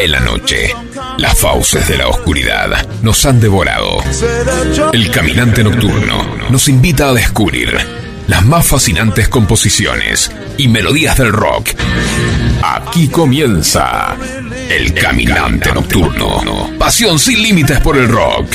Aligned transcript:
Cae 0.00 0.08
la 0.08 0.20
noche. 0.20 0.74
Las 1.18 1.38
fauces 1.38 1.86
de 1.86 1.98
la 1.98 2.08
oscuridad 2.08 2.88
nos 3.02 3.26
han 3.26 3.38
devorado. 3.38 3.98
El 4.94 5.10
caminante 5.10 5.62
nocturno 5.62 6.24
nos 6.48 6.68
invita 6.68 7.10
a 7.10 7.12
descubrir 7.12 7.76
las 8.26 8.42
más 8.46 8.66
fascinantes 8.66 9.28
composiciones 9.28 10.32
y 10.56 10.68
melodías 10.68 11.18
del 11.18 11.34
rock. 11.34 11.72
Aquí 12.62 13.08
comienza 13.08 14.16
El 14.70 14.94
Caminante 14.94 15.70
Nocturno. 15.70 16.70
Pasión 16.78 17.18
sin 17.18 17.42
límites 17.42 17.78
por 17.80 17.98
el 17.98 18.08
rock. 18.08 18.46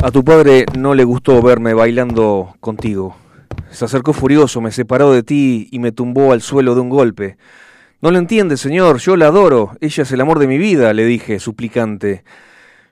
A 0.00 0.12
tu 0.12 0.22
padre 0.22 0.64
no 0.78 0.94
le 0.94 1.02
gustó 1.02 1.42
verme 1.42 1.74
bailando 1.74 2.54
contigo. 2.60 3.23
Se 3.74 3.84
acercó 3.84 4.12
furioso, 4.12 4.60
me 4.60 4.70
separó 4.70 5.12
de 5.12 5.24
ti 5.24 5.68
y 5.72 5.80
me 5.80 5.90
tumbó 5.90 6.32
al 6.32 6.42
suelo 6.42 6.76
de 6.76 6.80
un 6.80 6.88
golpe. 6.88 7.36
No 8.00 8.12
lo 8.12 8.18
entiende, 8.18 8.56
señor, 8.56 8.98
yo 8.98 9.16
la 9.16 9.26
adoro. 9.26 9.72
Ella 9.80 10.04
es 10.04 10.12
el 10.12 10.20
amor 10.20 10.38
de 10.38 10.46
mi 10.46 10.58
vida, 10.58 10.92
le 10.92 11.04
dije, 11.04 11.40
suplicante. 11.40 12.22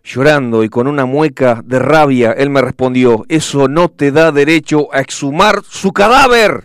Llorando 0.02 0.64
y 0.64 0.68
con 0.68 0.88
una 0.88 1.06
mueca 1.06 1.62
de 1.64 1.78
rabia, 1.78 2.32
él 2.32 2.50
me 2.50 2.60
respondió, 2.60 3.24
eso 3.28 3.68
no 3.68 3.88
te 3.88 4.10
da 4.10 4.32
derecho 4.32 4.92
a 4.92 5.00
exhumar 5.00 5.62
su 5.62 5.92
cadáver. 5.92 6.65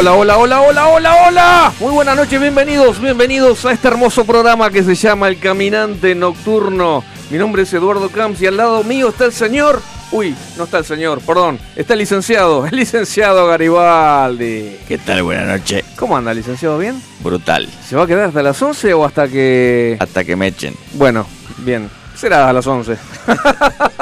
Hola, 0.00 0.14
hola, 0.14 0.38
hola, 0.38 0.60
hola, 0.62 0.88
hola, 0.88 1.26
hola. 1.28 1.72
Muy 1.78 1.92
buenas 1.92 2.16
noches, 2.16 2.40
bienvenidos, 2.40 2.98
bienvenidos 3.02 3.66
a 3.66 3.72
este 3.72 3.88
hermoso 3.88 4.24
programa 4.24 4.70
que 4.70 4.82
se 4.82 4.94
llama 4.94 5.28
El 5.28 5.38
Caminante 5.38 6.14
Nocturno. 6.14 7.04
Mi 7.28 7.36
nombre 7.36 7.64
es 7.64 7.72
Eduardo 7.74 8.08
Camps 8.08 8.40
y 8.40 8.46
al 8.46 8.56
lado 8.56 8.82
mío 8.82 9.10
está 9.10 9.26
el 9.26 9.32
señor. 9.34 9.82
Uy, 10.10 10.34
no 10.56 10.64
está 10.64 10.78
el 10.78 10.86
señor, 10.86 11.20
perdón. 11.20 11.58
Está 11.76 11.92
el 11.92 11.98
licenciado, 11.98 12.64
el 12.66 12.76
licenciado 12.76 13.46
Garibaldi. 13.46 14.78
¿Qué 14.88 14.96
tal? 14.96 15.22
Buenas 15.22 15.46
noches. 15.46 15.84
¿Cómo 15.96 16.16
anda, 16.16 16.32
licenciado? 16.32 16.78
¿Bien? 16.78 16.98
Brutal. 17.22 17.68
¿Se 17.86 17.94
va 17.94 18.04
a 18.04 18.06
quedar 18.06 18.28
hasta 18.28 18.42
las 18.42 18.62
11 18.62 18.94
o 18.94 19.04
hasta 19.04 19.28
que.? 19.28 19.98
Hasta 20.00 20.24
que 20.24 20.34
me 20.34 20.46
echen. 20.46 20.74
Bueno, 20.94 21.26
bien. 21.58 21.90
Será 22.16 22.48
a 22.48 22.54
las 22.54 22.66
11. 22.66 22.96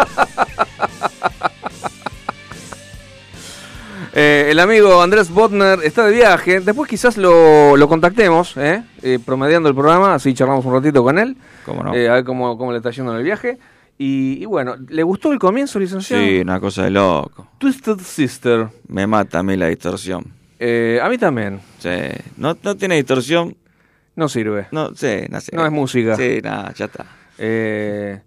Eh, 4.18 4.50
el 4.50 4.58
amigo 4.58 5.00
Andrés 5.00 5.30
Botner 5.30 5.78
está 5.84 6.06
de 6.06 6.12
viaje. 6.16 6.60
Después 6.60 6.88
quizás 6.90 7.16
lo, 7.16 7.76
lo 7.76 7.88
contactemos, 7.88 8.56
¿eh? 8.56 8.82
Eh, 9.02 9.18
promediando 9.24 9.68
el 9.68 9.74
programa, 9.74 10.14
así 10.14 10.34
charlamos 10.34 10.64
un 10.64 10.74
ratito 10.74 11.02
con 11.02 11.18
él. 11.18 11.36
¿Cómo 11.64 11.82
no? 11.84 11.94
Eh, 11.94 12.08
a 12.08 12.14
ver 12.14 12.24
cómo, 12.24 12.58
cómo 12.58 12.72
le 12.72 12.78
está 12.78 12.90
yendo 12.90 13.12
en 13.12 13.18
el 13.18 13.24
viaje. 13.24 13.58
Y, 13.96 14.42
y 14.42 14.44
bueno, 14.44 14.76
¿le 14.88 15.02
gustó 15.02 15.32
el 15.32 15.38
comienzo, 15.38 15.78
licenciado? 15.78 16.22
Sí, 16.22 16.40
una 16.40 16.60
cosa 16.60 16.84
de 16.84 16.90
loco. 16.90 17.48
Twisted 17.58 17.98
Sister. 17.98 18.68
Me 18.88 19.06
mata 19.06 19.40
a 19.40 19.42
mí 19.42 19.56
la 19.56 19.66
distorsión. 19.66 20.24
Eh, 20.58 21.00
a 21.02 21.08
mí 21.08 21.18
también. 21.18 21.60
Sí. 21.78 21.90
No, 22.36 22.56
no 22.62 22.76
tiene 22.76 22.96
distorsión. 22.96 23.56
No 24.16 24.28
sirve. 24.28 24.66
No 24.72 24.94
sé, 24.94 25.28
no 25.30 25.40
sé. 25.40 25.54
No 25.54 25.64
es 25.64 25.70
música. 25.70 26.16
Sí, 26.16 26.40
nada, 26.42 26.72
ya 26.74 26.86
está. 26.86 27.06
Eh, 27.38 28.20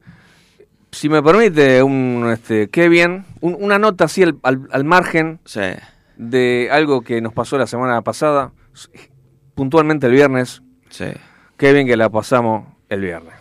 si 0.91 1.09
me 1.09 1.21
permite, 1.23 1.81
un, 1.83 2.29
este, 2.33 2.69
qué 2.69 2.89
bien, 2.89 3.25
un- 3.39 3.55
una 3.59 3.79
nota 3.79 4.05
así 4.05 4.23
al, 4.23 4.37
al- 4.43 4.67
al 4.71 4.83
margen 4.83 5.39
Sí. 5.45 5.61
de 6.17 6.69
algo 6.71 7.01
que 7.01 7.21
nos 7.21 7.33
pasó 7.33 7.57
la 7.57 7.67
semana 7.67 8.01
pasada, 8.01 8.51
puntualmente 9.55 10.07
el 10.07 10.13
viernes. 10.13 10.61
Sí. 10.89 11.05
Qué 11.57 11.73
bien 11.73 11.87
que 11.87 11.95
la 11.97 12.09
pasamos 12.09 12.67
el 12.89 13.01
viernes. 13.01 13.33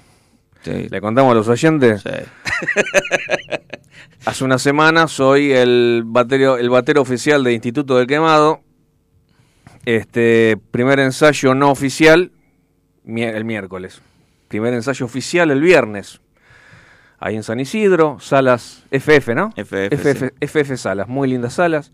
Sí. 0.62 0.88
Le 0.90 1.00
contamos 1.00 1.32
a 1.32 1.34
los 1.34 1.48
oyentes. 1.48 2.02
Sí. 2.02 2.10
Hace 4.26 4.44
una 4.44 4.58
semana 4.58 5.08
soy 5.08 5.52
el 5.52 6.02
batero, 6.04 6.58
el 6.58 6.68
batero 6.68 7.00
oficial 7.00 7.42
de 7.42 7.54
Instituto 7.54 7.96
del 7.96 8.06
Quemado. 8.06 8.60
Este, 9.86 10.58
primer 10.70 11.00
ensayo 11.00 11.54
no 11.54 11.70
oficial 11.70 12.30
el 13.06 13.44
miércoles. 13.46 14.02
Primer 14.48 14.74
ensayo 14.74 15.06
oficial 15.06 15.50
el 15.50 15.62
viernes. 15.62 16.20
Ahí 17.22 17.36
en 17.36 17.42
San 17.42 17.60
Isidro, 17.60 18.16
salas 18.18 18.82
FF, 18.90 19.34
¿no? 19.34 19.52
FF, 19.54 19.92
FF, 19.92 20.32
FF 20.40 20.76
salas, 20.78 21.06
muy 21.06 21.28
lindas 21.28 21.52
salas. 21.52 21.92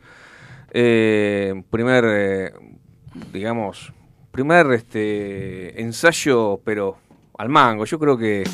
Eh, 0.71 1.65
primer, 1.69 2.05
eh, 2.07 2.53
digamos, 3.33 3.93
primer 4.31 4.71
este, 4.71 5.83
ensayo, 5.83 6.61
pero 6.65 6.99
al 7.37 7.49
mango. 7.49 7.85
Yo 7.87 7.99
creo 7.99 8.17
que... 8.17 8.45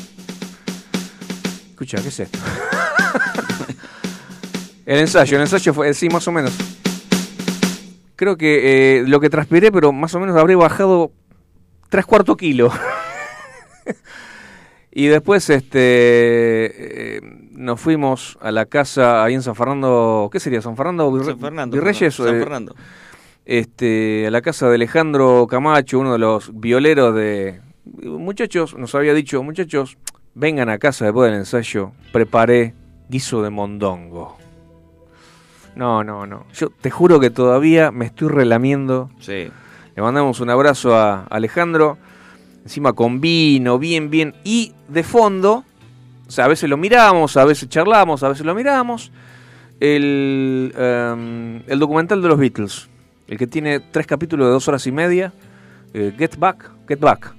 Escucha, 1.69 2.01
¿qué 2.01 2.07
es 2.07 2.19
esto? 2.21 2.39
el 4.87 5.01
ensayo, 5.01 5.37
el 5.37 5.41
ensayo 5.41 5.75
fue, 5.75 5.93
sí, 5.93 6.09
más 6.09 6.27
o 6.27 6.31
menos. 6.31 6.53
Creo 8.15 8.35
que 8.35 8.97
eh, 8.97 9.03
lo 9.05 9.19
que 9.19 9.29
transpiré, 9.29 9.71
pero 9.71 9.91
más 9.91 10.15
o 10.15 10.19
menos 10.19 10.35
habré 10.37 10.55
bajado 10.55 11.11
tres 11.89 12.07
cuartos 12.07 12.35
kilo. 12.35 12.71
y 14.95 15.07
después 15.07 15.49
este 15.49 17.17
eh, 17.17 17.21
nos 17.51 17.79
fuimos 17.81 18.37
a 18.41 18.51
la 18.51 18.65
casa 18.65 19.23
ahí 19.23 19.33
en 19.33 19.41
San 19.41 19.55
Fernando, 19.55 20.29
¿qué 20.31 20.39
sería? 20.39 20.61
¿San 20.61 20.75
Fernando? 20.77 21.11
Virre- 21.11 21.25
San 21.25 21.39
Fernando. 21.39 21.75
Virreyes, 21.75 22.13
San 22.15 22.35
eh, 22.35 22.39
Fernando. 22.39 22.75
este, 23.45 24.25
a 24.27 24.31
la 24.31 24.41
casa 24.41 24.69
de 24.69 24.75
Alejandro 24.75 25.47
Camacho, 25.49 25.99
uno 25.99 26.13
de 26.13 26.19
los 26.19 26.51
violeros 26.59 27.15
de... 27.15 27.61
Muchachos, 28.03 28.75
nos 28.77 28.95
había 28.95 29.13
dicho, 29.13 29.43
muchachos, 29.43 29.97
vengan 30.35 30.69
a 30.69 30.77
casa 30.77 31.05
después 31.05 31.29
del 31.29 31.39
ensayo, 31.39 31.91
preparé 32.11 32.73
guiso 33.09 33.41
de 33.43 33.49
mondongo. 33.49 34.37
No, 35.75 36.03
no, 36.03 36.25
no. 36.27 36.45
Yo 36.53 36.69
te 36.69 36.91
juro 36.91 37.19
que 37.19 37.29
todavía 37.29 37.91
me 37.91 38.05
estoy 38.05 38.29
relamiendo. 38.29 39.09
Sí. 39.19 39.49
Le 39.95 40.01
mandamos 40.01 40.39
un 40.39 40.49
abrazo 40.49 40.95
a 40.95 41.23
Alejandro, 41.29 41.97
encima 42.63 42.93
con 42.93 43.21
vino, 43.21 43.77
bien, 43.79 44.09
bien. 44.09 44.33
Y 44.43 44.73
de 44.87 45.03
fondo, 45.03 45.63
o 46.27 46.31
sea, 46.31 46.45
a 46.45 46.47
veces 46.47 46.69
lo 46.69 46.77
miramos, 46.77 47.37
a 47.37 47.45
veces 47.45 47.69
charlamos, 47.69 48.23
a 48.23 48.29
veces 48.29 48.45
lo 48.45 48.55
miramos, 48.55 49.11
el, 49.79 50.73
em, 50.77 51.61
el 51.67 51.79
documental 51.79 52.21
de 52.21 52.27
los 52.27 52.39
Beatles, 52.39 52.89
el 53.27 53.37
que 53.37 53.47
tiene 53.47 53.79
tres 53.79 54.07
capítulos 54.07 54.47
de 54.47 54.51
dos 54.53 54.67
horas 54.67 54.85
y 54.87 54.91
media, 54.91 55.33
eh, 55.93 56.13
Get 56.17 56.37
Back, 56.37 56.71
Get 56.87 56.99
Back, 56.99 57.35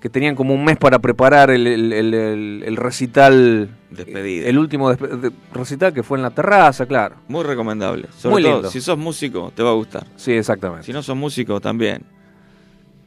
que 0.00 0.08
tenían 0.08 0.34
como 0.34 0.54
un 0.54 0.64
mes 0.64 0.78
para 0.78 0.98
preparar 0.98 1.50
el, 1.50 1.66
el- 1.66 1.92
el- 2.14 2.76
recital, 2.78 3.68
Despedida. 3.90 4.48
el 4.48 4.58
último 4.58 4.90
despe- 4.90 5.30
recital 5.52 5.92
que 5.92 6.02
fue 6.02 6.16
en 6.16 6.22
la 6.22 6.30
terraza, 6.30 6.86
claro. 6.86 7.16
Muy 7.28 7.44
recomendable. 7.44 8.06
Sobre 8.16 8.32
Muy 8.32 8.42
todo, 8.42 8.52
lindo. 8.54 8.70
si 8.70 8.80
sos 8.80 8.96
músico, 8.96 9.52
te 9.54 9.62
va 9.62 9.70
a 9.70 9.74
gustar. 9.74 10.06
Sí, 10.16 10.32
exactamente. 10.32 10.86
Si 10.86 10.92
no 10.94 11.02
sos 11.02 11.16
músico, 11.16 11.60
también. 11.60 12.02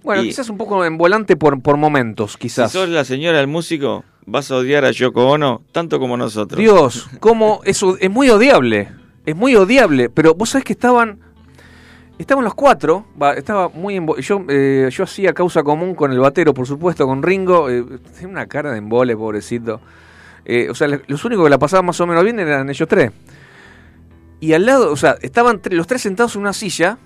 Bueno, 0.04 0.24
y- 0.24 0.28
quizás 0.28 0.50
un 0.50 0.58
poco 0.58 0.84
en 0.86 0.98
volante 0.98 1.36
por, 1.36 1.62
por 1.62 1.78
momentos, 1.78 2.38
quizás. 2.38 2.72
Si 2.72 2.78
sos 2.78 2.90
la 2.90 3.04
señora 3.06 3.38
del 3.40 3.48
músico, 3.48 4.04
vas 4.26 4.52
a 4.52 4.58
odiar 4.58 4.86
a 4.86 4.92
Yoko 4.92 5.28
Ono 5.30 5.62
tanto 5.72 6.00
como 6.00 6.18
nosotros. 6.18 6.60
Dios, 6.60 7.08
cómo 7.20 7.62
eso 7.66 7.98
es 8.00 8.10
muy 8.10 8.30
odiable. 8.30 8.90
Es 9.26 9.36
muy 9.36 9.56
odiable. 9.56 10.10
Pero 10.10 10.36
vos 10.36 10.50
sabés 10.50 10.66
que 10.66 10.74
estaban. 10.74 11.20
Estaban 12.20 12.44
los 12.44 12.54
cuatro. 12.54 13.06
estaba 13.36 13.70
muy 13.70 14.00
yo, 14.20 14.46
eh, 14.48 14.88
yo 14.92 15.04
hacía 15.04 15.34
causa 15.34 15.64
común 15.64 15.96
con 15.96 16.12
el 16.12 16.20
batero, 16.20 16.54
por 16.54 16.68
supuesto, 16.68 17.08
con 17.08 17.24
Ringo. 17.24 17.70
eh, 17.70 17.84
tenía 18.14 18.28
una 18.28 18.46
cara 18.48 18.72
de 18.72 18.78
embole, 18.78 19.16
pobrecito. 19.18 19.82
Eh, 20.46 20.68
o 20.70 20.76
sea, 20.76 20.88
los 21.08 21.26
únicos 21.26 21.44
que 21.46 21.50
la 21.50 21.58
pasaban 21.58 21.86
más 21.86 22.00
o 22.02 22.06
menos 22.08 22.24
bien 22.24 22.38
eran 22.40 22.70
ellos 22.70 22.88
tres. 22.88 23.12
Y 24.40 24.54
al 24.54 24.66
lado, 24.66 24.92
o 24.92 24.96
sea, 24.98 25.16
estaban 25.22 25.62
los 25.72 25.88
tres 25.88 26.02
sentados 26.02 26.36
en 26.36 26.42
una 26.42 26.54
silla. 26.54 26.98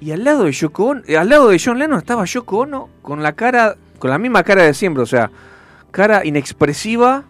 Y 0.00 0.10
al 0.12 0.24
lado 0.24 0.44
de 0.44 0.52
Yoko 0.52 0.84
Ono- 0.86 1.02
eh, 1.06 1.16
al 1.16 1.28
lado 1.28 1.48
de 1.48 1.60
John 1.64 1.78
Lennon 1.78 1.98
estaba 1.98 2.24
Yoko 2.24 2.58
Ono 2.58 2.88
con 3.02 3.22
la 3.22 3.32
cara, 3.32 3.76
con 3.98 4.10
la 4.10 4.18
misma 4.18 4.42
cara 4.42 4.62
de 4.64 4.74
siempre, 4.74 5.02
o 5.02 5.06
sea, 5.06 5.30
cara 5.90 6.24
inexpresiva, 6.24 7.24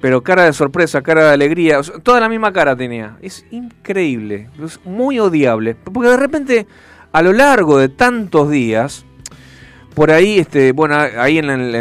pero 0.00 0.22
cara 0.22 0.44
de 0.44 0.52
sorpresa, 0.52 1.02
cara 1.02 1.24
de 1.24 1.32
alegría, 1.34 1.80
toda 2.02 2.20
la 2.20 2.28
misma 2.28 2.52
cara 2.52 2.76
tenía. 2.76 3.16
Es 3.20 3.44
increíble, 3.50 4.48
es 4.64 4.78
muy 4.84 5.18
odiable, 5.18 5.74
porque 5.74 6.08
de 6.10 6.16
repente 6.16 6.66
a 7.12 7.20
lo 7.22 7.32
largo 7.32 7.78
de 7.78 7.88
tantos 7.88 8.48
días, 8.50 9.04
por 9.94 10.10
ahí, 10.12 10.38
este, 10.38 10.72
bueno, 10.72 10.94
ahí 10.96 11.38
en, 11.38 11.50
el- 11.50 11.74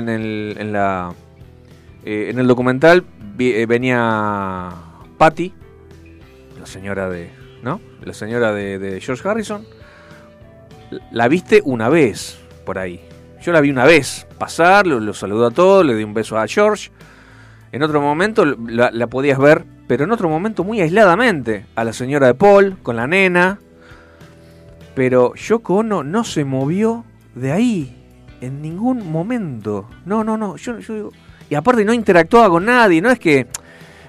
eh, 2.03 2.29
en 2.31 2.39
el 2.39 2.47
documental 2.47 3.05
eh, 3.39 3.65
venía 3.67 4.71
Patty, 5.19 5.53
la 6.59 6.65
señora 6.65 7.07
de. 7.09 7.36
La 8.03 8.13
señora 8.13 8.53
de, 8.53 8.79
de 8.79 9.01
George 9.01 9.27
Harrison. 9.27 9.65
La 11.11 11.27
viste 11.27 11.61
una 11.65 11.89
vez 11.89 12.39
por 12.65 12.79
ahí. 12.79 13.01
Yo 13.41 13.51
la 13.51 13.61
vi 13.61 13.69
una 13.69 13.85
vez 13.85 14.25
pasar, 14.37 14.87
lo, 14.87 14.99
lo 14.99 15.13
saludó 15.13 15.47
a 15.47 15.51
todos, 15.51 15.85
le 15.85 15.95
di 15.95 16.03
un 16.03 16.13
beso 16.13 16.37
a 16.37 16.47
George. 16.47 16.91
En 17.71 17.83
otro 17.83 18.01
momento 18.01 18.45
la, 18.45 19.07
podías 19.07 19.37
ver, 19.37 19.65
pero 19.87 20.05
en 20.05 20.11
otro 20.11 20.29
momento 20.29 20.63
muy 20.63 20.79
aisladamente, 20.81 21.65
a 21.75 21.83
la 21.83 21.93
señora 21.93 22.27
de 22.27 22.33
Paul, 22.33 22.77
con 22.81 22.95
la 22.95 23.07
nena. 23.07 23.59
Pero 24.95 25.35
Yoko 25.35 25.75
Ono 25.77 26.03
no 26.03 26.23
se 26.23 26.43
movió 26.43 27.05
de 27.35 27.51
ahí 27.51 27.95
en 28.41 28.61
ningún 28.61 29.11
momento. 29.11 29.87
No, 30.05 30.23
no, 30.23 30.37
no. 30.37 30.55
Yo 30.55 30.77
digo- 30.77 31.11
y 31.49 31.55
aparte 31.55 31.85
no 31.85 31.93
interactuaba 31.93 32.49
con 32.49 32.65
nadie, 32.65 33.01
no 33.01 33.09
es 33.11 33.19
que 33.19 33.47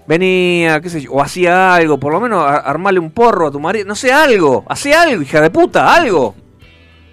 venía, 0.08 0.80
qué 0.80 0.88
sé 0.90 1.02
yo, 1.02 1.12
o 1.12 1.22
hacía 1.22 1.74
algo, 1.74 1.98
por 2.00 2.12
lo 2.12 2.20
menos 2.20 2.42
armarle 2.44 2.98
un 2.98 3.10
porro 3.10 3.46
a 3.48 3.50
tu 3.52 3.60
marido, 3.60 3.84
no 3.86 3.94
sé, 3.94 4.10
algo, 4.12 4.64
hacía 4.68 5.02
algo, 5.02 5.22
hija 5.22 5.40
de 5.40 5.50
puta, 5.50 5.94
algo. 5.94 6.34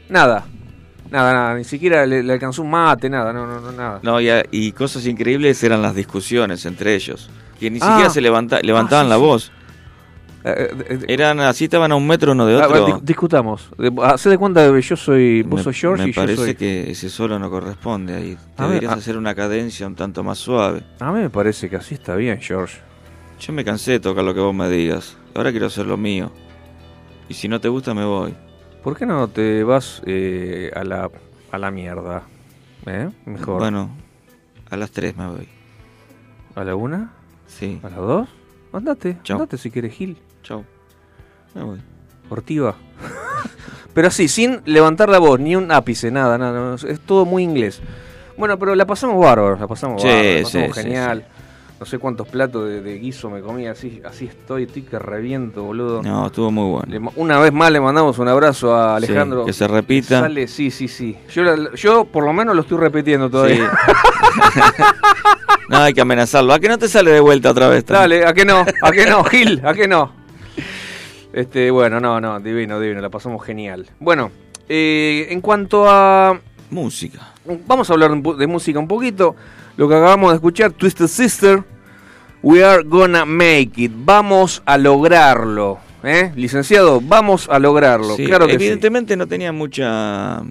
Nada, 0.10 0.46
nada, 1.12 1.34
nada, 1.34 1.56
ni 1.56 1.64
siquiera 1.66 2.06
le, 2.06 2.24
le 2.24 2.34
alcanzó 2.34 2.62
un 2.62 2.70
mate, 2.70 3.10
nada, 3.10 3.34
no, 3.34 3.46
no, 3.46 3.60
no, 3.60 3.72
nada. 3.72 4.00
No, 4.02 4.22
y, 4.22 4.30
y 4.52 4.72
cosas 4.72 5.06
increíbles 5.06 5.62
eran 5.64 5.82
las 5.82 5.94
discusiones 5.94 6.66
entre 6.66 6.96
ellos. 6.96 7.30
Que 7.60 7.70
ni 7.70 7.80
Ah. 7.82 7.88
siquiera 7.88 8.10
se 8.10 8.22
levanta, 8.22 8.60
levantaban 8.62 9.06
sí, 9.06 9.10
la 9.10 9.16
sí. 9.16 9.22
voz. 9.22 9.52
Eh, 10.48 10.70
eh, 10.70 10.86
eh, 10.90 11.06
Eran 11.08 11.40
así, 11.40 11.64
estaban 11.64 11.92
a 11.92 11.96
un 11.96 12.06
metro 12.06 12.34
uno 12.34 12.46
de 12.46 12.62
a 12.62 12.68
ver, 12.68 12.82
otro. 12.82 13.00
dis- 13.00 13.02
discutamos. 13.02 13.68
De- 13.80 13.92
Hacé 14.04 14.30
de 14.30 14.38
cuenta 14.38 14.72
que 14.72 14.80
yo 14.82 14.96
soy, 14.96 15.42
vos 15.42 15.60
me, 15.60 15.64
sos 15.64 15.76
George 15.76 16.04
me 16.04 16.10
y 16.10 16.12
yo 16.14 16.22
parece 16.22 16.36
soy... 16.44 16.56
que 16.56 16.92
ese 16.92 17.10
solo 17.10 17.40
no 17.40 17.50
corresponde 17.50 18.14
ahí. 18.16 18.38
A 18.58 18.62
ver, 18.64 18.70
Deberías 18.76 18.92
a- 18.94 18.96
hacer 18.98 19.18
una 19.18 19.34
cadencia 19.34 19.88
un 19.88 19.96
tanto 19.96 20.24
más 20.24 20.38
suave. 20.38 20.84
A 21.00 21.12
mí 21.12 21.20
me 21.22 21.30
parece 21.32 21.68
que 21.70 21.78
así 21.78 21.96
está 21.96 22.16
bien, 22.16 22.40
George. 22.40 22.78
Yo 23.40 23.54
me 23.54 23.66
cansé 23.66 23.94
de 23.94 24.00
tocar 24.00 24.24
lo 24.24 24.34
que 24.36 24.40
vos 24.40 24.54
me 24.54 24.70
digas. 24.70 25.18
Ahora 25.34 25.50
quiero 25.52 25.66
hacer 25.66 25.88
lo 25.88 25.98
mío. 25.98 26.32
Y 27.28 27.34
si 27.34 27.48
no 27.48 27.60
te 27.60 27.68
gusta, 27.68 27.94
me 27.96 28.06
voy. 28.06 28.36
¿Por 28.84 28.96
qué 28.96 29.08
no 29.08 29.28
te 29.28 29.64
vas 29.64 30.04
eh, 30.06 30.72
a, 30.76 30.84
la, 30.84 31.10
a 31.52 31.58
la 31.58 31.72
mierda? 31.72 32.22
¿Eh? 32.86 33.10
Mejor. 33.26 33.58
Bueno, 33.60 33.90
a 34.70 34.78
las 34.78 34.92
tres 34.92 35.18
me 35.18 35.26
voy. 35.28 35.50
¿A 36.54 36.64
la 36.64 36.76
una? 36.76 37.12
Sí. 37.48 37.80
¿A 37.82 37.90
las 37.90 37.98
dos? 37.98 38.30
Andate, 38.72 39.18
Chau. 39.24 39.38
andate 39.38 39.58
si 39.58 39.72
quieres, 39.72 39.94
Gil. 39.94 40.18
Chau. 40.46 40.64
Me 41.56 41.64
voy. 41.64 41.80
Ortiva. 42.30 42.76
pero 43.96 44.10
así, 44.10 44.28
sin 44.28 44.62
levantar 44.66 45.10
la 45.10 45.18
voz, 45.18 45.40
ni 45.40 45.56
un 45.56 45.72
ápice, 45.72 46.12
nada, 46.12 46.38
nada. 46.38 46.76
es 46.88 47.00
todo 47.00 47.26
muy 47.26 47.44
inglés. 47.44 47.82
Bueno, 48.38 48.60
pero 48.60 48.76
la 48.76 48.86
pasamos 48.86 49.20
bárbaro, 49.20 49.58
la 49.58 49.68
pasamos 49.68 50.02
Sí, 50.02 50.08
bárbaro, 50.08 50.34
la 50.34 50.44
pasamos 50.44 50.52
sí, 50.52 50.74
sí, 50.74 50.82
genial. 50.82 51.26
No 51.80 51.86
sé 51.86 51.98
cuántos 51.98 52.28
platos 52.28 52.70
de, 52.70 52.82
de 52.82 53.00
guiso 53.00 53.30
me 53.30 53.42
comí, 53.42 53.66
así, 53.68 54.02
así 54.06 54.26
estoy, 54.26 54.64
estoy 54.64 54.84
que 54.84 55.00
reviento, 55.00 55.64
boludo. 55.64 56.04
No, 56.04 56.28
estuvo 56.28 56.52
muy 56.52 56.72
bueno. 56.72 56.88
Le 56.88 57.22
una 57.22 57.40
vez 57.40 57.52
más 57.52 57.72
le 57.72 57.82
mandamos 57.82 58.20
un 58.20 58.28
abrazo 58.28 58.76
a 58.76 58.96
Alejandro. 58.96 59.42
Sí, 59.42 59.48
que 59.48 59.54
se 59.54 59.68
repita. 59.68 60.22
Sale, 60.22 60.48
sí, 60.48 60.70
sí, 60.70 60.88
sí. 60.88 61.18
Yo, 61.34 61.74
yo 61.74 62.06
por 62.06 62.24
lo 62.24 62.34
menos 62.34 62.56
lo 62.56 62.62
estoy 62.62 62.78
repitiendo 62.78 63.30
todavía. 63.30 63.72
Sí. 64.54 64.62
no, 65.70 65.78
hay 65.80 65.94
que 65.94 66.02
amenazarlo. 66.02 66.54
¿A 66.54 66.60
que 66.60 66.70
no 66.70 66.78
te 66.78 66.88
sale 66.88 67.12
de 67.12 67.20
vuelta 67.20 67.50
otra 67.50 67.68
vez? 67.68 67.86
Dale, 67.86 68.26
¿a 68.26 68.34
qué 68.34 68.46
no? 68.46 68.66
¿A 68.82 68.92
qué 68.92 69.06
no, 69.06 69.24
Gil? 69.26 69.62
¿A 69.66 69.74
qué 69.74 69.88
no? 69.88 70.25
Este, 71.36 71.70
bueno, 71.70 72.00
no, 72.00 72.22
no, 72.22 72.40
divino, 72.40 72.80
divino, 72.80 73.02
la 73.02 73.10
pasamos 73.10 73.44
genial. 73.46 73.86
Bueno, 74.00 74.32
eh, 74.70 75.28
en 75.30 75.42
cuanto 75.42 75.86
a... 75.90 76.40
Música. 76.72 77.34
Vamos 77.68 77.90
a 77.90 77.94
hablar 77.94 78.16
de 78.16 78.48
música 78.48 78.80
un 78.80 78.88
poquito. 78.88 79.36
Lo 79.76 79.90
que 79.90 79.96
acabamos 79.96 80.32
de 80.32 80.36
escuchar, 80.36 80.72
Twisted 80.72 81.08
Sister, 81.08 81.62
We 82.42 82.64
Are 82.64 82.84
Gonna 82.84 83.26
Make 83.26 83.72
It. 83.76 83.92
Vamos 83.94 84.64
a 84.66 84.78
lograrlo. 84.78 85.80
¿eh? 86.04 86.32
Licenciado, 86.38 87.02
vamos 87.02 87.50
a 87.50 87.60
lograrlo. 87.60 88.16
Sí, 88.16 88.26
claro 88.28 88.46
que 88.46 88.52
sí. 88.54 88.56
evidentemente 88.56 89.18
no 89.18 89.28
tenía 89.28 89.52
mucha 89.52 90.42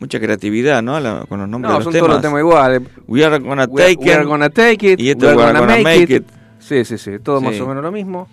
mucha 0.00 0.18
creatividad, 0.18 0.82
¿no? 0.82 0.98
La- 0.98 1.24
con 1.28 1.40
los 1.40 1.48
nombres 1.48 1.72
No, 1.72 1.78
de 1.78 1.84
son 1.84 1.92
los 1.92 2.00
todos 2.00 2.08
temas. 2.08 2.14
los 2.16 2.22
temas 2.22 2.40
iguales. 2.40 2.82
We 3.06 3.22
are 3.24 3.38
gonna 3.38 3.66
We 3.68 3.82
are, 3.82 3.94
take 3.94 4.04
we 4.06 4.12
are 4.14 4.22
it. 4.22 4.28
gonna 4.28 4.48
take 4.50 4.92
it. 4.92 5.00
y 5.00 5.10
este 5.10 5.26
we 5.26 5.28
are 5.32 5.36
we 5.36 5.42
are 5.44 5.52
gonna 5.52 5.60
gonna 5.60 5.82
make, 5.82 6.00
make 6.00 6.14
it. 6.16 6.22
it. 6.22 6.28
Sí, 6.58 6.84
sí, 6.86 6.96
sí, 6.98 7.18
todo 7.22 7.40
más 7.42 7.54
Sí. 7.54 7.60
o 7.60 7.66
menos 7.66 7.82
lo 7.82 7.92
mismo. 7.92 8.28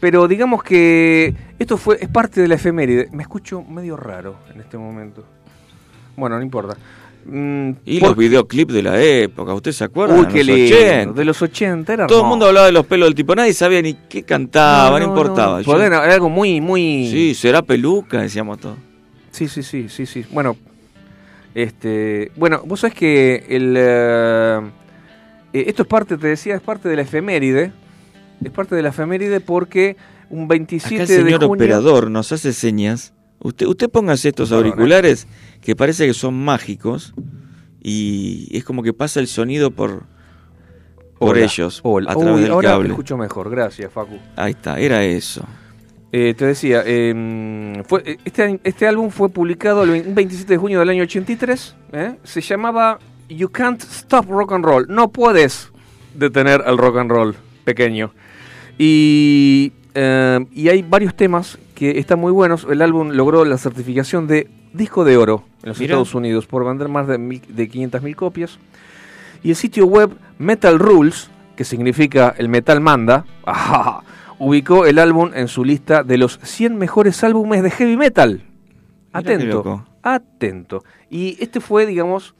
Pero 0.00 0.26
digamos 0.26 0.62
que 0.62 1.34
esto 1.58 1.76
fue 1.76 1.98
es 2.00 2.08
parte 2.08 2.40
de 2.40 2.48
la 2.48 2.54
efeméride. 2.54 3.08
Me 3.12 3.22
escucho 3.22 3.62
medio 3.62 3.96
raro 3.96 4.36
en 4.54 4.60
este 4.60 4.78
momento. 4.78 5.24
Bueno, 6.16 6.36
no 6.36 6.42
importa. 6.42 6.76
Mm, 7.26 7.72
Y 7.84 8.00
los 8.00 8.16
videoclips 8.16 8.72
de 8.72 8.82
la 8.82 9.00
época, 9.00 9.52
¿usted 9.52 9.72
se 9.72 9.84
acuerda? 9.84 10.14
Uy, 10.18 10.26
qué 10.26 10.42
los 10.42 10.56
lindo. 10.56 10.76
80. 10.76 11.12
De 11.12 11.24
los 11.26 11.42
80 11.42 11.92
era 11.92 12.06
Todo 12.06 12.22
el 12.22 12.26
mundo 12.28 12.46
hablaba 12.46 12.66
de 12.66 12.72
los 12.72 12.86
pelos 12.86 13.08
del 13.08 13.14
tipo, 13.14 13.34
nadie 13.34 13.52
sabía 13.52 13.82
ni 13.82 13.92
qué 13.92 14.22
cantaba, 14.22 14.98
no, 14.98 15.04
importaba. 15.04 15.60
Yo- 15.60 15.70
Podían- 15.70 15.92
era 15.92 16.14
algo 16.14 16.30
muy, 16.30 16.62
muy. 16.62 17.08
sí, 17.10 17.34
será 17.34 17.60
peluca, 17.60 18.22
decíamos 18.22 18.58
todo. 18.58 18.76
Sí, 19.32 19.48
sí, 19.48 19.62
sí, 19.62 19.90
sí, 19.90 20.06
sí. 20.06 20.24
Bueno, 20.32 20.56
este, 21.54 22.32
bueno, 22.36 22.62
vos 22.64 22.80
sabés 22.80 22.94
que 22.94 23.44
el, 23.48 23.74
eh, 23.76 24.60
eh, 25.52 25.64
esto 25.66 25.82
es 25.82 25.88
parte, 25.88 26.16
te 26.16 26.26
decía, 26.28 26.54
es 26.54 26.62
parte 26.62 26.88
de 26.88 26.96
la 26.96 27.02
efeméride. 27.02 27.72
Es 28.44 28.50
parte 28.50 28.74
de 28.74 28.82
la 28.82 28.88
efeméride 28.90 29.40
porque 29.40 29.96
un 30.30 30.48
27 30.48 30.94
Acá 31.02 31.02
el 31.02 31.08
señor 31.24 31.40
de 31.40 31.46
junio. 31.46 31.64
operador 31.64 32.10
nos 32.10 32.32
hace 32.32 32.52
señas. 32.52 33.12
Usted, 33.40 33.66
usted 33.66 33.88
póngase 33.90 34.28
estos 34.28 34.52
auriculares 34.52 35.26
que 35.60 35.74
parece 35.76 36.06
que 36.06 36.14
son 36.14 36.34
mágicos 36.44 37.14
y 37.82 38.48
es 38.56 38.64
como 38.64 38.82
que 38.82 38.92
pasa 38.92 39.20
el 39.20 39.26
sonido 39.26 39.70
por, 39.70 40.04
por 41.18 41.30
Hola, 41.36 41.44
ellos 41.44 41.80
hola. 41.82 42.12
a 42.12 42.14
través 42.14 42.34
Uy, 42.34 42.42
del 42.42 42.50
ahora 42.50 42.68
te 42.68 42.72
cable. 42.74 42.88
escucho 42.90 43.16
mejor, 43.16 43.50
gracias, 43.50 43.92
Facu. 43.92 44.18
Ahí 44.36 44.52
está, 44.52 44.78
era 44.78 45.02
eso. 45.04 45.44
Eh, 46.12 46.34
te 46.36 46.44
decía, 46.44 46.82
eh, 46.84 47.82
fue, 47.86 48.02
eh, 48.04 48.18
este, 48.24 48.60
este 48.64 48.86
álbum 48.86 49.10
fue 49.10 49.28
publicado 49.28 49.84
el 49.84 49.90
20 49.90 50.08
un 50.08 50.14
27 50.14 50.52
de 50.52 50.58
junio 50.58 50.78
del 50.80 50.88
año 50.90 51.02
83. 51.04 51.76
¿eh? 51.92 52.16
Se 52.24 52.40
llamaba 52.40 52.98
You 53.28 53.48
Can't 53.48 53.82
Stop 53.82 54.28
Rock 54.28 54.52
and 54.52 54.64
Roll. 54.64 54.86
No 54.88 55.10
puedes 55.10 55.70
detener 56.14 56.62
el 56.66 56.76
rock 56.76 56.98
and 56.98 57.10
roll 57.10 57.34
pequeño. 57.64 58.12
Y, 58.82 59.72
eh, 59.94 60.46
y 60.54 60.70
hay 60.70 60.80
varios 60.80 61.14
temas 61.14 61.58
que 61.74 61.98
están 61.98 62.18
muy 62.18 62.32
buenos. 62.32 62.66
El 62.70 62.80
álbum 62.80 63.10
logró 63.10 63.44
la 63.44 63.58
certificación 63.58 64.26
de 64.26 64.48
disco 64.72 65.04
de 65.04 65.18
oro 65.18 65.44
en 65.62 65.68
los. 65.68 65.76
Estados 65.84 66.14
Unidos 66.14 66.46
por 66.46 66.64
vender 66.64 66.88
más 66.88 67.06
de, 67.06 67.18
mil- 67.18 67.42
de 67.46 67.68
500.000 67.70 68.14
copias. 68.16 68.58
Y 69.42 69.50
el 69.50 69.56
sitio 69.56 69.84
web 69.84 70.12
Metal 70.38 70.78
Rules, 70.78 71.28
que 71.56 71.64
significa 71.64 72.34
el 72.38 72.48
metal 72.48 72.80
manda, 72.80 73.26
ajá, 73.44 74.02
ubicó 74.38 74.86
el 74.86 74.98
álbum 74.98 75.30
en 75.34 75.48
su 75.48 75.62
lista 75.62 76.02
de 76.02 76.16
los 76.16 76.40
100 76.42 76.78
mejores 76.78 77.22
álbumes 77.22 77.62
de 77.62 77.70
heavy 77.70 77.98
metal. 77.98 78.42
Atento, 79.12 79.62
atento. 80.02 80.84
Y 81.10 81.36
este 81.38 81.60
fue, 81.60 81.84
digamos, 81.84 82.34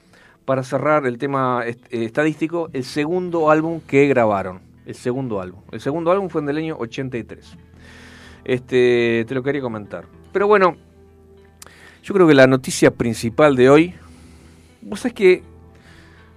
para 0.46 0.62
cerrar 0.62 1.04
el 1.06 1.18
tema 1.18 1.64
est- 1.66 1.84
eh, 1.92 2.06
estadístico, 2.06 2.70
el 2.72 2.84
segundo 2.84 3.50
álbum 3.50 3.80
que 3.86 4.06
grabaron. 4.06 4.69
El 4.86 4.94
segundo 4.94 5.40
álbum. 5.40 5.60
El 5.72 5.80
segundo 5.80 6.10
álbum 6.10 6.28
fue 6.28 6.40
en 6.40 6.48
el 6.48 6.56
año 6.56 6.76
83. 6.78 7.56
Este, 8.44 9.24
te 9.28 9.34
lo 9.34 9.42
quería 9.42 9.60
comentar. 9.60 10.04
Pero 10.32 10.46
bueno, 10.46 10.76
yo 12.02 12.14
creo 12.14 12.26
que 12.26 12.34
la 12.34 12.46
noticia 12.46 12.90
principal 12.90 13.56
de 13.56 13.68
hoy, 13.70 13.94
vos 14.80 15.00
sabés 15.00 15.14
que 15.14 15.42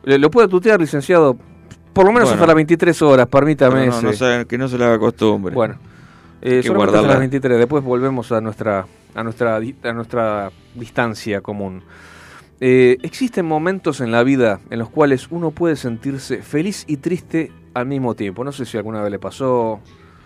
lo 0.04 0.30
puedo 0.30 0.48
tutear, 0.50 0.80
licenciado, 0.82 1.38
por 1.94 2.06
lo 2.06 2.12
menos 2.12 2.30
Bueno. 2.30 2.34
hasta 2.36 2.48
las 2.48 2.56
23 2.56 3.02
horas, 3.02 3.28
permítame. 3.28 3.88
No, 3.88 4.02
no 4.02 4.10
ese. 4.10 4.40
se- 4.42 4.46
que 4.46 4.58
no 4.58 4.68
se 4.68 4.78
le 4.78 4.86
haga 4.86 5.00
costumbre. 5.00 5.56
Bueno, 5.56 5.76
eh, 6.42 6.62
que 6.62 6.70
hasta 6.70 7.02
las 7.02 7.20
23, 7.20 7.58
después 7.58 7.84
volvemos 7.84 8.32
a 8.34 8.42
nuestra, 8.42 8.86
a 9.16 9.24
nuestra, 9.24 9.56
a 9.58 9.94
nuestra 9.94 10.52
distancia 10.76 11.40
común. 11.42 11.84
Eh, 12.60 12.98
existen 13.04 13.46
momentos 13.46 14.02
en 14.02 14.12
la 14.12 14.24
vida 14.24 14.60
en 14.70 14.80
los 14.80 14.90
cuales 14.90 15.28
uno 15.32 15.52
puede 15.52 15.76
sentirse 15.76 16.42
feliz 16.42 16.84
y 16.88 16.98
triste 16.98 17.52
al 17.74 17.86
mismo 17.86 18.16
tiempo. 18.16 18.44
No 18.44 18.52
sé 18.52 18.66
si 18.66 18.78
alguna 18.78 19.02
vez 19.02 19.12
le 19.12 19.20
pasó. 19.20 19.80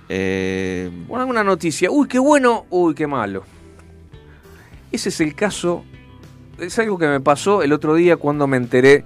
Eh, 0.10 0.90
O 1.10 1.18
alguna 1.18 1.44
noticia. 1.44 1.90
Uy, 1.92 2.08
qué 2.08 2.20
bueno, 2.20 2.66
uy, 2.70 2.94
qué 2.96 3.08
malo. 3.08 3.44
Ese 4.92 5.10
es 5.10 5.20
el 5.22 5.36
caso. 5.36 5.84
Es 6.60 6.78
algo 6.80 6.98
que 6.98 7.08
me 7.08 7.20
pasó 7.20 7.62
el 7.62 7.74
otro 7.74 7.94
día 7.96 8.18
cuando 8.18 8.48
me 8.48 8.58
enteré 8.58 9.04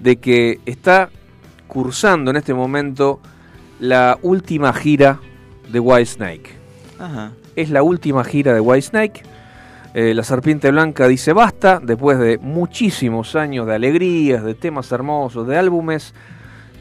de 0.00 0.16
que 0.16 0.60
está 0.66 1.10
cursando 1.66 2.30
en 2.30 2.36
este 2.36 2.54
momento 2.54 3.20
la 3.78 4.18
última 4.22 4.72
gira 4.72 5.20
de 5.70 5.80
Whitesnake. 5.80 6.50
ajá. 6.98 7.32
Es 7.56 7.70
la 7.70 7.82
última 7.82 8.22
gira 8.24 8.54
de 8.54 8.60
Whitesnake. 8.60 9.22
Eh, 9.94 10.14
la 10.14 10.22
Serpiente 10.22 10.70
Blanca 10.70 11.08
dice 11.08 11.32
basta, 11.32 11.80
después 11.82 12.18
de 12.18 12.38
muchísimos 12.38 13.34
años 13.34 13.66
de 13.66 13.74
alegrías, 13.74 14.44
de 14.44 14.54
temas 14.54 14.90
hermosos, 14.92 15.46
de 15.48 15.56
álbumes, 15.58 16.14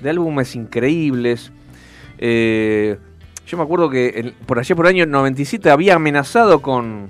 de 0.02 0.10
álbumes 0.10 0.56
increíbles. 0.56 1.52
Eh, 2.18 2.98
yo 3.46 3.58
me 3.58 3.64
acuerdo 3.64 3.90
que 3.90 4.34
por 4.46 4.60
allá 4.60 4.76
por 4.76 4.86
el 4.88 4.96
año 4.96 5.06
97 5.06 5.70
había 5.70 5.96
amenazado 5.96 6.62
con, 6.62 7.08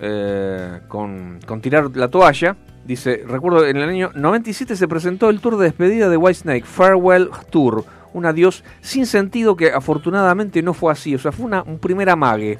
eh, 0.00 0.80
con, 0.88 1.40
con 1.46 1.60
tirar 1.60 1.90
la 1.96 2.08
toalla. 2.08 2.56
Dice, 2.84 3.22
recuerdo, 3.26 3.64
en 3.66 3.76
el 3.76 3.88
año 3.88 4.10
97 4.14 4.74
se 4.76 4.88
presentó 4.88 5.30
el 5.30 5.40
tour 5.40 5.56
de 5.56 5.64
despedida 5.66 6.08
de 6.08 6.16
Whitesnake, 6.16 6.64
Farewell 6.64 7.30
Tour, 7.50 7.84
un 8.12 8.26
adiós 8.26 8.64
sin 8.80 9.06
sentido 9.06 9.56
que 9.56 9.70
afortunadamente 9.70 10.60
no 10.62 10.74
fue 10.74 10.92
así, 10.92 11.14
o 11.14 11.18
sea, 11.18 11.30
fue 11.32 11.46
una- 11.46 11.62
un 11.62 11.78
primer 11.78 12.10
amague. 12.10 12.58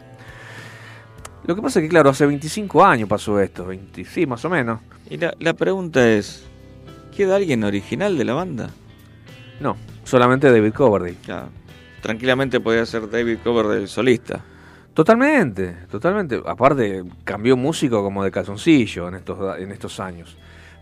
Lo 1.45 1.57
que 1.57 1.61
pasa 1.63 1.81
es 1.81 1.83
que, 1.85 1.89
claro, 1.89 2.11
hace 2.11 2.25
25 2.25 2.85
años 2.85 3.09
pasó 3.09 3.41
esto, 3.41 3.67
20, 3.67 4.05
sí, 4.05 4.27
más 4.27 4.45
o 4.45 4.49
menos. 4.49 4.79
Y 5.11 5.19
la 5.19 5.55
pregunta 5.55 6.09
es, 6.09 6.45
¿queda 7.15 7.35
alguien 7.37 7.65
original 7.65 8.17
de 8.17 8.25
la 8.25 8.35
banda? 8.35 8.71
No, 9.61 9.77
solamente 10.05 10.51
David 10.51 10.73
Coverdale. 10.73 11.17
Tranquilamente 12.01 12.61
podría 12.61 12.85
ser 12.85 13.09
David 13.09 13.39
Cover 13.45 13.67
del 13.67 13.89
solista. 13.89 14.43
Totalmente, 14.95 15.87
totalmente. 15.91 16.41
Aparte, 16.45 17.05
cambió 17.25 17.57
músico 17.57 18.03
como 18.03 18.25
de 18.25 18.31
calzoncillo 18.31 19.09
en 19.09 19.15
estos, 19.15 19.59
en 19.59 19.71
estos 19.71 20.01
años. 20.01 20.37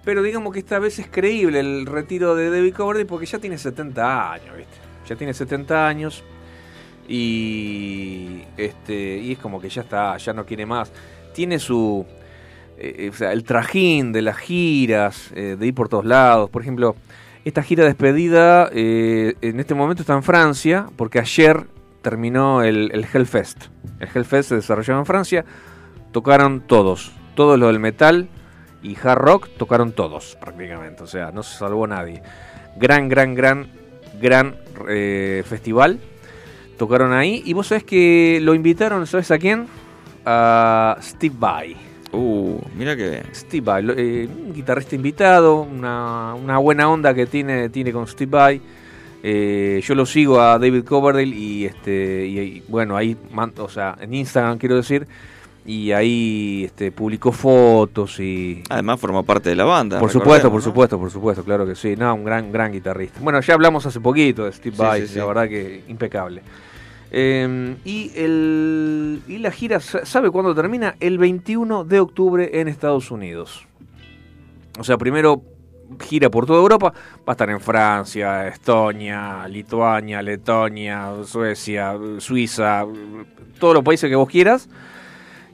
Pero 0.04 0.22
digamos 0.22 0.52
que 0.52 0.60
esta 0.60 0.78
vez 0.78 0.98
es 0.98 1.08
creíble 1.08 1.60
el 1.60 1.86
retiro 1.86 2.34
de 2.34 2.50
David 2.50 2.74
Coverdale 2.74 3.06
porque 3.06 3.26
ya 3.26 3.38
tiene 3.38 3.58
70 3.58 4.32
años, 4.32 4.56
¿viste? 4.56 4.76
Ya 5.06 5.16
tiene 5.16 5.34
70 5.34 5.86
años 5.86 6.24
y 7.06 8.42
este 8.56 9.18
y 9.18 9.32
es 9.32 9.38
como 9.38 9.60
que 9.60 9.68
ya 9.68 9.82
está, 9.82 10.16
ya 10.16 10.32
no 10.32 10.46
quiere 10.46 10.64
más. 10.64 10.90
Tiene 11.34 11.58
su 11.58 12.06
eh, 12.78 12.94
eh, 12.98 13.10
o 13.10 13.12
sea, 13.12 13.32
el 13.32 13.44
trajín 13.44 14.10
de 14.10 14.22
las 14.22 14.38
giras, 14.38 15.30
eh, 15.34 15.56
de 15.58 15.66
ir 15.66 15.74
por 15.74 15.90
todos 15.90 16.06
lados. 16.06 16.48
Por 16.48 16.62
ejemplo, 16.62 16.96
esta 17.44 17.62
gira 17.62 17.84
despedida 17.84 18.68
eh, 18.72 19.34
en 19.40 19.60
este 19.60 19.74
momento 19.74 20.02
está 20.02 20.14
en 20.14 20.22
Francia 20.22 20.86
porque 20.96 21.18
ayer 21.18 21.66
terminó 22.02 22.62
el, 22.62 22.90
el 22.92 23.06
Hellfest. 23.12 23.64
El 23.98 24.08
Hellfest 24.14 24.50
se 24.50 24.54
desarrolló 24.56 24.98
en 24.98 25.06
Francia. 25.06 25.44
Tocaron 26.12 26.60
todos. 26.60 27.12
Todos 27.34 27.58
los 27.58 27.70
del 27.70 27.78
metal 27.78 28.28
y 28.82 28.96
hard 29.02 29.18
rock 29.18 29.48
tocaron 29.56 29.92
todos 29.92 30.36
prácticamente. 30.40 31.02
O 31.02 31.06
sea, 31.06 31.30
no 31.32 31.42
se 31.42 31.56
salvó 31.58 31.86
nadie. 31.86 32.22
Gran, 32.76 33.08
gran, 33.08 33.34
gran, 33.34 33.68
gran 34.20 34.56
eh, 34.88 35.42
festival. 35.46 35.98
Tocaron 36.78 37.12
ahí. 37.12 37.42
Y 37.44 37.52
vos 37.52 37.68
sabés 37.68 37.84
que 37.84 38.38
lo 38.42 38.54
invitaron, 38.54 39.06
¿sabes 39.06 39.30
a 39.30 39.38
quién? 39.38 39.66
A 40.24 40.96
Steve 41.00 41.34
Vai. 41.38 41.89
Uh, 42.12 42.60
mira 42.76 42.96
que 42.96 43.08
bien. 43.08 43.22
Steve 43.34 43.64
Vai, 43.64 43.84
eh, 43.96 44.28
un 44.28 44.52
guitarrista 44.52 44.94
invitado, 44.96 45.62
una, 45.62 46.34
una 46.34 46.58
buena 46.58 46.88
onda 46.88 47.14
que 47.14 47.26
tiene, 47.26 47.68
tiene 47.68 47.92
con 47.92 48.06
Steve 48.06 48.30
Vai. 48.30 48.60
Eh, 49.22 49.80
yo 49.84 49.94
lo 49.94 50.06
sigo 50.06 50.40
a 50.40 50.58
David 50.58 50.84
Coverdale 50.84 51.26
y 51.26 51.66
este 51.66 52.26
y, 52.26 52.38
y, 52.38 52.64
bueno 52.68 52.96
ahí 52.96 53.14
o 53.58 53.68
sea 53.68 53.94
en 54.00 54.14
Instagram 54.14 54.56
quiero 54.56 54.76
decir 54.76 55.06
y 55.66 55.92
ahí 55.92 56.62
este 56.64 56.90
publicó 56.90 57.30
fotos 57.30 58.18
y 58.18 58.62
Además 58.70 58.98
formó 58.98 59.22
parte 59.22 59.50
de 59.50 59.56
la 59.56 59.64
banda. 59.64 60.00
por 60.00 60.10
supuesto, 60.10 60.48
por 60.48 60.60
¿no? 60.60 60.64
supuesto, 60.64 60.98
por 60.98 61.10
supuesto, 61.10 61.44
claro 61.44 61.66
que 61.66 61.74
sí. 61.74 61.96
No, 61.96 62.14
un 62.14 62.24
gran, 62.24 62.50
gran 62.50 62.72
guitarrista. 62.72 63.20
Bueno, 63.22 63.40
ya 63.40 63.54
hablamos 63.54 63.84
hace 63.86 64.00
poquito 64.00 64.46
de 64.46 64.52
Steve 64.52 64.74
Sí, 64.74 64.82
Vai, 64.82 65.02
sí, 65.02 65.08
sí. 65.08 65.18
la 65.18 65.26
verdad 65.26 65.48
que 65.48 65.84
impecable. 65.88 66.42
Eh, 67.12 67.76
y, 67.84 68.12
el, 68.16 69.22
y 69.26 69.38
la 69.38 69.50
gira, 69.50 69.80
sa- 69.80 70.04
¿sabe 70.06 70.30
cuándo 70.30 70.54
termina? 70.54 70.94
El 71.00 71.18
21 71.18 71.84
de 71.84 72.00
octubre 72.00 72.60
en 72.60 72.68
Estados 72.68 73.10
Unidos. 73.10 73.66
O 74.78 74.84
sea, 74.84 74.96
primero 74.96 75.42
gira 76.00 76.30
por 76.30 76.46
toda 76.46 76.60
Europa, 76.60 76.92
va 77.18 77.22
a 77.26 77.32
estar 77.32 77.50
en 77.50 77.60
Francia, 77.60 78.46
Estonia, 78.46 79.48
Lituania, 79.48 80.22
Letonia, 80.22 81.10
Suecia, 81.24 81.98
Suiza, 82.18 82.86
todos 83.58 83.74
los 83.74 83.82
países 83.82 84.08
que 84.08 84.14
vos 84.16 84.28
quieras. 84.28 84.68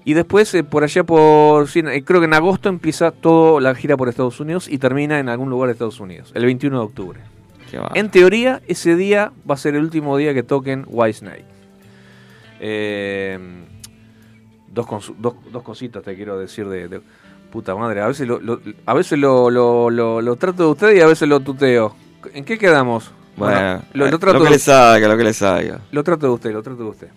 Y 0.04 0.12
después, 0.14 0.54
eh, 0.54 0.62
por 0.62 0.84
allá 0.84 1.02
por. 1.04 1.66
eh, 1.74 2.04
creo 2.04 2.20
que 2.20 2.26
en 2.26 2.34
agosto 2.34 2.68
empieza 2.68 3.10
toda 3.10 3.60
la 3.60 3.74
gira 3.74 3.96
por 3.96 4.08
Estados 4.08 4.38
Unidos 4.38 4.68
y 4.68 4.78
termina 4.78 5.18
en 5.18 5.28
algún 5.30 5.48
lugar 5.50 5.68
de 5.68 5.72
Estados 5.72 5.98
Unidos, 5.98 6.30
el 6.34 6.44
21 6.44 6.78
de 6.78 6.84
octubre. 6.84 7.20
En 7.94 8.10
teoría, 8.10 8.62
ese 8.66 8.96
día 8.96 9.32
va 9.48 9.54
a 9.54 9.58
ser 9.58 9.74
el 9.74 9.82
último 9.82 10.16
día 10.16 10.32
que 10.34 10.42
toquen 10.42 10.84
Whitesnake. 10.88 11.44
Eh, 12.60 13.38
dos, 14.68 14.86
dos, 15.18 15.34
dos 15.52 15.62
cositas 15.62 16.02
te 16.02 16.14
quiero 16.16 16.38
decir 16.38 16.68
de, 16.68 16.88
de- 16.88 17.00
puta 17.50 17.74
madre. 17.74 18.00
A 18.00 18.06
veces 18.08 18.26
lo, 18.26 18.40
lo- 18.40 18.60
a 18.86 18.94
veces 18.94 19.18
lo, 19.18 19.50
lo, 19.50 19.90
lo- 19.90 20.20
lo 20.20 20.36
trato 20.36 20.64
de 20.64 20.70
usted 20.70 20.96
y 20.96 21.00
a 21.00 21.06
veces 21.06 21.28
lo 21.28 21.40
tuteo. 21.40 21.94
¿En 22.34 22.44
qué 22.44 22.58
quedamos? 22.58 23.10
Bueno, 23.36 23.82
lo, 23.92 24.06
eh, 24.06 24.10
lo 24.10 24.18
trato 24.18 24.38
que 24.38 24.44
de- 24.44 24.50
le 24.50 24.58
salga, 24.58 25.08
lo 25.08 25.16
que 25.16 25.24
le 25.24 25.32
salga. 25.34 25.80
lo 25.92 26.02
trato 26.02 26.26
de 26.26 26.32
usted, 26.32 26.52
lo 26.52 26.62
trato 26.62 26.82
de 26.84 26.88
usted. 26.88 27.08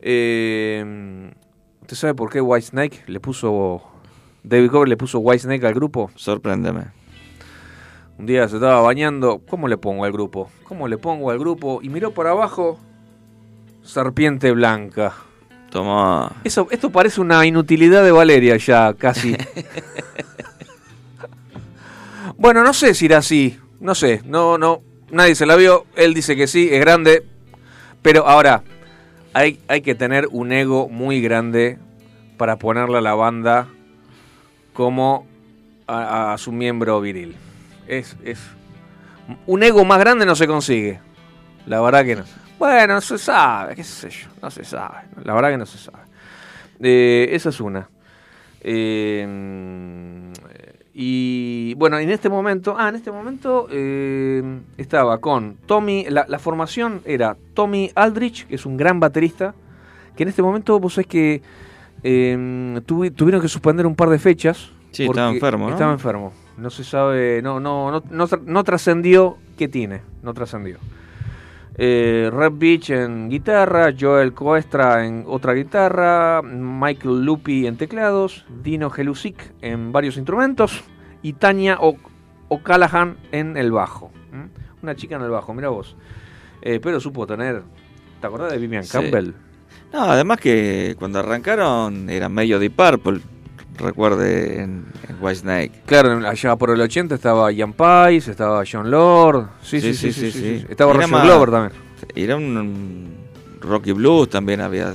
Eh, 0.00 1.30
¿Usted 1.82 1.96
sabe 1.96 2.14
por 2.14 2.30
qué 2.30 2.40
Whitesnake 2.40 3.04
le 3.06 3.20
puso 3.20 3.82
David 4.42 4.68
Coverdale 4.70 4.90
le 4.90 4.96
puso 4.96 5.18
Whitesnake 5.18 5.66
al 5.66 5.74
grupo. 5.74 6.10
Sorpréndeme. 6.14 6.84
Un 8.18 8.26
día 8.26 8.48
se 8.48 8.56
estaba 8.56 8.80
bañando. 8.80 9.40
¿Cómo 9.48 9.68
le 9.68 9.76
pongo 9.76 10.04
al 10.04 10.10
grupo? 10.10 10.50
¿Cómo 10.64 10.88
le 10.88 10.98
pongo 10.98 11.30
al 11.30 11.38
grupo? 11.38 11.78
Y 11.82 11.88
miró 11.88 12.12
por 12.12 12.26
abajo. 12.26 12.80
Serpiente 13.84 14.50
blanca. 14.50 15.14
Toma. 15.70 16.32
Eso, 16.42 16.66
esto 16.70 16.90
parece 16.90 17.20
una 17.20 17.46
inutilidad 17.46 18.02
de 18.02 18.10
Valeria 18.10 18.56
ya, 18.56 18.92
casi. 18.94 19.36
bueno, 22.36 22.64
no 22.64 22.72
sé 22.72 22.92
si 22.94 23.06
era 23.06 23.18
así. 23.18 23.56
No 23.78 23.94
sé. 23.94 24.20
No, 24.24 24.58
no. 24.58 24.80
Nadie 25.12 25.36
se 25.36 25.46
la 25.46 25.54
vio. 25.54 25.86
Él 25.94 26.12
dice 26.12 26.34
que 26.34 26.48
sí, 26.48 26.68
es 26.72 26.80
grande. 26.80 27.24
Pero 28.02 28.26
ahora, 28.26 28.64
hay, 29.32 29.60
hay 29.68 29.80
que 29.80 29.94
tener 29.94 30.26
un 30.32 30.50
ego 30.50 30.88
muy 30.88 31.20
grande 31.20 31.78
para 32.36 32.56
ponerle 32.56 32.98
a 32.98 33.02
la 33.02 33.14
banda 33.14 33.68
como 34.72 35.24
a, 35.86 36.32
a 36.32 36.38
su 36.38 36.50
miembro 36.50 37.00
viril. 37.00 37.36
Es, 37.88 38.16
es. 38.24 38.38
Un 39.46 39.62
ego 39.62 39.84
más 39.84 39.98
grande 39.98 40.24
no 40.26 40.34
se 40.36 40.46
consigue. 40.46 41.00
La 41.66 41.80
verdad 41.80 42.04
que 42.04 42.16
no. 42.16 42.24
Bueno, 42.58 42.94
no 42.94 43.00
se 43.00 43.18
sabe, 43.18 43.74
qué 43.76 43.84
sé 43.84 44.10
yo, 44.10 44.28
no 44.42 44.50
se 44.50 44.64
sabe. 44.64 44.98
La 45.24 45.34
verdad 45.34 45.50
que 45.50 45.58
no 45.58 45.66
se 45.66 45.78
sabe. 45.78 45.98
Eh, 46.80 47.28
esa 47.32 47.48
es 47.50 47.60
una. 47.60 47.88
Eh, 48.60 50.32
y 50.94 51.74
bueno, 51.74 51.98
en 51.98 52.10
este 52.10 52.28
momento, 52.28 52.74
ah, 52.78 52.88
en 52.88 52.96
este 52.96 53.12
momento 53.12 53.68
eh, 53.70 54.42
estaba 54.76 55.18
con 55.18 55.56
Tommy, 55.66 56.06
la, 56.08 56.24
la 56.28 56.38
formación 56.38 57.02
era 57.04 57.36
Tommy 57.54 57.90
Aldrich, 57.94 58.46
que 58.46 58.56
es 58.56 58.66
un 58.66 58.76
gran 58.76 58.98
baterista, 58.98 59.54
que 60.16 60.24
en 60.24 60.28
este 60.30 60.42
momento 60.42 60.80
vos 60.80 60.94
sabés 60.94 61.06
que 61.06 61.42
eh, 62.02 62.36
tuvi- 62.86 63.14
tuvieron 63.14 63.40
que 63.40 63.48
suspender 63.48 63.86
un 63.86 63.94
par 63.94 64.08
de 64.08 64.18
fechas. 64.18 64.70
Sí, 64.90 65.04
estaba 65.04 65.30
enfermo, 65.30 65.66
¿no? 65.66 65.72
Estaba 65.74 65.92
enfermo. 65.92 66.32
No 66.58 66.70
se 66.70 66.82
sabe, 66.84 67.40
no, 67.42 67.60
no, 67.60 67.90
no, 67.90 68.02
no, 68.10 68.26
tra- 68.28 68.42
no 68.44 68.64
trascendió 68.64 69.38
qué 69.56 69.68
tiene, 69.68 70.02
no 70.22 70.34
trascendió. 70.34 70.78
Eh, 71.80 72.28
Red 72.32 72.52
Beach 72.54 72.90
en 72.90 73.28
guitarra, 73.28 73.94
Joel 73.98 74.32
Coestra 74.34 75.06
en 75.06 75.24
otra 75.28 75.52
guitarra, 75.52 76.42
Michael 76.42 77.24
Lupi 77.24 77.66
en 77.68 77.76
teclados, 77.76 78.44
Dino 78.64 78.90
Gelusic 78.90 79.52
en 79.62 79.92
varios 79.92 80.16
instrumentos 80.16 80.82
y 81.22 81.34
Tania 81.34 81.78
O'Callaghan 82.48 83.16
en 83.30 83.56
el 83.56 83.70
bajo. 83.70 84.10
Una 84.82 84.96
chica 84.96 85.16
en 85.16 85.22
el 85.22 85.30
bajo, 85.30 85.54
mira 85.54 85.68
vos. 85.68 85.96
Eh, 86.62 86.80
pero 86.82 86.98
supo 86.98 87.26
tener. 87.26 87.62
¿Te 88.20 88.26
acordás 88.26 88.50
de 88.50 88.58
Vivian 88.58 88.82
Sí. 88.84 88.92
Campbell? 88.92 89.30
No, 89.92 90.02
además 90.02 90.38
que 90.40 90.96
cuando 90.98 91.20
arrancaron 91.20 92.10
era 92.10 92.28
medio 92.28 92.58
Deep 92.58 92.74
Purple, 92.74 93.20
recuerde, 93.78 94.60
en, 94.62 94.86
en 95.08 95.16
Whitesnake. 95.20 95.72
Claro, 95.86 96.26
allá 96.26 96.56
por 96.56 96.70
el 96.70 96.80
80 96.80 97.14
estaba 97.14 97.50
Ian 97.52 97.72
Pais, 97.72 98.28
estaba 98.28 98.62
John 98.70 98.90
Lord. 98.90 99.48
Sí, 99.62 99.80
sí, 99.80 99.94
sí. 99.94 100.12
sí, 100.12 100.30
sí, 100.30 100.40
sí. 100.40 100.66
Estaba 100.68 100.92
Roger 100.92 101.22
Glover 101.22 101.50
también. 101.50 101.82
Era 102.14 102.36
un, 102.36 102.56
un 102.56 103.28
Rocky 103.60 103.92
Blues 103.92 104.30
también 104.30 104.60
había. 104.60 104.92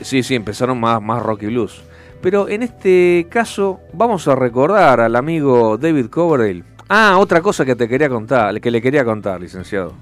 Sí, 0.00 0.22
sí, 0.22 0.34
empezaron 0.34 0.80
más, 0.80 1.00
más 1.00 1.22
rock 1.22 1.44
y 1.44 1.46
blues. 1.46 1.82
Pero 2.20 2.48
en 2.48 2.62
este 2.62 3.26
caso 3.28 3.80
vamos 3.92 4.28
a 4.28 4.34
recordar 4.34 5.00
al 5.00 5.16
amigo 5.16 5.76
David 5.76 6.06
Coverdale. 6.06 6.64
Ah, 6.88 7.16
otra 7.18 7.40
cosa 7.40 7.64
que 7.64 7.74
te 7.74 7.88
quería 7.88 8.08
contar, 8.08 8.60
que 8.60 8.70
le 8.70 8.80
quería 8.80 9.04
contar, 9.04 9.40
licenciado. 9.40 9.94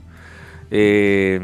Eh, 0.70 1.40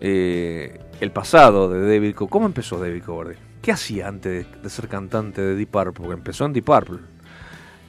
eh, 0.00 0.80
el 1.00 1.10
pasado 1.12 1.68
de 1.68 1.80
David 1.80 2.14
Coverdale. 2.14 2.30
¿Cómo 2.30 2.46
empezó 2.46 2.78
David 2.78 3.02
Coverdale? 3.04 3.45
¿Qué 3.66 3.72
hacía 3.72 4.06
antes 4.06 4.46
de, 4.62 4.70
ser 4.70 4.86
cantante 4.86 5.42
de 5.42 5.56
Deep 5.56 5.70
Purple? 5.70 5.92
Porque 5.92 6.12
empezó 6.12 6.44
en 6.44 6.52
Deep 6.52 6.64
Purple. 6.66 6.98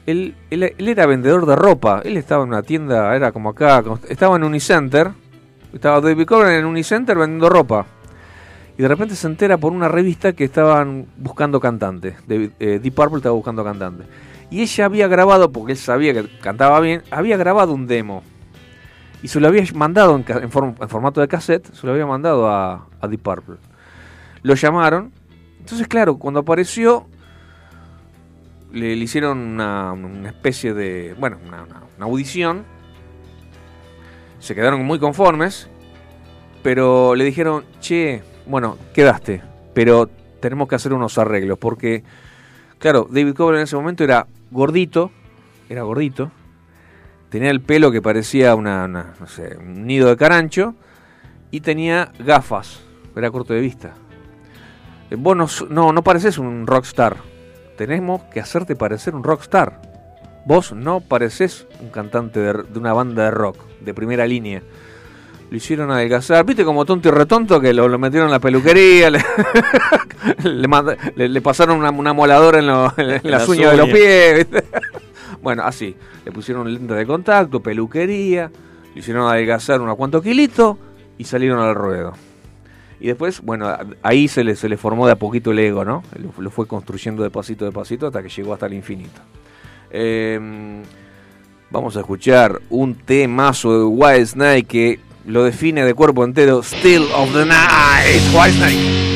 Él, 0.08 0.36
era 0.50 1.06
vendedor 1.06 1.46
de 1.46 1.56
ropa. 1.56 2.02
Él 2.04 2.18
estaba 2.18 2.42
en 2.42 2.50
una 2.50 2.64
tienda, 2.64 3.16
era 3.16 3.32
como 3.32 3.50
acá, 3.50 3.84
estaba 4.10 4.38
en 4.38 4.44
Unicenter. 4.44 5.12
Estaba 5.72 6.02
David 6.02 6.26
Coverdale 6.26 6.58
en 6.58 6.66
Unicenter 6.66 7.16
vendiendo 7.16 7.48
ropa. 7.48 7.86
Y 8.76 8.82
de 8.82 8.88
repente 8.88 9.16
se 9.16 9.28
entera 9.28 9.60
por 9.60 9.72
una 9.72 9.88
revista 9.88 10.34
que 10.34 10.46
estaban 10.46 11.06
buscando 11.16 11.60
cantantes. 11.60 12.16
David- 12.26 12.54
eh, 12.60 12.80
Deep 12.82 12.96
Purple 12.96 13.18
estaba 13.18 13.36
buscando 13.36 13.64
cantantes. 13.64 14.08
Y 14.50 14.64
ella 14.64 14.86
había 14.86 15.08
grabado, 15.08 15.52
porque 15.52 15.74
él 15.74 15.78
sabía 15.78 16.12
que 16.12 16.28
cantaba 16.40 16.80
bien, 16.80 17.04
había 17.12 17.38
grabado 17.38 17.76
un 17.76 17.86
demo. 17.86 18.24
Y 19.22 19.28
se 19.28 19.40
lo 19.40 19.48
había 19.48 19.64
mandado 19.76 20.16
en 20.16 20.52
formato 20.52 21.22
de 21.22 21.28
cassette, 21.28 21.72
se 21.72 21.86
lo 21.86 21.94
había 21.94 22.08
mandado 22.08 22.48
a, 22.50 22.88
a 23.00 23.08
Deep 23.08 23.22
Purple. 23.22 23.58
Lo 24.42 24.56
llamaron. 24.56 25.12
Entonces, 25.68 25.90
claro, 25.90 26.18
cuando 26.18 26.40
apareció, 26.40 27.08
le, 28.72 28.94
hicieron 28.94 29.38
una, 29.38 29.94
especie 30.30 30.74
de, 30.74 31.14
bueno, 31.20 31.40
una, 31.46 32.06
audición. 32.06 32.64
Se 34.40 34.56
quedaron 34.56 34.86
muy 34.86 34.98
conformes, 34.98 35.68
pero 36.64 37.16
le 37.16 37.26
dijeron, 37.26 37.66
che, 37.82 38.24
bueno, 38.46 38.78
quedaste, 38.94 39.42
pero 39.74 40.10
tenemos 40.40 40.70
que 40.70 40.76
hacer 40.76 40.94
unos 40.94 41.18
arreglos, 41.18 41.60
porque, 41.60 42.02
claro, 42.80 43.06
David 43.12 43.34
Coverdale 43.34 43.60
en 43.60 43.64
ese 43.66 43.76
momento 43.76 44.06
era 44.06 44.26
gordito, 44.52 45.12
era 45.68 45.82
gordito, 45.82 46.32
tenía 47.28 47.52
el 47.52 47.60
pelo 47.60 47.92
que 47.92 48.02
parecía 48.02 48.56
una, 48.56 48.86
una, 48.86 49.16
no 49.20 49.28
sé, 49.28 49.58
un 49.58 49.86
nido 49.86 50.08
de 50.08 50.16
carancho, 50.16 50.76
y 51.52 51.60
tenía 51.60 52.14
gafas, 52.20 52.80
era 53.18 53.30
corto 53.32 53.54
de 53.54 53.60
vista. 53.60 53.96
Eh, 55.12 55.16
Vos 55.18 55.36
no, 55.36 55.48
no, 55.70 55.94
no 55.94 56.04
pareces 56.04 56.38
un 56.38 56.68
rockstar, 56.68 57.18
tenemos 57.78 58.24
que 58.26 58.40
hacerte 58.40 58.76
parecer 58.76 59.16
un 59.16 59.24
rockstar. 59.24 59.82
Vos 60.46 60.72
no 60.74 61.02
pareces 61.02 61.68
un 61.82 61.90
cantante 61.90 62.40
de, 62.40 62.54
de 62.64 62.80
una 62.80 62.94
banda 62.94 63.26
de 63.26 63.32
rock, 63.32 63.58
de 63.82 63.94
primera 63.94 64.26
línea. 64.26 64.62
Lo 65.50 65.56
hicieron 65.58 65.92
adelgazar, 65.92 66.46
viste 66.46 66.66
como 66.66 66.84
tonto 66.86 67.08
y 67.08 67.12
retonto 67.12 67.60
que 67.62 67.74
lo, 67.74 67.88
lo 67.88 67.98
metieron 68.00 68.28
en 68.28 68.32
la 68.34 68.40
peluquería, 68.40 69.10
le, 69.12 69.20
le 70.44 70.68
manda- 70.68 70.98
le- 71.16 71.30
le 71.30 71.42
pasaron 71.42 71.78
una, 71.80 71.90
una 71.92 72.14
moladora 72.14 72.60
en, 72.60 72.68
lo- 72.68 72.94
en 72.98 73.08
las 73.24 73.24
las 73.24 73.50
uñas 73.50 73.72
de 73.72 73.78
los 73.78 73.90
pies. 73.90 74.36
¿viste? 74.38 74.64
bueno, 75.42 75.64
así, 75.64 75.96
le 76.26 76.32
pusieron 76.32 76.74
lente 76.74 76.94
de 76.94 77.06
contacto, 77.06 77.62
peluquería, 77.62 78.52
le 78.94 79.00
hicieron 79.00 79.28
adelgazar 79.30 79.80
unos 79.82 79.96
cuantos 79.96 80.22
kilitos 80.24 80.78
y 81.18 81.24
salieron 81.26 81.60
al 81.60 81.76
ruedo. 81.76 82.14
Y 83.00 83.08
después, 83.08 83.42
bueno, 83.42 83.76
ahí 84.02 84.28
se 84.28 84.44
le, 84.44 84.56
se 84.56 84.68
le 84.68 84.78
formó 84.78 85.06
de 85.06 85.14
a 85.14 85.16
poquito 85.18 85.52
el 85.52 85.60
ego, 85.60 85.86
¿no? 85.86 86.04
Lo, 86.40 86.50
fue 86.50 86.68
construyendo 86.68 87.24
de 87.24 87.30
pasito 87.30 87.66
de 87.66 87.72
pasito 87.72 88.08
hasta 88.08 88.24
que 88.24 88.30
llegó 88.30 88.54
hasta 88.54 88.66
el 88.66 88.74
infinito. 88.74 89.22
Eh, 89.92 90.40
vamos 91.70 91.96
a 91.96 92.00
escuchar 92.00 92.60
un 92.70 92.96
temazo 92.96 93.78
de 93.78 93.86
White 93.86 94.26
Snake 94.26 94.64
que 94.64 95.00
lo 95.26 95.44
define 95.44 95.86
de 95.86 95.94
cuerpo 95.94 96.24
entero. 96.24 96.64
Still 96.64 97.04
of 97.14 97.32
the 97.34 97.46
Night, 97.46 98.22
White 98.34 98.58
Snake. 98.58 99.07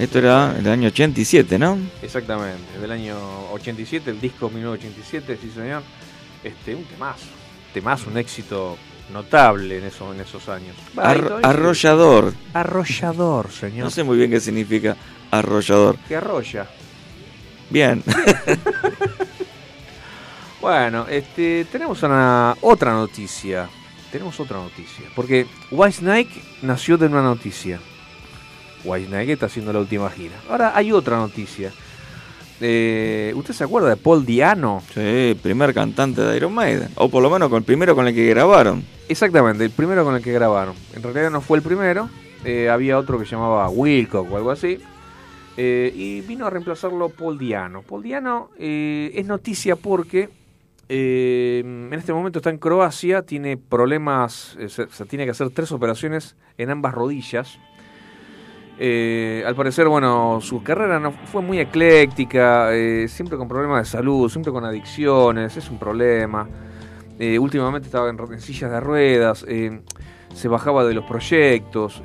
Esto 0.00 0.18
era 0.18 0.56
el 0.58 0.68
año 0.68 0.88
87, 0.88 1.58
¿no? 1.58 1.78
Exactamente, 2.02 2.78
del 2.80 2.90
año 2.90 3.16
87, 3.52 4.10
el 4.10 4.20
disco 4.20 4.50
1987, 4.50 5.38
sí 5.40 5.50
señor. 5.50 5.82
Este, 6.42 6.74
un 6.74 6.84
temazo, 6.84 7.26
temazo, 7.72 8.10
un 8.10 8.18
éxito 8.18 8.76
notable 9.12 9.78
en, 9.78 9.84
esos 9.84 10.48
años. 10.48 10.76
Arrollador. 10.96 12.34
Arrollador, 12.52 13.50
señor. 13.50 13.84
No 13.84 13.90
sé 13.90 14.02
muy 14.02 14.16
bien 14.16 14.30
qué 14.30 14.40
significa 14.40 14.96
arrollador. 15.30 15.96
Que 16.08 16.16
arrolla. 16.16 16.66
Bien. 17.70 18.02
bueno, 20.60 21.06
este, 21.08 21.66
tenemos 21.70 22.02
una, 22.02 22.56
otra 22.60 22.92
noticia. 22.92 23.68
Tenemos 24.10 24.38
otra 24.40 24.58
noticia. 24.58 25.06
Porque 25.14 25.46
White 25.70 25.98
Snake 25.98 26.42
nació 26.62 26.98
de 26.98 27.06
una 27.06 27.22
noticia. 27.22 27.80
White 28.84 29.32
está 29.32 29.46
haciendo 29.46 29.72
la 29.72 29.78
última 29.80 30.10
gira. 30.10 30.34
Ahora 30.48 30.72
hay 30.76 30.92
otra 30.92 31.16
noticia. 31.16 31.72
Eh, 32.60 33.32
¿Usted 33.34 33.54
se 33.54 33.64
acuerda 33.64 33.88
de 33.88 33.96
Paul 33.96 34.24
Diano? 34.24 34.82
sí, 34.94 35.36
primer 35.42 35.74
cantante 35.74 36.20
de 36.22 36.36
Iron 36.36 36.54
Maiden. 36.54 36.90
O 36.94 37.08
por 37.08 37.22
lo 37.22 37.28
menos 37.30 37.48
con 37.48 37.58
el 37.58 37.64
primero 37.64 37.94
con 37.96 38.06
el 38.06 38.14
que 38.14 38.26
grabaron. 38.28 38.84
Exactamente, 39.08 39.64
el 39.64 39.70
primero 39.72 40.04
con 40.04 40.14
el 40.14 40.22
que 40.22 40.32
grabaron. 40.32 40.74
En 40.94 41.02
realidad 41.02 41.30
no 41.30 41.40
fue 41.40 41.58
el 41.58 41.64
primero. 41.64 42.08
eh, 42.44 42.68
había 42.70 42.98
otro 42.98 43.18
que 43.18 43.24
se 43.24 43.32
llamaba 43.32 43.68
Wilcock 43.68 44.30
o 44.30 44.36
algo 44.36 44.50
así. 44.52 44.78
eh, 45.56 45.92
y 45.94 46.20
vino 46.22 46.46
a 46.46 46.50
reemplazarlo 46.50 47.08
Paul 47.08 47.36
Diano. 47.38 47.82
Paul 47.82 48.02
Diano 48.02 48.50
es 48.58 49.26
noticia 49.26 49.74
porque 49.76 50.28
en 50.88 51.90
este 51.92 52.12
momento 52.12 52.38
está 52.38 52.50
en 52.50 52.58
Croacia, 52.58 53.22
tiene 53.22 53.56
problemas, 53.56 54.56
se, 54.68 54.88
se 54.88 55.04
tiene 55.06 55.24
que 55.24 55.30
hacer 55.30 55.50
tres 55.50 55.72
operaciones 55.72 56.36
en 56.58 56.70
ambas 56.70 56.94
rodillas. 56.94 57.58
Eh, 58.78 59.44
al 59.46 59.54
parecer, 59.54 59.86
bueno, 59.86 60.40
su 60.40 60.62
carrera 60.62 60.98
no 60.98 61.12
fue 61.12 61.42
muy 61.42 61.58
ecléctica, 61.60 62.74
eh, 62.74 63.06
siempre 63.08 63.36
con 63.36 63.46
problemas 63.46 63.84
de 63.84 63.90
salud, 63.90 64.30
siempre 64.30 64.52
con 64.52 64.64
adicciones, 64.64 65.56
es 65.56 65.70
un 65.70 65.78
problema. 65.78 66.48
Eh, 67.18 67.38
últimamente 67.38 67.86
estaba 67.86 68.08
en, 68.08 68.18
en 68.18 68.40
sillas 68.40 68.70
de 68.70 68.80
ruedas, 68.80 69.44
eh, 69.46 69.82
se 70.34 70.48
bajaba 70.48 70.84
de 70.84 70.94
los 70.94 71.04
proyectos, 71.04 72.02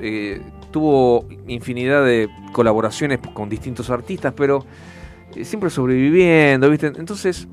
tuvo 0.69 1.25
infinidad 1.47 2.03
de 2.03 2.29
colaboraciones 2.51 3.19
con 3.33 3.47
distintos 3.47 3.89
artistas, 3.89 4.33
pero 4.35 4.65
siempre 5.41 5.69
sobreviviendo, 5.69 6.69
¿viste? 6.69 6.87
Entonces, 6.87 7.47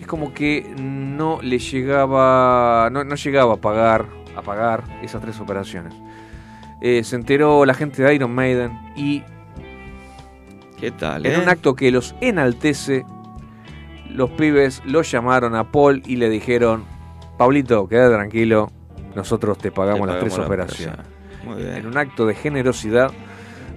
es 0.00 0.06
como 0.06 0.32
que 0.32 0.74
no 0.80 1.38
le 1.42 1.58
llegaba, 1.58 2.88
no, 2.90 3.04
no 3.04 3.14
llegaba 3.14 3.54
a 3.54 3.56
pagar, 3.58 4.06
a 4.34 4.40
pagar 4.40 4.84
esas 5.02 5.20
tres 5.20 5.38
operaciones. 5.38 5.92
Eh, 6.80 7.02
se 7.04 7.16
enteró 7.16 7.64
la 7.64 7.74
gente 7.74 8.02
de 8.02 8.14
Iron 8.14 8.34
Maiden 8.34 8.72
y 8.96 9.22
¿Qué 10.78 10.90
tal, 10.90 11.24
en 11.24 11.32
eh? 11.32 11.42
un 11.42 11.48
acto 11.48 11.74
que 11.74 11.90
los 11.90 12.14
enaltece, 12.20 13.04
los 14.10 14.30
pibes 14.30 14.82
lo 14.84 15.00
llamaron 15.02 15.54
a 15.54 15.70
Paul 15.72 16.02
y 16.06 16.16
le 16.16 16.28
dijeron, 16.28 16.84
Pablito, 17.38 17.88
queda 17.88 18.10
tranquilo, 18.10 18.70
nosotros 19.14 19.56
te 19.56 19.70
pagamos 19.72 20.06
Te 20.06 20.12
las 20.12 20.20
tres 20.20 20.38
la 20.38 20.44
operaciones. 20.46 21.06
Muy 21.44 21.62
bien. 21.62 21.76
En 21.76 21.86
un 21.86 21.96
acto 21.96 22.26
de 22.26 22.34
generosidad 22.34 23.10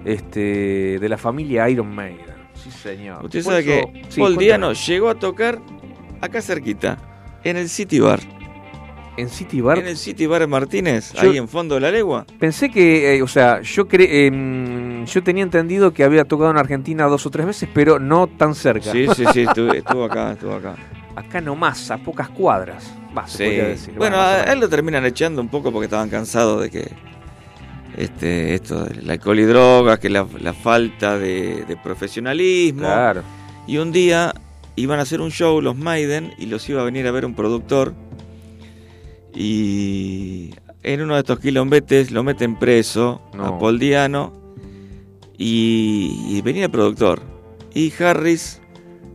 este, 0.04 0.98
de 0.98 1.08
la 1.08 1.16
familia 1.16 1.68
Iron 1.70 1.94
Maiden. 1.94 2.26
Sí, 2.54 2.70
señor. 2.70 3.24
Usted 3.24 3.42
Por 3.44 3.52
sabe 3.54 3.78
eso- 3.80 3.92
que 3.92 4.20
Paul. 4.20 4.36
Diano 4.36 4.72
llegó 4.74 5.08
a 5.08 5.14
tocar 5.14 5.58
acá 6.20 6.42
cerquita, 6.42 6.98
en 7.44 7.56
el 7.56 7.70
City 7.70 8.00
Bar. 8.00 8.20
En 9.16 9.28
City 9.28 9.60
Bar. 9.60 9.78
En 9.78 9.86
el 9.88 9.96
City 9.96 10.26
Bar 10.26 10.46
Martínez, 10.48 11.12
Yo- 11.12 11.30
ahí 11.30 11.36
en 11.36 11.48
fondo 11.48 11.74
de 11.74 11.80
la 11.82 11.90
legua. 11.90 12.24
Pensé 12.38 12.70
que, 12.70 13.16
eh, 13.16 13.22
o 13.22 13.28
sea, 13.28 13.60
yo 13.60 13.86
cre 13.88 14.26
em, 14.26 15.04
yo 15.04 15.22
tenía 15.22 15.42
entendido 15.42 15.92
que 15.92 16.04
había 16.04 16.24
tocado 16.24 16.50
en 16.50 16.56
Argentina 16.56 17.04
dos 17.06 17.26
o 17.26 17.30
tres 17.30 17.44
veces, 17.46 17.68
pero 17.74 17.98
no 17.98 18.26
tan 18.28 18.54
cerca. 18.54 18.90
Sí, 18.92 19.06
sí, 19.14 19.24
sí, 19.32 19.40
estuvo, 19.42 19.72
estuvo 19.74 20.04
acá, 20.04 20.32
estuvo 20.32 20.54
acá. 20.54 20.76
Acá 21.16 21.40
nomás, 21.40 21.90
a 21.90 21.98
pocas 21.98 22.28
cuadras. 22.30 22.90
Va, 23.16 23.26
Sí. 23.26 23.44
decir. 23.44 23.94
Bueno, 23.96 24.16
a 24.20 24.42
él 24.44 24.60
lo 24.60 24.68
terminan 24.68 25.04
echando 25.04 25.42
un 25.42 25.48
poco 25.48 25.72
porque 25.72 25.86
estaban 25.86 26.08
cansados 26.08 26.62
de 26.62 26.70
que 26.70 26.90
este 27.96 28.54
esto 28.54 28.84
del 28.84 29.10
alcohol 29.10 29.38
y 29.40 29.44
drogas, 29.44 29.98
que 29.98 30.08
la, 30.08 30.26
la 30.40 30.52
falta 30.54 31.18
de, 31.18 31.64
de 31.66 31.76
profesionalismo. 31.76 32.82
Claro. 32.82 33.22
Y 33.66 33.78
un 33.78 33.90
día 33.92 34.32
iban 34.76 34.98
a 35.00 35.02
hacer 35.02 35.20
un 35.20 35.30
show 35.30 35.60
los 35.60 35.76
Maiden 35.76 36.32
y 36.38 36.46
los 36.46 36.68
iba 36.68 36.80
a 36.80 36.84
venir 36.84 37.06
a 37.06 37.10
ver 37.10 37.24
un 37.26 37.34
productor. 37.34 37.92
Y 39.34 40.50
en 40.82 41.02
uno 41.02 41.14
de 41.14 41.20
estos 41.20 41.38
quilombetes 41.40 42.10
lo 42.10 42.22
meten 42.22 42.58
preso 42.58 43.20
No. 43.34 43.44
a 43.46 43.58
Paul 43.58 43.78
Diano 43.78 44.32
y, 45.38 46.24
y 46.28 46.40
venía 46.42 46.64
el 46.66 46.70
productor. 46.70 47.20
Y 47.74 47.92
Harris 48.02 48.60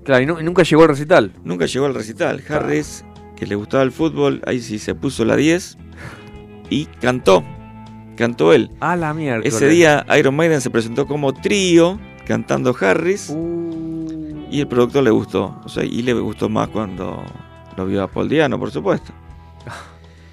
Claro, 0.04 0.22
y, 0.24 0.26
nu- 0.28 0.40
y 0.40 0.44
nunca 0.44 0.62
llegó 0.64 0.84
al 0.84 0.90
recital. 0.90 1.32
nunca 1.44 1.66
llegó 1.66 1.86
al 1.88 1.96
recital. 1.96 2.44
Harris, 2.48 3.04
que 3.36 3.48
le 3.48 3.56
gustaba 3.56 3.82
el 3.84 3.92
fútbol, 3.92 4.42
ahí 4.46 4.62
sí 4.62 4.78
se 4.78 4.94
puso 4.94 5.26
la 5.26 5.36
10 5.36 5.78
y 6.70 6.86
cantó. 6.86 7.44
Cantó 8.16 8.54
él. 8.54 8.70
A 8.80 8.96
la 8.96 9.14
mierda. 9.14 9.42
Ese 9.46 9.68
día 9.68 10.06
Iron 10.18 10.36
Maiden 10.36 10.62
se 10.62 10.70
presentó 10.70 11.06
como 11.08 11.34
trío 11.34 12.00
cantando 12.28 12.76
Harris 12.80 13.30
Uh, 13.30 14.46
y 14.52 14.62
el 14.62 14.68
productor 14.68 15.04
le 15.04 15.10
gustó. 15.10 15.60
O 15.66 15.70
sea, 15.70 15.84
y 15.84 16.02
le 16.04 16.14
gustó 16.14 16.48
más 16.50 16.70
cuando 16.70 17.24
lo 17.76 17.86
vio 17.88 18.04
a 18.04 18.08
Paul 18.08 18.30
Diano, 18.30 18.58
por 18.60 18.72
supuesto. 18.72 19.12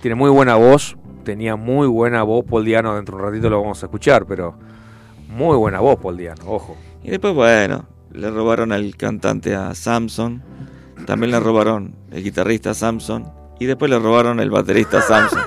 Tiene 0.02 0.16
muy 0.16 0.30
buena 0.30 0.56
voz. 0.56 0.96
Tenía 1.24 1.54
muy 1.54 1.86
buena 1.86 2.24
voz 2.24 2.44
Paul 2.44 2.64
Diano. 2.64 2.96
Dentro 2.96 3.16
de 3.16 3.22
un 3.22 3.28
ratito 3.30 3.48
lo 3.48 3.62
vamos 3.62 3.80
a 3.82 3.86
escuchar, 3.86 4.26
pero 4.26 4.58
muy 5.28 5.56
buena 5.56 5.78
voz 5.78 5.98
Paul 6.00 6.16
Diano, 6.16 6.42
ojo. 6.44 6.76
Y 7.04 7.10
después, 7.10 7.32
bueno, 7.32 7.86
le 8.10 8.28
robaron 8.28 8.72
al 8.72 8.96
cantante 8.96 9.54
a 9.54 9.72
Samson. 9.76 10.42
También 11.06 11.30
le 11.30 11.38
robaron 11.38 11.94
el 12.10 12.24
guitarrista 12.24 12.70
a 12.70 12.74
Samson. 12.74 13.32
Y 13.60 13.66
después 13.66 13.90
le 13.92 13.98
robaron 14.00 14.40
el 14.40 14.50
baterista 14.50 14.98
a 14.98 15.02
Samson. 15.02 15.42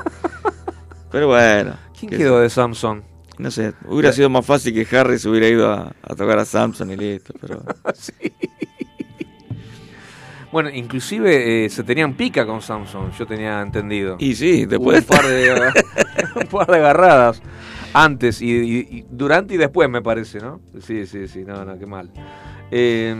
Pero 1.12 1.28
bueno. 1.28 1.76
¿Quién 2.00 2.12
quedó 2.12 2.40
de 2.40 2.50
Samson? 2.50 3.04
No 3.38 3.52
sé, 3.52 3.74
hubiera 3.90 4.14
sido 4.14 4.30
más 4.30 4.46
fácil 4.46 4.74
que 4.74 4.98
Harris 4.98 5.26
hubiera 5.26 5.50
ido 5.50 5.70
a, 5.70 5.94
a 6.02 6.16
tocar 6.16 6.40
a 6.40 6.46
Samson 6.46 6.90
y 6.92 6.96
listo. 6.96 7.34
Pero 7.42 7.62
Bueno, 10.56 10.70
inclusive 10.70 11.66
eh, 11.66 11.70
se 11.70 11.84
tenían 11.84 12.14
pica 12.14 12.46
con 12.46 12.62
Samson, 12.62 13.12
yo 13.12 13.26
tenía 13.28 13.62
entendido. 13.62 14.16
Y 14.20 14.36
sí, 14.36 14.64
Hubo 14.64 14.70
después. 14.70 15.00
un 15.02 15.06
par 15.18 15.28
de, 15.28 15.52
un 16.36 16.48
par 16.48 16.68
de 16.68 16.78
agarradas 16.78 17.42
antes 17.94 18.42
y, 18.42 18.52
y- 18.52 18.88
y 19.00 19.06
durante 19.10 19.56
y 19.56 19.58
después 19.58 19.90
me 19.90 20.02
parece, 20.02 20.40
¿no? 20.40 20.62
Sí, 20.80 21.06
sí, 21.08 21.28
sí, 21.28 21.44
no, 21.46 21.66
no, 21.66 21.78
qué 21.78 21.86
mal. 21.86 22.10
Eh, 22.72 23.14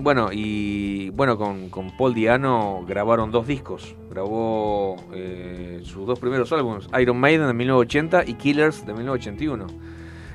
bueno, 0.00 0.30
y 0.32 1.10
bueno, 1.10 1.38
con, 1.38 1.68
con 1.70 1.96
Paul 1.96 2.12
Diano 2.12 2.84
grabaron 2.88 3.30
dos 3.30 3.46
discos. 3.46 3.94
Grabó 4.10 4.96
eh, 5.14 5.82
sus 5.84 6.04
dos 6.08 6.18
primeros 6.18 6.50
álbumes, 6.52 6.88
Iron 7.00 7.20
Maiden 7.20 7.46
de 7.46 7.54
1980 7.54 8.24
y 8.26 8.34
Killers 8.34 8.84
de 8.84 8.94
1981. 8.94 9.68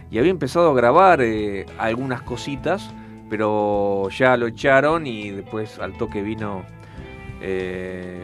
Y 0.09 0.19
había 0.19 0.31
empezado 0.31 0.71
a 0.71 0.73
grabar 0.73 1.19
eh, 1.21 1.65
algunas 1.77 2.21
cositas, 2.21 2.93
pero 3.29 4.09
ya 4.09 4.37
lo 4.37 4.47
echaron 4.47 5.07
y 5.07 5.31
después 5.31 5.79
al 5.79 5.93
toque 5.97 6.21
vino 6.21 6.63
eh, 7.41 8.21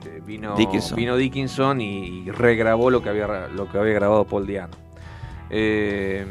este, 0.00 0.20
vino 0.20 0.56
Dickinson. 0.56 0.96
vino 0.96 1.16
Dickinson 1.16 1.80
y, 1.80 2.24
y 2.26 2.30
regrabó 2.30 2.90
lo 2.90 3.02
que 3.02 3.08
había 3.08 3.48
lo 3.48 3.70
que 3.70 3.78
había 3.78 3.94
grabado 3.94 4.24
Paul 4.24 4.46
Diano. 4.46 4.74
Eh, 5.50 6.24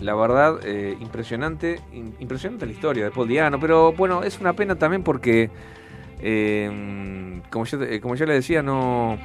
la 0.00 0.14
verdad, 0.14 0.58
eh, 0.64 0.96
impresionante, 1.00 1.80
im- 1.94 2.12
impresionante 2.20 2.66
la 2.66 2.72
historia 2.72 3.04
de 3.04 3.10
Paul 3.10 3.28
Diano, 3.28 3.58
pero 3.58 3.92
bueno, 3.92 4.22
es 4.22 4.38
una 4.40 4.52
pena 4.52 4.74
también 4.74 5.02
porque, 5.02 5.50
eh, 6.20 7.40
como, 7.50 7.64
te- 7.64 8.00
como 8.00 8.14
yo 8.14 8.26
le 8.26 8.34
decía, 8.34 8.62
no, 8.62 9.16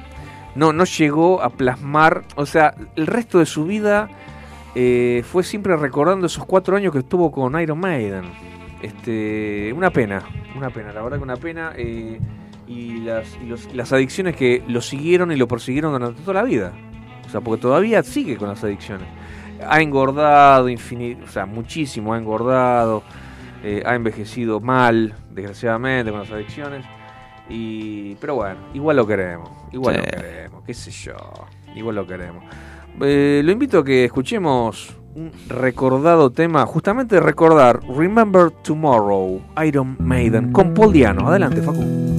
no, 0.54 0.72
no 0.72 0.84
llegó 0.84 1.42
a 1.42 1.50
plasmar, 1.50 2.22
o 2.36 2.46
sea, 2.46 2.74
el 2.96 3.06
resto 3.06 3.38
de 3.38 3.46
su 3.46 3.66
vida 3.66 4.08
eh, 4.74 5.22
fue 5.26 5.42
siempre 5.44 5.76
recordando 5.76 6.26
esos 6.26 6.44
cuatro 6.44 6.76
años 6.76 6.92
que 6.92 7.00
estuvo 7.00 7.30
con 7.30 7.60
Iron 7.60 7.78
Maiden. 7.78 8.24
Este, 8.82 9.72
una 9.74 9.90
pena, 9.90 10.22
una 10.56 10.70
pena, 10.70 10.92
la 10.92 11.02
verdad 11.02 11.18
que 11.18 11.22
una 11.22 11.36
pena. 11.36 11.72
eh, 11.76 12.18
y 12.66 12.98
las, 13.00 13.36
y 13.42 13.46
los- 13.46 13.74
las 13.74 13.92
adicciones 13.92 14.34
que 14.36 14.62
lo 14.66 14.80
siguieron 14.80 15.30
y 15.32 15.36
lo 15.36 15.46
persiguieron 15.46 15.92
durante 15.92 16.22
toda 16.22 16.34
la 16.34 16.42
vida. 16.44 16.72
O 17.26 17.28
sea, 17.28 17.40
porque 17.40 17.60
todavía 17.60 18.02
sigue 18.02 18.36
con 18.36 18.48
las 18.48 18.62
adicciones. 18.64 19.06
Ha 19.68 19.80
engordado 19.82 20.68
infinito, 20.68 21.24
o 21.24 21.28
sea, 21.28 21.44
muchísimo 21.44 22.14
ha 22.14 22.18
engordado, 22.18 23.02
eh, 23.62 23.82
ha 23.84 23.94
envejecido 23.94 24.58
mal, 24.60 25.14
desgraciadamente, 25.32 26.10
con 26.12 26.20
las 26.20 26.30
adicciones. 26.30 26.86
Y, 27.48 28.14
pero 28.16 28.36
bueno, 28.36 28.56
igual 28.72 28.96
lo 28.96 29.06
queremos, 29.06 29.50
igual 29.72 29.96
Sí. 29.96 30.00
lo 30.00 30.06
queremos, 30.22 30.62
qué 30.64 30.74
sé 30.74 30.90
yo, 30.90 31.14
igual 31.74 31.96
lo 31.96 32.06
queremos. 32.06 32.42
Eh, 33.00 33.42
lo 33.44 33.52
invito 33.52 33.78
a 33.78 33.84
que 33.84 34.04
escuchemos 34.04 34.96
un 35.14 35.30
recordado 35.48 36.30
tema, 36.30 36.64
justamente 36.66 37.20
recordar 37.20 37.80
Remember 37.88 38.50
Tomorrow, 38.50 39.40
Iron 39.64 39.96
Maiden, 39.98 40.52
con 40.52 40.74
Paul 40.74 40.92
Diano. 40.92 41.28
Adelante, 41.28 41.60
Facu. 41.62 42.11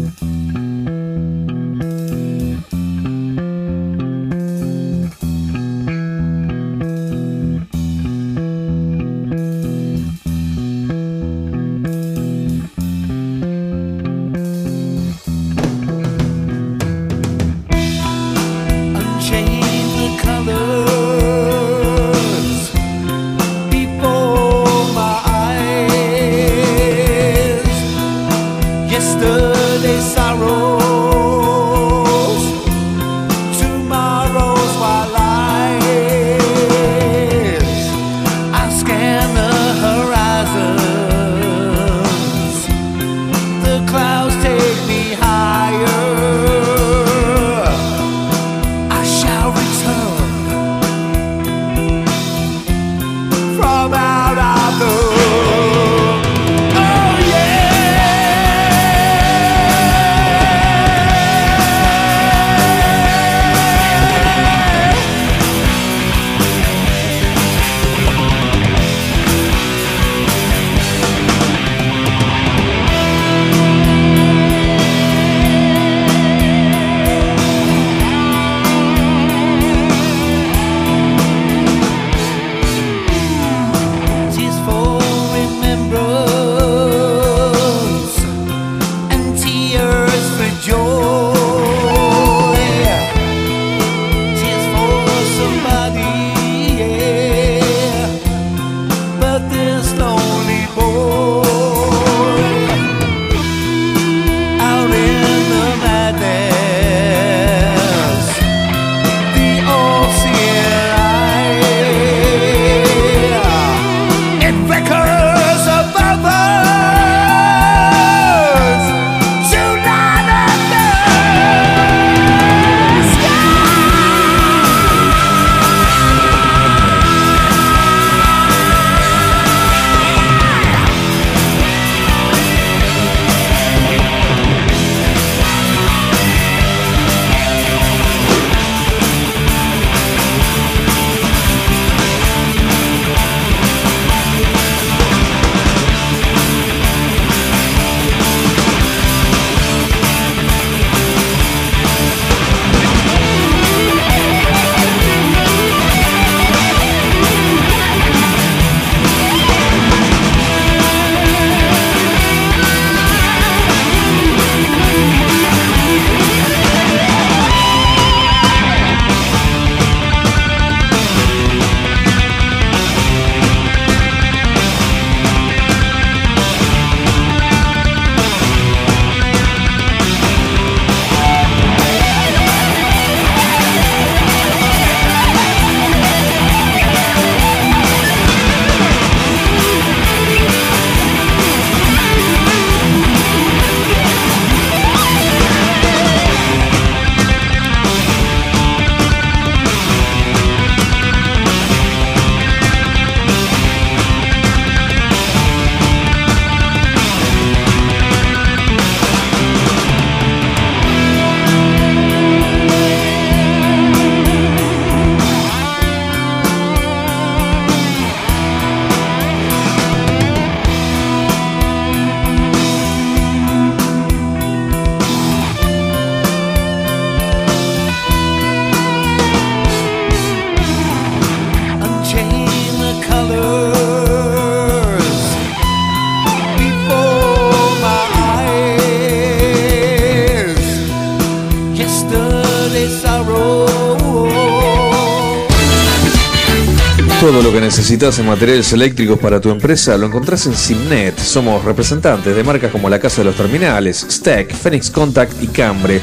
En 248.04 248.28
materiales 248.28 248.74
eléctricos 248.74 249.18
para 249.18 249.40
tu 249.40 249.50
empresa 249.50 249.98
lo 249.98 250.08
encontrás 250.08 250.46
en 250.46 250.54
Simnet. 250.54 251.18
Somos 251.18 251.64
representantes 251.64 252.36
de 252.36 252.44
marcas 252.44 252.70
como 252.70 252.90
la 252.90 253.00
Casa 253.00 253.22
de 253.22 253.26
los 253.26 253.36
Terminales, 253.36 254.06
Stack, 254.10 254.54
Phoenix 254.54 254.92
Contact 254.92 255.42
y 255.42 255.48
Cambre. 255.48 256.02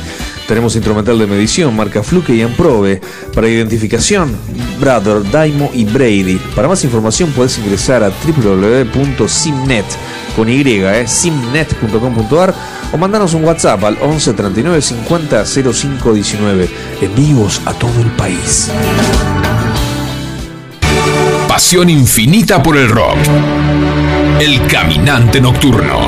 Tenemos 0.48 0.74
instrumental 0.76 1.18
de 1.18 1.26
medición, 1.26 1.76
marca 1.76 2.02
Fluke 2.02 2.30
y 2.30 2.40
Amprobe. 2.40 3.02
Para 3.34 3.50
identificación, 3.50 4.34
Brother, 4.80 5.30
Daimo 5.30 5.70
y 5.74 5.84
Brady. 5.84 6.40
Para 6.56 6.68
más 6.68 6.82
información 6.84 7.32
puedes 7.32 7.58
ingresar 7.58 8.02
a 8.02 8.08
www.simnet 8.08 9.84
con 10.34 10.48
y, 10.48 10.62
eh, 10.66 11.06
simnet.com.ar 11.06 12.54
o 12.92 12.96
mandanos 12.96 13.34
un 13.34 13.44
WhatsApp 13.44 13.84
al 13.84 13.98
11 14.00 14.32
39 14.32 14.80
50 14.80 15.44
05 15.44 16.14
19. 16.14 16.68
Envíos 17.02 17.60
a 17.66 17.74
todo 17.74 18.00
el 18.00 18.10
país. 18.12 18.70
Pasión 21.60 21.90
infinita 21.90 22.62
por 22.62 22.78
el 22.78 22.88
rock. 22.88 23.18
El 24.40 24.66
caminante 24.66 25.42
nocturno. 25.42 26.00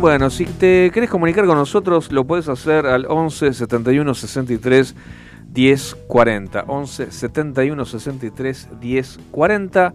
Bueno, 0.00 0.30
si 0.30 0.46
te 0.46 0.90
querés 0.90 1.10
comunicar 1.10 1.46
con 1.46 1.56
nosotros, 1.56 2.10
lo 2.10 2.24
puedes 2.24 2.48
hacer 2.48 2.86
al 2.86 3.06
11 3.08 3.52
71 3.54 4.14
63 4.14 4.96
10 5.52 5.96
40. 6.08 6.64
11 6.66 7.12
71 7.12 7.84
63 7.84 8.68
10 8.80 9.18
40. 9.30 9.94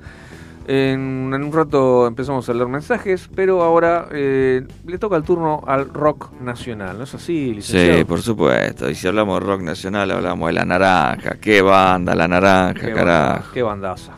En, 0.74 1.34
en 1.34 1.44
un 1.44 1.52
rato 1.52 2.08
empezamos 2.08 2.48
a 2.48 2.54
leer 2.54 2.68
mensajes, 2.70 3.30
pero 3.36 3.62
ahora 3.62 4.08
eh, 4.14 4.62
le 4.88 4.98
toca 4.98 5.18
el 5.18 5.24
turno 5.24 5.62
al 5.68 5.90
rock 5.94 6.32
nacional, 6.40 6.98
¿no 6.98 7.04
es 7.04 7.14
así, 7.14 7.54
licenciado? 7.54 7.98
Sí, 7.98 8.04
por 8.06 8.22
supuesto. 8.22 8.90
Y 8.90 8.96
si 8.96 9.06
hablamos 9.06 9.42
de 9.42 9.48
rock 9.48 9.62
nacional, 9.64 10.10
hablamos 10.12 10.48
de 10.48 10.54
La 10.54 10.64
Naranja. 10.64 11.36
¿Qué 11.42 11.62
banda, 11.62 12.16
La 12.16 12.26
Naranja, 12.30 12.74
Qué 12.88 12.94
carajo? 12.94 13.34
banda- 13.34 13.50
Qué 13.54 13.62
bandaza. 13.64 14.12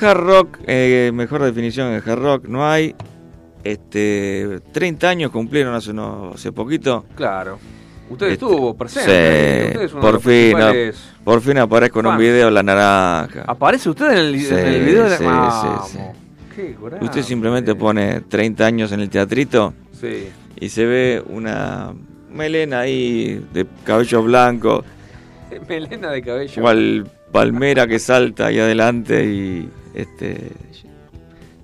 Hard 0.00 0.18
rock, 0.20 0.58
eh, 0.68 1.10
mejor 1.12 1.42
definición 1.42 1.90
de 1.90 1.96
hard 2.08 2.22
rock 2.22 2.44
no 2.46 2.64
hay. 2.64 2.94
Este, 3.64 4.60
30 4.72 5.08
años 5.08 5.30
cumplieron 5.32 5.74
hace, 5.74 5.90
unos, 5.90 6.36
hace 6.36 6.52
poquito. 6.52 7.06
Claro. 7.16 7.58
Usted 8.08 8.28
Este, 8.30 8.44
estuvo 8.46 8.74
presente. 8.76 9.10
sí, 9.10 9.66
Usted 9.66 9.82
es 9.82 9.92
uno 9.92 10.00
de 10.00 10.06
por 10.06 10.14
los 10.14 10.22
fin, 10.22 10.56
Por 11.28 11.42
fin 11.42 11.58
aparezco 11.58 12.00
en 12.00 12.06
un 12.06 12.16
video 12.16 12.50
La 12.50 12.62
Naranja. 12.62 13.44
¿Aparece 13.46 13.90
usted 13.90 14.12
en 14.12 14.16
el, 14.16 14.40
Sí, 14.40 14.48
en 14.50 14.58
el 14.66 14.82
video 14.82 15.04
de 15.04 15.10
la... 15.10 15.16
sí, 15.18 15.24
Vamos. 15.24 15.88
sí, 15.90 15.98
Qué 16.56 16.74
grande. 16.80 17.04
Usted 17.04 17.22
simplemente 17.22 17.74
pone 17.74 18.22
30 18.22 18.64
años 18.64 18.92
en 18.92 19.00
el 19.00 19.10
teatrito 19.10 19.74
Sí. 19.92 20.30
y 20.58 20.70
se 20.70 20.86
ve 20.86 21.22
una 21.28 21.92
melena 22.30 22.80
ahí 22.80 23.46
de 23.52 23.66
cabello 23.84 24.22
blanco, 24.22 24.82
Melena 25.68 26.12
de 26.12 26.22
cabello. 26.22 26.62
cual 26.62 27.06
palmera 27.30 27.86
que 27.86 27.98
salta 27.98 28.46
ahí 28.46 28.58
adelante 28.58 29.22
y 29.26 29.68
este 29.92 30.50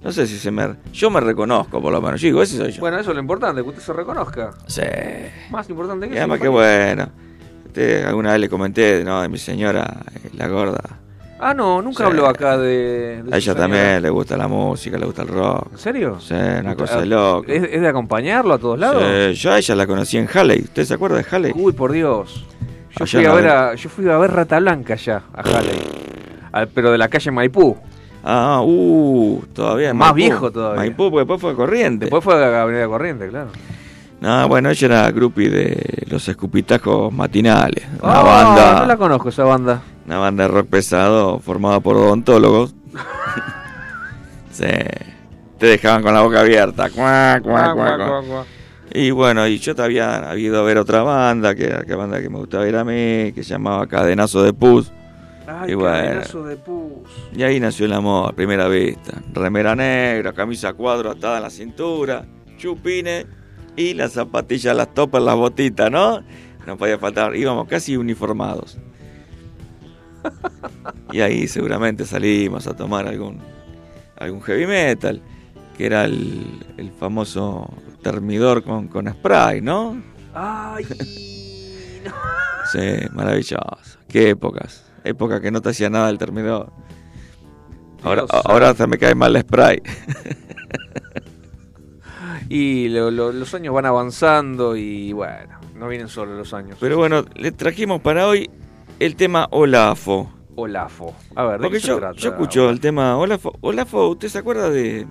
no 0.02 0.12
sé 0.12 0.26
si 0.26 0.36
se 0.36 0.50
me 0.50 0.74
yo 0.92 1.08
me 1.08 1.20
reconozco 1.20 1.80
por 1.80 1.90
lo 1.90 2.02
menos 2.02 2.20
yo 2.20 2.26
digo 2.26 2.42
ese 2.42 2.58
soy 2.58 2.70
yo 2.72 2.80
Bueno, 2.80 2.98
eso 2.98 3.12
es 3.12 3.14
lo 3.14 3.20
importante, 3.22 3.62
que 3.62 3.68
usted 3.70 3.80
se 3.80 3.94
reconozca. 3.94 4.50
sí 4.66 4.82
Más 5.50 5.70
importante 5.70 6.06
que 6.10 6.16
y 6.16 6.18
además 6.18 6.38
que 6.38 6.48
bueno 6.48 7.23
Alguna 8.06 8.32
vez 8.32 8.40
le 8.40 8.48
comenté 8.48 9.04
no 9.04 9.22
de 9.22 9.28
mi 9.28 9.38
señora 9.38 9.84
eh, 10.24 10.30
la 10.34 10.48
gorda 10.48 10.80
Ah, 11.40 11.52
no, 11.52 11.82
nunca 11.82 11.98
Sí. 11.98 12.02
habló 12.04 12.26
acá 12.26 12.56
de... 12.56 13.22
de 13.22 13.34
a 13.34 13.36
ella 13.36 13.54
también 13.54 14.00
le 14.00 14.08
gusta 14.08 14.36
la 14.36 14.48
música 14.48 14.96
le 14.96 15.04
gusta 15.04 15.22
el 15.22 15.28
rock 15.28 15.72
¿En 15.72 15.78
serio? 15.78 16.18
sí 16.20 16.32
una 16.34 16.74
cosa 16.76 16.96
de 16.96 17.02
ah, 17.02 17.06
loco 17.06 17.44
¿Es, 17.48 17.62
es 17.64 17.80
de 17.80 17.88
acompañarlo 17.88 18.54
a 18.54 18.58
todos 18.58 18.78
lados? 18.78 19.02
Sí, 19.02 19.34
yo 19.34 19.52
a 19.52 19.58
ella 19.58 19.74
la 19.74 19.86
conocí 19.86 20.16
en 20.16 20.28
Halley 20.32 20.60
¿usted 20.62 20.84
se 20.84 20.94
acuerda 20.94 21.16
de 21.18 21.26
Halley? 21.30 21.52
Uy, 21.54 21.72
por 21.72 21.92
Dios. 21.92 22.46
Yo 22.96 23.04
Allá 23.04 23.18
fui, 23.18 23.26
a 23.26 23.32
ver 23.34 23.48
a, 23.48 23.74
yo 23.74 23.88
fui 23.90 24.08
a 24.08 24.16
ver 24.18 24.30
Rata 24.30 24.60
Blanca 24.60 24.94
allá, 24.94 25.22
a 25.34 25.40
Halley. 25.42 25.80
Al- 26.52 26.68
pero 26.68 26.92
de 26.92 26.98
la 26.98 27.08
calle 27.08 27.30
Maipú. 27.32 27.76
Ah, 28.22 28.62
uh, 28.64 29.42
todavía 29.52 29.92
Más 29.92 30.12
Maipú. 30.12 30.14
viejo 30.14 30.50
todavía. 30.52 30.76
Maipú, 30.76 31.10
porque 31.10 31.18
después 31.18 31.40
fue 31.40 31.54
corriente. 31.56 32.04
Después 32.06 32.22
fue 32.24 32.34
a 32.42 32.62
Avenida 32.62 32.86
Corriente, 32.86 33.28
claro. 33.28 33.48
No, 34.24 34.48
bueno, 34.48 34.70
ella 34.70 34.86
era 34.86 35.10
groupie 35.10 35.50
de 35.50 36.06
los 36.08 36.26
escupitajos 36.28 37.12
matinales. 37.12 37.84
Una 38.02 38.20
Ah, 38.20 38.22
banda. 38.22 38.80
No 38.80 38.86
la 38.86 38.96
conozco 38.96 39.28
esa 39.28 39.44
banda. 39.44 39.82
Una 40.06 40.18
banda 40.18 40.44
de 40.44 40.48
rock 40.48 40.66
pesado 40.68 41.38
formada 41.40 41.80
por 41.80 41.96
odontólogos. 41.96 42.74
sí. 44.50 44.64
Te 45.58 45.66
dejaban 45.66 46.02
con 46.02 46.14
la 46.14 46.22
boca 46.22 46.40
abierta. 46.40 46.88
Cuac, 46.90 47.42
cuac, 47.42 47.74
cuac. 47.74 48.46
Y 48.92 49.10
bueno, 49.10 49.46
y 49.46 49.58
yo 49.58 49.74
te 49.74 49.82
había 49.82 50.30
habido 50.30 50.60
a 50.60 50.62
ver 50.62 50.78
otra 50.78 51.02
banda, 51.02 51.54
que 51.54 51.64
era 51.66 51.82
la 51.86 51.96
banda 51.96 52.20
que 52.20 52.30
me 52.30 52.38
gustaba 52.38 52.66
ir 52.66 52.76
a 52.76 52.84
mí, 52.84 53.32
que 53.32 53.42
se 53.42 53.50
llamaba 53.50 53.86
Cadenazo 53.86 54.42
de 54.42 54.52
Pus. 54.52 54.90
Ay, 55.46 55.72
Y 55.72 55.74
bueno. 55.74 55.96
cadenazo 55.98 56.44
de 56.44 56.56
pus. 56.56 57.10
Y 57.36 57.42
ahí 57.42 57.60
nació 57.60 57.84
el 57.84 57.92
amor, 57.92 58.30
a 58.30 58.32
primera 58.32 58.66
vista. 58.68 59.12
Remera 59.34 59.76
negra, 59.76 60.32
camisa 60.32 60.72
cuadro 60.72 61.10
atada 61.10 61.36
a 61.36 61.40
la 61.40 61.50
cintura, 61.50 62.24
chupines 62.56 63.26
y 63.76 63.94
las 63.94 64.12
zapatillas, 64.12 64.76
las 64.76 64.92
topas, 64.94 65.22
las 65.22 65.36
botitas, 65.36 65.90
¿no? 65.90 66.22
No 66.66 66.76
podía 66.76 66.98
faltar, 66.98 67.34
íbamos 67.36 67.68
casi 67.68 67.96
uniformados. 67.96 68.78
Y 71.12 71.20
ahí 71.20 71.46
seguramente 71.48 72.06
salimos 72.06 72.66
a 72.66 72.74
tomar 72.74 73.06
algún, 73.06 73.40
algún 74.16 74.40
heavy 74.42 74.66
metal, 74.66 75.22
que 75.76 75.86
era 75.86 76.04
el, 76.04 76.64
el 76.76 76.90
famoso 76.92 77.70
termidor 78.02 78.62
con, 78.62 78.88
con 78.88 79.08
spray, 79.08 79.60
¿no? 79.60 80.02
Ay, 80.34 80.86
Sí, 82.72 83.06
maravilloso. 83.12 83.98
Qué 84.08 84.30
épocas. 84.30 84.84
Época 85.04 85.40
que 85.40 85.50
no 85.50 85.60
te 85.60 85.68
hacía 85.70 85.90
nada 85.90 86.08
el 86.08 86.18
termidor. 86.18 86.72
Ahora, 88.02 88.24
ahora 88.44 88.74
se 88.74 88.86
me 88.86 88.98
cae 88.98 89.14
mal 89.14 89.36
el 89.36 89.42
spray. 89.42 89.82
y 92.48 92.88
lo- 92.88 93.10
lo- 93.10 93.32
los 93.32 93.54
años 93.54 93.74
van 93.74 93.86
avanzando 93.86 94.76
y 94.76 95.12
bueno, 95.12 95.58
no 95.76 95.88
vienen 95.88 96.08
solo 96.08 96.36
los 96.36 96.52
años. 96.54 96.76
Pero 96.80 96.96
bueno, 96.98 97.24
le 97.34 97.52
trajimos 97.52 98.00
para 98.00 98.26
hoy 98.26 98.50
el 98.98 99.16
tema 99.16 99.48
Olafo. 99.50 100.30
Olafo. 100.56 101.14
A 101.34 101.44
ver, 101.44 101.58
¿de 101.58 101.64
Porque 101.64 101.76
qué 101.76 101.80
se 101.80 101.88
yo, 101.88 101.98
trata? 101.98 102.16
yo 102.16 102.30
escucho 102.30 102.70
el 102.70 102.80
tema 102.80 103.16
Olafo. 103.16 103.56
Olafo, 103.60 104.08
¿usted 104.08 104.28
se 104.28 104.38
acuerda 104.38 104.70
de, 104.70 105.06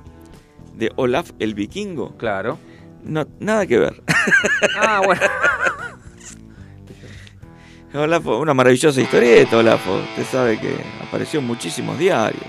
de 0.75 0.91
Olaf 0.95 1.31
el 1.39 1.53
vikingo? 1.53 2.15
Claro. 2.17 2.57
No, 3.03 3.25
nada 3.39 3.65
que 3.65 3.77
ver. 3.79 4.01
Ah, 4.79 5.01
bueno. 5.05 5.21
Olafo, 7.93 8.39
una 8.39 8.53
maravillosa 8.53 9.01
historieta, 9.01 9.57
Olafo. 9.57 9.95
Usted 9.95 10.23
sabe 10.25 10.59
que 10.59 10.75
apareció 11.05 11.39
en 11.41 11.47
muchísimos 11.47 11.99
diarios. 11.99 12.41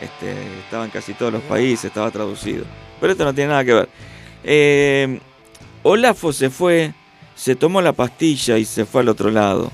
Este, 0.00 0.32
estaba 0.60 0.84
en 0.84 0.90
casi 0.90 1.14
todos 1.14 1.32
los 1.32 1.42
países, 1.42 1.86
estaba 1.86 2.10
traducido. 2.10 2.64
Pero 3.00 3.12
esto 3.12 3.24
no 3.24 3.34
tiene 3.34 3.50
nada 3.50 3.64
que 3.64 3.74
ver. 3.74 3.88
Eh, 4.44 5.20
Olafo 5.82 6.32
se 6.32 6.50
fue, 6.50 6.92
se 7.34 7.56
tomó 7.56 7.80
la 7.80 7.92
pastilla 7.92 8.58
y 8.58 8.64
se 8.64 8.84
fue 8.84 9.02
al 9.02 9.08
otro 9.08 9.30
lado. 9.30 9.70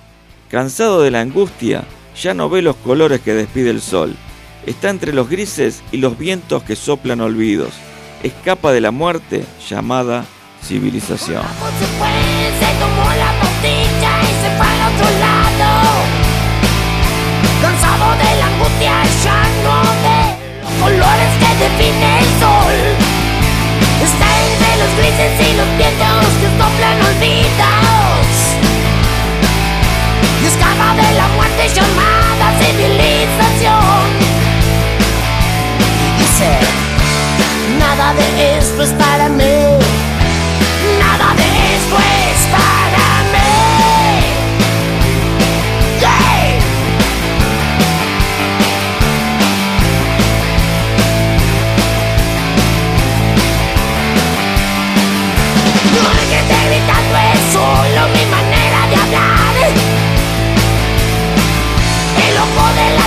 Cansado 0.50 1.00
de 1.00 1.10
la 1.10 1.20
angustia, 1.20 1.84
ya 2.20 2.34
no 2.34 2.48
ve 2.48 2.62
los 2.62 2.76
colores 2.76 3.20
que 3.20 3.32
despide 3.32 3.70
el 3.70 3.80
sol. 3.80 4.14
Está 4.66 4.90
entre 4.90 5.12
los 5.12 5.28
grises 5.28 5.82
y 5.90 5.96
los 5.96 6.18
vientos 6.18 6.62
que 6.62 6.76
soplan 6.76 7.20
olvidos. 7.20 7.70
Escapa 8.22 8.72
de 8.72 8.80
la 8.80 8.90
muerte 8.90 9.44
llamada 9.68 10.24
civilización. 10.62 11.42
Cansado 17.62 18.12
de 18.12 18.36
la 18.38 18.46
angustia, 18.46 18.92
ya 19.24 19.42
no 19.64 19.82
ve 20.02 20.20
los 20.62 20.72
colores 20.82 21.30
que 21.38 21.50
define 21.64 22.18
el 22.18 22.24
sol. 22.40 22.61
Grises 24.96 25.40
y 25.40 25.56
los 25.56 25.68
vientos 25.78 26.26
que 26.40 26.48
soplan 26.58 26.98
olvidos. 27.10 28.26
Y 30.40 30.46
escapa 30.46 30.94
de 30.94 31.14
la 31.16 31.28
muerte 31.28 31.68
llamada 31.74 32.52
civilización. 32.60 34.04
Y 36.06 36.20
dice, 36.20 36.50
nada 37.78 38.14
de 38.14 38.58
esto 38.58 38.82
es 38.82 38.90
para 38.90 39.28
mí. 39.28 39.81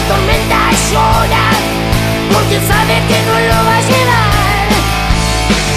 tormenta 0.08 0.70
llora 0.92 1.46
porque 2.34 2.60
sabe 2.68 2.96
que 3.10 3.18
no 3.28 3.36
lo 3.50 3.60
va 3.66 3.76
a 3.78 3.82
llevar. 3.90 4.68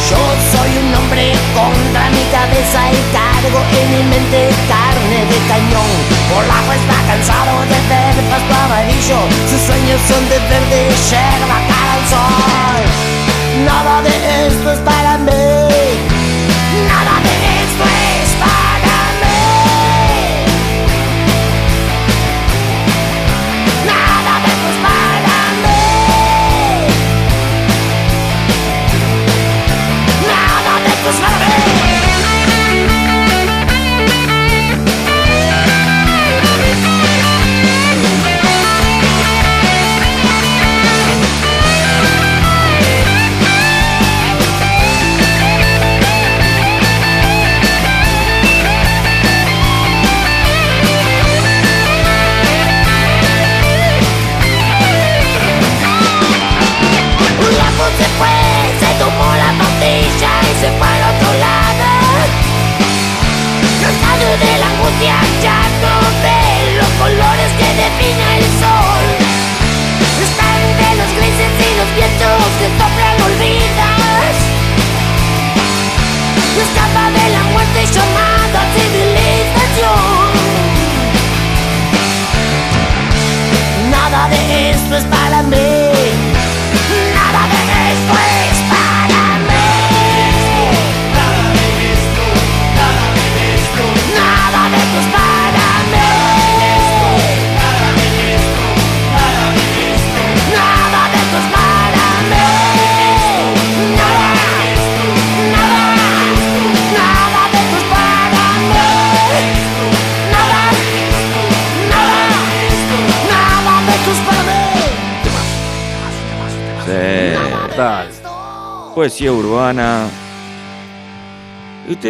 Yo 0.08 0.20
soy 0.52 0.70
un 0.82 0.94
hombre 0.94 1.32
contra 1.54 2.08
mi 2.10 2.24
cabeza 2.32 2.80
y 2.92 3.00
cargo 3.12 3.60
en 3.78 3.86
mi 3.92 4.02
mente 4.10 4.48
carne 4.68 5.20
de 5.30 5.38
cañón. 5.48 5.92
Polaco 6.28 6.72
está 6.72 6.98
cansado 7.08 7.54
de 7.72 7.78
ver 7.88 8.16
pasto 8.30 8.54
amarillo, 8.64 9.18
sus 9.48 9.60
sueños 9.68 10.00
son 10.08 10.22
de 10.28 10.38
verde 10.50 10.80
yerba 11.10 11.58
cara 11.68 11.92
al 11.98 12.04
sol. 12.12 12.82
Nada 13.64 14.02
de 14.02 14.46
esto 14.46 14.72
es 14.72 14.78
para 14.80 15.18
mí. 15.18 15.67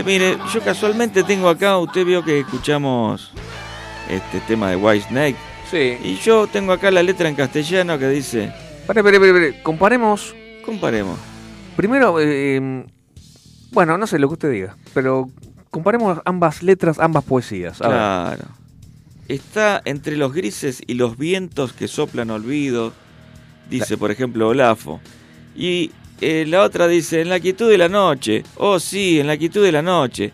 Mire, 0.05 0.39
yo 0.53 0.61
casualmente 0.63 1.23
tengo 1.23 1.49
acá, 1.49 1.79
usted 1.79 2.05
vio 2.05 2.25
que 2.25 2.41
escuchamos 2.41 3.33
este 4.09 4.41
tema 4.41 4.71
de 4.71 4.77
White 4.77 5.07
Snake. 5.09 5.37
Sí. 5.71 5.99
Y 6.03 6.17
yo 6.17 6.47
tengo 6.47 6.73
acá 6.73 6.91
la 6.91 7.03
letra 7.03 7.29
en 7.29 7.35
castellano 7.35 7.99
que 7.99 8.09
dice, 8.09 8.53
Pare, 8.89 9.05
pare, 9.05 9.21
pare, 9.21 9.33
pare. 9.33 9.63
Comparemos. 9.63 10.35
comparemos. 10.65 11.19
Primero, 11.77 12.17
eh, 12.21 12.87
bueno, 13.71 13.99
no 13.99 14.07
sé 14.07 14.19
lo 14.19 14.29
que 14.29 14.33
usted 14.33 14.51
diga, 14.51 14.77
pero 14.95 15.29
comparemos 15.71 16.21
ambas 16.25 16.63
letras, 16.63 16.99
ambas 16.99 17.23
poesías. 17.25 17.83
A 17.83 17.89
ver. 17.89 17.99
Claro. 17.99 18.45
Está 19.29 19.83
entre 19.85 20.17
los 20.17 20.33
grises 20.33 20.83
y 20.87 20.95
los 20.95 21.19
vientos 21.19 21.75
que 21.75 21.87
soplan 21.87 22.31
olvido, 22.31 22.95
dice 23.69 23.99
por 23.99 24.11
ejemplo 24.11 24.49
Olafo. 24.49 25.03
Y 25.55 25.91
eh, 26.21 26.45
la 26.47 26.63
otra 26.63 26.87
dice, 26.87 27.21
en 27.21 27.29
la 27.29 27.41
quietud 27.41 27.71
de 27.71 27.79
la 27.79 27.89
noche, 27.89 28.43
oh 28.57 28.79
sí, 28.79 29.21
en 29.21 29.27
la 29.27 29.37
quietud 29.37 29.65
de 29.65 29.73
la 29.73 29.83
noche, 29.83 30.33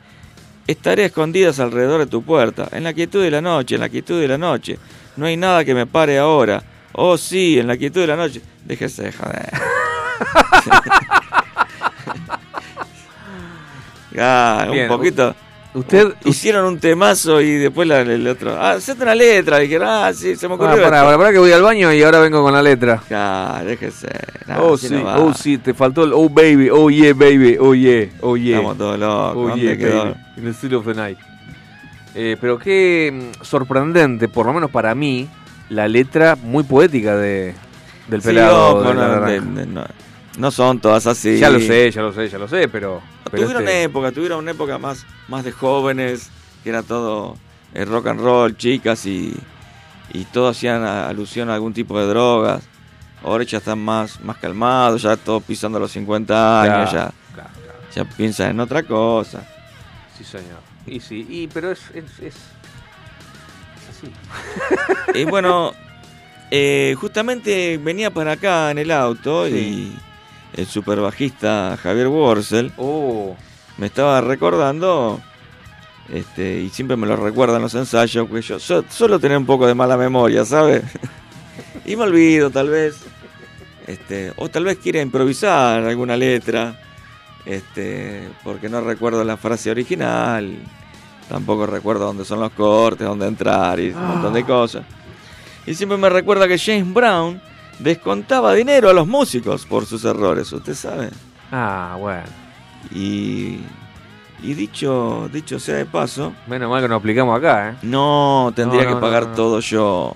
estaré 0.67 1.07
escondidas 1.07 1.61
alrededor 1.61 2.01
de 2.01 2.07
tu 2.07 2.23
puerta, 2.23 2.69
en 2.73 2.85
la 2.85 2.93
quietud 2.93 3.23
de 3.23 3.31
la 3.31 3.41
noche, 3.41 3.75
en 3.75 3.81
la 3.81 3.89
quietud 3.89 4.21
de 4.21 4.29
la 4.29 4.39
noche, 4.39 4.79
no 5.17 5.27
hay 5.27 5.37
nada 5.37 5.65
que 5.65 5.75
me 5.75 5.87
pare 5.87 6.19
ahora, 6.19 6.63
oh 6.93 7.17
sí, 7.17 7.59
en 7.59 7.67
la 7.67 7.77
quietud 7.77 8.01
de 8.01 8.07
la 8.07 8.17
noche, 8.17 8.41
déjese 8.65 9.05
de 9.05 9.13
joder. 9.13 9.51
Ah, 14.17 14.69
un 14.71 14.89
poquito. 14.89 15.35
Usted, 15.75 16.15
Hicieron 16.25 16.67
un 16.67 16.79
temazo 16.79 17.41
y 17.41 17.51
después 17.57 17.89
la- 17.89 18.01
el 18.03 18.27
otro. 18.29 18.53
Ah, 18.57 18.73
hacete 18.73 19.03
una 19.03 19.15
letra. 19.15 19.59
Dijeron, 19.59 19.89
ah, 19.91 20.13
sí, 20.15 20.37
se 20.37 20.47
me 20.47 20.55
ocurrió. 20.55 20.75
Ah, 20.75 20.77
pará, 20.77 20.97
esto. 20.99 21.07
pará, 21.07 21.19
pará 21.19 21.33
que 21.33 21.39
voy 21.39 21.51
al 21.51 21.63
baño 21.63 21.93
y 21.93 22.01
ahora 22.03 22.21
vengo 22.21 22.43
con 22.45 22.53
la 22.53 22.63
letra. 22.63 23.03
Ah, 23.11 23.61
déjese. 23.67 24.07
No, 24.47 24.63
oh, 24.67 24.77
sí, 24.79 24.89
no 24.91 25.03
oh, 25.27 25.35
sí, 25.35 25.59
te 25.59 25.75
faltó 25.75 26.05
el 26.05 26.13
oh, 26.15 26.29
baby, 26.29 26.69
oh, 26.71 26.91
yeah, 26.91 27.13
baby, 27.13 27.57
oh, 27.59 27.75
yeah, 27.75 28.07
oh, 28.21 28.37
yeah. 28.37 28.57
Estamos 28.59 28.79
todos 28.79 28.99
locos. 29.01 29.33
Oh, 29.37 29.49
¿Dónde 29.49 29.65
yeah, 29.65 29.77
quedó? 29.77 30.05
baby, 30.05 30.15
in 30.37 30.45
the 30.45 30.51
still 30.53 30.75
of 30.75 30.85
the 30.87 30.95
night. 30.95 31.19
Eh, 32.15 32.37
pero 32.41 32.57
qué 32.59 33.33
mm, 33.41 33.43
sorprendente, 33.45 34.29
por 34.29 34.47
lo 34.47 34.53
menos 34.53 34.71
para 34.71 34.95
mí, 34.95 35.29
la 35.71 35.89
letra 35.89 36.37
muy 36.41 36.63
poética 36.63 37.17
de, 37.17 37.53
del 38.07 38.23
Sí, 38.23 38.29
pelado. 38.29 38.77
ojo, 38.77 38.89
de 38.91 38.95
la 38.95 39.09
no, 39.09 39.21
de- 39.27 39.41
de- 39.41 39.67
no, 39.67 39.85
no 40.39 40.51
son 40.51 40.81
todas 40.81 41.07
así. 41.07 41.39
Ya 41.39 41.51
lo 41.51 41.61
sé, 41.61 41.91
ya 41.91 42.03
lo 42.03 42.13
sé, 42.13 42.29
ya 42.29 42.39
lo 42.39 42.49
sé, 42.49 42.69
pero... 42.69 43.01
pero 43.31 43.43
tuvieron 43.45 43.63
este- 43.63 43.83
época, 43.85 44.13
tuvieron 44.13 44.39
una 44.41 44.51
época 44.53 44.79
más, 44.79 45.05
más 45.29 45.45
de 45.45 45.53
jóvenes, 45.53 46.31
que 46.63 46.71
era 46.71 46.83
todo 46.83 47.37
eh, 47.75 47.85
rock 47.85 48.09
and 48.09 48.21
roll, 48.21 48.57
chicas 48.57 49.07
y, 49.07 49.35
y 50.13 50.25
todos 50.27 50.57
hacían 50.57 50.83
a- 50.85 51.09
alusión 51.09 51.51
a 51.51 51.55
algún 51.55 51.73
tipo 51.75 51.99
de 51.99 52.07
drogas. 52.07 52.63
Ahora 53.23 53.45
ya 53.45 53.59
están 53.59 53.79
más, 53.79 54.21
más 54.21 54.37
calmados, 54.39 55.03
ya 55.03 55.17
todos 55.17 55.43
pisando 55.45 55.79
los 55.79 55.91
50 55.93 56.63
años, 56.63 56.91
Claro, 56.91 56.93
ya, 56.93 57.35
claro, 57.35 57.51
claro. 57.65 57.79
ya 57.95 58.05
piensan 58.05 58.51
en 58.51 58.61
otra 58.61 58.83
cosa. 58.83 59.47
Sí, 60.19 60.25
señor. 60.25 60.61
Y 60.87 61.01
sí, 61.01 61.27
y, 61.29 61.47
pero 61.49 61.71
es... 61.73 61.81
es, 61.95 62.05
es. 62.21 62.35
Y 65.15 65.25
bueno, 65.25 65.73
eh, 66.51 66.95
justamente 67.01 67.79
venía 67.79 68.11
para 68.13 68.33
acá 68.33 68.71
en 68.71 68.79
el 68.79 68.91
auto 68.91 69.47
Sí. 69.47 69.53
y 69.55 69.99
el 70.55 70.67
super 70.67 71.01
bajista 71.01 71.77
Javier 71.83 72.09
Worsel 72.09 72.73
Oh, 72.77 73.37
me 73.77 73.87
estaba 73.87 74.21
recordando, 74.21 75.21
este, 76.13 76.61
y 76.61 76.69
siempre 76.71 76.97
me 76.97 77.07
lo 77.07 77.17
recuerdan 77.17 77.61
los 77.63 77.75
ensayos, 77.75 78.29
que 78.29 78.41
yo 78.41 78.59
so- 78.61 78.85
suelo 78.89 79.19
tener 79.19 79.37
un 79.37 79.47
poco 79.47 79.67
de 79.67 79.75
mala 79.75 79.97
memoria, 79.97 80.45
¿sabes? 80.45 80.83
y 81.85 81.97
me 81.97 82.05
olvido 82.05 82.51
tal 82.51 82.69
vez, 82.69 82.97
este, 83.87 84.33
o 84.37 84.49
tal 84.49 84.65
vez 84.65 84.79
quiera 84.79 85.01
improvisar 85.01 85.83
alguna 85.83 86.17
letra, 86.17 86.81
este, 87.45 88.29
porque 88.45 88.69
no 88.69 88.81
recuerdo 88.81 89.25
la 89.25 89.37
frase 89.37 89.71
original, 89.73 90.57
tampoco 91.29 91.67
recuerdo 91.67 92.07
dónde 92.07 92.25
son 92.25 92.39
los 92.41 92.53
cortes, 92.53 93.07
dónde 93.07 93.27
entrar 93.27 93.81
y 93.81 93.89
un 93.91 94.07
montón 94.07 94.35
de 94.35 94.45
cosas. 94.45 94.85
Y 95.67 95.75
siempre 95.75 95.99
me 95.99 96.09
recuerda 96.11 96.47
que 96.47 96.59
James 96.59 96.93
Brown 96.95 97.41
descontaba 97.79 98.55
dinero 98.55 98.91
a 98.91 98.93
los 98.93 99.07
músicos 99.07 99.67
por 99.67 99.87
sus 99.87 100.05
errores, 100.05 100.53
¿usted 100.53 100.75
sabe? 100.75 101.11
ah, 101.53 101.97
bueno. 101.99 102.25
Y, 102.93 103.61
y 104.43 104.55
dicho, 104.55 105.29
dicho 105.33 105.59
sea 105.59 105.77
de 105.77 105.87
paso, 105.87 106.35
Menos 106.47 106.71
mal 106.71 106.83
que 106.83 106.89
nos 106.89 106.99
aplicamos 106.99 107.37
acá, 107.39 107.71
¿eh? 107.71 107.75
no 107.83 108.53
tendría 108.55 108.85
No, 108.85 108.91
no, 108.91 108.97
que 108.97 109.01
pagar 109.01 109.29
no, 109.29 109.35
todo 109.35 109.61
yo. 109.61 110.13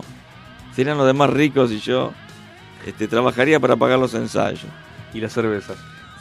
Serían 0.77 0.99
los 0.99 1.07
demás 1.07 1.31
ricos 1.31 1.73
y 1.73 1.79
yo 1.81 2.13
este, 2.87 3.09
trabajaría 3.09 3.59
para 3.59 3.77
pagar 3.77 3.99
los 3.99 4.15
ensayos. 4.15 4.67
Y 5.15 5.21
las 5.21 5.33
cervezas. 5.33 5.77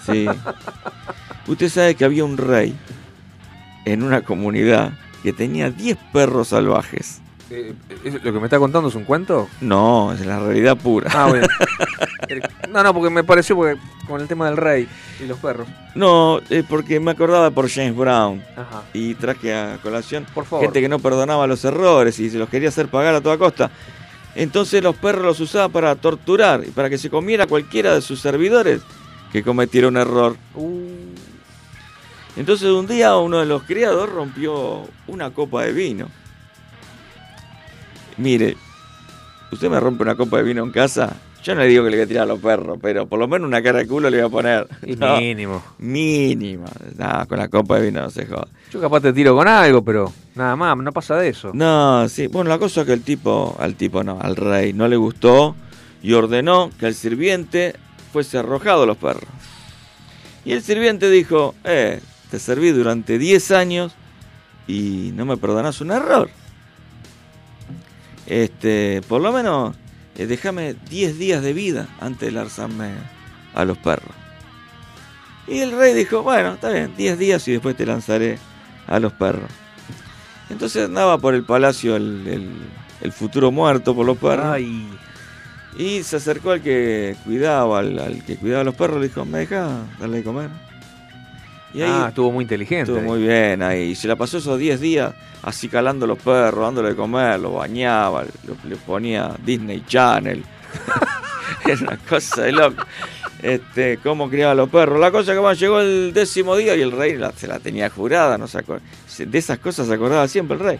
Sí. 0.06 0.26
Usted 1.48 1.70
sabe 1.70 1.96
que 1.96 2.06
había 2.06 2.24
un 2.24 2.38
rey 2.38 2.74
en 3.86 4.02
una 4.04 4.22
comunidad 4.22 4.94
que 5.22 5.34
tenía 5.34 5.70
10 5.70 5.98
perros 6.14 6.48
salvajes. 6.50 7.22
Eh, 7.50 7.74
¿es- 8.04 8.14
¿Lo 8.24 8.34
que 8.34 8.39
me 8.39 8.45
está 8.45 8.60
contando 8.60 8.89
es 8.89 8.95
un 8.95 9.06
cuento? 9.06 9.48
No, 9.62 10.12
es 10.14 10.26
la 10.26 10.39
realidad 10.39 10.76
pura. 10.78 11.10
Ah, 11.14 11.28
bueno. 11.30 11.48
no, 12.72 12.84
no, 12.84 12.93
porque 12.93 13.10
me 13.10 13.24
pareció 13.24 13.56
porque 13.56 13.80
con 14.06 14.20
el 14.22 14.28
tema 14.28 14.48
del 14.48 14.58
rey 14.58 14.88
y 15.24 15.26
los 15.28 15.38
perros. 15.39 15.68
No, 15.95 16.39
es 16.50 16.66
porque 16.66 17.00
me 17.00 17.12
acordaba 17.12 17.50
por 17.52 17.70
James 17.70 17.95
Brown. 17.95 18.43
Ajá. 18.56 18.84
y 18.93 19.14
traje 19.16 19.56
a 19.56 19.78
colación 19.82 20.26
Por 20.34 20.45
favor. 20.45 20.66
gente 20.66 20.82
que 20.82 20.89
no 20.89 21.00
perdonaba 21.00 21.48
los 21.48 21.64
errores 21.64 22.20
y 22.20 22.30
se 22.30 22.38
los 22.38 22.50
quería 22.50 22.70
hacer 22.70 22.88
pagar 22.89 23.16
a 23.16 23.22
toda 23.22 23.38
costa. 23.38 23.72
Entonces 24.36 24.84
los 24.84 24.95
perros 24.95 25.24
los 25.24 25.39
usaba 25.39 25.70
para 25.70 25.95
torturar 25.95 26.64
y 26.66 26.70
para 26.72 26.89
que 26.89 26.98
se 26.98 27.10
comiera 27.10 27.48
cualquiera 27.48 27.95
de 27.95 28.02
sus 28.02 28.20
servidores 28.20 28.82
que 29.32 29.41
cometiera 29.41 29.88
un 29.88 29.98
error. 29.98 30.36
Uh, 30.54 30.80
Entonces 32.36 32.68
un 32.70 32.88
día 32.88 33.16
uno 33.18 33.39
de 33.39 33.45
los 33.45 33.64
criados 33.64 34.10
rompió 34.10 34.82
una 35.08 35.32
copa 35.32 35.64
de 35.64 35.72
vino. 35.74 36.08
Mire, 38.18 38.57
usted 39.51 39.70
me 39.70 39.80
rompe 39.80 40.03
una 40.03 40.15
copa 40.15 40.38
de 40.38 40.43
vino 40.43 40.63
en 40.63 40.72
casa, 40.72 41.15
yo 41.43 41.55
no 41.55 41.61
le 41.61 41.68
digo 41.68 41.84
que 41.86 41.91
le 41.91 41.97
voy 41.97 42.03
a 42.03 42.07
tirar 42.07 42.24
a 42.24 42.26
los 42.26 42.39
perros, 42.39 42.78
pero 42.82 43.05
por 43.05 43.20
lo 43.20 43.28
menos 43.28 43.47
una 43.47 43.61
cara 43.61 43.80
de 43.80 43.88
culo 43.88 44.09
le 44.09 44.18
voy 44.18 44.26
a 44.26 44.30
poner. 44.30 44.68
Y 44.86 44.95
No, 44.97 45.18
mínimo. 45.18 45.63
mínima. 45.78 46.65
No, 46.97 47.28
con 47.28 47.38
la 47.38 47.47
copa 47.47 47.80
de 47.80 47.86
vino 47.88 48.01
no 48.01 48.09
se 48.09 48.26
joda. 48.26 48.47
Yo 48.72 48.82
capaz 48.82 49.01
te 49.01 49.13
tiro 49.13 49.36
con 49.36 49.47
algo, 49.47 49.82
pero 49.84 50.11
nada 50.36 50.55
más, 50.55 50.76
no 50.78 50.91
pasa 50.91 51.15
de 51.15 51.30
eso. 51.30 51.51
No, 51.53 52.09
sí. 52.09 52.28
Bueno, 52.28 52.49
la 52.49 52.57
cosa 52.57 52.82
es 52.82 52.88
que 52.88 52.93
el 52.93 53.01
tipo, 53.03 53.55
al 53.59 53.76
tipo 53.76 54.03
no, 54.03 54.20
al 54.20 54.36
rey 54.36 54.74
no 54.74 54.88
le 54.88 54.95
gustó 54.97 55.55
y 56.01 56.13
ordenó 56.13 56.70
que 56.80 56.88
el 56.88 56.95
sirviente 56.95 57.76
fuese 58.11 58.39
arrojado 58.39 58.84
a 58.84 58.86
los 58.86 58.97
perros. 58.97 59.24
Y 60.43 60.53
el 60.53 60.61
sirviente 60.63 61.09
dijo, 61.09 61.55
eh, 61.63 62.01
te 62.32 62.39
serví 62.39 62.72
durante 62.72 63.18
10 63.18 63.51
años 63.51 63.93
y 64.68 65.11
no 65.13 65.26
me 65.26 65.38
perdonás 65.38 65.80
un 65.82 65.91
error. 65.91 66.30
Este, 68.28 69.01
por 69.07 69.21
lo 69.21 69.32
menos, 69.32 69.75
eh, 70.15 70.25
déjame 70.28 70.75
10 70.89 71.17
días 71.17 71.41
de 71.41 71.53
vida 71.53 71.88
antes 71.99 72.28
de 72.28 72.32
lanzarme 72.32 72.91
a 73.55 73.65
los 73.65 73.78
perros. 73.78 74.11
Y 75.47 75.59
el 75.59 75.71
rey 75.71 75.93
dijo, 75.93 76.23
bueno, 76.23 76.53
está 76.55 76.69
bien, 76.69 76.93
10 76.97 77.17
días 77.17 77.47
y 77.47 77.53
después 77.53 77.75
te 77.78 77.86
lanzaré 77.86 78.38
a 78.86 78.99
los 78.99 79.13
perros. 79.13 79.49
Entonces 80.49 80.86
andaba 80.86 81.17
por 81.17 81.34
el 81.36 81.43
palacio 81.45 81.95
el, 81.95 82.28
el- 82.28 82.61
el 82.99 83.11
futuro 83.11 83.51
muerto 83.51 83.95
por 83.95 84.05
los 84.05 84.17
perros. 84.17 84.45
Ay, 84.47 84.89
Y 85.78 86.01
se 86.03 86.15
acercó 86.17 86.51
al 86.51 86.61
que 86.61 87.15
cuidaba, 87.23 87.80
al, 87.80 87.99
al 87.99 88.25
que 88.25 88.36
cuidaba 88.38 88.61
a 88.61 88.65
los 88.65 88.75
perros, 88.75 88.99
le 88.99 89.07
dijo, 89.07 89.23
¿me 89.23 89.39
deja 89.39 89.86
darle 89.99 90.17
de 90.17 90.23
comer? 90.23 90.49
Y 91.78 91.82
ahí 91.84 91.89
ah, 91.93 92.05
estuvo 92.09 92.32
muy 92.32 92.43
inteligente. 92.43 92.91
estuvo 92.91 93.01
muy 93.07 93.21
bien 93.21 93.61
ahí. 93.61 93.91
Y 93.91 93.95
se 93.95 94.07
la 94.07 94.15
pasó 94.15 94.38
esos 94.39 94.57
10 94.57 94.80
días 94.80 95.13
así 95.43 95.67
calando 95.69 96.05
a 96.05 96.07
los 96.07 96.17
perros, 96.19 96.61
dándole 96.65 96.89
de 96.89 96.95
comer, 96.95 97.39
los 97.39 97.53
bañaba, 97.53 98.23
lo- 98.45 98.57
le 98.69 98.75
ponía 98.78 99.32
Disney 99.45 99.84
Channel. 99.88 100.43
Era 101.65 101.82
una 101.82 101.97
cosa 101.97 102.41
de 102.43 102.51
loco. 102.51 102.84
Este, 103.41 103.97
cómo 104.01 104.30
criaba 104.30 104.53
a 104.53 104.55
los 104.55 104.69
perros. 104.69 104.99
La 104.99 105.11
cosa 105.11 105.34
que 105.34 105.39
más 105.41 105.59
llegó 105.59 105.80
el 105.80 106.11
décimo 106.13 106.55
día 106.55 106.75
y 106.75 106.82
el 106.82 106.91
rey 106.91 107.15
la- 107.15 107.32
se 107.34 107.47
la 107.47 107.59
tenía 107.59 107.89
jurada, 107.89 108.38
no 108.38 108.47
se 108.47 108.63
De 109.25 109.38
esas 109.38 109.59
cosas 109.59 109.88
se 109.88 109.93
acordaba 109.93 110.28
siempre 110.28 110.57
el 110.57 110.63
rey. 110.63 110.80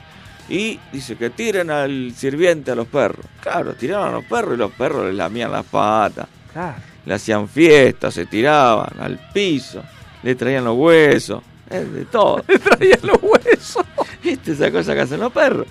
Y 0.50 0.80
dice 0.94 1.16
que 1.18 1.30
tiren 1.30 1.70
al 1.70 2.14
sirviente 2.16 2.72
a 2.72 2.76
los 2.76 2.88
perros. 2.88 3.26
Claro, 3.42 3.74
tiraron 3.74 4.08
a 4.10 4.12
los 4.14 4.24
perros 4.26 4.54
y 4.56 4.58
los 4.58 4.72
perros 4.72 5.06
le 5.06 5.14
lamían 5.14 5.52
las 5.52 5.66
patas 5.66 6.28
Claro. 6.54 6.78
le 7.06 7.14
hacían 7.14 7.48
fiestas, 7.50 8.14
se 8.14 8.26
tiraban 8.26 8.94
al 9.00 9.20
piso, 9.34 9.84
le 10.28 10.36
traían 10.36 10.66
los 10.66 10.78
huesos, 10.78 11.42
eh, 11.70 11.86
de 11.86 12.04
todo. 12.04 12.44
Traía 12.64 13.00
los 13.02 13.18
huesos. 13.22 13.86
¿Viste 14.22 14.52
esa 14.52 14.70
cosa 14.70 14.94
que 14.94 15.00
hacen 15.00 15.22
los 15.22 15.32
perros? 15.32 15.66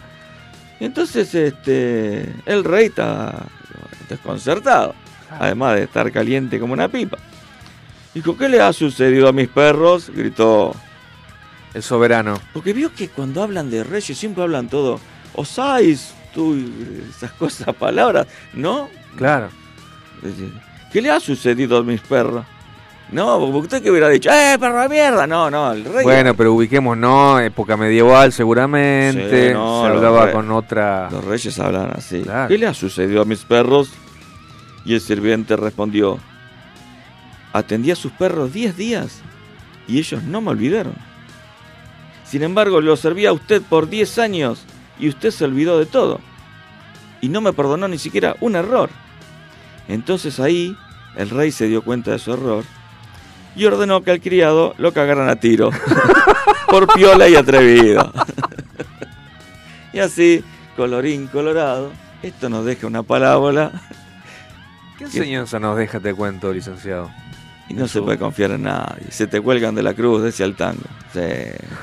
Y 0.80 0.86
entonces 0.86 1.34
este, 1.34 2.32
el 2.46 2.64
rey 2.64 2.86
está 2.86 3.34
desconcertado, 4.08 4.94
además 5.28 5.76
de 5.76 5.82
estar 5.82 6.10
caliente 6.10 6.58
como 6.58 6.72
una 6.72 6.88
pipa. 6.88 7.18
Dijo, 8.14 8.34
¿qué 8.34 8.48
le 8.48 8.62
ha 8.62 8.72
sucedido 8.72 9.28
a 9.28 9.32
mis 9.32 9.48
perros? 9.48 10.08
Gritó. 10.08 10.74
El 11.74 11.82
soberano. 11.82 12.40
Porque 12.54 12.72
vio 12.72 12.94
que 12.94 13.10
cuando 13.10 13.42
hablan 13.42 13.68
de 13.68 13.84
reyes 13.84 14.16
siempre 14.16 14.42
hablan 14.42 14.70
todo, 14.70 14.98
osáis, 15.34 16.14
tú, 16.32 16.56
esas 17.10 17.32
cosas, 17.32 17.74
palabras, 17.76 18.26
¿no? 18.54 18.88
Claro. 19.18 19.50
¿Qué 20.90 21.02
le 21.02 21.10
ha 21.10 21.20
sucedido 21.20 21.76
a 21.76 21.82
mis 21.82 22.00
perros? 22.00 22.46
No, 23.12 23.38
porque 23.38 23.58
usted 23.58 23.82
que 23.82 23.90
hubiera 23.90 24.08
dicho, 24.08 24.30
¡eh, 24.30 24.56
perro 24.58 24.80
de 24.82 24.88
mierda! 24.88 25.26
No, 25.28 25.48
no, 25.48 25.72
el 25.72 25.84
rey. 25.84 26.02
Bueno, 26.02 26.34
pero 26.34 26.54
ubiquémonos, 26.54 27.40
época 27.42 27.76
medieval 27.76 28.32
seguramente. 28.32 29.48
Sí, 29.48 29.54
no, 29.54 29.82
se 29.82 29.88
hablaba 29.92 30.26
re- 30.26 30.32
con 30.32 30.50
otra. 30.50 31.08
Los 31.10 31.24
reyes 31.24 31.56
hablan 31.60 31.92
así. 31.94 32.22
Claro. 32.22 32.48
¿Qué 32.48 32.58
le 32.58 32.66
ha 32.66 32.74
sucedido 32.74 33.22
a 33.22 33.24
mis 33.24 33.44
perros? 33.44 33.90
Y 34.84 34.94
el 34.94 35.00
sirviente 35.00 35.56
respondió, 35.56 36.18
atendí 37.52 37.90
a 37.90 37.96
sus 37.96 38.12
perros 38.12 38.52
10 38.52 38.76
días 38.76 39.20
y 39.88 39.98
ellos 39.98 40.22
no 40.24 40.40
me 40.40 40.50
olvidaron. 40.50 40.94
Sin 42.24 42.42
embargo, 42.42 42.80
lo 42.80 42.96
serví 42.96 43.26
a 43.26 43.32
usted 43.32 43.62
por 43.62 43.88
10 43.88 44.18
años 44.18 44.64
y 44.98 45.08
usted 45.08 45.30
se 45.30 45.44
olvidó 45.44 45.78
de 45.78 45.86
todo. 45.86 46.20
Y 47.20 47.28
no 47.28 47.40
me 47.40 47.52
perdonó 47.52 47.86
ni 47.88 47.98
siquiera 47.98 48.36
un 48.40 48.56
error. 48.56 48.90
Entonces 49.88 50.38
ahí 50.40 50.76
el 51.16 51.30
rey 51.30 51.50
se 51.52 51.66
dio 51.66 51.82
cuenta 51.82 52.10
de 52.10 52.18
su 52.18 52.32
error 52.32 52.64
y 53.56 53.64
ordenó 53.64 54.02
que 54.02 54.10
al 54.12 54.20
criado 54.20 54.74
lo 54.78 54.92
cagaran 54.92 55.28
a 55.28 55.36
tiro. 55.36 55.70
por 56.68 56.86
piola 56.92 57.28
y 57.28 57.36
atrevido. 57.36 58.12
y 59.92 59.98
así, 59.98 60.44
colorín 60.76 61.26
colorado, 61.26 61.90
esto 62.22 62.48
nos 62.48 62.64
deja 62.64 62.86
una 62.86 63.02
parábola 63.02 63.72
¿Qué 64.98 65.04
enseñanza 65.04 65.58
nos 65.58 65.76
deja, 65.76 66.00
te 66.00 66.14
cuento, 66.14 66.52
licenciado? 66.52 67.10
y 67.68 67.74
no 67.74 67.88
se 67.88 68.00
puede 68.00 68.18
confiar 68.18 68.52
en 68.52 68.62
nadie. 68.62 69.10
Se 69.10 69.26
te 69.26 69.40
cuelgan 69.40 69.74
de 69.74 69.82
la 69.82 69.94
cruz, 69.94 70.22
decía 70.22 70.46
el 70.46 70.54
tango. 70.54 70.84
Sí, 71.12 71.20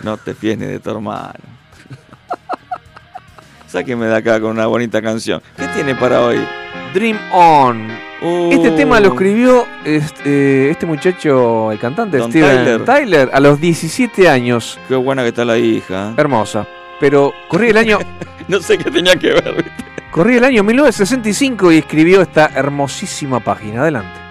no 0.04 0.18
te 0.18 0.34
fíes 0.34 0.58
ni 0.58 0.66
de 0.66 0.80
tu 0.80 0.92
hermano. 0.92 1.34
Sáqueme 3.68 4.06
de 4.06 4.16
acá 4.16 4.40
con 4.40 4.52
una 4.52 4.66
bonita 4.68 5.02
canción. 5.02 5.42
¿Qué 5.58 5.68
tiene 5.70 5.96
para 5.96 6.22
hoy? 6.22 6.40
Dream 6.94 7.18
On. 7.34 8.13
Este 8.24 8.70
Uh, 8.70 8.76
tema 8.78 9.02
lo 9.02 9.10
escribió 9.10 9.68
este, 9.84 10.70
este 10.70 10.86
muchacho, 10.86 11.72
el 11.74 11.80
cantante 11.80 12.18
Don 12.18 12.30
Steven 12.32 12.56
Tyler. 12.58 12.86
Tyler, 12.86 13.30
a 13.34 13.40
los 13.42 13.60
17 13.60 14.30
años. 14.30 14.80
Qué 14.88 14.96
buena 14.96 15.24
que 15.24 15.30
está 15.30 15.44
la 15.44 15.58
hija. 15.58 16.12
¿eh? 16.12 16.14
Hermosa. 16.16 16.66
Pero 17.02 17.34
corría 17.50 17.72
el 17.72 17.78
año, 17.78 18.00
No 18.48 18.62
sé 18.62 18.78
qué 18.78 18.90
tenía 18.90 19.16
que 19.18 19.34
ver. 19.34 19.56
¿viste? 19.56 19.72
corría 20.12 20.38
el 20.38 20.46
año 20.46 20.64
1965 20.64 21.72
y 21.74 21.78
escribió 21.80 22.22
esta 22.22 22.52
hermosísima 22.56 23.42
página. 23.42 23.82
Adelante. 23.82 24.23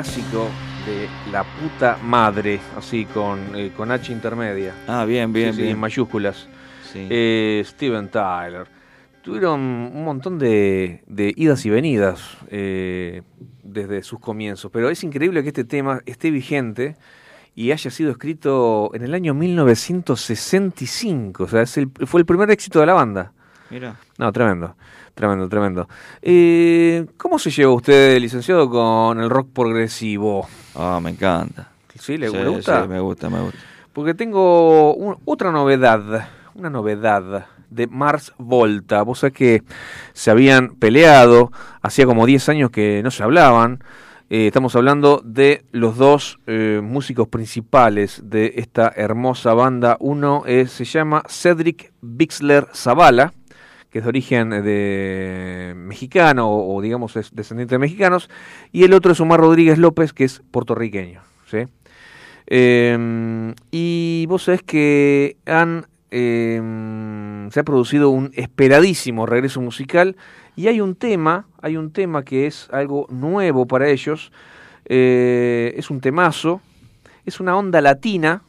Clásico 0.00 0.50
de 0.84 1.08
la 1.32 1.42
puta 1.42 1.96
madre, 2.02 2.60
así 2.76 3.06
con, 3.06 3.56
eh, 3.56 3.72
con 3.74 3.90
H 3.90 4.12
intermedia. 4.12 4.74
Ah, 4.86 5.06
bien, 5.06 5.32
bien, 5.32 5.52
Sí, 5.52 5.56
sí, 5.56 5.62
bien. 5.62 5.74
en 5.74 5.80
mayúsculas. 5.80 6.46
Sí. 6.92 7.06
Eh, 7.08 7.62
Steven 7.64 8.10
Tyler. 8.10 8.66
Tuvieron 9.22 9.58
un 9.58 10.04
montón 10.04 10.38
de, 10.38 11.02
de 11.06 11.32
idas 11.34 11.64
y 11.64 11.70
venidas 11.70 12.36
eh, 12.50 13.22
desde 13.62 14.02
sus 14.02 14.20
comienzos, 14.20 14.70
pero 14.70 14.90
es 14.90 15.02
increíble 15.02 15.42
que 15.42 15.48
este 15.48 15.64
tema 15.64 16.02
esté 16.04 16.30
vigente 16.30 16.96
y 17.54 17.70
haya 17.72 17.90
sido 17.90 18.10
escrito 18.10 18.90
en 18.92 19.02
el 19.02 19.14
año 19.14 19.32
1965, 19.32 21.44
o 21.44 21.48
sea, 21.48 21.62
es 21.62 21.74
el- 21.78 21.90
fue 22.04 22.20
el 22.20 22.26
primer 22.26 22.50
éxito 22.50 22.80
de 22.80 22.86
la 22.86 22.92
banda. 22.92 23.32
Mira. 23.70 23.96
No, 24.18 24.32
tremendo, 24.32 24.76
tremendo, 25.14 25.48
tremendo. 25.48 25.88
Eh, 26.22 27.06
¿Cómo 27.16 27.38
se 27.38 27.50
lleva 27.50 27.72
usted, 27.72 28.18
licenciado, 28.20 28.68
con 28.70 29.20
el 29.20 29.28
rock 29.30 29.48
progresivo? 29.52 30.46
Ah, 30.74 31.00
me 31.02 31.10
encanta. 31.10 31.68
¿Sí? 31.98 32.16
¿Le 32.18 32.28
Sí, 32.28 32.36
le 32.36 32.48
gusta? 32.48 32.82
sí, 32.82 32.88
me 32.88 33.00
gusta, 33.00 33.30
me 33.30 33.40
gusta. 33.40 33.58
Porque 33.92 34.14
tengo 34.14 34.94
un- 34.94 35.16
otra 35.24 35.50
novedad, 35.50 36.28
una 36.54 36.68
novedad 36.70 37.46
de 37.70 37.86
Mars 37.86 38.32
Volta. 38.38 39.02
Vos 39.02 39.20
sabés 39.20 39.32
que 39.34 39.62
se 40.12 40.30
habían 40.30 40.76
peleado, 40.76 41.50
hacía 41.82 42.04
como 42.06 42.26
10 42.26 42.48
años 42.48 42.70
que 42.70 43.00
no 43.02 43.10
se 43.10 43.22
hablaban. 43.22 43.82
Eh, 44.28 44.48
estamos 44.48 44.74
hablando 44.76 45.22
de 45.24 45.64
los 45.72 45.96
dos 45.96 46.38
eh, 46.46 46.80
músicos 46.82 47.28
principales 47.28 48.20
de 48.24 48.54
esta 48.56 48.92
hermosa 48.94 49.54
banda. 49.54 49.96
Uno 50.00 50.42
es- 50.46 50.72
se 50.72 50.84
llama 50.84 51.22
Cedric 51.28 51.92
Bixler 52.02 52.66
Zavala, 52.74 53.32
que 53.96 54.00
es 54.00 54.04
de 54.04 54.08
origen 54.10 54.50
de 54.50 55.72
mexicano 55.74 56.50
o, 56.50 56.82
digamos 56.82 57.16
es 57.16 57.34
descendiente 57.34 57.76
de 57.76 57.78
mexicanos, 57.78 58.28
y 58.70 58.84
el 58.84 58.92
otro 58.92 59.12
es 59.12 59.20
Omar 59.20 59.40
Rodríguez 59.40 59.78
López, 59.78 60.12
que 60.12 60.24
es 60.24 60.42
puertorriqueño. 60.50 61.22
¿sí? 61.46 61.60
Eh, 62.46 63.54
y 63.70 64.26
vos 64.28 64.42
sabés 64.42 64.62
que 64.62 65.38
han, 65.46 65.86
eh, 66.10 66.60
se 67.50 67.58
ha 67.58 67.64
producido 67.64 68.10
un 68.10 68.32
esperadísimo 68.34 69.24
regreso 69.24 69.62
musical 69.62 70.16
y 70.56 70.66
hay 70.66 70.82
un 70.82 70.94
tema, 70.94 71.46
hay 71.62 71.78
un 71.78 71.90
tema 71.90 72.22
que 72.22 72.46
es 72.46 72.68
algo 72.72 73.06
nuevo 73.08 73.64
para 73.64 73.88
ellos, 73.88 74.30
eh, 74.84 75.72
es 75.78 75.88
un 75.88 76.02
temazo, 76.02 76.60
es 77.24 77.40
una 77.40 77.56
onda 77.56 77.80
latina 77.80 78.42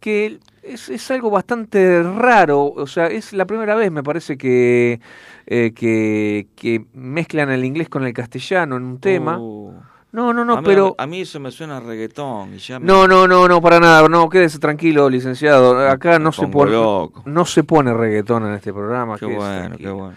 que 0.00 0.38
es, 0.62 0.88
es 0.88 1.10
algo 1.10 1.30
bastante 1.30 2.02
raro, 2.02 2.64
o 2.66 2.86
sea, 2.86 3.06
es 3.08 3.32
la 3.32 3.46
primera 3.46 3.74
vez 3.74 3.90
me 3.90 4.02
parece 4.02 4.36
que, 4.36 5.00
eh, 5.46 5.72
que, 5.74 6.46
que 6.56 6.84
mezclan 6.94 7.50
el 7.50 7.64
inglés 7.64 7.88
con 7.88 8.04
el 8.04 8.12
castellano 8.12 8.76
en 8.76 8.84
un 8.84 8.98
tema. 9.00 9.38
Uh, 9.38 9.74
No, 10.12 10.32
no, 10.32 10.44
no, 10.44 10.54
a 10.54 10.60
mí, 10.60 10.66
pero... 10.66 10.94
a 10.98 11.06
mí 11.06 11.20
eso 11.20 11.38
me 11.40 11.50
suena 11.50 11.76
a 11.76 11.80
reggaetón. 11.80 12.54
Y 12.54 12.58
ya 12.58 12.78
me- 12.78 12.86
No, 12.86 13.06
no, 13.06 13.26
no, 13.28 13.46
no, 13.48 13.60
para 13.60 13.78
nada. 13.78 14.08
No, 14.08 14.28
quédese 14.28 14.58
tranquilo, 14.58 15.08
licenciado. 15.10 15.78
Acá 15.88 16.18
me 16.18 16.24
no 16.24 16.32
se 16.32 16.46
pone, 16.48 16.72
loco. 16.72 17.22
no 17.26 17.44
se 17.44 17.62
pone 17.64 17.92
reggaetón 17.92 18.46
en 18.46 18.54
este 18.54 18.72
programa. 18.72 19.18
Qué 19.18 19.26
bueno, 19.26 19.76
qué 19.76 19.90
bueno. 19.90 20.14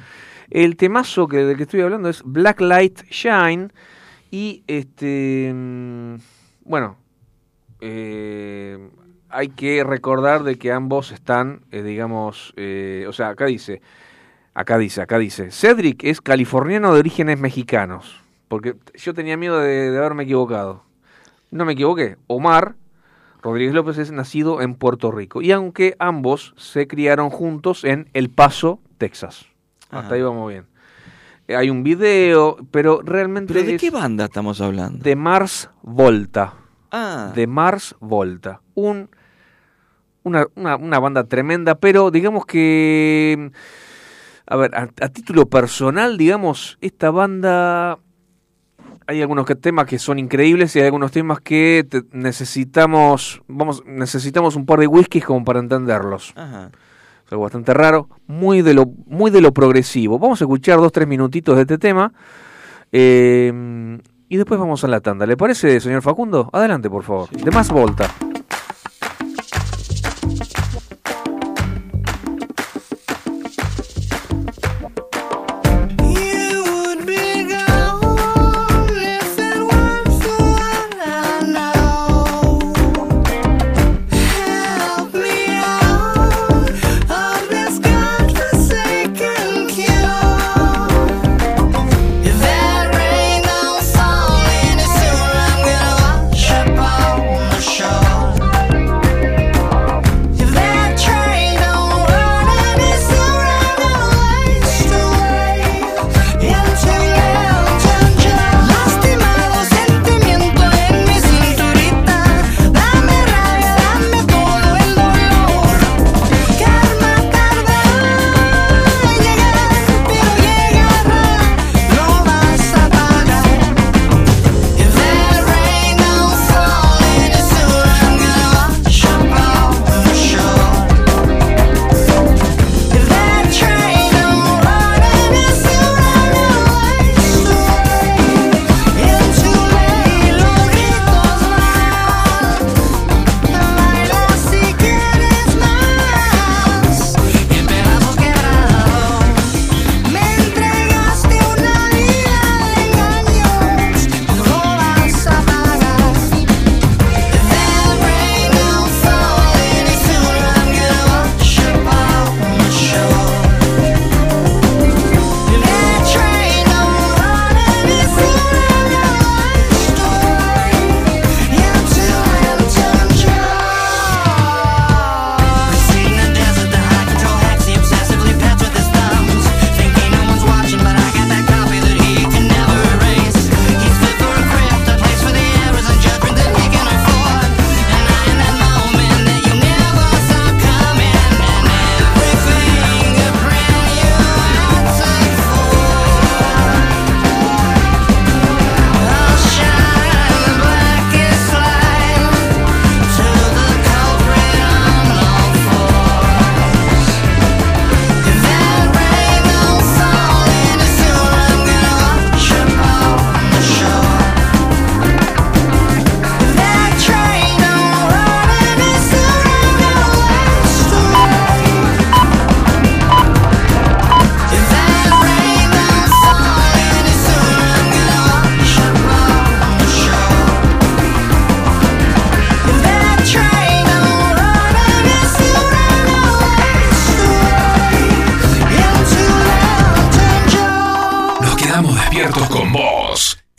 El 0.49 0.75
temazo 0.77 1.27
que 1.27 1.38
del 1.38 1.57
que 1.57 1.63
estoy 1.63 1.82
hablando 1.82 2.07
es 2.09 2.21
Black 2.25 2.61
Light 2.61 3.03
Shine 3.09 3.69
y 4.32 4.63
este, 4.67 5.51
mm, 5.53 6.15
bueno, 6.65 6.97
eh, 7.82 8.77
hay 9.32 9.49
que 9.49 9.84
recordar 9.84 10.43
de 10.43 10.57
que 10.57 10.71
ambos 10.71 11.11
están, 11.11 11.61
eh, 11.71 11.82
digamos, 11.84 12.53
eh, 12.57 13.05
o 13.07 13.13
sea, 13.13 13.29
acá 13.29 13.45
dice, 13.45 13.82
acá 14.53 14.77
dice, 14.77 15.01
acá 15.01 15.17
dice, 15.17 15.51
Cedric 15.51 16.03
es 16.03 16.21
californiano 16.21 16.93
de 16.93 16.99
orígenes 16.99 17.39
mexicanos, 17.39 18.19
porque 18.47 18.75
yo 18.95 19.13
tenía 19.13 19.38
miedo 19.38 19.59
de, 19.59 19.91
de 19.91 19.97
haberme 19.97 20.23
equivocado. 20.23 20.84
No 21.51 21.65
me 21.65 21.73
equivoqué. 21.73 22.17
Omar 22.27 22.75
Rodríguez 23.41 23.73
López 23.73 23.97
es 23.97 24.11
nacido 24.11 24.61
en 24.61 24.75
Puerto 24.75 25.11
Rico 25.11 25.41
y 25.41 25.51
aunque 25.51 25.95
ambos 25.99 26.53
se 26.57 26.88
criaron 26.88 27.29
juntos 27.29 27.84
en 27.84 28.07
El 28.13 28.29
Paso, 28.29 28.79
Texas. 28.97 29.45
Hasta 29.89 30.15
ahí 30.15 30.21
vamos 30.21 30.47
bien. 30.49 30.65
Eh, 31.47 31.55
Hay 31.55 31.69
un 31.69 31.84
video, 31.84 32.55
pero 32.71 33.01
realmente 33.03 33.53
¿Pero 33.53 33.65
de 33.65 33.75
es 33.75 33.82
qué 33.82 33.89
banda 33.89 34.25
estamos 34.25 34.61
hablando? 34.61 35.03
de 35.03 35.15
Mars 35.15 35.69
Volta. 35.82 36.53
Ah, 36.91 37.32
De 37.36 37.47
Mars 37.47 37.95
Volta. 37.99 38.61
Un, 38.75 39.09
una, 40.24 40.45
una, 40.55 40.76
una 40.76 40.99
banda 40.99 41.24
tremenda, 41.26 41.76
pero 41.76 42.11
digamos 42.11 42.45
que... 42.45 43.51
A 44.47 44.55
ver, 44.57 44.76
a, 44.76 44.82
a 44.84 45.09
título 45.09 45.45
personal, 45.47 46.17
digamos, 46.17 46.78
esta 46.82 47.09
banda... 47.11 47.99
Hay 49.07 49.22
algunos 49.22 49.45
que- 49.45 49.55
temas 49.55 49.86
que 49.88 49.97
son 49.99 50.19
increíbles 50.19 50.76
y 50.76 50.80
hay 50.80 50.86
algunos 50.86 51.11
temas 51.11 51.39
que 51.41 51.86
te- 51.89 52.03
necesitamos, 52.11 53.41
vamos, 53.47 53.84
necesitamos 53.86 54.55
un 54.55 54.65
par 54.65 54.80
de 54.80 54.88
whiskies 54.88 55.26
como 55.26 55.43
para 55.43 55.59
entenderlos. 55.59 56.34
ajá. 56.36 56.72
Es 57.26 57.32
algo 57.32 57.43
bastante 57.43 57.74
raro, 57.74 58.09
muy 58.28 58.61
de 58.61 58.74
lo, 58.74 58.86
muy 59.05 59.32
de 59.32 59.39
lo 59.41 59.53
progresivo. 59.53 60.19
Vamos 60.19 60.41
a 60.41 60.43
escuchar 60.45 60.78
dos, 60.80 60.91
tres 60.91 61.07
minutitos 61.07 61.55
de 61.55 61.61
este 61.61 61.78
tema 61.78 62.11
eh, 62.91 63.99
y 64.28 64.38
después 64.38 64.59
vamos 64.59 64.84
a 64.84 64.88
la 64.89 64.99
tanda. 64.99 65.26
¿Le 65.26 65.38
parece, 65.38 65.80
señor 65.80 66.01
Facundo? 66.01 66.49
Adelante, 66.51 66.89
por 66.89 67.03
favor. 67.03 67.30
De 67.30 67.51
más 67.51 67.69
volta. 67.72 68.09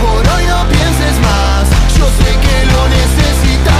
por 0.00 0.26
hoy 0.26 0.46
no 0.46 0.66
pienses 0.68 1.20
más. 1.20 1.68
Yo 1.98 2.06
sé 2.18 2.30
que 2.40 2.64
lo 2.72 2.88
necesitas. 2.88 3.74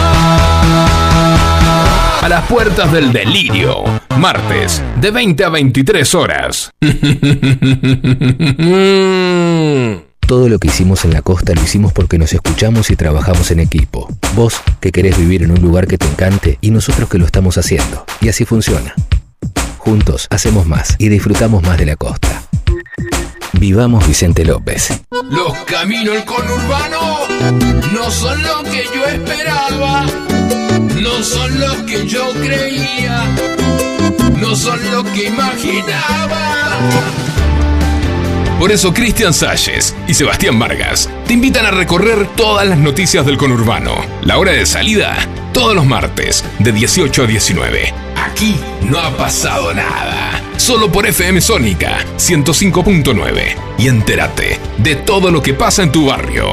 A 2.22 2.28
las 2.28 2.44
puertas 2.46 2.92
del 2.92 3.10
delirio, 3.12 3.84
martes, 4.18 4.82
de 5.00 5.10
20 5.10 5.44
a 5.44 5.48
23 5.48 6.14
horas. 6.14 6.70
Todo 10.28 10.50
lo 10.50 10.58
que 10.58 10.68
hicimos 10.68 11.06
en 11.06 11.14
la 11.14 11.22
costa 11.22 11.54
lo 11.54 11.62
hicimos 11.62 11.94
porque 11.94 12.18
nos 12.18 12.34
escuchamos 12.34 12.90
y 12.90 12.96
trabajamos 12.96 13.50
en 13.50 13.60
equipo. 13.60 14.14
Vos 14.34 14.60
que 14.78 14.92
querés 14.92 15.16
vivir 15.16 15.42
en 15.42 15.52
un 15.52 15.62
lugar 15.62 15.86
que 15.86 15.96
te 15.96 16.06
encante 16.06 16.58
y 16.60 16.70
nosotros 16.70 17.08
que 17.08 17.16
lo 17.16 17.24
estamos 17.24 17.56
haciendo. 17.56 18.04
Y 18.20 18.28
así 18.28 18.44
funciona. 18.44 18.94
Juntos 19.78 20.26
hacemos 20.28 20.66
más 20.66 20.96
y 20.98 21.08
disfrutamos 21.08 21.62
más 21.62 21.78
de 21.78 21.86
la 21.86 21.96
costa. 21.96 22.42
Vivamos 23.59 24.06
Vicente 24.06 24.44
López. 24.44 25.02
Los 25.30 25.52
caminos 25.64 26.14
del 26.14 26.24
conurbano 26.24 27.18
no 27.92 28.09
son 28.09 28.40
lo 28.40 28.62
que 28.62 28.84
yo 28.94 29.04
esperaba, 29.06 30.06
no 31.00 31.22
son 31.24 31.61
lo 31.61 31.84
que 31.84 32.06
yo 32.06 32.30
creía, 32.34 33.24
no 34.40 34.54
son 34.54 34.78
lo 34.92 35.02
que 35.02 35.26
imaginaba. 35.26 36.78
Por 38.61 38.70
eso 38.70 38.94
Cristian 38.94 39.34
Salles 39.34 39.92
y 40.06 40.14
Sebastián 40.14 40.56
Vargas 40.59 41.11
te 41.26 41.32
invitan 41.32 41.66
a 41.66 41.72
recorrer 41.72 42.28
todas 42.36 42.66
las 42.66 42.78
noticias 42.78 43.26
del 43.26 43.36
conurbano. 43.36 43.96
La 44.22 44.38
hora 44.38 44.52
de 44.52 44.66
salida, 44.66 45.16
todos 45.59 45.74
los 45.74 45.86
martes, 45.86 46.44
de 46.61 46.70
18 46.70 47.24
a 47.24 47.26
19. 47.26 47.92
Aquí 48.14 48.54
no 48.82 48.96
ha 48.96 49.11
pasado 49.16 49.74
nada. 49.74 50.40
Solo 50.56 50.92
por 50.92 51.04
FM 51.04 51.40
Sónica 51.40 51.98
105.9. 52.16 53.56
Y 53.76 53.88
entérate 53.88 54.61
de 54.78 54.94
todo 54.94 55.32
lo 55.32 55.42
que 55.42 55.54
pasa 55.54 55.82
en 55.82 55.90
tu 55.90 56.06
barrio. 56.06 56.52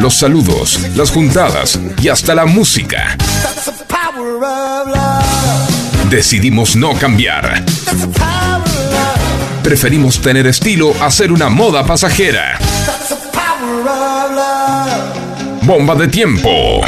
Los 0.00 0.14
saludos, 0.14 0.80
las 0.96 1.10
juntadas 1.10 1.78
y 2.02 2.08
hasta 2.08 2.34
la 2.34 2.44
música. 2.44 3.16
Decidimos 6.10 6.76
no 6.76 6.94
cambiar. 6.94 7.64
Preferimos 9.62 10.20
tener 10.20 10.46
estilo 10.46 10.92
a 11.00 11.10
ser 11.10 11.32
una 11.32 11.48
moda 11.48 11.84
pasajera. 11.84 12.58
Bomba 15.62 15.94
de 15.94 16.08
tiempo. 16.08 16.80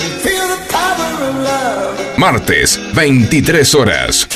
Martes, 2.18 2.80
23 2.94 3.74
horas. 3.74 4.28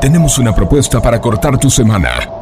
Tenemos 0.00 0.38
una 0.38 0.54
propuesta 0.54 1.00
para 1.00 1.20
cortar 1.20 1.58
tu 1.58 1.70
semana. 1.70 2.41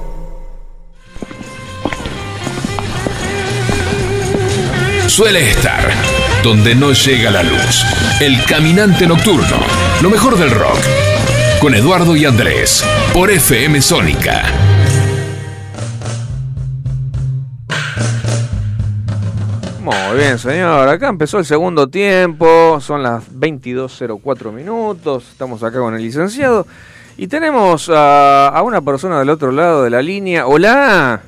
Suele 5.11 5.49
estar 5.49 5.91
donde 6.41 6.73
no 6.73 6.93
llega 6.93 7.29
la 7.31 7.43
luz. 7.43 7.85
El 8.21 8.41
caminante 8.45 9.05
nocturno. 9.05 9.57
Lo 10.01 10.09
mejor 10.09 10.37
del 10.37 10.51
rock. 10.51 10.79
Con 11.59 11.75
Eduardo 11.75 12.15
y 12.15 12.23
Andrés. 12.23 12.81
Por 13.13 13.29
FM 13.29 13.81
Sónica. 13.81 14.41
Muy 19.81 20.17
bien, 20.17 20.39
señor. 20.39 20.87
Acá 20.87 21.09
empezó 21.09 21.39
el 21.39 21.45
segundo 21.45 21.89
tiempo. 21.89 22.79
Son 22.79 23.03
las 23.03 23.29
22.04 23.33 24.53
minutos. 24.53 25.27
Estamos 25.29 25.61
acá 25.61 25.79
con 25.79 25.93
el 25.93 26.01
licenciado. 26.01 26.65
Y 27.17 27.27
tenemos 27.27 27.89
a, 27.89 28.47
a 28.47 28.61
una 28.61 28.79
persona 28.79 29.19
del 29.19 29.29
otro 29.29 29.51
lado 29.51 29.83
de 29.83 29.89
la 29.89 30.01
línea. 30.01 30.47
Hola. 30.47 31.21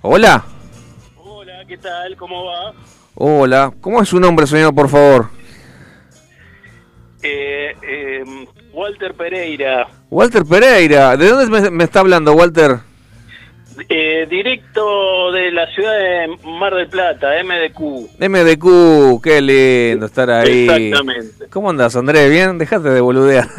Hola. 0.00 0.46
¿Qué 1.72 1.78
tal? 1.78 2.14
¿Cómo 2.18 2.44
va? 2.44 2.74
Hola. 3.14 3.72
¿Cómo 3.80 4.02
es 4.02 4.08
su 4.10 4.20
nombre, 4.20 4.46
señor, 4.46 4.74
por 4.74 4.90
favor? 4.90 5.30
Eh, 7.22 7.74
eh, 7.80 8.24
Walter 8.74 9.14
Pereira, 9.14 9.88
Walter 10.10 10.44
Pereira, 10.44 11.16
¿de 11.16 11.28
dónde 11.30 11.60
me, 11.62 11.70
me 11.70 11.84
está 11.84 12.00
hablando 12.00 12.34
Walter? 12.34 12.80
eh, 13.88 14.26
directo 14.28 15.32
de 15.32 15.50
la 15.50 15.66
ciudad 15.68 15.92
de 15.98 16.36
Mar 16.44 16.74
del 16.74 16.88
Plata, 16.88 17.28
MDQ. 17.42 18.20
MDQ, 18.20 19.22
qué 19.22 19.40
lindo 19.40 20.04
estar 20.04 20.28
ahí. 20.30 20.68
Exactamente. 20.68 21.48
¿Cómo 21.48 21.70
andas, 21.70 21.96
Andrés? 21.96 22.30
¿Bien? 22.30 22.58
Dejate 22.58 22.90
de 22.90 23.00
boludear. 23.00 23.48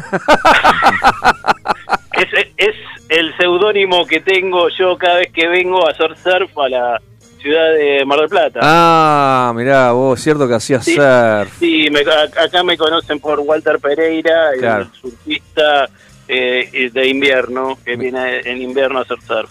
Es, 2.14 2.48
es 2.58 2.76
el 3.08 3.36
seudónimo 3.36 4.06
que 4.06 4.20
tengo 4.20 4.68
yo 4.68 4.96
cada 4.96 5.16
vez 5.16 5.32
que 5.32 5.48
vengo 5.48 5.84
a 5.84 5.90
hacer 5.90 6.16
surf 6.16 6.56
a 6.58 6.68
la 6.68 7.02
ciudad 7.44 7.74
de 7.74 8.04
Mar 8.06 8.20
del 8.20 8.28
Plata. 8.30 8.60
Ah, 8.62 9.52
mirá, 9.54 9.92
vos, 9.92 10.18
cierto 10.18 10.48
que 10.48 10.54
hacías 10.54 10.82
Sí. 10.84 10.94
surf. 10.94 11.52
Sí, 11.58 11.88
me- 11.90 12.00
acá 12.00 12.62
me 12.64 12.76
conocen 12.78 13.20
por 13.20 13.38
Walter 13.40 13.78
Pereira, 13.78 14.50
Claro. 14.58 14.84
el 14.84 15.00
surfista 15.00 15.88
eh, 16.26 16.90
de 16.90 17.06
invierno, 17.08 17.76
que 17.84 17.96
viene 17.96 18.40
en 18.46 18.62
invierno 18.62 18.98
a 19.00 19.02
hacer 19.02 19.18
surf. 19.26 19.50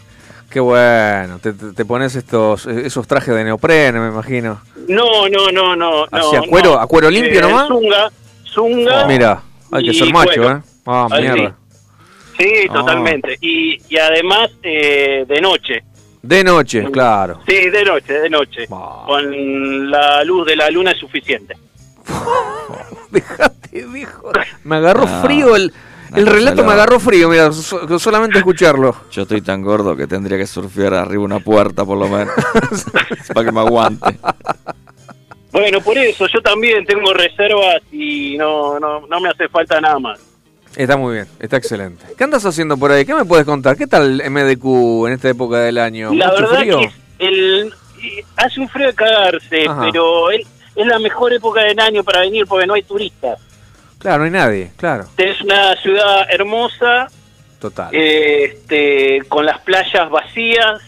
Qué 0.49 0.59
bueno, 0.59 1.39
te, 1.39 1.85
pones 1.85 2.15
estos 2.15 2.65
esos 2.65 3.05
trajes 3.07 3.35
de 3.35 3.43
neopreno, 3.43 4.01
me 4.01 4.07
imagino. 4.09 4.59
No, 4.87 5.29
no, 5.29 5.51
no, 5.51 5.75
no. 5.75 6.03
¿Hacia 6.11 6.39
no, 6.41 6.45
cuero- 6.47 6.73
no. 6.73 6.79
a 6.79 6.87
cuero 6.87 7.11
limpio 7.11 7.39
Eh, 7.39 7.41
nomás? 7.43 7.67
Zunga, 7.67 8.11
zunga. 8.45 9.05
Mira, 9.05 9.41
hay 9.71 9.85
que 9.85 9.93
ser 9.93 10.11
macho, 10.11 10.41
cuero. 10.41 10.57
¿eh? 10.57 10.61
Ah, 10.87 11.07
mierda. 11.11 11.55
Sí, 12.39 12.49
Ah. 12.69 12.73
totalmente. 12.73 13.37
Y, 13.41 13.77
y 13.89 13.97
además 13.99 14.49
eh, 14.63 15.25
de 15.27 15.41
noche. 15.41 15.83
De 16.23 16.41
noche, 16.43 16.89
claro. 16.89 17.41
Sí, 17.45 17.69
de 17.69 17.83
noche, 17.83 18.13
de 18.13 18.29
noche. 18.29 18.65
Con 18.67 19.91
la 19.91 20.23
luz 20.23 20.47
de 20.47 20.55
la 20.55 20.69
luna 20.71 20.91
es 20.91 20.97
suficiente. 20.97 21.53
Dejate, 23.11 23.85
viejo. 23.87 24.31
Me 24.63 24.77
agarró 24.77 25.05
frío 25.21 25.55
el, 25.57 25.73
el 26.15 26.25
relato, 26.25 26.63
me 26.63 26.71
agarró 26.71 26.99
frío, 26.99 27.27
mira, 27.29 27.51
so- 27.51 27.99
solamente 27.99 28.37
escucharlo. 28.37 28.95
Yo 29.11 29.23
estoy 29.23 29.41
tan 29.41 29.61
gordo 29.61 29.95
que 29.97 30.07
tendría 30.07 30.37
que 30.37 30.47
surfear 30.47 30.93
arriba 30.93 31.23
una 31.23 31.39
puerta 31.39 31.83
por 31.85 31.97
lo 31.97 32.07
menos. 32.07 32.33
para 33.33 33.45
que 33.45 33.51
me 33.51 33.59
aguante. 33.59 34.17
Bueno, 35.51 35.81
por 35.81 35.97
eso 35.97 36.25
yo 36.33 36.41
también 36.41 36.85
tengo 36.85 37.13
reservas 37.13 37.81
y 37.91 38.37
no, 38.37 38.79
no, 38.79 39.05
no 39.07 39.19
me 39.19 39.29
hace 39.29 39.47
falta 39.49 39.79
nada 39.81 39.99
más. 39.99 40.19
Está 40.75 40.97
muy 40.97 41.13
bien, 41.15 41.27
está 41.39 41.57
excelente. 41.57 42.03
¿Qué 42.17 42.23
andas 42.23 42.45
haciendo 42.45 42.77
por 42.77 42.91
ahí? 42.91 43.05
¿Qué 43.05 43.13
me 43.13 43.25
puedes 43.25 43.45
contar? 43.45 43.77
¿Qué 43.77 43.85
tal 43.87 44.21
MDQ 44.27 45.07
en 45.07 45.13
esta 45.13 45.29
época 45.29 45.57
del 45.59 45.77
año? 45.77 46.13
La 46.13 46.27
¿Mucho 46.29 46.41
verdad 46.41 46.59
frío? 46.59 46.79
que 46.79 46.85
es 46.85 46.93
el, 47.19 47.73
hace 48.37 48.59
un 48.59 48.69
frío 48.69 48.87
de 48.87 48.93
cagarse, 48.95 49.65
Ajá. 49.67 49.81
pero 49.91 50.31
es, 50.31 50.47
es 50.75 50.87
la 50.87 50.97
mejor 50.99 51.31
época 51.33 51.61
del 51.61 51.79
año 51.79 52.03
para 52.03 52.21
venir 52.21 52.45
porque 52.47 52.65
no 52.65 52.73
hay 52.73 52.83
turistas. 52.83 53.39
Claro, 53.99 54.19
no 54.19 54.23
hay 54.25 54.31
nadie, 54.31 54.71
claro. 54.75 55.05
Es 55.15 55.39
una 55.41 55.75
ciudad 55.77 56.25
hermosa, 56.29 57.07
Total. 57.59 57.89
este, 57.93 59.21
con 59.29 59.45
las 59.45 59.59
playas 59.61 60.09
vacías, 60.09 60.81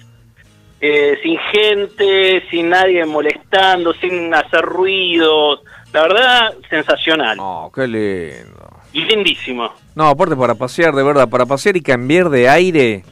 eh, 0.82 1.18
sin 1.24 1.38
gente, 1.54 2.44
sin 2.50 2.70
nadie 2.70 3.06
molestando, 3.06 3.94
sin 3.94 4.34
hacer 4.34 4.62
ruidos. 4.62 5.62
La 5.94 6.02
verdad, 6.02 6.54
sensacional. 6.70 7.38
Oh, 7.40 7.72
qué 7.74 7.88
lindo. 7.88 8.55
Y 8.96 9.04
lindísimo. 9.04 9.72
No, 9.94 10.08
aparte 10.08 10.36
para 10.36 10.56
pasear, 10.56 10.96
de 10.96 11.04
verdad, 11.04 11.28
para 11.30 11.46
pasear 11.46 11.76
y 11.78 11.82
cambiar 11.82 12.30
de 12.30 12.48
aire. 12.50 13.04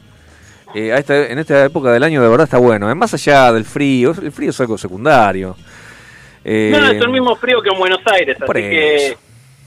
eh, 0.74 0.92
a 0.92 0.98
esta- 0.98 1.28
en 1.28 1.38
esta 1.38 1.64
época 1.64 1.92
del 1.92 2.02
año 2.02 2.20
de 2.20 2.28
verdad 2.28 2.44
está 2.44 2.58
bueno. 2.58 2.90
eh, 2.90 2.94
más 2.96 3.14
allá 3.14 3.52
del 3.52 3.64
frío, 3.64 4.10
el 4.20 4.32
frío 4.32 4.50
es 4.50 4.60
algo 4.60 4.76
secundario. 4.76 5.56
Eh, 6.44 6.70
No, 6.72 6.86
es 6.90 7.00
el 7.00 7.08
mismo 7.10 7.36
frío 7.36 7.62
que 7.62 7.68
en 7.68 7.78
Buenos 7.78 8.00
Aires, 8.06 8.36
así 8.40 8.52
que 8.52 9.16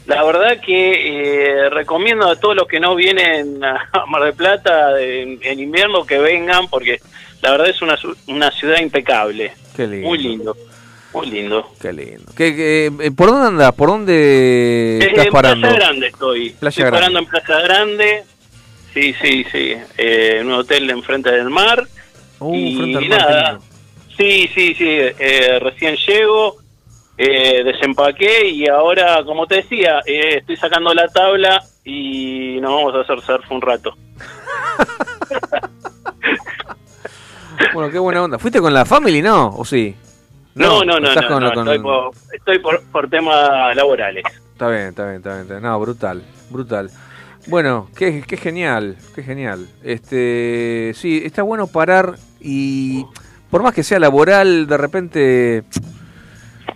la 0.05 0.23
verdad 0.25 0.59
que 0.59 1.61
eh, 1.65 1.69
recomiendo 1.69 2.27
a 2.29 2.35
todos 2.35 2.55
los 2.57 2.67
que 2.67 2.79
no 2.81 2.93
vienen 2.95 3.63
a 3.63 4.05
Mar 4.07 4.23
del 4.23 4.33
Plata 4.33 4.99
en, 5.01 5.39
en 5.41 5.59
invierno 5.61 6.03
que 6.05 6.17
vengan 6.19 6.67
porque 6.67 6.99
la 7.41 7.51
verdad 7.51 7.69
es 7.69 7.81
una, 7.81 7.97
una 8.27 8.51
ciudad 8.51 8.79
impecable. 8.81 9.53
Qué 9.77 9.87
lindo. 9.87 10.07
Muy 10.09 10.17
lindo, 10.17 10.57
muy 11.13 11.27
lindo. 11.27 11.71
Qué 11.81 11.93
lindo. 11.93 12.31
¿Qué- 12.35 12.55
qué- 12.55 12.91
eh, 12.99 13.11
¿Por 13.11 13.29
dónde 13.29 13.47
andas? 13.47 13.71
¿Por 13.73 13.89
dónde 13.89 14.97
Eh, 14.97 15.07
estás 15.09 15.25
en 15.27 15.31
parando? 15.31 15.67
Plaza 15.67 15.75
Grande 15.85 16.07
estoy. 16.07 16.49
Playa 16.51 16.69
estoy 16.69 16.81
Grande. 16.83 16.99
parando 16.99 17.19
en 17.19 17.25
Plaza 17.25 17.61
Grande. 17.61 18.23
Sí, 18.93 19.15
sí, 19.21 19.45
sí. 19.51 19.75
Eh, 19.97 20.37
en 20.41 20.47
un 20.47 20.53
hotel 20.53 20.89
enfrente 20.89 21.31
del 21.31 21.49
mar. 21.49 21.87
Uh, 22.39 22.55
y 22.55 22.95
al 22.95 23.05
mar, 23.07 23.19
nada. 23.19 23.59
Sí, 24.17 24.49
sí, 24.53 24.73
sí. 24.75 24.85
eh, 24.87 25.59
recién 25.61 25.95
llego. 26.07 26.55
Eh, 27.19 27.63
desempaqué 27.63 28.47
y 28.47 28.67
ahora, 28.67 29.23
como 29.25 29.47
te 29.47 29.55
decía, 29.55 30.01
eh, 30.05 30.37
estoy 30.37 30.55
sacando 30.55 30.93
la 30.93 31.07
tabla 31.07 31.63
y 31.83 32.59
nos 32.61 32.71
vamos 32.71 32.93
a 32.95 32.99
hacer 33.01 33.19
surf 33.21 33.49
un 33.51 33.61
rato. 33.61 33.95
Bueno, 37.73 37.91
qué 37.91 37.99
buena 37.99 38.23
onda. 38.23 38.37
¿Fuiste 38.39 38.59
con 38.61 38.73
la 38.73 38.85
family, 38.85 39.21
no? 39.21 39.49
¿O 39.57 39.65
sí? 39.65 39.95
No, 40.57 40.83
no, 40.83 40.99
no, 40.99 41.13
no, 41.13 41.27
con- 41.27 41.43
no, 41.43 41.53
con- 41.53 41.67
estoy, 41.67 41.79
por, 41.79 42.11
estoy 42.33 42.59
por, 42.59 42.81
por 42.91 43.09
temas 43.09 43.75
laborales. 43.75 44.23
Está 44.53 44.69
bien, 44.69 44.87
está 44.87 45.03
bien, 45.05 45.17
está 45.17 45.29
bien, 45.31 45.41
está 45.43 45.53
bien. 45.55 45.63
No, 45.63 45.79
brutal, 45.79 46.23
brutal. 46.49 46.89
Bueno, 47.47 47.89
qué, 47.95 48.23
qué 48.27 48.35
genial, 48.37 48.97
qué 49.15 49.23
genial. 49.23 49.67
Este, 49.83 50.91
sí, 50.95 51.21
está 51.23 51.43
bueno 51.43 51.67
parar 51.67 52.15
y 52.41 53.05
por 53.49 53.63
más 53.63 53.73
que 53.73 53.83
sea 53.83 53.99
laboral, 53.99 54.67
de 54.67 54.77
repente 54.77 55.63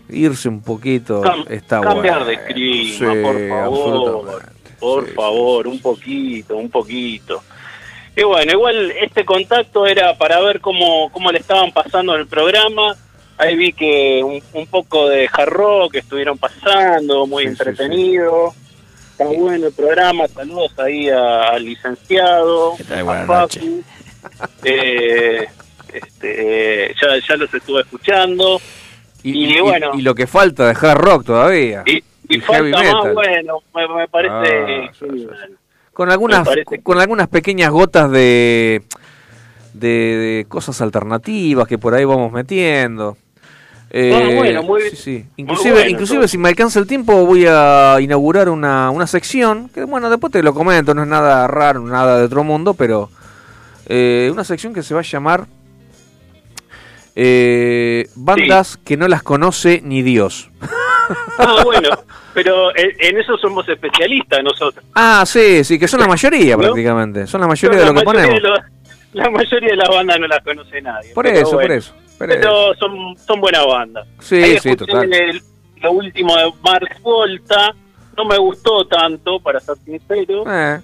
irse 0.09 0.47
un 0.49 0.61
poquito 0.61 1.21
Cam- 1.21 1.45
está 1.49 1.81
cambiar 1.81 2.23
bueno. 2.23 2.25
de 2.25 2.43
clima, 2.53 3.13
Sí, 3.13 3.21
por 3.21 3.49
favor. 3.49 4.41
Por 4.79 5.07
favor, 5.13 5.67
un 5.67 5.79
poquito, 5.81 6.55
un 6.57 6.69
poquito. 6.69 7.43
Y 8.15 8.23
bueno, 8.23 8.51
igual 8.51 8.91
este 8.91 9.23
contacto 9.25 9.85
era 9.85 10.17
para 10.17 10.39
ver 10.41 10.59
cómo, 10.59 11.09
cómo 11.11 11.31
le 11.31 11.39
estaban 11.39 11.71
pasando 11.71 12.15
el 12.15 12.27
programa. 12.27 12.95
Ahí 13.41 13.55
vi 13.55 13.73
que 13.73 14.21
un, 14.23 14.41
un 14.53 14.67
poco 14.67 15.09
de 15.09 15.27
hard 15.31 15.49
rock 15.49 15.95
estuvieron 15.95 16.37
pasando, 16.37 17.25
muy 17.25 17.43
Sí, 17.43 17.49
sí, 17.49 17.51
entretenido. 17.51 18.53
Está 19.11 19.25
bueno 19.25 19.67
el 19.67 19.73
programa. 19.73 20.27
Saludos 20.27 20.77
ahí 20.79 21.09
a- 21.09 21.49
al 21.49 21.65
licenciado. 21.65 22.75
tal? 22.87 23.09
a 23.09 23.25
Facu. 23.25 23.83
Eh, 24.63 25.47
este, 25.91 26.93
ya, 27.01 27.07
ya 27.27 27.35
los 27.37 27.51
estuve 27.53 27.81
escuchando. 27.81 28.61
Y, 29.23 29.31
Y, 29.45 29.57
y- 29.57 29.61
bueno. 29.61 29.91
y 29.95 30.01
lo 30.03 30.13
que 30.15 30.27
falta 30.27 30.65
de 30.67 30.71
hard 30.79 30.97
rock 30.99 31.25
todavía. 31.25 31.83
Y, 31.87 32.03
y 32.29 32.39
falta 32.39 32.83
más, 32.83 33.13
bueno, 33.13 33.59
me, 33.73 33.87
me 33.87 34.07
parece 34.07 34.89
Ah. 35.01 35.47
Con 35.93 36.09
algunas, 36.11 36.47
parece 36.47 36.81
con 36.81 36.99
algunas 36.99 37.27
pequeñas 37.27 37.71
gotas 37.71 38.09
de, 38.11 38.83
de, 39.73 39.87
de 39.89 40.45
cosas 40.47 40.79
alternativas 40.81 41.67
que 41.67 41.77
por 41.77 41.93
ahí 41.95 42.05
vamos 42.05 42.31
metiendo. 42.31 43.17
Eh, 43.93 44.13
Ah, 44.15 44.35
bueno, 44.37 44.63
muy- 44.63 44.81
sí, 44.91 44.95
sí. 44.95 45.25
Inclusive, 45.35 45.73
bueno, 45.73 45.89
inclusive 45.89 46.19
todo. 46.19 46.27
si 46.29 46.37
me 46.37 46.47
alcanza 46.47 46.79
el 46.79 46.87
tiempo 46.87 47.25
voy 47.25 47.45
a 47.45 47.97
inaugurar 47.99 48.47
una, 48.47 48.89
una 48.89 49.05
sección, 49.05 49.67
que 49.67 49.83
bueno, 49.83 50.09
después 50.09 50.31
te 50.31 50.41
lo 50.41 50.53
comento, 50.53 50.93
no 50.93 51.01
es 51.03 51.09
nada 51.09 51.45
raro, 51.47 51.81
nada 51.81 52.17
de 52.19 52.23
otro 52.23 52.43
mundo, 52.45 52.73
pero 52.73 53.09
eh, 53.87 54.29
una 54.31 54.45
sección 54.45 54.73
que 54.73 54.81
se 54.81 54.93
va 54.93 55.01
a 55.01 55.03
llamar 55.03 55.45
eh, 57.15 58.07
Bandas 58.15 58.77
que 58.77 58.95
no 58.95 59.07
las 59.07 59.23
conoce 59.23 59.81
ni 59.83 60.01
Dios. 60.01 60.49
Ah, 61.37 61.61
bueno, 61.65 61.89
pero 62.33 62.73
en, 62.77 62.91
en 62.99 63.17
eso 63.19 63.37
somos 63.37 63.67
especialistas 63.67 64.41
nosotros. 64.43 64.85
Ah, 64.95 65.23
sí, 65.27 65.65
sí, 65.65 65.77
que 65.77 65.89
son 65.89 65.99
la 65.99 66.07
mayoría 66.07 66.55
¿No? 66.55 66.61
prácticamente, 66.61 67.27
son 67.27 67.41
la 67.41 67.47
mayoría 67.47 67.79
de 67.79 67.85
lo 67.85 67.93
que 67.93 68.01
ponemos. 68.03 68.35
de 68.41 68.49
la 69.13 69.29
mayoría 69.29 69.71
de 69.71 69.75
las 69.75 69.89
bandas 69.89 70.17
no 70.21 70.27
las 70.27 70.41
conoce 70.41 70.81
nadie. 70.81 71.13
Por 71.13 71.27
eso, 71.27 71.51
por 71.51 71.69
eso. 71.71 71.93
Pero 72.27 72.73
son, 72.75 73.17
son 73.17 73.41
buenas 73.41 73.65
bandas. 73.65 74.07
Sí, 74.19 74.35
Ahí 74.35 74.57
sí, 74.59 74.75
total. 74.75 75.11
el- 75.13 75.41
lo 75.81 75.91
último 75.93 76.35
de 76.35 76.51
Marx 76.63 77.01
Volta. 77.01 77.73
No 78.17 78.25
me 78.25 78.37
gustó 78.37 78.85
tanto, 78.85 79.39
para 79.39 79.59
ser 79.59 79.75
sincero. 79.77 80.43
Eh, 80.47 80.79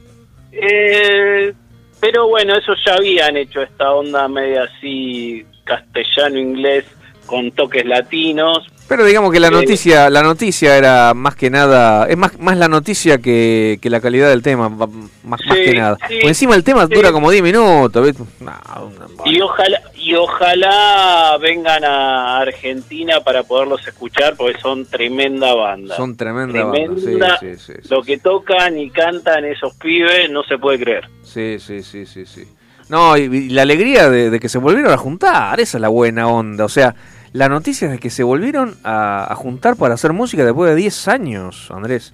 Eh, 0.52 1.54
pero 2.00 2.28
bueno, 2.28 2.56
eso 2.56 2.74
ya 2.86 2.96
habían 2.96 3.36
hecho 3.38 3.62
esta 3.62 3.92
onda 3.92 4.28
media 4.28 4.64
así 4.64 5.46
castellano-inglés 5.66 6.86
con 7.26 7.52
toques 7.52 7.86
latinos. 7.86 8.66
Pero 8.88 9.04
digamos 9.06 9.32
que 9.32 9.40
la 9.40 9.48
Eh, 9.48 9.52
noticia, 9.52 10.10
la 10.10 10.22
noticia 10.24 10.78
era 10.78 11.14
más 11.14 11.36
que 11.36 11.50
nada, 11.50 12.08
es 12.08 12.18
más, 12.18 12.38
más 12.40 12.58
la 12.58 12.68
noticia 12.68 13.18
que, 13.20 13.80
que 13.82 13.90
la 13.90 14.00
calidad 14.02 14.30
del 14.30 14.42
tema, 14.42 14.70
más, 14.70 15.40
que 15.42 15.74
nada. 15.74 15.98
sí, 16.08 16.16
Porque 16.16 16.28
encima 16.28 16.56
el 16.56 16.64
tema 16.64 16.88
sí. 16.88 16.94
dura 16.94 17.12
como 17.12 17.30
10 17.32 17.44
minutos, 17.44 18.04
¿ves? 18.06 18.16
No, 18.40 18.52
una- 18.86 19.08
Y 19.30 19.42
ojalá, 19.42 19.82
y 19.96 20.14
ojalá 20.16 21.38
vengan 21.42 21.84
a 21.84 22.40
Argentina 22.40 23.22
para 23.22 23.44
poderlos 23.44 23.86
escuchar, 23.88 24.36
porque 24.38 24.60
son 24.60 24.86
tremenda 24.86 25.54
banda. 25.54 25.96
son 25.96 26.16
Tremenda. 26.16 26.72
sí, 27.40 27.56
sí, 27.58 27.74
sí, 27.84 27.90
Lo 27.90 28.02
que 28.04 28.18
tocan 28.18 28.78
y 28.78 28.90
cantan 28.90 29.46
esos 29.46 29.74
pibes 29.76 30.30
no 30.32 30.44
se 30.44 30.58
puede 30.58 30.80
creer. 30.80 31.10
sí, 31.24 31.58
sí, 31.60 31.84
sí, 31.84 32.06
sí, 32.06 32.26
sí. 32.26 32.44
No, 32.90 33.18
y, 33.18 33.24
y 33.24 33.50
la 33.50 33.64
alegría 33.64 34.10
de, 34.10 34.30
de 34.30 34.40
que 34.40 34.48
se 34.48 34.60
volvieron 34.60 34.94
a 34.94 34.98
juntar, 34.98 35.60
esa 35.60 35.78
es 35.78 35.82
la 35.82 35.90
buena 35.90 36.28
onda. 36.30 36.64
O 36.64 36.70
sea, 36.70 36.96
la 37.34 37.50
noticia 37.50 37.86
es 37.88 37.92
de 37.94 38.00
que 38.00 38.10
se 38.10 38.24
volvieron 38.24 38.76
a, 38.84 39.32
a 39.32 39.36
juntar 39.36 39.76
para 39.76 39.94
hacer 39.96 40.14
música 40.14 40.44
después 40.46 40.70
de 40.72 40.76
10 40.76 41.08
años, 41.08 41.70
Andrés. 41.72 42.14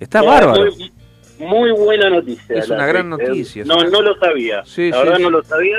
Está 0.00 0.20
Eh, 0.20 0.26
bárbaro. 0.26 0.64
Muy, 0.66 0.92
muy 1.38 1.70
buena 1.72 2.10
noticia. 2.10 2.56
Es 2.58 2.68
la 2.68 2.76
una 2.76 2.86
gran 2.86 3.06
eh, 3.06 3.08
noticia, 3.10 3.64
No, 3.64 3.76
no 3.84 4.02
lo 4.02 4.16
sabía. 4.18 4.62
Sí, 4.64 4.90
la 4.90 4.96
sí, 4.98 5.02
verdad 5.04 5.16
sí. 5.18 5.22
no 5.22 5.30
lo 5.30 5.42
sabía. 5.44 5.76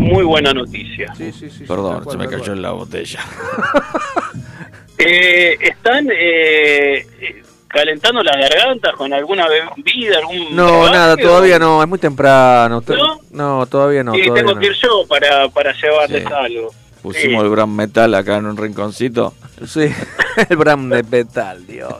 Muy 0.00 0.24
buena 0.24 0.52
noticia. 0.54 1.14
Sí, 1.14 1.32
sí, 1.32 1.50
sí. 1.50 1.64
Perdón, 1.64 2.04
se 2.10 2.16
me 2.16 2.26
cayó 2.26 2.38
cual. 2.44 2.56
en 2.56 2.62
la 2.62 2.70
botella. 2.72 3.20
Eh, 5.02 5.56
¿Están 5.62 6.08
eh, 6.10 6.98
eh, 6.98 7.42
calentando 7.68 8.22
las 8.22 8.36
gargantas 8.36 8.94
con 8.96 9.10
alguna 9.14 9.46
bebida, 9.48 10.18
algún 10.18 10.54
No, 10.54 10.90
nada, 10.90 11.16
todavía 11.16 11.58
no, 11.58 11.82
es 11.82 11.88
muy 11.88 11.98
temprano. 11.98 12.82
¿No? 12.86 13.20
No, 13.30 13.66
todavía 13.66 14.04
no. 14.04 14.12
Sí, 14.12 14.24
todavía 14.24 14.42
tengo 14.42 14.54
no. 14.54 14.60
que 14.60 14.66
ir 14.66 14.72
yo 14.74 15.06
para, 15.08 15.48
para 15.48 15.72
llevarles 15.72 16.22
Sí. 16.22 16.28
algo. 16.34 16.70
Pusimos 17.02 17.40
Sí. 17.40 17.46
el 17.46 17.50
gran 17.50 17.74
metal 17.74 18.14
acá 18.14 18.36
en 18.36 18.46
un 18.46 18.56
rinconcito 18.56 19.34
Sí, 19.66 19.88
el 20.48 20.56
Bram 20.56 20.88
de 20.90 21.02
Petal, 21.04 21.66
Dios. 21.66 21.96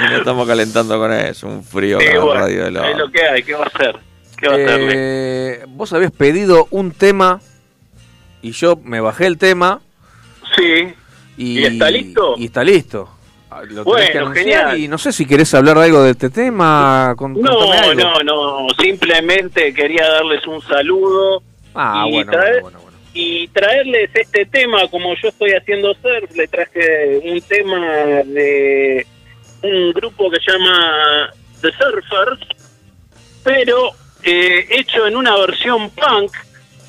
y 0.00 0.10
no 0.10 0.16
estamos 0.18 0.46
calentando 0.46 0.98
con 0.98 1.12
eso. 1.12 1.46
Un 1.46 1.64
frío 1.64 1.98
Sí, 2.00 2.06
bueno, 2.08 2.34
radio 2.34 2.64
de 2.64 2.70
la- 2.70 2.90
es 2.90 2.96
lo 2.98 3.10
que 3.10 3.22
hay, 3.22 3.42
¿qué 3.42 3.54
va 3.54 3.64
a 3.64 3.66
hacer? 3.66 3.96
¿Qué 4.38 4.48
va 4.48 4.54
a 4.54 4.56
hacerle? 4.56 4.92
Eh, 4.94 5.64
vos 5.68 5.92
habías 5.92 6.12
pedido 6.12 6.66
un 6.70 6.92
tema 6.92 7.40
y 8.42 8.52
yo 8.52 8.76
me 8.82 9.00
bajé 9.00 9.26
el 9.26 9.36
tema 9.38 9.80
Sí, 10.56 10.94
y, 11.36 11.60
¿Y 11.60 11.64
está 11.64 11.90
listo? 11.90 12.34
Y 12.36 12.46
está 12.46 12.64
listo. 12.64 13.08
Ah, 13.50 13.62
Lo 13.68 13.84
Bueno, 13.84 14.30
genial. 14.32 14.78
Y 14.78 14.88
no 14.88 14.96
sé 14.98 15.12
si 15.12 15.26
querés 15.26 15.52
hablar 15.54 15.76
algo 15.78 16.02
de 16.02 16.10
este 16.12 16.28
tema. 16.30 17.14
Con, 17.16 17.34
no, 17.34 17.72
algo. 17.72 17.94
no, 17.94 18.20
no, 18.22 18.66
simplemente 18.78 19.72
quería 19.74 20.08
darles 20.08 20.46
un 20.46 20.60
saludo 20.62 21.42
Ah, 21.74 22.04
y, 22.08 22.12
bueno, 22.12 22.32
traer- 22.32 22.60
bueno, 22.62 22.78
bueno. 22.78 22.79
Y 23.12 23.48
traerles 23.48 24.10
este 24.14 24.46
tema 24.46 24.86
como 24.88 25.14
yo 25.16 25.28
estoy 25.28 25.52
haciendo 25.52 25.94
surf, 25.94 26.34
le 26.34 26.46
traje 26.48 27.20
un 27.24 27.40
tema 27.42 28.22
de 28.24 29.06
un 29.62 29.92
grupo 29.92 30.30
que 30.30 30.38
se 30.40 30.52
llama 30.52 31.32
The 31.60 31.72
Surfers, 31.72 32.40
pero 33.42 33.90
eh, 34.22 34.66
hecho 34.70 35.06
en 35.06 35.16
una 35.16 35.36
versión 35.38 35.90
punk, 35.90 36.32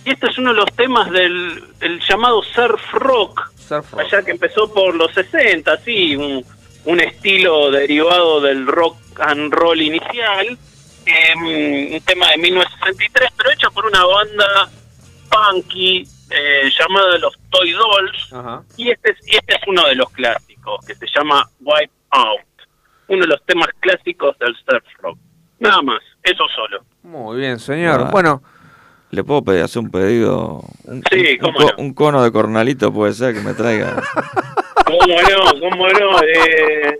y 0.05 0.11
este 0.11 0.28
es 0.28 0.38
uno 0.38 0.51
de 0.51 0.57
los 0.57 0.72
temas 0.74 1.09
del 1.11 1.63
el 1.80 1.99
llamado 2.07 2.41
surf 2.43 2.93
rock, 2.93 3.51
Surf 3.67 3.91
rock. 3.91 4.01
allá 4.01 4.24
que 4.24 4.32
empezó 4.32 4.72
por 4.72 4.95
los 4.95 5.13
60, 5.13 5.78
sí, 5.84 6.15
un, 6.15 6.45
un 6.86 6.99
estilo 6.99 7.72
derivado 7.72 8.41
del 8.41 8.67
rock 8.67 8.97
and 9.19 9.53
roll 9.53 9.82
inicial, 9.82 10.57
em, 11.05 11.93
un 11.93 12.01
tema 12.01 12.30
de 12.30 12.38
1963, 12.38 13.32
pero 13.36 13.51
hecho 13.51 13.72
por 13.72 13.86
una 13.86 14.05
banda 14.05 14.69
punky 15.32 16.04
eh, 16.30 16.70
llamada 16.80 17.18
los 17.18 17.38
Toy 17.50 17.72
Dolls, 17.72 18.34
Ajá. 18.34 18.64
y 18.78 18.92
este, 18.92 19.12
es, 19.12 19.18
y 19.28 19.36
este 19.38 19.56
es 19.56 19.62
uno 19.68 19.86
de 19.88 19.96
los 19.96 20.10
clásicos, 20.12 20.86
que 20.86 20.94
se 20.96 21.08
llama 21.16 21.50
Wipe 21.62 21.92
Out, 22.12 22.42
uno 23.08 23.22
de 23.22 23.28
los 23.28 23.44
temas 23.46 23.70
clásicos 23.80 24.38
del 24.40 24.56
surf 24.56 24.84
rock. 25.02 25.18
Nada 25.60 25.82
más, 25.82 26.00
eso 26.24 26.44
solo. 26.56 26.84
Muy 27.04 27.40
bien, 27.40 27.60
señor. 27.60 28.06
Ah. 28.08 28.10
Bueno, 28.12 28.42
¿Le 29.12 29.26
puedo 29.26 29.44
pedir, 29.44 29.64
hacer 29.64 29.82
un 29.82 29.92
pedido? 29.92 30.64
Un, 30.86 31.04
Sí, 31.12 31.34
un- 31.34 31.38
cómo 31.40 31.58
un 31.60 31.66
no. 31.66 31.72
un 31.80 31.94
cono 31.94 32.24
de 32.24 32.32
cornalito 32.32 32.94
puede 32.94 33.12
ser 33.12 33.34
que 33.34 33.42
me 33.42 33.54
traiga. 33.54 34.02
¿Cómo 34.86 35.00
no? 35.06 35.60
¿Cómo 35.60 35.88
no? 35.90 36.22
Eh, 36.24 36.98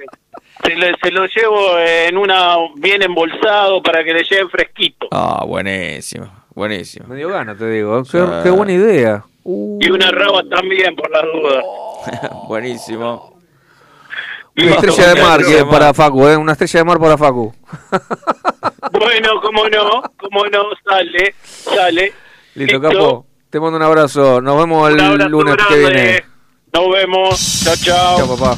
se, 0.62 0.76
lo, 0.76 0.88
se 1.02 1.12
lo 1.12 1.26
llevo 1.28 1.80
en 1.80 2.18
una 2.18 2.58
bien 2.76 3.02
embolsado 3.02 3.82
para 3.82 4.04
que 4.04 4.14
le 4.14 4.24
lleven 4.26 4.50
fresquito. 4.50 5.08
Ah, 5.12 5.46
buenísimo, 5.48 6.30
buenísimo. 6.56 7.08
me 7.08 7.16
dio 7.16 7.30
gana, 7.30 7.56
te 7.56 7.68
digo. 7.70 8.04
Qué, 8.04 8.20
Ah. 8.20 8.42
qué 8.44 8.50
buena 8.50 8.72
idea. 8.74 9.26
Uh, 9.44 9.80
Y 9.82 9.90
una 9.90 10.12
raba 10.12 10.42
también, 10.50 10.96
por 10.96 11.10
las 11.12 11.24
dudas. 11.24 11.64
buenísimo. 12.48 13.40
una 14.58 14.72
estrella 14.76 15.14
de 15.16 15.22
mar 15.22 15.44
que 15.46 15.66
para. 15.66 15.94
Facu, 15.94 16.28
¿eh? 16.28 16.38
Una 16.38 16.52
estrella 16.54 16.80
de 16.80 16.84
mar 16.86 17.00
para 17.00 17.18
Facu. 17.18 17.54
Bueno, 18.94 19.42
cómo 19.42 19.68
no, 19.70 20.02
cómo 20.20 20.46
no, 20.48 20.64
sale, 20.88 21.34
sale. 21.46 22.14
Listo, 22.56 22.80
Listo. 22.80 22.82
capo. 22.82 23.26
Te 23.50 23.60
mando 23.60 23.78
un 23.78 23.84
abrazo. 23.84 24.42
Nos 24.42 24.58
vemos 24.58 24.90
el 24.92 25.00
abrazo 25.00 25.30
lunes 25.30 25.56
que 25.68 25.78
viene. 25.78 26.24
Nos 26.74 26.92
vemos. 26.92 27.62
Chao, 27.64 27.76
chao. 27.78 28.18
Chao, 28.18 28.38
papá. 28.38 28.58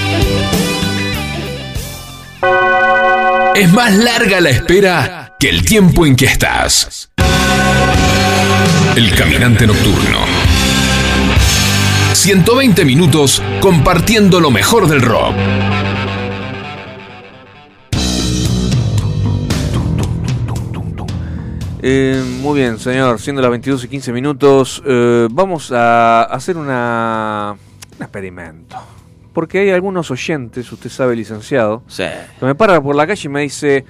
Es 3.53 3.71
más 3.73 3.93
larga 3.93 4.39
la 4.39 4.49
espera 4.49 5.35
que 5.37 5.49
el 5.49 5.63
tiempo 5.65 6.05
en 6.05 6.15
que 6.15 6.25
estás. 6.25 7.11
El 8.95 9.13
caminante 9.13 9.67
nocturno. 9.67 10.19
120 12.13 12.85
minutos 12.85 13.41
compartiendo 13.59 14.39
lo 14.39 14.51
mejor 14.51 14.87
del 14.87 15.01
rock. 15.01 15.35
Eh, 21.81 22.23
muy 22.41 22.59
bien, 22.59 22.79
señor. 22.79 23.19
Siendo 23.19 23.41
las 23.41 23.51
22 23.51 23.83
y 23.83 23.87
15 23.89 24.13
minutos, 24.13 24.81
eh, 24.85 25.27
vamos 25.29 25.71
a 25.73 26.23
hacer 26.23 26.55
una, 26.55 27.55
un 27.97 28.01
experimento. 28.01 28.77
Porque 29.33 29.59
hay 29.59 29.69
algunos 29.71 30.11
oyentes, 30.11 30.69
usted 30.71 30.89
sabe, 30.89 31.15
licenciado, 31.15 31.83
Sí, 31.87 32.03
que 32.39 32.45
me 32.45 32.55
para 32.55 32.81
por 32.81 32.95
la 32.95 33.07
calle 33.07 33.21
y 33.25 33.29
me 33.29 33.41
dice... 33.41 33.85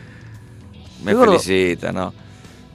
me 1.03 1.15
felicita, 1.15 1.91
¿no? 1.91 2.13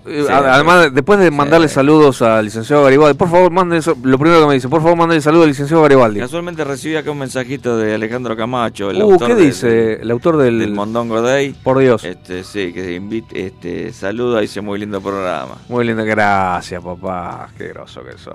eh, 0.05 0.25
Sí, 0.27 0.33
además, 0.33 0.93
después 0.93 1.19
de 1.21 1.27
sí. 1.29 1.31
mandarle 1.35 1.69
saludos 1.69 2.23
al 2.23 2.45
licenciado 2.45 2.83
Garibaldi, 2.85 3.17
por 3.17 3.29
favor, 3.31 3.51
mande 3.53 3.77
eso- 3.79 3.97
lo 4.03 4.19
primero 4.19 4.41
que 4.41 4.47
me 4.49 4.55
dice, 4.55 4.69
por 4.69 4.81
favor, 4.83 4.97
mande 4.97 5.21
saludos 5.21 5.45
al 5.45 5.49
licenciado 5.51 5.83
Garibaldi. 5.83 6.19
Casualmente 6.21 6.65
recibí 6.65 6.97
acá 6.97 7.11
un 7.13 7.19
mensajito 7.19 7.77
de 7.77 7.95
Alejandro 7.95 8.37
Camacho, 8.37 8.91
el 8.91 9.01
Uh, 9.03 9.13
autor 9.13 9.29
¿qué 9.29 9.35
del- 9.37 9.45
dice 9.47 9.93
el 10.03 10.11
autor 10.11 10.37
del... 10.37 10.59
del 10.59 10.73
Mondongo 10.75 11.23
Day. 11.23 11.55
Por 11.63 11.79
Dios. 11.79 12.03
Este, 12.05 12.43
sí, 12.45 12.73
que 12.73 12.95
invite, 12.95 13.47
este, 13.47 13.93
saluda 13.93 14.39
y 14.39 14.43
dice 14.43 14.61
muy 14.61 14.79
lindo 14.81 15.01
programa. 15.01 15.57
Muy 15.69 15.85
lindo, 15.85 16.05
gracias 16.05 16.83
papá, 16.83 17.49
qué 17.57 17.69
groso 17.69 18.03
que 18.05 18.19
sos. 18.19 18.35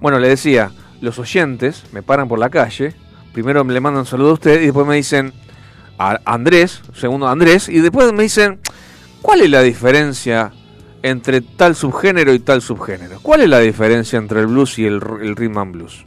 Bueno, 0.00 0.18
le 0.18 0.28
decía, 0.28 0.70
los 1.02 1.18
oyentes 1.18 1.84
me 1.92 2.02
paran 2.02 2.26
por 2.28 2.38
la 2.38 2.48
calle, 2.50 2.94
primero 3.36 3.62
le 3.64 3.80
mandan 3.80 4.00
un 4.00 4.06
saludo 4.06 4.30
a 4.30 4.32
usted 4.32 4.62
y 4.62 4.64
después 4.64 4.86
me 4.86 4.96
dicen 4.96 5.34
a 5.98 6.18
Andrés, 6.24 6.80
segundo 6.94 7.28
Andrés, 7.28 7.68
y 7.68 7.80
después 7.80 8.10
me 8.14 8.22
dicen, 8.22 8.60
¿cuál 9.20 9.42
es 9.42 9.50
la 9.50 9.60
diferencia 9.60 10.52
entre 11.02 11.42
tal 11.42 11.76
subgénero 11.76 12.32
y 12.32 12.38
tal 12.38 12.62
subgénero? 12.62 13.18
¿Cuál 13.20 13.42
es 13.42 13.50
la 13.50 13.58
diferencia 13.58 14.16
entre 14.18 14.40
el 14.40 14.46
blues 14.46 14.78
y 14.78 14.86
el, 14.86 15.02
el 15.20 15.36
rhythm 15.36 15.58
and 15.58 15.72
blues? 15.72 16.02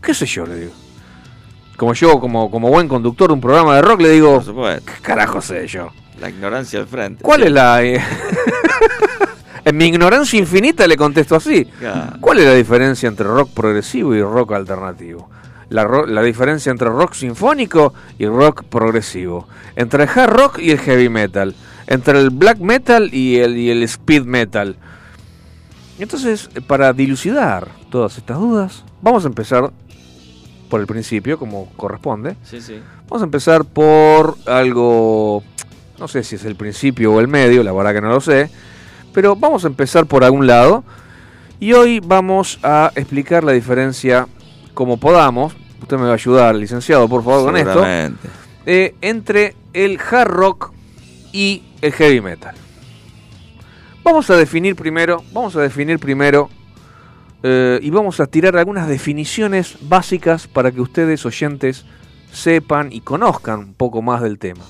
¿Qué 0.00 0.14
sé 0.14 0.26
yo? 0.26 0.46
Le 0.46 0.54
digo. 0.60 0.72
Como 1.76 1.92
yo, 1.92 2.20
como, 2.20 2.48
como 2.52 2.68
buen 2.68 2.86
conductor 2.86 3.30
de 3.30 3.34
un 3.34 3.40
programa 3.40 3.74
de 3.74 3.82
rock, 3.82 4.02
le 4.02 4.10
digo. 4.10 4.40
¿qué 4.86 5.02
carajo 5.02 5.40
sé 5.40 5.66
yo? 5.66 5.90
La 6.20 6.30
ignorancia 6.30 6.78
al 6.78 6.86
frente. 6.86 7.24
¿Cuál 7.24 7.42
es 7.42 7.50
la... 7.50 7.82
eh, 7.82 8.00
en 9.64 9.76
mi 9.76 9.86
ignorancia 9.86 10.38
infinita 10.38 10.86
le 10.86 10.96
contesto 10.96 11.34
así. 11.34 11.64
Claro. 11.64 12.12
¿Cuál 12.20 12.38
es 12.38 12.44
la 12.44 12.54
diferencia 12.54 13.08
entre 13.08 13.26
rock 13.26 13.50
progresivo 13.54 14.14
y 14.14 14.22
rock 14.22 14.52
alternativo? 14.52 15.28
La, 15.70 15.86
la 16.06 16.22
diferencia 16.22 16.70
entre 16.70 16.88
rock 16.88 17.14
sinfónico 17.14 17.94
y 18.18 18.26
rock 18.26 18.64
progresivo. 18.64 19.48
Entre 19.76 20.04
el 20.04 20.08
hard 20.08 20.30
rock 20.30 20.58
y 20.58 20.72
el 20.72 20.78
heavy 20.78 21.08
metal. 21.08 21.54
Entre 21.86 22.18
el 22.18 22.30
black 22.30 22.58
metal 22.58 23.08
y 23.14 23.38
el, 23.38 23.56
y 23.56 23.70
el 23.70 23.82
speed 23.84 24.24
metal. 24.24 24.76
Entonces, 25.98 26.50
eh, 26.54 26.60
para 26.60 26.92
dilucidar 26.92 27.68
todas 27.90 28.16
estas 28.18 28.38
dudas, 28.38 28.84
vamos 29.02 29.24
a 29.24 29.28
empezar 29.28 29.70
por 30.70 30.80
el 30.80 30.86
principio, 30.86 31.38
como 31.38 31.70
corresponde. 31.76 32.36
Sí, 32.42 32.60
sí. 32.60 32.80
Vamos 33.08 33.22
a 33.22 33.24
empezar 33.26 33.64
por 33.64 34.36
algo, 34.46 35.42
no 35.98 36.08
sé 36.08 36.22
si 36.22 36.36
es 36.36 36.44
el 36.44 36.56
principio 36.56 37.12
o 37.12 37.20
el 37.20 37.28
medio, 37.28 37.62
la 37.62 37.72
verdad 37.72 37.92
que 37.92 38.00
no 38.00 38.08
lo 38.08 38.20
sé, 38.20 38.50
pero 39.12 39.36
vamos 39.36 39.64
a 39.64 39.66
empezar 39.66 40.06
por 40.06 40.24
algún 40.24 40.46
lado 40.46 40.84
y 41.58 41.72
hoy 41.72 42.00
vamos 42.00 42.58
a 42.62 42.92
explicar 42.94 43.44
la 43.44 43.52
diferencia 43.52 44.26
como 44.72 44.98
podamos, 44.98 45.54
usted 45.90 45.96
me 46.00 46.04
va 46.06 46.12
a 46.12 46.14
ayudar, 46.14 46.54
licenciado, 46.54 47.08
por 47.08 47.24
favor, 47.24 47.46
con 47.46 47.56
esto, 47.56 47.80
eh, 48.64 48.94
entre 49.00 49.56
el 49.72 49.98
hard 49.98 50.28
rock 50.28 50.72
y 51.32 51.64
el 51.82 51.92
heavy 51.92 52.20
metal. 52.20 52.54
Vamos 54.04 54.30
a 54.30 54.36
definir 54.36 54.76
primero, 54.76 55.24
vamos 55.32 55.56
a 55.56 55.60
definir 55.60 55.98
primero 55.98 56.48
eh, 57.42 57.80
y 57.82 57.90
vamos 57.90 58.20
a 58.20 58.26
tirar 58.26 58.56
algunas 58.56 58.86
definiciones 58.88 59.78
básicas 59.82 60.46
para 60.46 60.70
que 60.70 60.80
ustedes 60.80 61.26
oyentes 61.26 61.84
sepan 62.32 62.92
y 62.92 63.00
conozcan 63.00 63.58
un 63.58 63.74
poco 63.74 64.00
más 64.00 64.22
del 64.22 64.38
tema. 64.38 64.62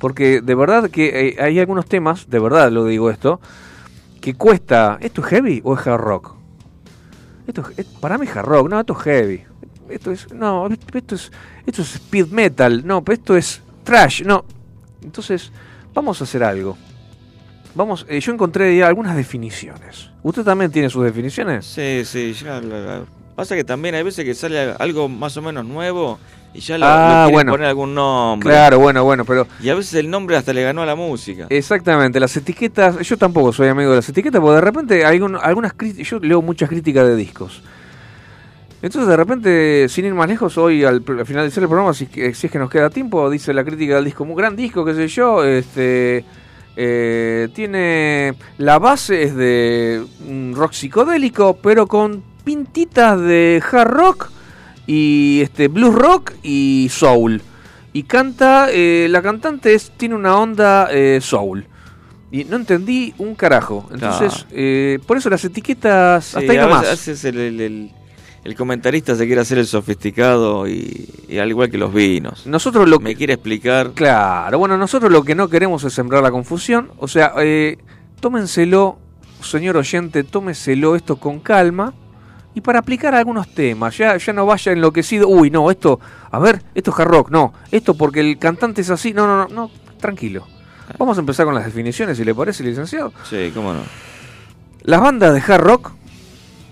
Porque 0.00 0.40
de 0.40 0.54
verdad 0.56 0.90
que 0.90 1.36
hay 1.40 1.60
algunos 1.60 1.86
temas, 1.86 2.28
de 2.28 2.38
verdad 2.40 2.72
lo 2.72 2.84
digo 2.84 3.10
esto, 3.10 3.40
que 4.20 4.34
cuesta, 4.34 4.98
¿esto 5.00 5.20
es 5.20 5.28
heavy 5.28 5.60
o 5.64 5.74
es 5.78 5.86
hard 5.86 6.00
rock? 6.00 6.34
Esto 7.46 7.62
es, 7.70 7.78
es- 7.78 7.86
para 8.00 8.18
mí 8.18 8.26
es 8.26 8.36
hard 8.36 8.46
rock, 8.46 8.68
no, 8.68 8.80
esto 8.80 8.92
es 8.94 8.98
heavy. 9.04 9.44
Esto 9.88 10.10
es, 10.12 10.32
no, 10.32 10.68
esto 10.94 11.14
es, 11.14 11.30
esto 11.66 11.82
es 11.82 11.94
speed 11.94 12.26
metal, 12.28 12.86
no, 12.86 13.02
pero 13.02 13.14
esto 13.14 13.36
es 13.36 13.62
trash, 13.84 14.22
no. 14.22 14.44
Entonces, 15.02 15.50
vamos 15.94 16.20
a 16.20 16.24
hacer 16.24 16.42
algo. 16.44 16.76
Vamos, 17.74 18.04
eh, 18.08 18.20
yo 18.20 18.32
encontré 18.32 18.76
ya 18.76 18.88
algunas 18.88 19.16
definiciones. 19.16 20.10
¿Usted 20.22 20.42
también 20.42 20.70
tiene 20.70 20.90
sus 20.90 21.04
definiciones? 21.04 21.64
Sí, 21.66 22.02
sí, 22.04 22.32
ya 22.32 22.60
la- 22.60 22.78
la- 22.78 23.02
pasa 23.36 23.54
que 23.54 23.62
también 23.64 23.94
hay 23.94 24.02
veces 24.02 24.24
que 24.24 24.34
sale 24.34 24.72
algo 24.78 25.08
más 25.08 25.36
o 25.36 25.42
menos 25.42 25.64
nuevo 25.64 26.18
y 26.52 26.58
ya 26.60 26.76
lo, 26.76 26.86
Ah, 26.86 27.24
lo 27.26 27.30
bueno. 27.30 27.52
poner 27.52 27.68
algún 27.68 27.94
nombre. 27.94 28.48
Claro, 28.50 28.80
bueno, 28.80 29.04
bueno, 29.04 29.24
pero 29.24 29.46
Y 29.62 29.68
a 29.68 29.74
veces 29.76 29.94
el 29.94 30.10
nombre 30.10 30.36
hasta 30.36 30.52
le 30.52 30.64
ganó 30.64 30.82
a 30.82 30.86
la 30.86 30.96
música. 30.96 31.46
Exactamente, 31.50 32.18
las 32.18 32.36
etiquetas, 32.36 32.98
yo 33.06 33.16
tampoco 33.16 33.52
soy 33.52 33.68
amigo 33.68 33.90
de 33.90 33.96
las 33.96 34.08
etiquetas, 34.08 34.40
porque 34.40 34.56
de 34.56 34.60
repente 34.60 35.04
hay 35.04 35.20
un- 35.20 35.36
algunas 35.36 35.72
críticas, 35.74 36.08
yo 36.10 36.18
leo 36.18 36.42
muchas 36.42 36.68
críticas 36.68 37.06
de 37.06 37.14
discos. 37.14 37.62
Entonces 38.80 39.08
de 39.08 39.16
repente, 39.16 39.86
sin 39.88 40.04
ir 40.04 40.14
más 40.14 40.28
lejos, 40.28 40.56
hoy 40.56 40.84
al, 40.84 41.02
al 41.06 41.26
finalizar 41.26 41.62
el 41.62 41.68
programa, 41.68 41.92
si, 41.94 42.04
es 42.04 42.10
que- 42.10 42.34
si 42.34 42.46
es 42.46 42.52
que 42.52 42.58
nos 42.58 42.70
queda 42.70 42.90
tiempo, 42.90 43.28
dice 43.28 43.52
la 43.52 43.64
crítica 43.64 43.96
del 43.96 44.04
disco, 44.04 44.22
un 44.24 44.34
gran 44.36 44.54
disco, 44.54 44.84
qué 44.84 44.94
sé 44.94 45.08
yo, 45.08 45.44
este 45.44 46.24
eh, 46.76 47.48
tiene 47.54 48.34
la 48.58 48.78
base 48.78 49.24
es 49.24 49.34
de 49.34 50.04
un 50.28 50.52
rock 50.56 50.72
psicodélico, 50.74 51.56
pero 51.60 51.88
con 51.88 52.22
pintitas 52.44 53.20
de 53.20 53.60
hard 53.72 53.88
rock 53.90 54.30
y 54.86 55.40
este 55.42 55.66
blues 55.66 55.94
rock 55.96 56.34
y 56.44 56.88
soul. 56.90 57.42
Y 57.92 58.04
canta, 58.04 58.68
eh, 58.70 59.08
la 59.10 59.22
cantante 59.22 59.74
es, 59.74 59.90
tiene 59.96 60.14
una 60.14 60.38
onda 60.38 60.88
eh, 60.92 61.18
soul. 61.20 61.66
Y 62.30 62.44
no 62.44 62.56
entendí 62.56 63.12
un 63.18 63.34
carajo. 63.34 63.88
Entonces, 63.92 64.32
Claro. 64.34 64.48
eh, 64.52 64.98
por 65.04 65.16
eso 65.16 65.30
las 65.30 65.44
etiquetas, 65.44 66.26
Sí, 66.26 66.36
hasta 66.38 66.52
ahí 66.52 66.58
a 66.58 66.62
nomás. 66.62 67.24
el, 67.24 67.38
el- 67.38 67.60
el- 67.60 67.90
el 68.44 68.54
comentarista 68.54 69.14
se 69.14 69.26
quiere 69.26 69.40
hacer 69.40 69.58
el 69.58 69.66
sofisticado 69.66 70.68
y, 70.68 71.08
y 71.28 71.38
al 71.38 71.48
igual 71.48 71.70
que 71.70 71.78
los 71.78 71.92
vinos. 71.92 72.46
Nosotros 72.46 72.88
lo 72.88 72.98
Me 73.00 73.14
quiere 73.14 73.34
explicar. 73.34 73.92
Claro, 73.92 74.58
bueno, 74.58 74.76
nosotros 74.76 75.10
lo 75.10 75.22
que 75.22 75.34
no 75.34 75.48
queremos 75.48 75.84
es 75.84 75.92
sembrar 75.92 76.22
la 76.22 76.30
confusión. 76.30 76.90
O 76.98 77.08
sea, 77.08 77.32
eh, 77.38 77.78
tómenselo, 78.20 78.98
señor 79.42 79.76
oyente, 79.76 80.24
tómeselo 80.24 80.96
esto 80.96 81.16
con 81.16 81.40
calma. 81.40 81.94
Y 82.54 82.60
para 82.60 82.80
aplicar 82.80 83.14
algunos 83.14 83.54
temas, 83.54 83.96
ya, 83.96 84.16
ya 84.16 84.32
no 84.32 84.46
vaya 84.46 84.72
enloquecido. 84.72 85.28
Uy, 85.28 85.50
no, 85.50 85.70
esto, 85.70 86.00
a 86.30 86.38
ver, 86.38 86.62
esto 86.74 86.90
es 86.90 86.98
hard 86.98 87.08
rock, 87.08 87.30
no. 87.30 87.52
Esto 87.70 87.94
porque 87.94 88.20
el 88.20 88.38
cantante 88.38 88.80
es 88.80 88.90
así. 88.90 89.12
No, 89.12 89.26
no, 89.26 89.36
no, 89.36 89.48
no, 89.48 89.70
tranquilo. 90.00 90.46
Vamos 90.98 91.18
a 91.18 91.20
empezar 91.20 91.44
con 91.44 91.54
las 91.54 91.64
definiciones, 91.64 92.16
si 92.16 92.24
le 92.24 92.34
parece, 92.34 92.64
licenciado. 92.64 93.12
Sí, 93.28 93.52
cómo 93.54 93.74
no. 93.74 93.80
Las 94.82 95.00
bandas 95.00 95.34
de 95.34 95.40
hard 95.40 95.62
rock 95.62 95.92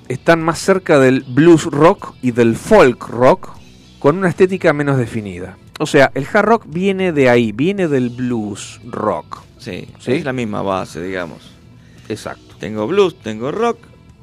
están 0.09 0.43
más 0.43 0.59
cerca 0.59 0.99
del 0.99 1.23
blues 1.23 1.65
rock 1.65 2.15
y 2.23 2.31
del 2.31 2.57
folk 2.57 3.09
rock 3.09 3.51
con 3.99 4.19
una 4.19 4.29
estética 4.29 4.73
menos 4.73 4.99
definida. 4.99 5.57
O 5.79 5.87
sea, 5.87 6.11
el 6.15 6.27
hard 6.33 6.47
rock 6.47 6.65
viene 6.67 7.13
de 7.13 7.29
ahí, 7.29 7.53
viene 7.53 7.89
del 7.89 8.11
blues 8.11 8.81
rock. 8.87 9.43
Sí, 9.59 9.89
¿Sí? 9.99 10.13
es 10.13 10.25
la 10.25 10.33
misma 10.33 10.63
base, 10.63 11.03
digamos. 11.03 11.51
Exacto. 12.09 12.55
Tengo 12.59 12.87
blues, 12.87 13.19
tengo 13.21 13.53
rock 13.53 13.79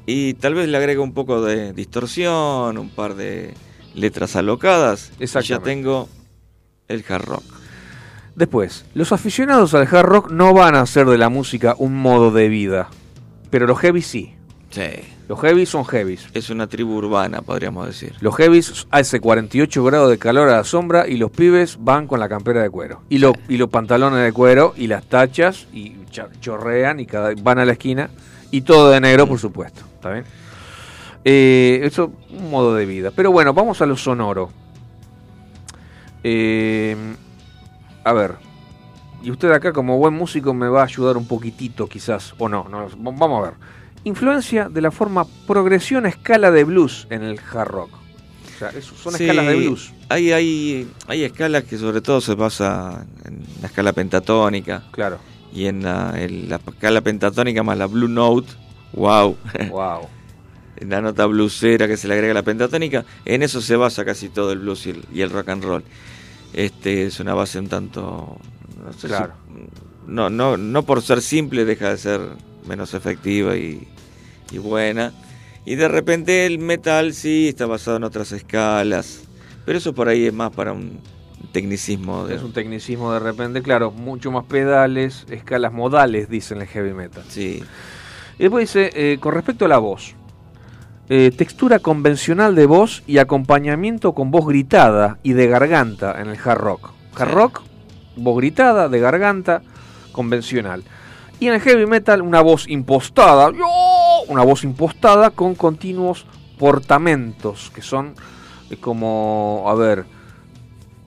y 0.06 0.34
tal 0.34 0.54
vez 0.54 0.68
le 0.68 0.76
agrego 0.76 1.02
un 1.02 1.12
poco 1.12 1.42
de 1.42 1.72
distorsión, 1.72 2.78
un 2.78 2.88
par 2.88 3.14
de 3.14 3.54
letras 3.94 4.36
alocadas. 4.36 5.12
Y 5.20 5.26
ya 5.26 5.58
tengo 5.60 6.08
el 6.88 7.04
hard 7.08 7.24
rock. 7.24 7.44
Después, 8.34 8.84
los 8.94 9.12
aficionados 9.12 9.74
al 9.74 9.86
hard 9.86 10.06
rock 10.06 10.30
no 10.30 10.52
van 10.54 10.74
a 10.74 10.80
hacer 10.80 11.06
de 11.06 11.18
la 11.18 11.28
música 11.28 11.76
un 11.78 11.94
modo 11.94 12.32
de 12.32 12.48
vida, 12.48 12.88
pero 13.50 13.66
los 13.66 13.78
heavy 13.78 14.02
sí. 14.02 14.34
Sí. 14.70 15.13
Los 15.28 15.40
heavy 15.40 15.64
son 15.64 15.84
heavies. 15.86 16.26
Es 16.34 16.50
una 16.50 16.66
tribu 16.66 16.96
urbana, 16.96 17.40
podríamos 17.40 17.86
decir. 17.86 18.14
Los 18.20 18.36
heavies 18.36 18.86
hace 18.90 19.20
48 19.20 19.82
grados 19.82 20.10
de 20.10 20.18
calor 20.18 20.50
a 20.50 20.56
la 20.58 20.64
sombra 20.64 21.08
y 21.08 21.16
los 21.16 21.30
pibes 21.30 21.78
van 21.80 22.06
con 22.06 22.20
la 22.20 22.28
campera 22.28 22.62
de 22.62 22.68
cuero. 22.68 23.00
Y, 23.08 23.18
lo- 23.18 23.32
y 23.48 23.56
los 23.56 23.70
pantalones 23.70 24.22
de 24.22 24.32
cuero 24.32 24.74
y 24.76 24.86
las 24.86 25.04
tachas 25.04 25.66
y 25.72 25.96
chorrean 26.40 27.00
y 27.00 27.06
cada, 27.06 27.32
van 27.42 27.58
a 27.58 27.64
la 27.64 27.72
esquina. 27.72 28.10
Y 28.50 28.60
todo 28.60 28.90
de 28.90 29.00
negro, 29.00 29.26
por 29.26 29.38
supuesto. 29.38 29.80
¿Está 29.94 30.10
bien? 30.12 30.24
Eh, 31.24 31.80
eso, 31.84 32.12
un 32.30 32.50
modo 32.50 32.74
de 32.74 32.84
vida. 32.84 33.10
Pero 33.16 33.32
bueno, 33.32 33.54
vamos 33.54 33.80
a 33.80 33.86
lo 33.86 33.96
sonoro. 33.96 34.50
Eh, 36.22 36.96
a 38.04 38.12
ver. 38.12 38.34
Y 39.22 39.30
usted 39.30 39.50
acá 39.52 39.72
como 39.72 39.96
buen 39.98 40.12
músico 40.14 40.52
me 40.52 40.68
va 40.68 40.82
a 40.82 40.84
ayudar 40.84 41.16
un 41.16 41.26
poquitito 41.26 41.86
quizás. 41.88 42.34
O 42.38 42.48
no, 42.48 42.66
no 42.68 42.88
vamos 43.12 43.40
a 43.40 43.50
ver. 43.50 43.54
Influencia 44.04 44.68
de 44.68 44.80
la 44.82 44.90
forma 44.90 45.24
progresión 45.46 46.04
a 46.06 46.10
escala 46.10 46.50
de 46.50 46.64
blues 46.64 47.06
en 47.10 47.22
el 47.22 47.38
hard 47.52 47.68
rock. 47.68 47.90
O 47.94 48.58
sea, 48.58 48.70
son 48.82 49.14
Sí, 49.14 49.24
escalas 49.24 49.46
de 49.46 49.56
blues. 49.56 49.92
Hay, 50.10 50.30
hay, 50.32 50.88
hay 51.08 51.24
escalas 51.24 51.64
que 51.64 51.78
sobre 51.78 52.00
todo 52.00 52.20
se 52.20 52.34
basa 52.34 53.06
en 53.24 53.42
la 53.60 53.68
escala 53.68 53.92
pentatónica. 53.92 54.84
Claro. 54.92 55.18
Y 55.52 55.66
en 55.66 55.82
la, 55.82 56.12
en 56.16 56.48
la 56.50 56.56
escala 56.56 57.00
pentatónica 57.00 57.62
más 57.62 57.78
la 57.78 57.86
Blue 57.86 58.08
Note. 58.08 58.48
Wow. 58.92 59.36
Wow. 59.70 60.08
la 60.80 61.00
nota 61.00 61.24
bluesera 61.26 61.88
que 61.88 61.96
se 61.96 62.06
le 62.06 62.14
agrega 62.14 62.32
a 62.32 62.34
la 62.34 62.42
pentatónica. 62.42 63.04
En 63.24 63.42
eso 63.42 63.60
se 63.60 63.74
basa 63.76 64.04
casi 64.04 64.28
todo 64.28 64.52
el 64.52 64.58
blues 64.58 64.86
y 64.86 64.90
el, 64.90 65.04
y 65.12 65.22
el 65.22 65.30
rock 65.30 65.48
and 65.48 65.64
roll. 65.64 65.84
Este 66.52 67.06
es 67.06 67.18
una 67.20 67.34
base 67.34 67.58
un 67.58 67.68
tanto. 67.68 68.36
No, 68.84 68.92
sé 68.92 69.00
si- 69.00 69.06
Claro. 69.08 69.32
no, 70.06 70.28
no, 70.30 70.56
no 70.58 70.82
por 70.82 71.00
ser 71.02 71.22
simple 71.22 71.64
deja 71.64 71.88
de 71.90 71.98
ser 71.98 72.20
menos 72.66 72.94
efectiva 72.94 73.56
y, 73.56 73.86
y 74.50 74.58
buena. 74.58 75.12
Y 75.64 75.76
de 75.76 75.88
repente 75.88 76.46
el 76.46 76.58
metal 76.58 77.14
sí 77.14 77.48
está 77.48 77.66
basado 77.66 77.96
en 77.96 78.04
otras 78.04 78.32
escalas, 78.32 79.22
pero 79.64 79.78
eso 79.78 79.94
por 79.94 80.08
ahí 80.08 80.26
es 80.26 80.32
más 80.32 80.50
para 80.50 80.72
un 80.72 81.00
tecnicismo. 81.52 82.26
De, 82.26 82.34
Es 82.34 82.42
un 82.42 82.52
tecnicismo 82.52 83.12
de 83.12 83.20
repente, 83.20 83.62
claro, 83.62 83.90
mucho 83.90 84.30
más 84.30 84.44
pedales, 84.44 85.24
escalas 85.30 85.72
modales, 85.72 86.28
dicen 86.28 86.60
el 86.60 86.66
heavy 86.66 86.92
metal. 86.92 87.24
Sí. 87.28 87.62
Y 88.38 88.42
después 88.42 88.72
dice, 88.72 88.90
eh, 88.94 89.18
con 89.18 89.32
respecto 89.32 89.64
a 89.64 89.68
la 89.68 89.78
voz, 89.78 90.14
eh, 91.08 91.30
textura 91.36 91.78
convencional 91.78 92.54
de 92.54 92.66
voz 92.66 93.02
y 93.06 93.18
acompañamiento 93.18 94.12
con 94.14 94.30
voz 94.30 94.46
gritada 94.46 95.18
y 95.22 95.34
de 95.34 95.46
garganta 95.48 96.20
en 96.20 96.28
el 96.28 96.38
hard 96.42 96.58
rock. 96.58 96.90
Hard 97.16 97.28
Sí. 97.28 97.34
rock, 97.34 97.62
voz 98.16 98.36
gritada, 98.38 98.88
de 98.88 99.00
garganta, 99.00 99.62
convencional. 100.12 100.82
Y 101.44 101.48
en 101.48 101.52
el 101.52 101.60
heavy 101.60 101.84
metal, 101.84 102.22
una 102.22 102.40
voz 102.40 102.66
impostada, 102.70 103.52
una 104.28 104.42
voz 104.44 104.64
impostada 104.64 105.28
con 105.28 105.54
continuos 105.54 106.24
portamentos, 106.58 107.70
que 107.74 107.82
son 107.82 108.14
eh, 108.70 108.78
como, 108.78 109.64
a 109.66 109.74
ver, 109.74 110.06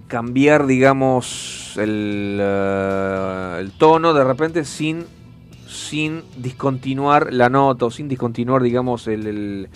cambiar, 0.05 0.68
digamos, 0.68 1.73
el, 1.77 2.38
eh, 2.39 3.57
el 3.61 3.72
tono 3.80 4.14
de 4.14 4.23
repente 4.23 4.64
sin, 4.64 5.07
sin 5.68 6.22
discontinuar 6.38 7.34
la 7.34 7.49
nota 7.49 7.85
o 7.85 7.89
sin 7.89 8.07
discontinuar, 8.07 8.61
digamos, 8.61 9.07
el 9.07 9.68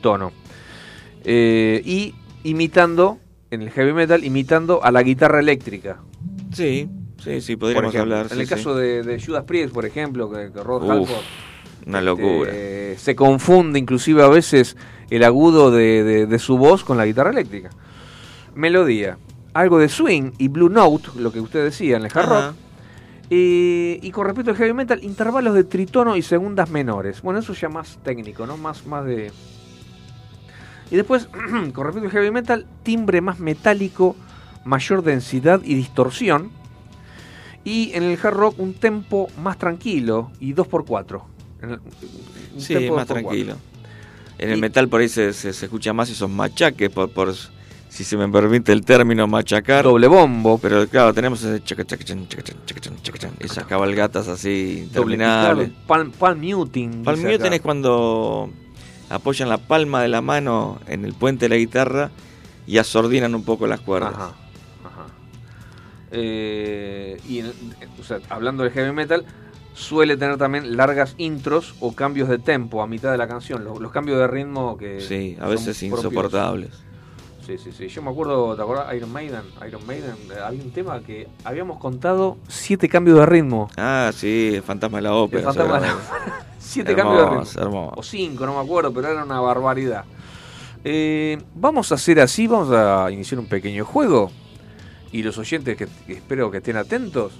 tono. 0.00 0.30
Eh, 1.24 1.82
y 1.84 2.14
imitando, 2.44 3.18
en 3.50 3.62
el 3.62 3.70
heavy 3.70 3.94
metal, 3.94 4.22
imitando 4.22 4.84
a 4.84 4.92
la 4.92 5.02
guitarra 5.02 5.40
eléctrica. 5.40 5.98
Sí, 6.52 6.88
sí, 7.22 7.40
sí, 7.40 7.56
podríamos 7.56 7.94
hablar. 7.94 8.26
En 8.26 8.30
sí, 8.30 8.40
el 8.40 8.46
sí. 8.46 8.54
caso 8.54 8.74
de, 8.74 9.02
de 9.02 9.20
Judas 9.22 9.44
Priest, 9.44 9.72
por 9.72 9.84
ejemplo, 9.86 10.30
que, 10.30 10.50
que 10.52 10.62
Rod 10.62 10.82
Uf, 10.84 10.90
Halford 10.90 11.24
una 11.86 12.00
locura. 12.02 12.50
este, 12.50 12.96
se 12.98 13.16
confunde 13.16 13.78
inclusive 13.78 14.22
a 14.22 14.28
veces 14.28 14.76
el 15.08 15.24
agudo 15.24 15.70
de, 15.70 16.04
de- 16.04 16.26
de 16.26 16.38
su 16.38 16.58
voz 16.58 16.84
con 16.84 16.96
la 16.98 17.06
guitarra 17.06 17.30
eléctrica. 17.30 17.70
Melodía. 18.54 19.16
Algo 19.54 19.78
de 19.78 19.88
swing 19.88 20.32
y 20.38 20.48
blue 20.48 20.68
note, 20.68 21.08
lo 21.16 21.32
que 21.32 21.40
usted 21.40 21.64
decía 21.64 21.96
en 21.96 22.04
el 22.04 22.10
hard 22.14 22.28
rock. 22.28 22.54
Eh, 23.30 23.98
y 24.02 24.10
con 24.10 24.26
respecto 24.26 24.50
al 24.50 24.56
heavy 24.56 24.72
metal, 24.72 25.02
intervalos 25.02 25.54
de 25.54 25.64
tritono 25.64 26.16
y 26.16 26.22
segundas 26.22 26.68
menores. 26.70 27.22
Bueno, 27.22 27.38
eso 27.40 27.52
ya 27.54 27.68
más 27.68 27.98
técnico, 28.04 28.46
¿no? 28.46 28.56
Más, 28.56 28.86
más 28.86 29.04
de... 29.04 29.32
Y 30.90 30.96
después, 30.96 31.28
con 31.72 31.84
respecto 31.86 32.06
al 32.08 32.12
heavy 32.12 32.30
metal, 32.30 32.66
timbre 32.82 33.20
más 33.20 33.38
metálico, 33.38 34.16
mayor 34.64 35.02
densidad 35.02 35.60
y 35.64 35.74
distorsión. 35.74 36.50
Y 37.64 37.92
en 37.94 38.02
el 38.04 38.18
hard 38.22 38.34
rock 38.34 38.58
un 38.58 38.74
tempo 38.74 39.28
más 39.42 39.58
tranquilo 39.58 40.30
y 40.40 40.54
2x4. 40.54 41.22
En 41.62 41.70
el- 41.70 41.80
un 42.54 42.60
Sí, 42.60 42.74
más 42.74 43.06
2x4. 43.06 43.06
tranquilo. 43.06 43.56
En 44.38 44.50
el 44.50 44.58
metal 44.60 44.88
por 44.88 45.02
ahí 45.02 45.08
se, 45.08 45.32
se- 45.34 45.52
se 45.52 45.66
escucha 45.66 45.92
más 45.92 46.08
esos 46.08 46.30
machaques, 46.30 46.88
por, 46.88 47.10
por 47.10 47.34
si 47.90 48.04
se 48.04 48.16
me 48.16 48.26
permite 48.28 48.72
el 48.72 48.82
término 48.84 49.26
machacar. 49.26 49.84
Doble 49.84 50.06
bombo. 50.06 50.56
Pero 50.56 50.88
claro, 50.88 51.12
tenemos 51.12 51.42
ese 51.42 51.62
chaca, 51.62 51.84
chaca, 51.84 52.02
chan, 52.04 52.26
chaca, 52.28 52.40
esas 53.40 53.64
cabalgatas 53.66 54.28
así 54.28 54.84
interminables. 54.86 55.70
palm, 55.86 56.10
palm 56.12 56.40
muting. 56.40 57.02
Palm 57.04 57.20
muting 57.20 57.46
acá. 57.48 57.54
es 57.56 57.60
cuando 57.60 58.48
apoyan 59.10 59.50
la 59.50 59.58
palma 59.58 60.00
de 60.00 60.08
la 60.08 60.22
mano 60.22 60.80
en 60.86 61.04
el 61.04 61.12
puente 61.12 61.44
de 61.46 61.48
la 61.50 61.56
guitarra 61.56 62.10
y 62.66 62.78
asordinan 62.78 63.34
un 63.34 63.42
poco 63.44 63.66
las 63.66 63.80
cuerdas. 63.80 64.14
Ajá. 64.14 64.34
Eh, 66.12 67.20
y 67.28 67.38
en- 67.40 67.52
o 68.00 68.04
sea, 68.04 68.18
hablando 68.28 68.62
de 68.64 68.70
heavy 68.70 68.92
metal, 68.92 69.24
suele 69.74 70.16
tener 70.16 70.36
también 70.36 70.76
largas 70.76 71.14
intros 71.18 71.74
o 71.80 71.92
cambios 71.94 72.28
de 72.28 72.38
tempo 72.38 72.82
a 72.82 72.86
mitad 72.86 73.10
de 73.12 73.18
la 73.18 73.28
canción. 73.28 73.64
Los, 73.64 73.80
los 73.80 73.92
cambios 73.92 74.18
de 74.18 74.26
ritmo 74.26 74.76
que. 74.76 75.00
Sí, 75.00 75.36
a 75.40 75.48
veces 75.48 75.82
insoportables. 75.82 76.70
Sí, 77.46 77.56
sí, 77.58 77.72
sí. 77.72 77.88
Yo 77.88 78.02
me 78.02 78.10
acuerdo, 78.10 78.54
¿te 78.54 78.62
acordás? 78.62 78.94
Iron 78.94 79.12
Maiden. 79.12 79.42
Iron 79.66 79.84
Maiden, 79.86 80.14
había 80.44 80.62
un 80.62 80.70
tema 80.70 81.00
que 81.00 81.26
habíamos 81.42 81.78
contado 81.78 82.36
siete 82.48 82.88
cambios 82.88 83.18
de 83.18 83.26
ritmo. 83.26 83.70
Ah, 83.76 84.10
sí, 84.14 84.60
fantasma 84.64 84.98
de 84.98 85.02
la 85.02 85.14
ópera. 85.14 85.40
El 85.40 85.44
fantasma 85.46 85.80
de 85.80 85.86
la. 85.86 85.94
Siete 86.58 86.94
cambios 86.94 87.18
de 87.18 87.24
ritmo. 87.24 87.62
Hermoso. 87.62 87.94
O 87.98 88.02
cinco, 88.02 88.46
no 88.46 88.54
me 88.54 88.60
acuerdo, 88.60 88.92
pero 88.92 89.08
era 89.08 89.24
una 89.24 89.40
barbaridad. 89.40 90.04
Eh, 90.84 91.38
vamos 91.54 91.90
a 91.90 91.96
hacer 91.96 92.20
así, 92.20 92.46
vamos 92.46 92.70
a 92.70 93.10
iniciar 93.10 93.40
un 93.40 93.46
pequeño 93.46 93.84
juego. 93.84 94.30
Y 95.12 95.22
los 95.22 95.36
oyentes 95.38 95.76
que, 95.76 95.88
que 96.06 96.12
espero 96.14 96.50
que 96.50 96.58
estén 96.58 96.76
atentos, 96.76 97.32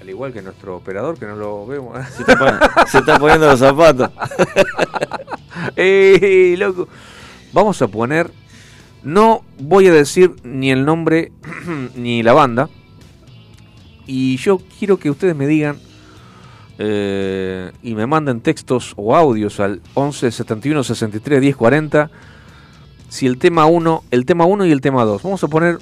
al 0.00 0.10
igual 0.10 0.32
que 0.32 0.42
nuestro 0.42 0.76
operador, 0.76 1.18
que 1.18 1.26
no 1.26 1.36
lo 1.36 1.66
vemos. 1.66 1.98
Se 2.14 2.20
está, 2.22 2.36
pon- 2.38 2.58
se 2.90 2.98
está 2.98 3.18
poniendo 3.18 3.46
los 3.46 3.58
zapatos. 3.58 4.10
¡Ey, 5.76 6.56
loco! 6.56 6.88
Vamos 7.52 7.80
a 7.82 7.88
poner. 7.88 8.30
No 9.02 9.42
voy 9.58 9.86
a 9.88 9.92
decir 9.92 10.34
ni 10.42 10.70
el 10.70 10.84
nombre 10.84 11.32
ni 11.94 12.22
la 12.22 12.32
banda. 12.32 12.68
Y 14.06 14.36
yo 14.36 14.60
quiero 14.78 14.98
que 14.98 15.10
ustedes 15.10 15.34
me 15.34 15.46
digan 15.46 15.78
eh, 16.78 17.72
y 17.82 17.94
me 17.94 18.06
manden 18.06 18.40
textos 18.40 18.92
o 18.96 19.14
audios 19.16 19.60
al 19.60 19.80
11 19.94 20.30
71 20.30 20.84
63 20.84 21.40
10 21.40 21.56
40 21.56 22.10
si 23.08 23.26
el 23.26 23.38
tema 23.38 23.64
1, 23.66 24.04
el 24.10 24.26
tema 24.26 24.44
1 24.44 24.66
y 24.66 24.72
el 24.72 24.80
tema 24.80 25.04
2. 25.04 25.22
Vamos 25.22 25.42
a 25.44 25.48
poner 25.48 25.78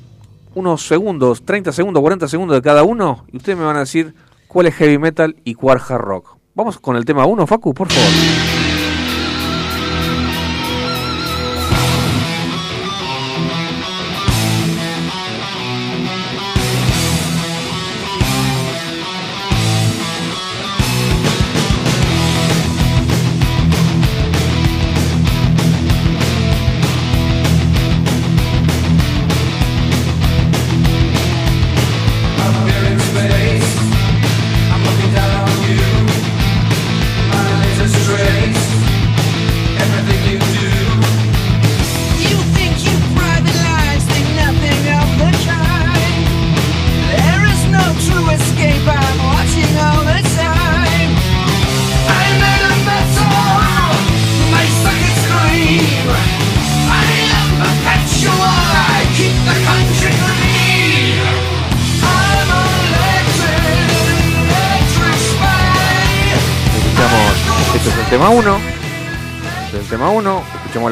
unos 0.54 0.86
segundos, 0.86 1.42
30 1.44 1.72
segundos, 1.72 2.00
40 2.00 2.28
segundos 2.28 2.56
de 2.56 2.62
cada 2.62 2.82
uno 2.82 3.24
y 3.32 3.36
ustedes 3.36 3.58
me 3.58 3.64
van 3.64 3.76
a 3.76 3.80
decir 3.80 4.14
cuál 4.48 4.66
es 4.66 4.74
heavy 4.74 4.98
metal 4.98 5.36
y 5.44 5.54
cuál 5.54 5.78
hard 5.78 6.00
rock. 6.00 6.36
Vamos 6.54 6.78
con 6.78 6.96
el 6.96 7.04
tema 7.04 7.26
1, 7.26 7.46
Facu, 7.46 7.72
por 7.72 7.90
favor. 7.90 8.61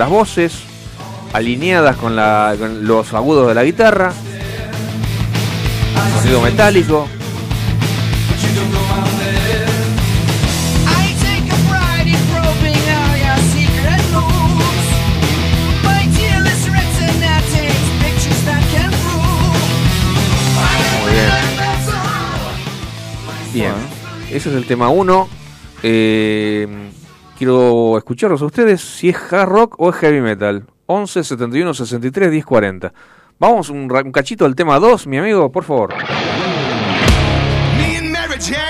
Las 0.01 0.09
voces 0.09 0.63
alineadas 1.35 1.95
con, 1.97 2.17
la, 2.17 2.57
con 2.59 2.87
los 2.87 3.13
agudos 3.13 3.49
de 3.49 3.55
la 3.55 3.65
guitarra. 3.65 4.15
Sonido 6.23 6.41
metálico. 6.41 7.07
Bien. 23.53 23.73
Ese 24.31 24.49
es 24.49 24.55
el 24.57 24.65
tema 24.65 24.89
1. 24.89 25.29
Quiero 27.41 27.97
escucharlos 27.97 28.43
a 28.43 28.45
ustedes 28.45 28.83
si 28.83 29.09
es 29.09 29.17
hard 29.33 29.49
rock 29.49 29.75
o 29.79 29.89
es 29.89 29.97
heavy 29.97 30.21
metal. 30.21 30.63
11 30.85 31.25
71 31.25 31.73
63 31.73 32.31
10 32.31 32.45
40. 32.45 32.93
Vamos 33.39 33.71
un, 33.71 33.91
un 33.91 34.13
cachito 34.13 34.45
del 34.45 34.55
tema 34.55 34.79
2, 34.79 35.07
mi 35.07 35.17
amigo, 35.17 35.51
por 35.51 35.65
favor. 35.65 35.95
Me 37.79 37.97
and 37.97 38.11
Mary 38.11 38.39
Jane 38.39 38.70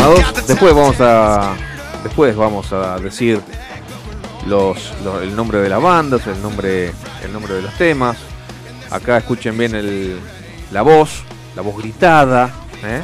tema 0.00 0.14
2. 0.14 0.46
Después 0.46 0.74
vamos 0.74 0.96
a 1.00 1.54
después 2.02 2.36
vamos 2.36 2.72
a 2.72 2.98
decir 2.98 3.40
los, 4.46 4.92
el 5.22 5.36
nombre 5.36 5.58
de 5.58 5.68
las 5.68 5.82
bandas, 5.82 6.26
el 6.26 6.40
nombre 6.40 6.92
el 7.22 7.32
nombre 7.32 7.54
de 7.54 7.62
los 7.62 7.74
temas. 7.74 8.16
Acá 8.90 9.18
escuchen 9.18 9.56
bien 9.56 9.74
el, 9.74 10.18
la 10.72 10.82
voz, 10.82 11.22
la 11.54 11.62
voz 11.62 11.76
gritada, 11.76 12.50
¿eh? 12.82 13.02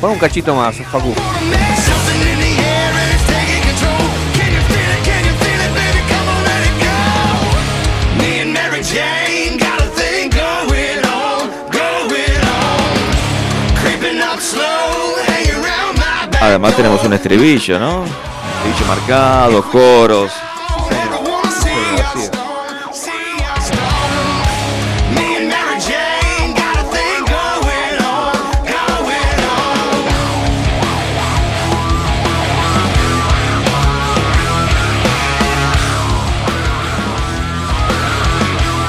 Pon 0.00 0.10
un 0.10 0.18
cachito 0.18 0.54
más, 0.54 0.76
Facu. 0.76 1.14
Además 16.42 16.74
tenemos 16.74 17.02
un 17.04 17.12
estribillo, 17.12 17.78
¿no? 17.78 18.04
Estribillo 18.04 18.86
marcado, 18.88 19.62
coros. 19.70 20.32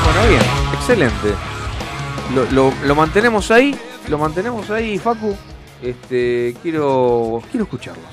Bueno, 0.05 0.29
bien, 0.29 0.41
excelente. 0.73 1.33
Lo, 2.33 2.45
lo- 2.51 2.73
lo 2.85 2.95
mantenemos 2.95 3.51
ahí, 3.51 3.77
lo 4.07 4.17
mantenemos 4.17 4.69
ahí, 4.69 4.97
Facu. 4.99 5.35
Este, 5.83 6.55
quiero 6.61 7.41
quiero 7.51 7.65
escucharlos. 7.65 8.05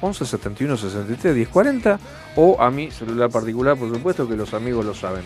11 0.00 0.26
71 0.26 0.76
63 0.76 1.34
10 1.36 1.48
40 1.48 1.98
o 2.36 2.60
a 2.60 2.70
mi 2.70 2.90
celular 2.90 3.30
particular, 3.30 3.76
por 3.76 3.88
supuesto, 3.94 4.28
que 4.28 4.34
los 4.36 4.52
amigos 4.52 4.84
lo 4.84 4.94
saben. 4.94 5.22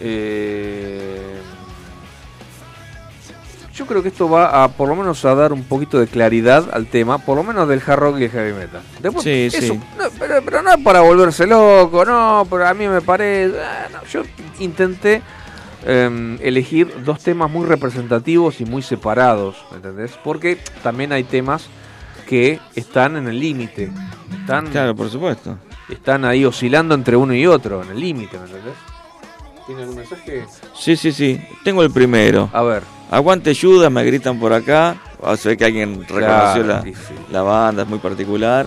Eh, 0.00 1.40
yo 3.74 3.86
creo 3.86 4.02
que 4.02 4.08
esto 4.08 4.28
va 4.28 4.62
a, 4.62 4.68
por 4.68 4.88
lo 4.88 4.94
menos, 4.96 5.24
a 5.24 5.34
dar 5.34 5.52
un 5.54 5.64
poquito 5.64 5.98
de 5.98 6.06
claridad 6.06 6.68
al 6.72 6.86
tema, 6.86 7.16
por 7.18 7.36
lo 7.38 7.42
menos 7.42 7.66
del 7.66 7.80
hard 7.86 7.98
rock 7.98 8.18
y 8.18 8.24
el 8.24 8.30
heavy 8.30 8.52
metal. 8.52 8.82
Después, 9.00 9.24
Sí, 9.24 9.48
eso, 9.50 9.60
sí. 9.60 9.80
no, 9.98 10.04
pero, 10.18 10.42
pero 10.44 10.62
no 10.62 10.74
es 10.74 10.84
para 10.84 11.00
volverse 11.00 11.46
loco, 11.46 12.04
no, 12.04 12.46
pero 12.50 12.66
a 12.66 12.74
mí 12.74 12.86
me 12.86 13.00
parece. 13.00 13.56
no, 13.90 14.04
yo 14.04 14.22
intenté 14.58 15.22
em, 15.86 16.38
elegir 16.42 16.92
dos 17.04 17.20
temas 17.20 17.50
muy 17.50 17.66
representativos 17.66 18.60
y 18.60 18.64
muy 18.64 18.82
separados, 18.82 19.56
¿entendés? 19.74 20.12
Porque 20.22 20.58
también 20.82 21.12
hay 21.12 21.24
temas 21.24 21.66
que 22.28 22.60
están 22.74 23.16
en 23.16 23.28
el 23.28 23.38
límite. 23.40 23.90
Están, 24.40 24.68
Claro, 24.68 24.94
por 24.94 25.10
supuesto. 25.10 25.58
Están 25.88 26.24
ahí 26.24 26.44
oscilando 26.44 26.94
entre 26.94 27.16
uno 27.16 27.34
y 27.34 27.46
otro, 27.46 27.82
en 27.82 27.90
el 27.90 28.00
límite, 28.00 28.38
¿me 28.38 28.44
entendés? 28.46 28.74
¿Tiene 29.66 29.82
algún 29.82 29.96
mensaje? 29.96 30.46
Sí, 30.74 30.96
sí, 30.96 31.12
sí. 31.12 31.40
Tengo 31.64 31.82
el 31.82 31.90
primero. 31.90 32.48
A 32.52 32.62
ver. 32.62 32.82
Aguante 33.10 33.54
Judas, 33.54 33.92
me 33.92 34.02
gritan 34.04 34.40
por 34.40 34.52
acá. 34.52 34.96
Ah, 35.22 35.36
se 35.36 35.50
ve 35.50 35.56
que 35.56 35.64
alguien 35.66 36.00
reconoció 36.08 36.64
Claro, 36.64 36.66
la, 36.66 36.82
sí, 36.82 36.94
sí. 36.94 37.14
la 37.30 37.42
banda, 37.42 37.82
es 37.82 37.88
muy 37.88 37.98
particular. 37.98 38.66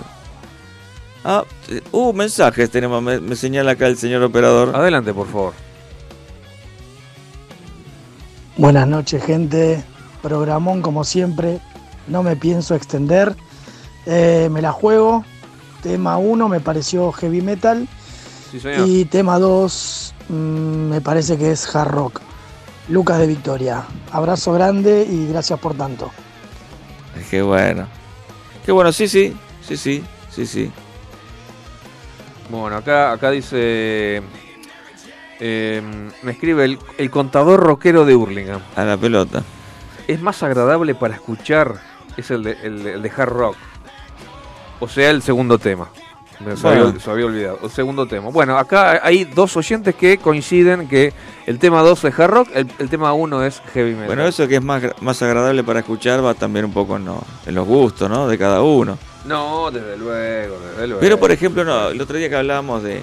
Ah, 1.23 1.43
eh, 1.69 1.81
uh, 1.91 2.13
mensajes 2.13 2.69
tenemos, 2.69 3.01
me, 3.01 3.19
me 3.19 3.35
señala 3.35 3.71
acá 3.71 3.87
el 3.87 3.97
señor 3.97 4.21
operador. 4.23 4.75
Adelante, 4.75 5.13
por 5.13 5.27
favor. 5.27 5.53
Buenas 8.57 8.87
noches, 8.87 9.21
gente. 9.23 9.83
Programón 10.21 10.81
como 10.81 11.03
siempre. 11.03 11.59
No 12.07 12.23
me 12.23 12.37
pienso 12.37 12.73
extender. 12.73 13.35
Eh, 14.05 14.47
me 14.49 14.61
la 14.61 14.71
juego. 14.71 15.25
Tema 15.83 16.17
1 16.17 16.47
me 16.47 16.61
pareció 16.61 17.11
heavy 17.11 17.41
metal. 17.41 17.87
Sí. 18.51 18.59
Y 18.85 19.05
tema 19.05 19.39
2 19.39 20.15
me 20.29 21.01
parece 21.01 21.37
que 21.37 21.51
es 21.51 21.75
hard 21.75 21.91
rock. 21.91 22.21
Lucas 22.87 23.19
de 23.19 23.27
Victoria. 23.27 23.83
Abrazo 24.11 24.53
grande 24.53 25.05
y 25.09 25.27
gracias 25.27 25.59
por 25.59 25.75
tanto. 25.75 26.11
Qué 27.29 27.41
bueno. 27.41 27.87
Qué 28.65 28.71
bueno, 28.71 28.93
sí, 28.93 29.09
sí. 29.09 29.35
Sí, 29.61 29.75
sí. 29.75 30.03
Sí, 30.29 30.45
sí. 30.45 30.71
Bueno, 32.49 32.77
acá, 32.77 33.11
acá 33.11 33.31
dice. 33.31 34.21
Eh, 35.39 35.81
me 36.23 36.31
escribe 36.31 36.65
el, 36.65 36.79
el 36.97 37.09
contador 37.11 37.59
rockero 37.61 38.05
de 38.05 38.15
Hurlingham. 38.15 38.61
A 38.75 38.83
la 38.83 38.97
pelota. 38.97 39.43
Es 40.07 40.21
más 40.21 40.41
agradable 40.43 40.95
para 40.95 41.15
escuchar. 41.15 41.75
Es 42.17 42.31
el 42.31 42.43
de, 42.43 42.57
el 42.63 42.83
de- 42.83 42.93
el 42.93 43.01
de 43.01 43.11
hard 43.15 43.29
rock. 43.29 43.55
O 44.79 44.87
sea, 44.87 45.09
el 45.09 45.21
segundo 45.21 45.57
tema. 45.57 45.89
Me 46.45 46.55
se, 46.57 46.63
Bueno. 46.63 46.87
había, 46.89 46.99
se 46.99 47.09
había 47.11 47.25
olvidado. 47.27 47.59
El 47.63 47.69
segundo 47.71 48.05
tema. 48.07 48.29
Bueno, 48.29 48.57
acá 48.57 48.99
hay 49.01 49.23
dos 49.23 49.55
oyentes 49.55 49.95
que 49.95 50.17
coinciden 50.17 50.87
que 50.89 51.13
el 51.45 51.59
tema 51.59 51.81
2 51.81 52.03
es 52.03 52.19
hard 52.19 52.29
rock, 52.31 52.49
el, 52.53 52.67
el 52.77 52.89
tema 52.89 53.13
1 53.13 53.43
es 53.45 53.61
heavy 53.73 53.91
metal. 53.91 54.07
Bueno, 54.07 54.25
eso 54.27 54.45
que 54.47 54.55
es 54.57 54.61
más, 54.63 54.83
más 55.01 55.21
agradable 55.21 55.63
para 55.63 55.79
escuchar 55.79 56.23
va 56.23 56.33
también 56.33 56.65
un 56.65 56.73
poco 56.73 56.97
en, 56.97 57.05
lo- 57.05 57.23
en 57.45 57.55
los 57.55 57.65
gustos, 57.65 58.09
¿no? 58.09 58.27
De 58.27 58.37
cada 58.37 58.61
uno. 58.61 58.97
No, 59.25 59.71
desde 59.71 59.97
luego, 59.97 60.59
desde 60.59 60.87
luego. 60.87 60.99
Pero 60.99 61.17
por 61.19 61.31
ejemplo, 61.31 61.63
no, 61.63 61.87
el 61.87 62.01
otro 62.01 62.17
día 62.17 62.27
que 62.29 62.35
hablábamos 62.35 62.83
de, 62.83 63.01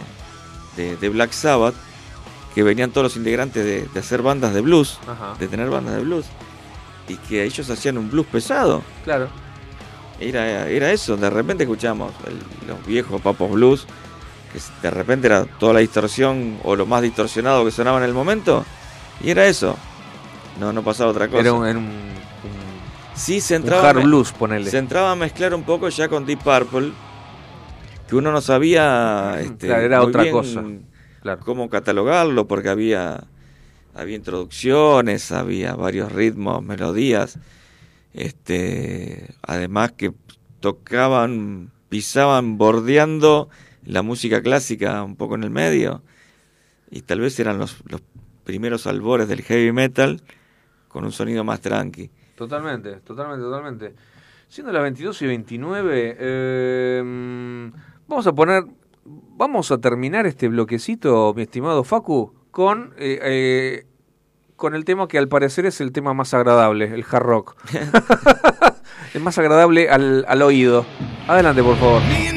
de, 0.76 0.96
de 0.96 1.08
Black 1.08 1.32
Sabbath, 1.32 1.74
que 2.54 2.62
venían 2.62 2.90
todos 2.90 3.04
los 3.04 3.16
integrantes 3.16 3.64
de, 3.64 3.86
de 3.92 4.00
hacer 4.00 4.22
bandas 4.22 4.52
de 4.54 4.60
blues, 4.60 4.98
Ajá. 5.08 5.34
de 5.38 5.48
tener 5.48 5.70
bandas 5.70 5.94
de 5.96 6.02
blues, 6.02 6.26
y 7.08 7.16
que 7.16 7.44
ellos 7.44 7.68
hacían 7.70 7.98
un 7.98 8.10
blues 8.10 8.26
pesado. 8.26 8.82
Claro. 9.04 9.28
Era, 10.20 10.68
era 10.68 10.92
eso, 10.92 11.16
de 11.16 11.30
repente 11.30 11.64
escuchamos 11.64 12.12
el- 12.26 12.68
los 12.68 12.86
viejos 12.86 13.20
papos 13.20 13.50
blues, 13.50 13.86
que 14.52 14.60
de 14.82 14.90
repente 14.90 15.26
era 15.26 15.44
toda 15.44 15.72
la 15.72 15.80
distorsión 15.80 16.58
o 16.62 16.76
lo 16.76 16.86
más 16.86 17.02
distorsionado 17.02 17.64
que 17.64 17.70
sonaba 17.70 17.98
en 17.98 18.04
el 18.04 18.14
momento, 18.14 18.64
y 19.22 19.30
era 19.30 19.46
eso. 19.46 19.76
No, 20.60 20.72
no 20.72 20.82
pasaba 20.82 21.10
otra 21.10 21.26
cosa. 21.28 21.40
Era 21.40 21.52
un, 21.54 21.66
era 21.66 21.78
un- 21.78 22.12
Sí, 23.14 23.40
se 23.40 23.56
entraba, 23.56 23.86
a 23.86 23.90
hard 23.90 24.02
blues, 24.04 24.32
ponele. 24.32 24.70
se 24.70 24.78
entraba 24.78 25.12
a 25.12 25.16
mezclar 25.16 25.54
un 25.54 25.64
poco 25.64 25.88
ya 25.88 26.08
con 26.08 26.24
Deep 26.24 26.40
Purple, 26.40 26.92
que 28.08 28.16
uno 28.16 28.30
no 28.32 28.40
sabía 28.40 29.38
este, 29.40 29.66
Claro, 29.66 29.82
era 29.82 30.02
otra 30.02 30.22
bien 30.22 30.34
cosa. 30.34 30.62
Claro. 31.22 31.40
cómo 31.44 31.70
catalogarlo, 31.70 32.46
porque 32.46 32.68
había, 32.68 33.24
había 33.94 34.16
introducciones, 34.16 35.32
había 35.32 35.74
varios 35.74 36.12
ritmos, 36.12 36.62
melodías, 36.62 37.38
este, 38.12 39.34
además 39.42 39.92
que 39.92 40.12
tocaban, 40.60 41.70
pisaban, 41.88 42.58
bordeando 42.58 43.48
la 43.84 44.02
música 44.02 44.42
clásica 44.42 45.02
un 45.02 45.16
poco 45.16 45.36
en 45.36 45.44
el 45.44 45.50
medio, 45.50 46.02
y 46.90 47.02
tal 47.02 47.20
vez 47.20 47.38
eran 47.40 47.58
los, 47.58 47.82
los 47.88 48.02
primeros 48.44 48.86
albores 48.86 49.28
del 49.28 49.42
heavy 49.42 49.72
metal 49.72 50.22
con 50.88 51.04
un 51.04 51.12
sonido 51.12 51.44
más 51.44 51.60
tranqui. 51.60 52.10
Totalmente, 52.36 52.96
totalmente, 52.96 53.42
totalmente. 53.42 53.94
Siendo 54.48 54.72
las 54.72 54.82
22 54.82 55.22
y 55.22 55.26
29, 55.26 56.16
eh, 56.18 57.70
vamos 58.06 58.26
a 58.26 58.32
poner, 58.32 58.64
vamos 59.04 59.70
a 59.70 59.78
terminar 59.78 60.26
este 60.26 60.48
bloquecito, 60.48 61.32
mi 61.34 61.42
estimado 61.42 61.84
Facu, 61.84 62.34
con, 62.50 62.94
eh, 62.98 63.18
eh, 63.22 63.86
con 64.56 64.74
el 64.74 64.84
tema 64.84 65.08
que 65.08 65.18
al 65.18 65.28
parecer 65.28 65.66
es 65.66 65.80
el 65.80 65.92
tema 65.92 66.14
más 66.14 66.34
agradable, 66.34 66.92
el 66.92 67.04
hard 67.10 67.22
rock. 67.22 67.56
el 69.14 69.22
más 69.22 69.38
agradable 69.38 69.90
al, 69.90 70.24
al 70.28 70.42
oído. 70.42 70.84
Adelante, 71.28 71.62
por 71.62 71.76
favor. 71.76 72.02
Me 72.02 72.32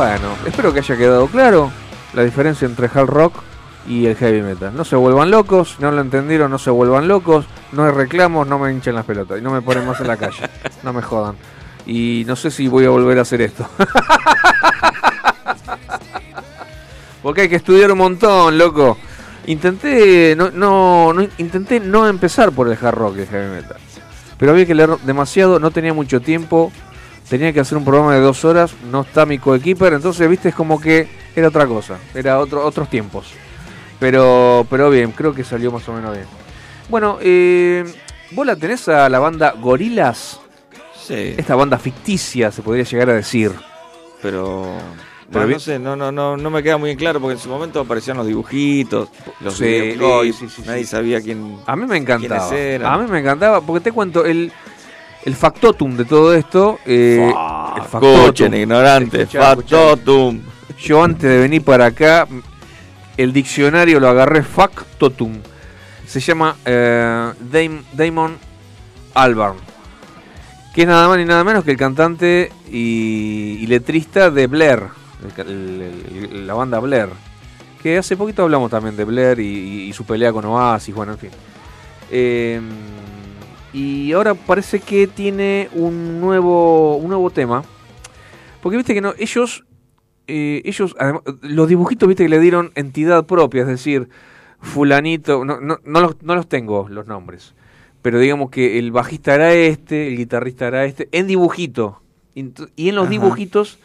Bueno, 0.00 0.30
espero 0.46 0.72
que 0.72 0.78
haya 0.78 0.96
quedado 0.96 1.26
claro 1.26 1.70
la 2.14 2.22
diferencia 2.24 2.64
entre 2.66 2.86
hard 2.86 3.06
rock 3.06 3.34
y 3.86 4.06
el 4.06 4.16
heavy 4.16 4.40
metal. 4.40 4.74
No 4.74 4.82
se 4.86 4.96
vuelvan 4.96 5.30
locos, 5.30 5.76
no 5.78 5.90
lo 5.90 6.00
entendieron, 6.00 6.50
no 6.50 6.56
se 6.56 6.70
vuelvan 6.70 7.06
locos, 7.06 7.44
no 7.72 7.84
hay 7.84 7.90
reclamos, 7.92 8.46
no 8.46 8.58
me 8.58 8.72
hinchen 8.72 8.94
las 8.94 9.04
pelotas 9.04 9.38
y 9.38 9.42
no 9.42 9.50
me 9.50 9.60
ponen 9.60 9.86
más 9.86 10.00
en 10.00 10.06
la 10.06 10.16
calle, 10.16 10.48
no 10.82 10.94
me 10.94 11.02
jodan. 11.02 11.34
Y 11.84 12.24
no 12.26 12.34
sé 12.34 12.50
si 12.50 12.66
voy 12.66 12.86
a 12.86 12.88
volver 12.88 13.18
a 13.18 13.22
hacer 13.22 13.42
esto. 13.42 13.68
Porque 17.22 17.42
hay 17.42 17.50
que 17.50 17.56
estudiar 17.56 17.92
un 17.92 17.98
montón, 17.98 18.56
loco. 18.56 18.96
Intenté 19.48 20.34
no, 20.34 20.50
no, 20.50 21.12
no- 21.12 21.28
intenté 21.36 21.78
no 21.78 22.08
empezar 22.08 22.52
por 22.52 22.68
el 22.70 22.78
hard 22.82 22.94
rock 22.94 23.16
y 23.18 23.20
el 23.20 23.26
heavy 23.28 23.50
metal. 23.54 23.76
Pero 24.38 24.52
había 24.52 24.64
que 24.64 24.74
leer 24.74 24.96
demasiado, 25.04 25.60
no 25.60 25.70
tenía 25.70 25.92
mucho 25.92 26.22
tiempo. 26.22 26.72
Tenía 27.30 27.52
que 27.52 27.60
hacer 27.60 27.78
un 27.78 27.84
programa 27.84 28.12
de 28.12 28.20
dos 28.20 28.44
horas, 28.44 28.74
no 28.90 29.02
está 29.02 29.24
mi 29.24 29.38
coequiper, 29.38 29.92
entonces 29.92 30.28
viste 30.28 30.48
es 30.48 30.54
como 30.54 30.80
que 30.80 31.06
era 31.36 31.46
otra 31.46 31.64
cosa, 31.64 31.96
era 32.12 32.40
otro, 32.40 32.66
otros 32.66 32.90
tiempos. 32.90 33.28
Pero, 34.00 34.66
pero 34.68 34.90
bien, 34.90 35.12
creo 35.12 35.32
que 35.32 35.44
salió 35.44 35.70
más 35.70 35.88
o 35.88 35.92
menos 35.92 36.12
bien. 36.12 36.26
Bueno, 36.88 37.18
eh, 37.20 37.84
vos 38.32 38.44
la 38.44 38.56
tenés 38.56 38.88
a 38.88 39.08
la 39.08 39.20
banda 39.20 39.52
Gorilas. 39.52 40.40
Sí. 41.06 41.36
Esta 41.38 41.54
banda 41.54 41.78
ficticia, 41.78 42.50
se 42.50 42.62
podría 42.62 42.82
llegar 42.82 43.10
a 43.10 43.14
decir. 43.14 43.52
Pero. 44.20 44.66
Pero 45.30 45.46
no 45.46 45.60
sé, 45.60 45.78
no, 45.78 45.94
no, 45.94 46.10
no, 46.10 46.36
no 46.36 46.50
me 46.50 46.60
queda 46.60 46.76
muy 46.76 46.90
en 46.90 46.96
claro 46.98 47.20
porque 47.20 47.34
en 47.34 47.38
su 47.38 47.48
momento 47.48 47.78
aparecían 47.78 48.16
los 48.16 48.26
dibujitos, 48.26 49.08
los 49.38 49.54
Sí, 49.54 49.64
videoclips, 49.64 50.42
ay, 50.42 50.48
sí, 50.48 50.48
sí, 50.48 50.62
nadie 50.66 50.84
sabía 50.84 51.20
quién. 51.20 51.58
A 51.66 51.76
mí 51.76 51.86
me 51.86 51.96
encantaba. 51.96 52.48
A 52.48 52.98
mí 52.98 53.08
me 53.08 53.20
encantaba, 53.20 53.60
porque 53.60 53.84
te 53.84 53.92
cuento, 53.92 54.24
el, 54.24 54.52
el 55.24 55.34
factotum 55.34 55.96
de 55.96 56.04
todo 56.04 56.34
esto. 56.34 56.78
eh, 56.86 57.32
el 57.76 57.82
Escuchen, 57.82 58.54
ignorante, 58.54 59.22
Escuchá, 59.22 59.50
escuchá. 59.50 59.76
factotum. 59.76 60.40
Yo 60.78 61.04
antes 61.04 61.22
de 61.30 61.38
venir 61.38 61.62
para 61.62 61.86
acá, 61.86 62.26
el 63.16 63.32
diccionario 63.32 64.00
lo 64.00 64.08
agarré 64.08 64.42
factotum. 64.42 65.38
Se 66.06 66.20
llama 66.20 66.56
eh, 66.64 67.32
Dam- 67.52 67.82
Damon 67.92 68.36
Albarn. 69.14 69.56
Que 70.74 70.82
es 70.82 70.88
nada 70.88 71.06
más 71.08 71.18
ni 71.18 71.24
nada 71.24 71.42
menos 71.44 71.64
que 71.64 71.72
el 71.72 71.76
cantante 71.76 72.50
y, 72.70 73.58
y 73.60 73.66
letrista 73.66 74.30
de 74.30 74.46
Blair. 74.46 74.84
el 75.24 75.32
ca- 75.34 75.42
el- 75.42 76.28
el- 76.32 76.46
la 76.46 76.54
banda 76.54 76.78
Blair. 76.80 77.08
Que 77.82 77.98
hace 77.98 78.16
poquito 78.16 78.42
hablamos 78.42 78.70
también 78.70 78.96
de 78.96 79.04
Blair 79.04 79.38
y, 79.40 79.44
y- 79.46 79.82
y 79.88 79.92
su 79.92 80.04
pelea 80.04 80.32
con 80.32 80.44
Oasis, 80.46 80.94
bueno, 80.94 81.12
en 81.12 81.18
fin. 81.18 81.30
Eh, 82.10 82.60
y 83.72 84.12
ahora 84.12 84.34
parece 84.34 84.80
que 84.80 85.06
tiene 85.06 85.68
un 85.74 86.20
nuevo, 86.20 86.96
un 86.96 87.08
nuevo 87.08 87.30
tema. 87.30 87.64
Porque 88.62 88.76
viste 88.76 88.94
que 88.94 89.00
no, 89.00 89.14
ellos, 89.18 89.64
eh, 90.26 90.62
ellos, 90.64 90.94
además, 90.98 91.22
los 91.42 91.68
dibujitos, 91.68 92.08
viste 92.08 92.24
que 92.24 92.28
le 92.28 92.40
dieron 92.40 92.72
entidad 92.74 93.24
propia, 93.26 93.62
es 93.62 93.68
decir, 93.68 94.08
fulanito, 94.60 95.44
no, 95.44 95.60
no, 95.60 95.78
no, 95.84 96.00
los, 96.00 96.22
no 96.22 96.34
los 96.34 96.48
tengo 96.48 96.88
los 96.88 97.06
nombres, 97.06 97.54
pero 98.02 98.18
digamos 98.18 98.50
que 98.50 98.78
el 98.78 98.92
bajista 98.92 99.34
era 99.34 99.54
este, 99.54 100.08
el 100.08 100.16
guitarrista 100.16 100.66
era 100.66 100.84
este, 100.84 101.08
en 101.12 101.26
dibujito. 101.26 102.02
Y 102.34 102.88
en 102.88 102.94
los 102.94 103.04
Ajá. 103.04 103.10
dibujitos, 103.10 103.78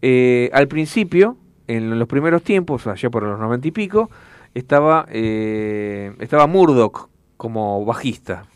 eh, 0.00 0.50
al 0.52 0.66
principio, 0.66 1.36
en 1.68 1.98
los 1.98 2.08
primeros 2.08 2.42
tiempos, 2.42 2.86
allá 2.86 3.10
por 3.10 3.22
los 3.22 3.38
noventa 3.38 3.68
y 3.68 3.70
pico, 3.70 4.10
estaba, 4.54 5.06
eh, 5.10 6.12
estaba 6.18 6.46
Murdoch 6.46 7.08
como 7.36 7.84
bajista, 7.84 8.46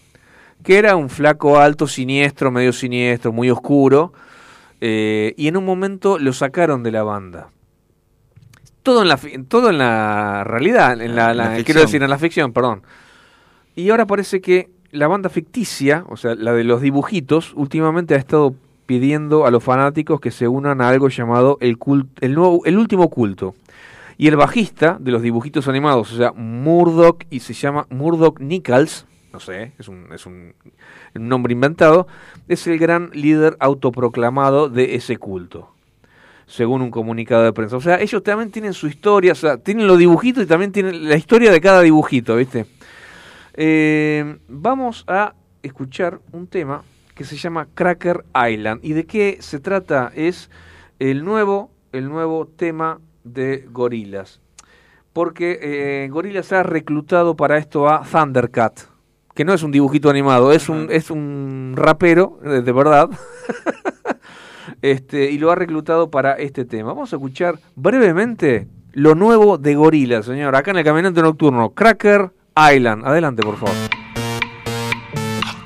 que 0.67 0.79
era 0.79 0.97
un 0.97 1.09
flaco 1.09 1.61
alto, 1.61 1.87
siniestro, 1.87 2.51
medio 2.51 2.73
siniestro, 2.73 3.33
muy 3.33 3.49
oscuro, 3.51 4.13
eh, 4.81 5.33
y 5.37 5.47
en 5.47 5.57
un 5.57 5.65
momento 5.65 6.19
lo 6.19 6.33
sacaron 6.33 6.83
de 6.83 6.91
la 6.91 7.05
banda. 7.05 7.51
Todo 8.83 9.03
en 9.03 9.09
la, 9.09 9.21
todo 9.47 9.71
en 9.71 9.79
la 9.79 10.43
realidad, 10.43 11.01
en 11.01 11.15
la, 11.15 11.63
quiero 11.65 11.83
decir, 11.83 12.03
en 12.03 12.11
la 12.11 12.19
ficción, 12.19 12.53
perdón. 12.53 12.83
Y 13.77 13.91
ahora 13.91 14.07
parece 14.07 14.41
que 14.41 14.69
la 14.91 15.07
banda 15.07 15.29
ficticia, 15.29 16.05
o 16.09 16.17
sea, 16.17 16.35
la 16.35 16.53
de 16.53 16.65
los 16.65 16.81
dibujitos, 16.81 17.53
últimamente 17.55 18.15
ha 18.15 18.19
estado 18.19 18.53
pidiendo 18.87 19.47
a 19.47 19.53
los 19.53 19.63
fanáticos 19.63 20.21
que 20.21 20.33
se 20.33 20.49
unan 20.49 20.81
a 20.81 20.89
algo 20.89 21.09
llamado 21.09 21.59
el, 21.61 21.79
cult- 21.79 22.09
el, 22.21 22.35
nuevo, 22.35 22.63
el 22.65 22.77
último 22.77 23.09
culto. 23.09 23.55
Y 24.19 24.27
el 24.27 24.35
bajista 24.35 24.97
de 24.99 25.13
los 25.13 25.23
dibujitos 25.23 25.69
animados, 25.69 26.13
o 26.13 26.17
sea, 26.17 26.33
Murdoch, 26.33 27.23
y 27.31 27.39
se 27.39 27.55
llama 27.55 27.87
Murdoch 27.89 28.41
Nichols, 28.41 29.07
no 29.37 29.41
sé, 29.41 29.75
es 29.79 29.87
un, 29.87 30.09
es 30.15 30.25
un, 30.25 30.55
nombre 31.13 31.53
inventado, 31.53 32.07
es 32.49 32.67
el 32.67 32.79
gran 32.79 33.11
líder 33.13 33.55
autoproclamado 33.61 34.71
de 34.71 34.95
ese 34.95 35.19
culto, 35.19 35.75
según 36.47 36.81
un 36.81 36.91
comunicado 36.91 37.45
de 37.45 37.53
prensa. 37.53 37.77
O 37.77 37.83
sea, 37.83 38.01
ellos 38.01 38.23
también 38.23 38.51
tienen 38.51 38.73
su 38.73 38.87
historia, 38.87 39.33
o 39.33 39.35
sea, 39.35 39.59
tienen 39.59 39.87
los 39.87 39.99
dibujitos 39.99 40.43
y 40.43 40.47
también 40.47 40.73
tienen 40.73 41.07
la 41.07 41.17
historia 41.17 41.53
de 41.53 41.61
cada 41.61 41.83
dibujito, 41.83 42.37
¿viste? 42.37 42.65
Eh, 43.53 44.39
vamos 44.49 45.05
a 45.07 45.35
escuchar 45.63 46.19
un 46.33 46.47
tema 46.47 46.83
que 47.15 47.25
se 47.25 47.37
llama 47.37 47.69
Cracker 47.75 48.25
Island. 48.51 48.83
¿Y 48.83 48.95
de 48.95 49.05
qué 49.05 49.37
se 49.41 49.61
trata? 49.61 50.13
Es 50.15 50.49
el 50.99 51.27
nuevo, 51.27 51.71
el 51.93 52.09
nuevo 52.09 52.47
tema 52.47 53.01
de 53.23 53.69
Gorilas. 53.71 54.41
Porque 55.13 55.59
eh, 55.61 56.09
Gorilas 56.11 56.53
ha 56.53 56.63
reclutado 56.63 57.37
para 57.37 57.59
esto 57.59 57.87
a 57.87 58.03
Thundercat, 58.03 58.96
que 59.37 59.45
no 59.45 59.53
es 59.53 59.63
un 59.63 59.71
dibujito 59.71 60.09
animado, 60.09 60.51
es 60.51 60.71
un, 60.71 60.89
es 60.91 61.11
un 61.11 61.75
rapero, 61.77 62.41
de, 62.43 62.73
verdad. 62.73 63.11
este, 64.83 65.31
y 65.31 65.37
lo 65.37 65.51
ha 65.51 65.55
reclutado 65.55 66.11
para 66.11 66.33
este 66.33 66.65
tema. 66.65 66.95
Vamos 66.95 67.13
a 67.13 67.17
escuchar 67.17 67.59
brevemente 67.75 68.67
lo 68.93 69.15
nuevo 69.15 69.59
de 69.59 69.75
Gorilas, 69.75 70.25
señor, 70.25 70.57
acá 70.57 70.71
en 70.71 70.79
el 70.79 70.85
Caminante 70.85 71.21
Nocturno, 71.21 71.75
Cracker 71.75 72.33
Island. 72.57 73.07
Adelante, 73.07 73.43
por 73.43 73.59
favor. 73.59 73.75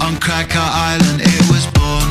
On 0.01 0.17
Cracker 0.17 0.59
Island 0.59 1.21
it 1.21 1.49
was 1.49 1.65
born 1.75 2.11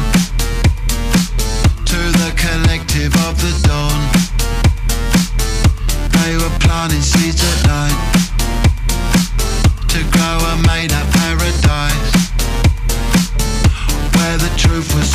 To 1.84 1.98
the 2.22 2.31
collective 2.38 3.14
of 3.27 3.36
the 3.41 3.68
dawn 3.68 3.99
They 6.23 6.38
were 6.38 6.57
planting 6.60 7.02
seeds 7.02 7.44
at 7.44 7.68
night 7.68 8.19
To 9.90 9.99
grow 10.11 10.38
a 10.38 10.56
made 10.68 10.94
was 14.80 15.09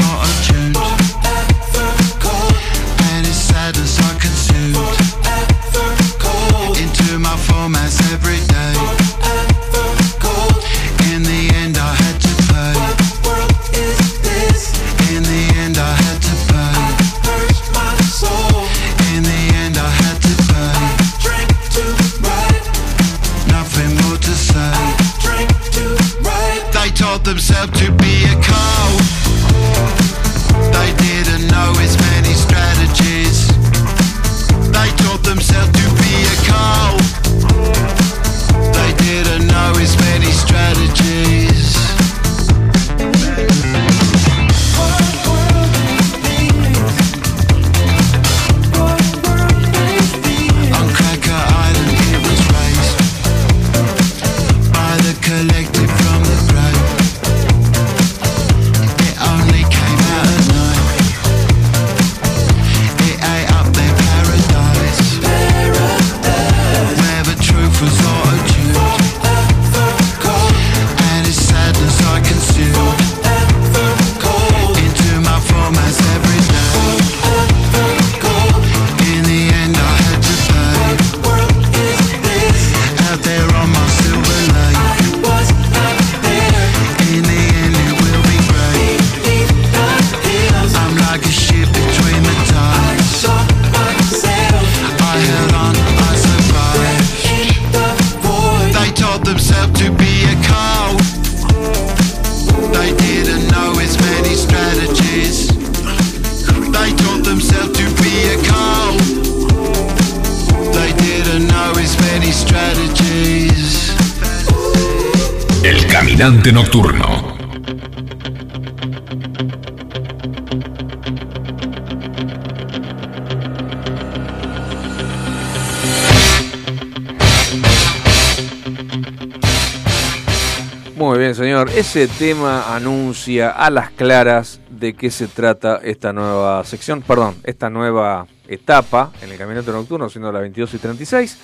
Ese 132.05 132.19
tema 132.19 132.77
anuncia 132.77 133.49
a 133.49 133.71
las 133.71 133.89
claras 133.89 134.61
de 134.69 134.93
qué 134.93 135.11
se 135.11 135.27
trata 135.27 135.81
esta 135.83 136.13
nueva 136.13 136.63
sección, 136.65 137.01
perdón, 137.01 137.37
esta 137.45 137.71
nueva 137.71 138.27
etapa 138.47 139.11
en 139.23 139.33
el 139.33 139.39
Caminante 139.39 139.73
Nocturno, 139.73 140.11
siendo 140.11 140.31
las 140.31 140.43
22 140.43 140.75
y 140.75 140.79
36, 140.79 141.39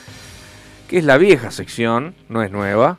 que 0.86 0.98
es 0.98 1.04
la 1.04 1.16
vieja 1.16 1.50
sección, 1.50 2.14
no 2.28 2.42
es 2.42 2.50
nueva, 2.50 2.98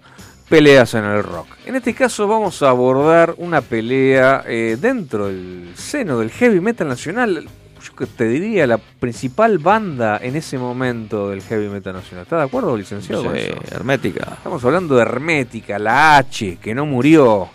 peleas 0.50 0.96
en 0.96 1.06
el 1.06 1.22
rock. 1.22 1.50
En 1.68 1.76
este 1.76 1.94
caso 1.94 2.28
vamos 2.28 2.64
a 2.64 2.70
abordar 2.70 3.36
una 3.38 3.62
pelea 3.62 4.44
eh, 4.48 4.76
dentro 4.82 5.28
del 5.28 5.74
seno 5.76 6.18
del 6.18 6.32
heavy 6.32 6.62
metal 6.62 6.88
nacional, 6.88 7.48
yo 7.82 8.08
te 8.08 8.26
diría 8.26 8.68
la 8.68 8.78
principal 8.78 9.58
banda 9.58 10.20
en 10.22 10.36
ese 10.36 10.58
momento 10.58 11.30
del 11.30 11.42
heavy 11.42 11.68
metal 11.70 11.94
nacional. 11.94 12.24
¿Está 12.24 12.38
de 12.38 12.44
acuerdo, 12.44 12.78
licenciado? 12.78 13.24
con 13.24 13.36
Sí, 13.36 13.42
eso? 13.42 13.56
Hermética. 13.76 14.34
Estamos 14.38 14.64
hablando 14.64 14.96
de 14.96 15.02
Hermética, 15.02 15.80
la 15.80 16.18
H, 16.18 16.58
que 16.62 16.74
no 16.76 16.86
murió. 16.86 17.50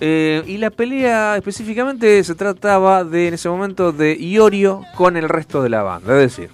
Eh, 0.00 0.42
y 0.46 0.58
la 0.58 0.68
pelea 0.70 1.36
específicamente 1.36 2.22
se 2.22 2.34
trataba 2.34 3.02
de, 3.04 3.28
en 3.28 3.34
ese 3.34 3.48
momento, 3.48 3.92
de 3.92 4.14
Iorio 4.14 4.82
con 4.94 5.16
el 5.16 5.28
resto 5.28 5.62
de 5.62 5.70
la 5.70 5.82
banda. 5.82 6.12
Es 6.20 6.36
decir, 6.36 6.50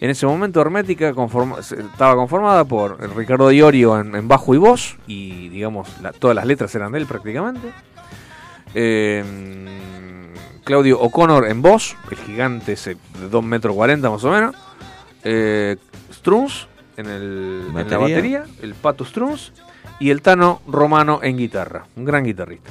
en 0.00 0.10
ese 0.10 0.26
momento 0.26 0.60
Hermética 0.60 1.12
conforma- 1.12 1.58
estaba 1.60 2.16
conformada 2.16 2.64
por 2.64 2.98
Ricardo 3.16 3.52
Iorio 3.52 4.00
en, 4.00 4.16
en 4.16 4.26
bajo 4.26 4.52
y 4.54 4.58
voz, 4.58 4.96
y 5.06 5.48
digamos, 5.50 5.88
la- 6.02 6.12
todas 6.12 6.34
las 6.34 6.44
letras 6.46 6.74
eran 6.74 6.90
de 6.90 6.98
él 6.98 7.06
prácticamente. 7.06 7.68
Eh, 8.74 9.22
Claudio 10.64 11.00
O'Connor 11.00 11.48
en 11.48 11.62
voz, 11.62 11.96
el 12.10 12.16
gigante 12.18 12.72
ese 12.72 12.96
de 13.18 13.28
2 13.28 13.44
metros 13.44 13.74
40 13.74 14.10
más 14.10 14.24
o 14.24 14.30
menos. 14.30 14.56
Eh, 15.24 15.76
Strunz 16.12 16.66
en, 16.96 17.06
el, 17.06 17.64
en 17.76 17.90
la 17.90 17.98
Batería. 17.98 18.44
el 18.62 18.74
Pato 18.74 19.04
Strunz. 19.04 19.52
Y 19.98 20.08
el 20.08 20.22
Tano 20.22 20.62
Romano 20.66 21.20
en 21.22 21.36
guitarra, 21.36 21.84
un 21.94 22.06
gran 22.06 22.24
guitarrista. 22.24 22.70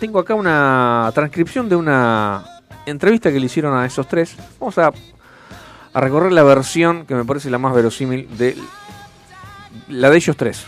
Tengo 0.00 0.18
acá 0.18 0.34
una 0.34 1.08
transcripción 1.14 1.68
de 1.68 1.76
una 1.76 2.44
entrevista 2.86 3.30
que 3.30 3.38
le 3.38 3.46
hicieron 3.46 3.76
a 3.76 3.86
esos 3.86 4.08
tres. 4.08 4.36
Vamos 4.58 4.76
a, 4.78 4.90
a 5.92 6.00
recorrer 6.00 6.32
la 6.32 6.42
versión 6.42 7.06
que 7.06 7.14
me 7.14 7.24
parece 7.24 7.48
la 7.48 7.58
más 7.58 7.74
verosímil 7.74 8.28
de 8.36 8.56
la 9.88 10.10
de 10.10 10.16
ellos 10.16 10.36
tres. 10.36 10.64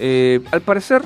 Eh, 0.00 0.40
al 0.50 0.60
parecer, 0.60 1.02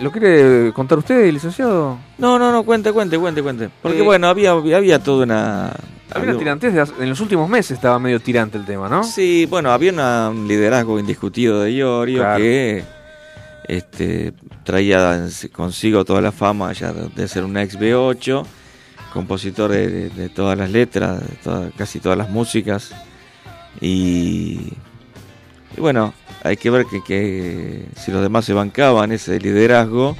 ¿lo 0.00 0.10
quiere 0.12 0.72
contar 0.72 0.98
usted, 0.98 1.30
licenciado? 1.32 1.98
No, 2.18 2.38
no, 2.38 2.50
no, 2.52 2.62
cuente, 2.64 2.92
cuente, 2.92 3.18
cuente, 3.18 3.42
cuente. 3.42 3.70
Porque 3.82 3.98
Eh, 3.98 4.02
bueno, 4.02 4.28
había, 4.28 4.50
había 4.52 4.98
toda 5.02 5.24
una... 5.24 5.72
Había 6.14 6.30
una 6.30 6.38
tirantez 6.38 6.74
de 6.74 7.04
en 7.04 7.08
los 7.08 7.20
últimos 7.20 7.48
meses 7.48 7.70
estaba 7.70 7.98
medio 7.98 8.20
tirante 8.20 8.58
el 8.58 8.66
tema, 8.66 8.86
¿no? 8.88 9.02
Sí, 9.02 9.46
bueno, 9.48 9.70
había 9.72 9.92
una- 9.92 10.28
un 10.28 10.46
liderazgo 10.46 10.98
indiscutido 10.98 11.62
de 11.62 11.72
Iorio 11.72 12.18
Claro. 12.18 12.36
que 12.38 12.84
este, 13.66 14.34
traía 14.62 15.26
consigo 15.52 16.04
toda 16.04 16.20
la 16.20 16.30
fama 16.32 16.70
ya 16.74 16.92
de, 16.92 17.08
de 17.08 17.28
ser 17.28 17.44
un 17.44 17.56
ex 17.56 17.78
B8, 17.78 18.44
compositor 19.14 19.70
de, 19.70 19.88
de- 19.88 20.10
de 20.10 20.28
todas 20.28 20.58
las 20.58 20.70
letras, 20.70 21.20
de 21.20 21.36
toda- 21.36 21.70
casi 21.78 21.98
todas 21.98 22.18
las 22.18 22.28
músicas. 22.28 22.92
Y, 23.80 24.74
y 25.76 25.80
bueno, 25.80 26.12
hay 26.44 26.56
que 26.56 26.70
ver 26.70 26.86
que, 26.86 27.02
que 27.02 27.86
si 27.96 28.10
los 28.12 28.22
demás 28.22 28.44
se 28.44 28.52
bancaban 28.52 29.12
ese 29.12 29.38
liderazgo. 29.38 30.16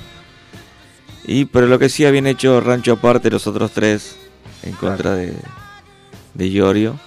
Y 1.24 1.44
pero 1.46 1.66
lo 1.66 1.78
que 1.78 1.88
sí 1.88 2.04
habían 2.04 2.26
hecho 2.26 2.60
rancho 2.60 2.94
aparte 2.94 3.30
los 3.30 3.46
otros 3.46 3.70
tres 3.72 4.16
en 4.62 4.72
contra 4.72 5.14
de, 5.14 5.34
de 6.34 6.48
Iorio. 6.48 6.98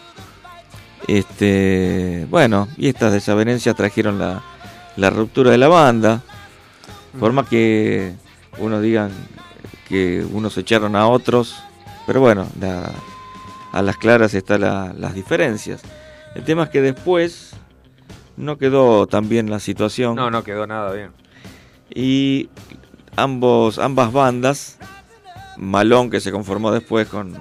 Este, 1.08 2.26
bueno, 2.30 2.68
y 2.78 2.88
estas 2.88 3.14
desavenencias 3.14 3.76
trajeron 3.76 4.18
la, 4.18 4.42
la 4.98 5.10
ruptura 5.10 5.52
de 5.52 5.58
la 5.58 5.68
banda. 5.68 6.22
Forma 7.20 7.48
que 7.48 8.14
unos 8.58 8.82
digan 8.82 9.12
que 9.88 10.26
unos 10.32 10.58
echaron 10.58 10.96
a 10.96 11.08
otros, 11.08 11.56
pero 12.08 12.20
bueno, 12.22 12.48
la- 12.60 12.92
a 13.72 13.82
las 13.82 13.98
claras 13.98 14.34
están 14.34 14.62
la- 14.62 14.94
las 14.98 15.14
diferencias. 15.14 15.82
El 16.34 16.44
tema 16.44 16.64
es 16.64 16.70
que 16.70 16.82
después 16.82 17.52
no 18.38 18.58
quedó 18.58 19.08
tan 19.08 19.30
bien 19.30 19.50
la 19.50 19.60
situación. 19.60 20.16
No, 20.16 20.30
no 20.30 20.44
quedó 20.44 20.68
nada 20.68 20.92
bien. 20.94 21.12
Y 21.94 22.50
ambos, 23.16 23.80
ambas 23.80 24.12
bandas, 24.12 24.78
Malón 25.58 26.10
que 26.10 26.20
se 26.20 26.32
conformó 26.32 26.72
después 26.72 27.08
con, 27.08 27.36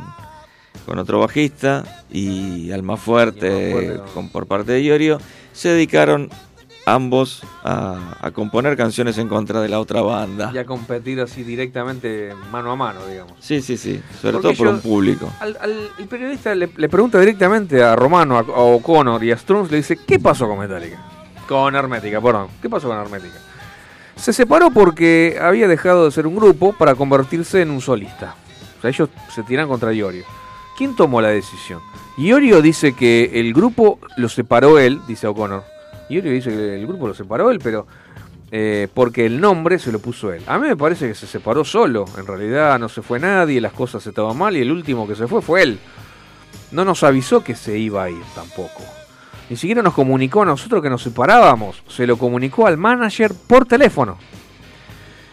con 0.87 0.99
otro 0.99 1.19
bajista 1.21 2.05
y 2.11 2.71
Almafuerte, 2.71 3.49
Almafuerte, 3.49 3.99
no. 3.99 4.05
con, 4.13 4.29
por 4.29 4.47
parte 4.47 4.73
de 4.73 4.83
Iorio, 4.83 5.19
se 5.53 5.71
dedicaron 5.71 6.31
ambos 6.87 7.43
a, 7.65 7.99
a 8.21 8.31
componer 8.31 8.77
canciones 8.77 9.17
en 9.19 9.29
contra 9.29 9.61
de 9.61 9.69
la 9.69 9.81
otra 9.81 10.03
banda. 10.03 10.51
Y 10.55 10.59
a 10.59 10.67
competir 10.67 11.21
así 11.21 11.43
directamente 11.43 12.35
mano 12.53 12.71
a 12.73 12.77
mano, 12.77 13.07
digamos. 13.07 13.33
Sí, 13.41 13.63
sí, 13.63 13.77
sí, 13.77 14.01
sobre 14.21 14.35
Porque 14.35 14.49
todo 14.49 14.57
por 14.57 14.67
yo- 14.67 14.73
un 14.75 14.81
público. 14.81 15.31
Al, 15.41 15.57
al- 15.61 15.89
el 15.99 16.07
periodista 16.09 16.55
le, 16.55 16.69
le 16.77 16.89
pregunta 16.89 17.19
directamente 17.19 17.83
a 17.83 17.97
Romano, 17.97 18.37
a, 18.37 18.41
a 18.41 18.43
O'Connor 18.61 19.23
y 19.25 19.33
a 19.33 19.37
Strunz, 19.39 19.71
le 19.71 19.79
dice, 19.79 19.97
¿qué 20.07 20.19
pasó 20.19 20.47
con 20.47 20.59
Metallica? 20.59 20.99
Con 21.49 21.75
Hermética, 21.75 22.21
perdón. 22.21 22.49
¿Qué 22.61 22.69
pasó 22.69 22.89
con 22.89 22.99
Hermética? 22.99 23.37
Se 24.17 24.33
separó 24.33 24.71
porque 24.71 25.39
había 25.41 25.67
dejado 25.69 26.05
de 26.05 26.11
ser 26.13 26.27
un 26.27 26.37
grupo 26.37 26.73
para 26.73 26.95
convertirse 26.95 27.63
en 27.63 27.71
un 27.71 27.81
solista. 27.81 28.37
O 28.79 28.81
sea, 28.81 28.91
ellos 28.91 29.09
se 29.35 29.43
tiran 29.43 29.67
contra 29.69 29.93
Iorio. 29.93 30.25
¿Quién 30.79 30.95
tomó 30.95 31.21
la 31.21 31.29
decisión? 31.29 31.81
Iorio 32.17 32.63
dice 32.63 32.93
que 32.95 33.31
el 33.35 33.53
grupo 33.53 33.99
lo 34.17 34.29
separó 34.29 34.79
él, 34.79 35.01
dice 35.09 35.27
O'Connor. 35.27 35.65
Iorio 36.09 36.33
dice 36.33 36.51
que 36.51 36.75
el 36.77 36.87
grupo 36.87 37.09
lo 37.09 37.15
separó 37.15 37.51
él, 37.51 37.59
pero 37.63 37.87
eh, 38.51 38.89
porque 38.95 39.27
el 39.27 39.41
nombre 39.41 39.79
se 39.79 39.91
lo 39.91 39.99
puso 39.99 40.33
él. 40.33 40.43
A 40.47 40.59
mí 40.59 40.69
me 40.69 40.77
parece 40.77 41.09
que 41.09 41.15
se 41.15 41.27
separó 41.27 41.65
solo. 41.65 42.05
En 42.19 42.27
realidad 42.27 42.79
no 42.79 42.89
se 42.89 43.03
fue 43.03 43.19
nadie, 43.19 43.61
las 43.61 43.73
cosas 43.73 44.07
estaban 44.07 44.37
mal 44.37 44.57
y 44.57 44.61
el 44.61 44.71
último 44.71 45.09
que 45.09 45.17
se 45.17 45.27
fue 45.27 45.43
fue 45.43 45.63
él. 45.63 45.79
No 46.71 46.85
nos 46.85 47.03
avisó 47.03 47.43
que 47.43 47.55
se 47.55 47.79
iba 47.79 48.05
a 48.05 48.11
ir 48.11 48.23
tampoco. 48.35 48.83
Ni 49.51 49.57
siquiera 49.57 49.83
nos 49.83 49.95
comunicó 49.95 50.43
a 50.43 50.47
nosotros 50.47 50.83
que 50.83 50.91
nos 50.91 51.03
separábamos. 51.03 51.83
Se 51.89 52.07
lo 52.07 52.17
comunicó 52.17 52.67
al 52.67 52.77
manager 52.77 53.33
por 53.47 53.67
teléfono. 53.67 54.19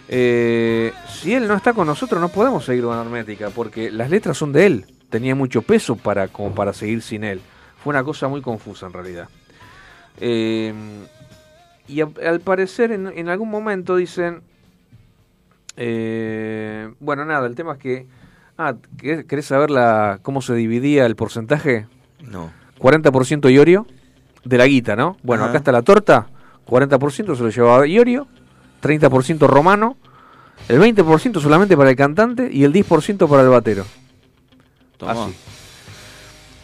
Eh, 0.07 0.91
si 1.07 1.33
él 1.33 1.47
no 1.47 1.53
está 1.53 1.73
con 1.73 1.87
nosotros 1.87 2.19
no 2.19 2.27
podemos 2.27 2.65
seguir 2.65 2.83
con 2.83 2.97
Hermética 2.97 3.49
porque 3.49 3.89
las 3.91 4.09
letras 4.09 4.37
son 4.37 4.51
de 4.51 4.65
él. 4.65 4.85
Tenía 5.09 5.35
mucho 5.35 5.61
peso 5.61 5.95
para, 5.95 6.27
como 6.27 6.53
para 6.53 6.73
seguir 6.73 7.01
sin 7.01 7.23
él. 7.23 7.41
Fue 7.83 7.91
una 7.91 8.03
cosa 8.03 8.27
muy 8.27 8.41
confusa 8.41 8.87
en 8.87 8.93
realidad. 8.93 9.29
Eh, 10.21 10.73
y 11.87 12.01
a- 12.01 12.09
al 12.25 12.39
parecer 12.39 12.91
en, 12.91 13.07
en 13.07 13.27
algún 13.27 13.49
momento 13.49 13.95
dicen... 13.95 14.41
eh, 15.77 16.93
bueno, 16.99 17.25
nada, 17.25 17.47
el 17.47 17.55
tema 17.55 17.73
es 17.73 17.77
que... 17.79 18.07
Ah, 18.57 18.75
¿querés 18.99 19.45
saber 19.45 19.71
la, 19.71 20.19
cómo 20.21 20.41
se 20.41 20.53
dividía 20.53 21.05
el 21.07 21.15
porcentaje? 21.15 21.87
No. 22.23 22.51
40% 22.79 23.51
Iorio 23.51 23.87
de 24.45 24.57
la 24.57 24.67
guita, 24.67 24.95
¿no? 24.95 25.17
Bueno, 25.23 25.43
Ajá. 25.43 25.51
acá 25.51 25.57
está 25.59 25.71
la 25.71 25.81
torta. 25.81 26.27
40% 26.67 27.35
se 27.35 27.43
lo 27.43 27.49
llevaba 27.49 27.87
Iorio, 27.87 28.27
30% 28.83 29.47
Romano, 29.47 29.97
el 30.69 30.79
20% 30.79 31.39
solamente 31.39 31.75
para 31.75 31.89
el 31.89 31.95
cantante 31.95 32.49
y 32.51 32.63
el 32.63 32.71
10% 32.73 33.27
para 33.27 33.41
el 33.41 33.49
batero. 33.49 33.83
Tomá. 34.97 35.11
Así. 35.25 35.35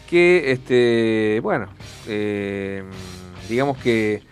Que, 0.08 0.52
este, 0.52 1.40
bueno, 1.42 1.68
eh, 2.08 2.84
digamos 3.48 3.78
que 3.78 4.24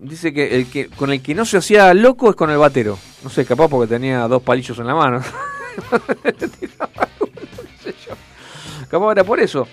dice 0.00 0.32
que 0.32 0.56
el 0.56 0.66
que 0.70 0.88
con 0.88 1.12
el 1.12 1.22
que 1.22 1.34
no 1.34 1.44
se 1.44 1.58
hacía 1.58 1.92
loco 1.94 2.30
es 2.30 2.36
con 2.36 2.50
el 2.50 2.58
batero. 2.58 2.98
No 3.22 3.30
sé, 3.30 3.44
capaz 3.44 3.68
porque 3.68 3.92
tenía 3.94 4.26
dos 4.28 4.42
palillos 4.42 4.78
en 4.78 4.86
la 4.86 4.94
mano. 4.94 5.22
Capaz 8.90 9.12
era 9.12 9.24
por 9.24 9.40
eso. 9.40 9.66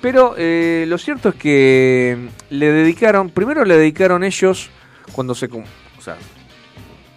Pero 0.00 0.34
eh, 0.38 0.84
lo 0.88 0.96
cierto 0.96 1.30
es 1.30 1.34
que 1.34 2.28
le 2.50 2.72
dedicaron, 2.72 3.30
primero 3.30 3.64
le 3.64 3.76
dedicaron 3.76 4.24
ellos 4.24 4.70
cuando 5.12 5.34
se, 5.34 5.46
o 5.46 6.00
sea, 6.00 6.16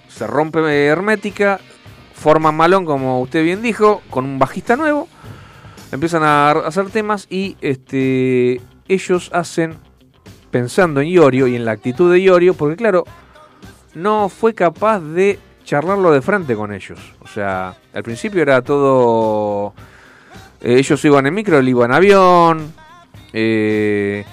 se 0.10 0.28
rompe 0.28 0.86
Hermética, 0.86 1.60
forman 2.14 2.56
Malón, 2.56 2.86
como 2.86 3.22
usted 3.22 3.44
bien 3.44 3.62
dijo, 3.62 4.02
con 4.10 4.26
un 4.26 4.40
bajista 4.40 4.76
nuevo, 4.76 5.08
empiezan 5.92 6.24
a 6.24 6.52
hacer 6.52 6.90
temas 6.90 7.28
y 7.30 7.56
este 7.62 8.62
ellos 8.88 9.30
hacen 9.34 9.78
pensando 10.52 11.02
en 11.02 11.07
Iorio 11.07 11.48
y 11.48 11.56
en 11.56 11.65
la 11.65 11.72
actitud 11.72 12.11
de 12.11 12.19
Iorio, 12.19 12.53
porque 12.53 12.76
claro, 12.76 13.03
no 13.95 14.30
fue 14.30 14.53
capaz 14.53 14.99
de 14.99 15.40
charlarlo 15.65 16.11
de 16.11 16.22
frente 16.22 16.56
con 16.56 16.74
ellos. 16.74 16.99
O 17.22 17.28
sea, 17.28 17.76
al 17.94 18.03
principio 18.03 18.41
era 18.41 18.61
todo... 18.61 19.74
eh, 20.61 20.76
ellos 20.80 21.03
iban 21.06 21.26
en 21.28 21.34
micro, 21.34 21.57
él 21.60 21.69
iba 21.69 21.86
en 21.86 21.91
avión. 21.91 22.74
eh, 23.34 24.24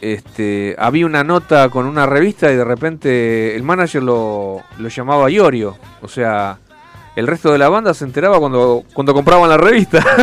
este, 0.00 0.76
había 0.78 1.06
una 1.06 1.24
nota 1.24 1.68
con 1.70 1.86
una 1.86 2.04
revista 2.04 2.52
y 2.52 2.56
de 2.56 2.64
repente 2.64 3.56
el 3.56 3.62
manager 3.62 4.02
lo, 4.02 4.62
lo 4.78 4.88
llamaba 4.88 5.30
Iorio. 5.30 5.76
O 6.02 6.08
sea, 6.08 6.58
el 7.16 7.26
resto 7.26 7.50
de 7.52 7.58
la 7.58 7.70
banda 7.70 7.94
se 7.94 8.04
enteraba 8.04 8.38
cuando, 8.38 8.84
cuando 8.92 9.14
compraban 9.14 9.48
la 9.48 9.56
revista. 9.56 10.04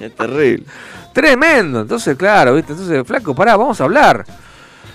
Es 0.00 0.14
terrible. 0.16 0.64
Tremendo. 1.12 1.80
Entonces, 1.80 2.16
claro, 2.16 2.54
¿viste? 2.54 2.72
Entonces, 2.72 3.06
flaco, 3.06 3.34
pará, 3.34 3.56
vamos 3.56 3.80
a 3.80 3.84
hablar. 3.84 4.24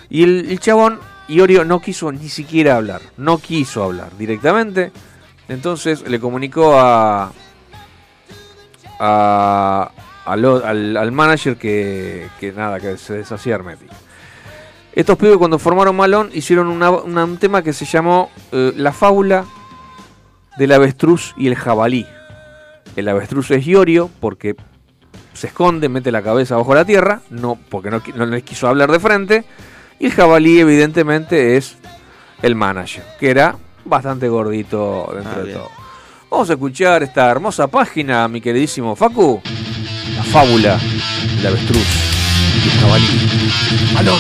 Y 0.09 0.23
el, 0.23 0.59
chabón, 0.59 0.99
Iorio, 1.27 1.65
no 1.65 1.81
quiso 1.81 2.11
ni 2.11 2.29
siquiera 2.29 2.77
hablar. 2.77 3.01
No 3.17 3.37
quiso 3.37 3.83
hablar 3.83 4.09
directamente. 4.17 4.91
Entonces 5.47 6.07
le 6.07 6.19
comunicó 6.19 6.77
a. 6.79 7.31
a 8.99 9.91
al, 10.25 10.97
al- 10.97 11.11
manager 11.11 11.55
que, 11.55 12.27
que 12.39 12.51
nada, 12.51 12.79
que 12.79 12.97
se 12.97 13.13
deshacía 13.17 13.55
Hermetic. 13.55 13.91
Estos 14.93 15.17
pibes 15.17 15.37
cuando 15.37 15.59
formaron 15.59 15.95
Malón 15.95 16.29
hicieron 16.33 16.67
un 16.67 17.37
tema 17.37 17.61
que 17.61 17.73
se 17.73 17.85
llamó 17.85 18.31
eh, 18.51 18.73
La 18.75 18.91
fábula 18.91 19.45
del 20.57 20.71
avestruz 20.71 21.35
y 21.37 21.47
el 21.47 21.55
jabalí. 21.55 22.07
El 22.95 23.07
avestruz 23.09 23.51
es 23.51 23.67
Iorio 23.67 24.09
porque 24.19 24.55
se 25.35 25.47
esconde, 25.47 25.87
mete 25.89 26.11
la 26.11 26.21
cabeza 26.23 26.55
bajo 26.55 26.73
la 26.73 26.85
tierra, 26.85 27.21
no 27.29 27.57
porque 27.69 27.91
no, 27.91 28.01
les 28.25 28.43
quiso 28.43 28.67
hablar 28.67 28.91
de 28.91 28.99
frente. 28.99 29.45
Y 29.99 30.07
el 30.07 30.11
jabalí, 30.13 30.59
evidentemente, 30.59 31.55
es 31.57 31.77
el 32.41 32.55
manager, 32.55 33.03
que 33.19 33.29
era 33.29 33.55
bastante 33.85 34.27
gordito 34.27 35.11
dentro 35.13 35.31
Ah, 35.33 35.37
de 35.39 35.43
bien. 35.43 35.57
todo. 35.57 35.69
Vamos 36.31 36.49
a 36.49 36.53
escuchar 36.53 37.03
esta 37.03 37.29
hermosa 37.29 37.67
página, 37.67 38.27
mi 38.27 38.41
queridísimo 38.41 38.95
Facu. 38.95 39.41
La 40.17 40.23
fábula 40.23 40.77
del 41.37 41.47
avestruz 41.47 41.85
y 42.65 42.69
el 42.69 42.79
jabalí. 42.81 43.29
Malón. 43.93 44.19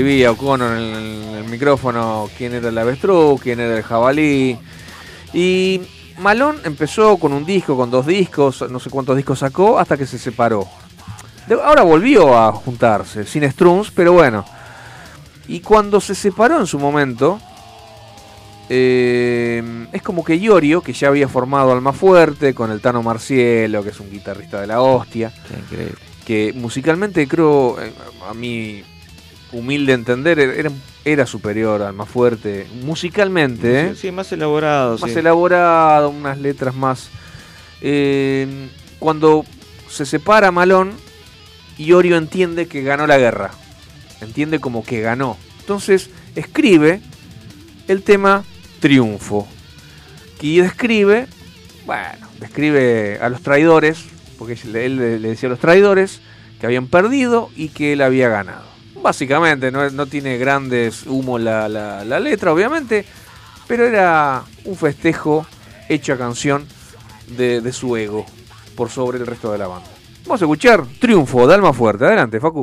Describía 0.00 0.30
O'Connor 0.32 0.72
en 0.72 0.82
el, 0.82 1.22
en 1.28 1.34
el 1.36 1.44
micrófono 1.44 2.28
quién 2.36 2.54
era 2.54 2.68
el 2.68 2.78
avestruz, 2.78 3.40
quién 3.40 3.60
era 3.60 3.76
el 3.76 3.82
jabalí. 3.82 4.58
Y 5.32 5.80
Malón 6.18 6.56
empezó 6.64 7.16
con 7.18 7.32
un 7.32 7.44
disco, 7.44 7.76
con 7.76 7.90
dos 7.90 8.06
discos, 8.06 8.64
no 8.70 8.80
sé 8.80 8.88
cuántos 8.90 9.16
discos 9.16 9.38
sacó, 9.40 9.78
hasta 9.78 9.96
que 9.96 10.06
se 10.06 10.18
separó. 10.18 10.66
De- 11.46 11.54
ahora 11.54 11.82
volvió 11.82 12.36
a 12.36 12.52
juntarse, 12.52 13.24
sin 13.26 13.48
Strums, 13.50 13.90
pero 13.90 14.12
bueno. 14.12 14.44
Y 15.48 15.60
cuando 15.60 16.00
se 16.00 16.14
separó 16.14 16.58
en 16.60 16.66
su 16.66 16.78
momento, 16.78 17.38
eh, 18.68 19.62
es 19.92 20.02
como 20.02 20.24
que 20.24 20.36
Iorio, 20.36 20.80
que 20.80 20.92
ya 20.92 21.08
había 21.08 21.28
formado 21.28 21.72
Alma 21.72 21.92
Fuerte, 21.92 22.54
con 22.54 22.70
el 22.70 22.80
Tano 22.80 23.02
Marcielo, 23.02 23.82
que 23.82 23.90
es 23.90 24.00
un 24.00 24.10
guitarrista 24.10 24.60
de 24.60 24.66
la 24.68 24.80
hostia, 24.80 25.32
que 26.24 26.52
musicalmente 26.54 27.26
creo, 27.26 27.80
eh, 27.82 27.92
a 28.28 28.34
mi 28.34 28.82
humilde 29.52 29.92
entender, 29.92 30.38
era, 30.38 30.70
era 31.04 31.26
superior 31.26 31.82
a 31.82 31.88
Alma 31.88 32.06
Fuerte, 32.06 32.66
musicalmente, 32.82 33.80
¿eh? 33.80 33.90
Sí, 33.94 34.02
sí, 34.02 34.12
más 34.12 34.30
elaborado. 34.32 34.98
más 34.98 35.10
sí. 35.10 35.18
elaborado, 35.18 36.10
unas 36.10 36.38
letras 36.38 36.74
más... 36.74 37.08
eh, 37.80 38.68
cuando 38.98 39.44
se 39.88 40.06
separa 40.06 40.50
Malón, 40.50 40.92
Iorio 41.78 42.16
entiende 42.16 42.68
que 42.68 42.82
ganó 42.82 43.06
la 43.06 43.18
guerra. 43.18 43.50
Entiende 44.20 44.60
como 44.60 44.84
que 44.84 45.00
ganó. 45.00 45.36
Entonces 45.60 46.10
escribe 46.36 47.00
el 47.88 48.02
tema 48.02 48.44
Triunfo. 48.80 49.48
Y 50.40 50.58
describe, 50.58 51.26
bueno, 51.86 52.28
describe 52.38 53.18
a 53.20 53.28
los 53.28 53.42
traidores, 53.42 54.04
porque 54.38 54.58
él 54.74 54.96
le 54.96 55.18
decía 55.18 55.48
a 55.48 55.50
los 55.50 55.58
traidores 55.58 56.20
que 56.60 56.66
habían 56.66 56.86
perdido 56.86 57.50
y 57.56 57.68
que 57.68 57.94
él 57.94 58.02
había 58.02 58.28
ganado. 58.28 58.64
Básicamente, 59.02 59.70
no, 59.70 59.88
no 59.90 60.06
tiene 60.06 60.36
grandes 60.38 61.06
humo 61.06 61.38
la, 61.38 61.68
la- 61.68 62.04
la 62.04 62.20
letra, 62.20 62.52
obviamente, 62.52 63.04
pero 63.66 63.86
era 63.86 64.42
un 64.64 64.76
festejo 64.76 65.46
hecho 65.88 66.12
a 66.12 66.18
canción 66.18 66.66
de, 67.28 67.60
de 67.60 67.72
su 67.72 67.96
ego 67.96 68.26
por 68.76 68.90
sobre 68.90 69.18
el 69.18 69.26
resto 69.26 69.50
de 69.52 69.58
la 69.58 69.66
banda. 69.68 69.88
Vamos 70.26 70.42
a 70.42 70.44
escuchar 70.44 70.84
Triunfo 71.00 71.46
de 71.46 71.54
Alma 71.54 71.72
Fuerte. 71.72 72.04
Adelante, 72.04 72.38
Facu. 72.40 72.62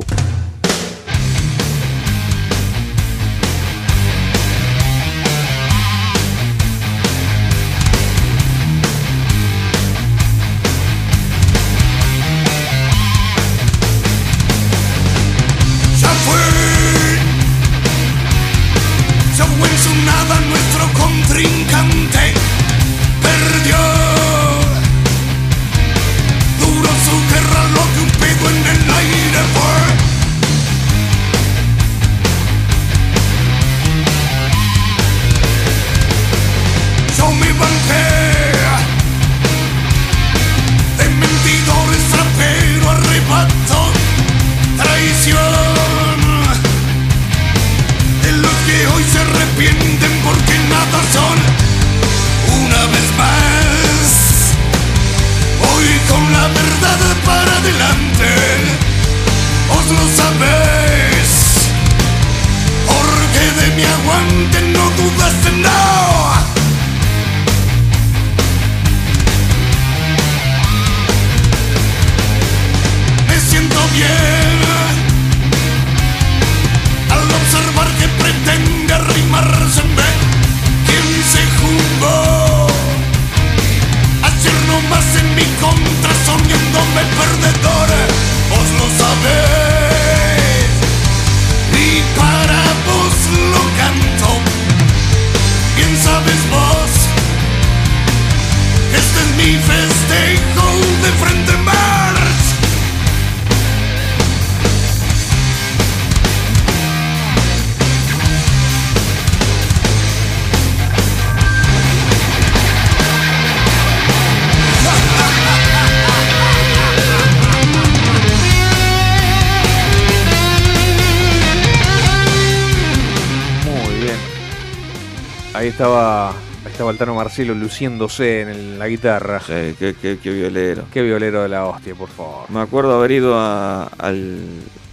Marcelo 127.38 127.54
luciéndose 127.54 128.40
en 128.40 128.48
el- 128.48 128.78
la 128.80 128.88
guitarra. 128.88 129.38
Sí, 129.38 129.76
qué, 129.78 129.94
qué- 130.02 130.18
qué 130.20 130.30
violero. 130.32 130.86
Qué 130.92 131.02
violero 131.02 131.42
de 131.42 131.48
la 131.48 131.66
hostia, 131.66 131.94
por 131.94 132.08
favor. 132.08 132.50
Me 132.50 132.58
acuerdo 132.60 132.96
haber 132.98 133.12
ido 133.12 133.38
a, 133.38 133.84
al, 133.84 134.40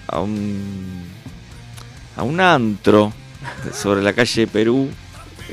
a 0.07 0.19
un 0.19 1.05
a 2.15 2.21
un 2.23 2.39
antro 2.39 3.11
sobre 3.73 4.03
la 4.03 4.13
calle 4.13 4.45
Perú, 4.45 4.89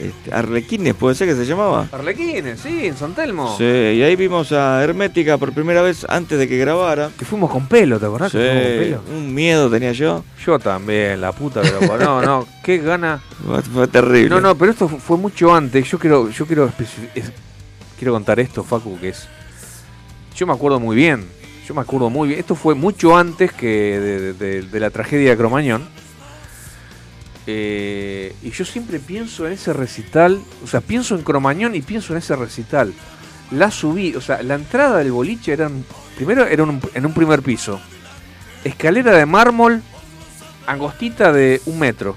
este, 0.09 0.33
Arlequines, 0.35 0.95
puede 0.95 1.15
ser 1.15 1.29
que 1.29 1.35
se 1.35 1.45
llamaba. 1.47 1.89
Arlequines, 1.93 2.61
sí, 2.61 2.87
en 2.87 2.97
San 2.97 3.15
Telmo. 3.15 3.55
Sí, 3.57 3.65
y 3.65 4.03
ahí 4.03 4.17
vimos 4.17 4.53
a 4.53 4.83
Hermética 4.83 5.39
por 5.39 5.53
primera 5.53 5.83
vez 5.83 6.05
antes 6.09 6.39
de 6.39 6.49
que 6.49 6.57
grabara. 6.59 7.11
Que 7.19 7.25
fuimos 7.25 7.51
con 7.51 7.67
pelo, 7.67 7.99
¿te 8.01 8.07
acordás? 8.07 8.33
Sí, 8.33 8.39
que 8.39 8.95
con 8.97 9.05
pelo? 9.07 9.17
un 9.19 9.35
miedo 9.35 9.71
tenía 9.71 9.93
yo. 9.93 10.25
Yo 10.45 10.59
también, 10.59 11.21
la 11.21 11.33
puta 11.33 11.63
que 11.63 11.71
lo 11.71 11.97
No, 11.99 12.21
no, 12.23 12.47
qué 12.65 12.79
gana. 12.79 13.21
Fue, 13.73 13.87
terrible. 13.89 14.29
No, 14.31 14.41
no, 14.41 14.55
pero 14.57 14.73
esto 14.73 14.89
fu- 14.89 14.99
fue 14.99 15.17
mucho 15.17 15.55
antes. 15.55 15.89
Yo 15.91 15.99
quiero, 15.99 16.29
yo 16.31 16.47
quiero, 16.47 16.71
es- 17.15 17.33
quiero 17.99 18.13
contar 18.13 18.41
esto, 18.41 18.63
Facu, 18.65 18.99
que 19.01 19.11
es. 19.11 19.29
Yo 20.37 20.47
me 20.47 20.53
acuerdo 20.53 20.81
muy 20.81 20.97
bien. 20.97 21.25
Yo 21.67 21.75
me 21.75 21.81
acuerdo 21.81 22.11
muy 22.11 22.29
bien. 22.29 22.41
Esto 22.41 22.55
fue 22.57 22.75
mucho 22.75 23.17
antes 23.17 23.53
que 23.53 23.67
de, 24.01 24.21
de- 24.21 24.33
de- 24.33 24.63
de 24.63 24.81
la 24.81 24.91
tragedia 24.91 25.31
de 25.31 25.37
Cromañón. 25.37 25.89
Eh, 27.47 28.35
y 28.43 28.51
yo 28.51 28.65
siempre 28.65 29.01
pienso 29.01 29.47
en 29.47 29.53
ese 29.55 29.73
recital. 29.73 30.41
O 30.65 30.67
sea, 30.67 30.81
pienso 30.81 31.15
en 31.17 31.23
Cromañón 31.23 31.75
y 31.75 31.83
pienso 31.83 32.13
en 32.13 32.19
ese 32.19 32.37
recital. 32.37 32.93
La 33.51 33.71
subí, 33.71 34.15
o 34.15 34.21
sea, 34.21 34.43
la 34.43 34.55
entrada 34.55 34.99
del 34.99 35.13
boliche 35.13 35.53
era. 35.53 35.67
un- 35.67 35.85
primero 36.17 36.47
era 36.47 36.63
en 36.95 37.07
un 37.07 37.15
primer 37.15 37.43
piso. 37.43 37.81
Escalera 38.65 39.13
de 39.17 39.27
mármol, 39.27 39.83
angostita 40.67 41.33
de 41.33 41.61
un 41.67 41.79
metro. 41.79 42.17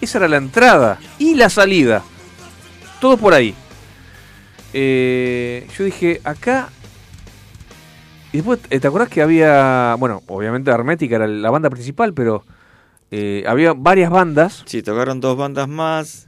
Esa 0.00 0.18
era 0.18 0.28
la 0.28 0.38
entrada 0.38 0.98
y 1.18 1.34
la 1.36 1.48
salida. 1.48 2.02
Todo 3.00 3.16
por 3.16 3.34
ahí. 3.34 3.54
Eh, 4.72 5.66
yo 5.78 5.84
dije, 5.84 6.20
acá. 6.24 6.68
Y 8.32 8.38
después, 8.38 8.58
eh, 8.70 8.80
¿te 8.80 8.88
acordás 8.88 9.08
que 9.08 9.22
había. 9.22 9.94
Bueno, 9.98 10.22
obviamente 10.26 10.70
Hermética 10.70 11.16
era 11.16 11.26
la 11.26 11.50
banda 11.50 11.70
principal, 11.70 12.12
pero. 12.14 12.44
Eh, 13.14 13.44
había 13.46 13.74
varias 13.74 14.10
bandas. 14.10 14.62
Sí, 14.64 14.82
tocaron 14.82 15.20
dos 15.20 15.36
bandas 15.36 15.68
más. 15.68 16.26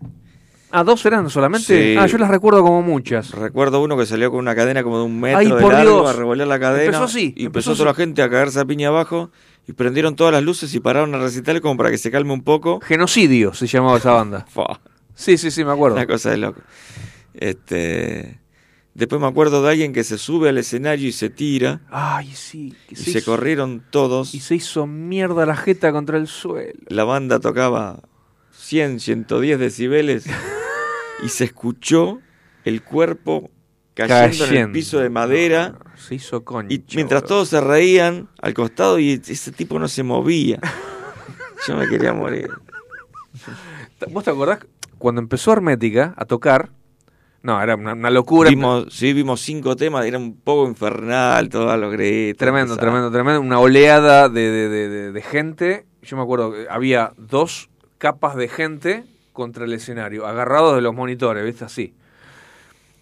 Ah, 0.71 0.85
dos 0.85 1.07
eran 1.07 1.31
solamente. 1.31 1.95
Sí. 1.95 1.97
Ah, 1.99 2.07
yo 2.07 2.19
las 2.19 2.29
recuerdo 2.29 2.63
como 2.63 2.83
muchas. 2.83 3.31
Recuerdo 3.31 3.81
uno 3.83 3.97
que 3.97 4.05
salió 4.05 4.31
con 4.31 4.41
una 4.41 4.55
cadena 4.55 4.83
como 4.83 4.99
de 4.99 5.05
un 5.05 5.19
metro 5.19 5.39
Ay, 5.39 5.47
de 5.47 5.55
por 5.55 5.73
largo 5.73 6.03
Dios. 6.03 6.11
a 6.11 6.13
revolver 6.13 6.47
la 6.47 6.59
cadena. 6.59 6.85
Empezó 6.85 7.05
así, 7.05 7.33
Y 7.37 7.47
empezó 7.47 7.71
empezó 7.71 7.73
toda 7.75 7.87
la 7.87 7.95
gente 7.95 8.21
a 8.21 8.29
cagarse 8.29 8.61
a 8.61 8.67
piña 8.67 8.89
abajo. 8.89 9.31
Y 9.67 9.73
prendieron 9.73 10.15
todas 10.15 10.35
las 10.35 10.43
luces 10.43 10.75
y 10.75 10.81
pararon 10.81 11.15
a 11.15 11.19
recital 11.19 11.63
como 11.63 11.79
para 11.79 11.91
que 11.91 11.97
se 11.97 12.11
calme 12.11 12.35
un 12.35 12.43
poco. 12.43 12.81
Genocidio 12.81 13.55
se 13.55 13.67
llamaba 13.67 13.97
esa 13.97 14.13
banda. 14.13 14.47
Sí, 15.17 15.39
sí, 15.39 15.53
sí, 15.53 15.65
me 15.65 15.71
acuerdo. 15.71 15.97
Una 15.97 16.09
cosa 16.09 16.31
de 16.33 16.39
loco. 16.39 16.61
Este. 17.35 18.41
Después 18.95 19.21
me 19.21 19.27
acuerdo 19.27 19.61
de 19.63 19.71
alguien 19.71 19.93
que 19.93 20.05
se 20.05 20.19
sube 20.19 20.49
al 20.49 20.59
escenario 20.59 21.09
y 21.09 21.13
se 21.13 21.29
tira. 21.29 21.81
Ay, 21.91 22.31
sí. 22.35 22.75
que 22.89 22.95
Y 22.95 22.97
se 22.97 23.19
hizo- 23.19 23.33
corrieron 23.33 23.83
todos. 23.91 24.35
Y 24.35 24.41
se 24.41 24.55
hizo 24.55 24.87
mierda 24.87 25.47
la 25.47 25.57
jeta 25.57 25.91
contra 25.93 26.17
el 26.17 26.29
suelo. 26.29 26.79
La 26.89 27.03
banda 27.05 27.41
tocaba 27.41 28.01
100, 28.53 29.01
110 29.01 29.59
decibeles. 29.59 30.27
y 31.25 31.29
se 31.29 31.45
escuchó 31.45 32.21
el 32.65 32.83
cuerpo 32.83 33.51
cayendo, 33.95 34.45
en 34.47 34.55
el 34.57 34.73
piso 34.73 34.99
de 35.01 35.09
madera. 35.11 35.77
Se 35.97 36.15
hizo 36.17 36.45
concha. 36.45 36.73
Y 36.75 36.85
mientras 36.95 37.25
todos 37.25 37.49
se 37.49 37.61
reían 37.61 38.29
al 38.41 38.55
costado 38.55 38.99
y 39.01 39.21
ese 39.27 39.51
tipo 39.53 39.79
no 39.81 39.89
se 39.89 40.03
movía. 40.05 40.61
Yo 41.67 41.77
me 41.77 41.89
quería 41.89 42.13
morir. 42.13 42.49
¿Vos 44.11 44.23
te 44.25 44.31
acordás 44.31 44.61
cuando 44.99 45.21
empezó 45.21 45.53
Hermética 45.53 46.15
a 46.17 46.25
tocar? 46.27 46.71
No, 47.45 47.61
era 47.63 47.77
una, 47.77 47.93
una 47.93 48.09
locura. 48.11 48.49
Vimos, 48.49 48.87
sí, 48.91 49.13
vimos 49.13 49.43
cinco 49.43 49.77
temas, 49.77 50.07
era 50.07 50.17
un 50.17 50.35
poco 50.41 50.67
infernal, 50.67 51.51
todos 51.51 51.79
los 51.79 51.93
gritos. 51.93 52.39
Tremendo, 52.39 52.75
tremendo, 52.79 53.11
tremendo. 53.11 53.41
Una 53.43 53.61
oleada 53.61 54.31
de, 54.31 54.51
de- 54.51 55.13
de- 55.13 55.23
gente. 55.23 55.85
Yo 56.03 56.17
me 56.17 56.23
acuerdo 56.23 56.53
que 56.53 56.67
había 56.71 57.13
dos 57.19 57.69
capas 57.99 58.35
de 58.37 58.49
gente 58.49 59.05
contra 59.35 59.67
el 59.67 59.75
escenario, 59.75 60.27
agarrados 60.27 60.75
de 60.75 60.81
los 60.81 60.95
monitores, 60.95 61.45
¿viste? 61.45 61.67
Así. 61.67 61.93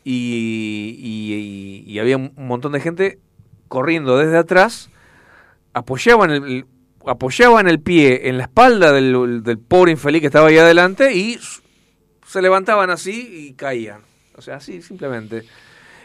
Y, 0.05 0.97
y- 0.99 1.85
y- 1.87 1.93
y 1.93 1.99
había 2.01 2.17
un 2.17 2.33
montón 2.37 2.73
de 2.73 2.81
gente 2.81 3.21
corriendo 3.69 4.19
desde 4.19 4.39
atrás, 4.39 4.91
apoyaban 5.73 6.31
el, 6.33 6.67
apoyaban 7.07 7.69
el 7.69 7.81
pie 7.81 8.29
en 8.29 8.39
la 8.39 8.45
espalda 8.45 8.91
del, 8.93 9.43
del 9.45 9.59
pobre 9.59 9.93
infeliz 9.93 10.21
que 10.21 10.27
estaba 10.27 10.49
ahí 10.49 10.59
adelante 10.59 11.15
y 11.15 11.39
se 12.27 12.43
levantaban 12.43 12.91
así 12.91 13.47
y 13.51 13.55
caían. 13.55 14.01
O 14.37 14.43
sea, 14.43 14.57
así 14.57 14.83
simplemente. 14.83 15.45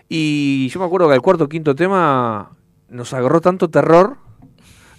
Y 0.09 0.69
yo 0.69 0.79
me 0.79 0.85
acuerdo 0.85 1.07
que 1.07 1.15
al 1.15 1.21
cuarto 1.21 1.45
o 1.45 1.49
quinto 1.49 1.75
tema 1.75 2.51
nos 2.89 3.13
agarró 3.13 3.41
tanto 3.41 3.69
terror 3.69 4.17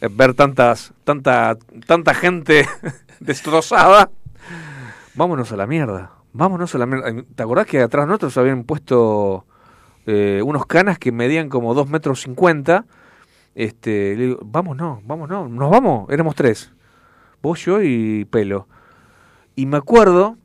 eh, 0.01 0.09
ver 0.11 0.35
tantas, 0.35 0.93
tanta, 1.05 1.57
tanta 1.87 2.15
gente 2.15 2.67
destrozada. 3.21 4.11
Vámonos 5.15 5.51
a 5.53 5.57
la 5.57 5.67
mierda. 5.67 6.13
Vámonos 6.33 6.75
a 6.75 6.79
la 6.79 6.87
mierda. 6.87 7.25
¿Te 7.35 7.43
acordás 7.43 7.67
que 7.67 7.81
atrás 7.81 8.07
nosotros 8.07 8.37
habían 8.37 8.65
puesto 8.65 9.47
eh, 10.07 10.41
unos 10.45 10.67
canas 10.67 10.99
que 10.99 11.11
medían 11.11 11.49
como 11.49 11.75
2 11.75 11.89
metros 11.89 12.23
50? 12.23 12.85
Este, 13.55 14.15
le 14.17 14.27
digo, 14.27 14.39
vamos, 14.45 14.77
no, 14.77 15.03
vamos, 15.05 15.29
no, 15.29 15.49
nos 15.49 15.71
vamos. 15.71 16.09
Éramos 16.11 16.37
tres. 16.37 16.73
Vos, 17.43 17.65
yo 17.65 17.83
y 17.83 18.25
Pelo. 18.27 18.69
Y 19.57 19.67
me 19.67 19.79
acuerdo 19.79 20.37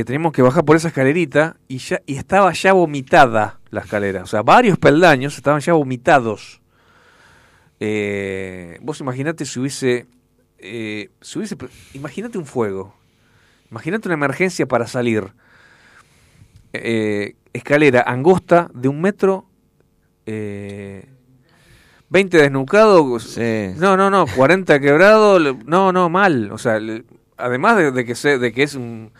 que 0.00 0.04
teníamos 0.06 0.32
que 0.32 0.40
bajar 0.40 0.64
por 0.64 0.76
esa 0.76 0.88
escalerita 0.88 1.56
y 1.68 1.76
ya 1.76 2.00
y 2.06 2.16
estaba 2.16 2.50
ya 2.54 2.72
vomitada 2.72 3.60
la 3.68 3.82
escalera. 3.82 4.22
O 4.22 4.26
sea, 4.26 4.40
varios 4.40 4.78
peldaños 4.78 5.36
estaban 5.36 5.60
ya 5.60 5.74
vomitados. 5.74 6.62
Eh, 7.80 8.78
vos 8.80 8.98
imaginate 9.00 9.44
si 9.44 9.60
hubiese, 9.60 10.06
eh, 10.58 11.10
si 11.20 11.38
hubiese, 11.38 11.56
imagínate 11.92 12.38
un 12.38 12.46
fuego, 12.46 12.94
imagínate 13.70 14.08
una 14.08 14.14
emergencia 14.14 14.66
para 14.66 14.86
salir. 14.86 15.34
Eh, 16.72 17.36
escalera 17.52 18.00
angosta 18.06 18.70
de 18.72 18.88
un 18.88 19.02
metro, 19.02 19.44
eh, 20.24 21.10
20 22.08 22.38
desnucado, 22.38 23.18
no, 23.76 23.96
no, 23.98 24.08
no, 24.08 24.24
40 24.34 24.80
quebrado, 24.80 25.38
no, 25.38 25.92
no, 25.92 26.08
mal. 26.08 26.50
O 26.52 26.58
sea, 26.58 26.78
además 27.36 27.76
de, 27.76 27.92
de 27.92 28.04
que, 28.06 28.14
se, 28.14 28.38
de 28.38 28.50
que 28.52 28.62
es 28.62 28.74
un- 28.76 29.12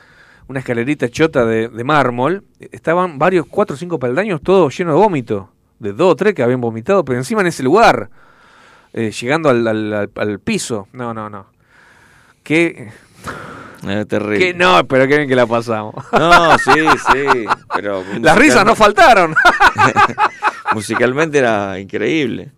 una 0.50 0.58
escalerita 0.58 1.08
chota 1.08 1.44
de, 1.44 1.68
de 1.68 1.84
mármol, 1.84 2.42
estaban 2.58 3.20
varios, 3.20 3.46
cuatro 3.46 3.74
o 3.74 3.78
cinco 3.78 4.00
peldaños, 4.00 4.40
todos 4.42 4.76
llenos 4.76 4.94
de 4.96 5.00
vómito, 5.00 5.48
de 5.78 5.92
dos 5.92 6.10
o 6.12 6.16
tres 6.16 6.34
que 6.34 6.42
habían 6.42 6.60
vomitado, 6.60 7.04
pero 7.04 7.18
encima 7.20 7.40
en 7.42 7.46
ese 7.46 7.62
lugar, 7.62 8.10
eh, 8.92 9.12
llegando 9.12 9.48
al, 9.48 9.64
al- 9.68 9.92
al- 9.94 10.10
al 10.16 10.40
piso. 10.40 10.88
No, 10.92 11.14
no, 11.14 11.30
no. 11.30 11.46
Qué, 12.42 12.90
Eh, 13.86 14.04
terrible. 14.06 14.38
qué 14.38 14.52
no, 14.54 14.84
pero 14.88 15.06
qué 15.06 15.18
bien 15.18 15.28
que 15.28 15.36
la 15.36 15.46
pasamos. 15.46 15.94
No, 16.12 16.58
sí, 16.58 16.72
sí. 17.12 17.44
Pero 17.74 18.02
Las 18.20 18.36
risas 18.36 18.64
no 18.66 18.74
faltaron. 18.74 19.34
musicalmente 20.74 21.38
era 21.38 21.78
increíble. 21.78 22.50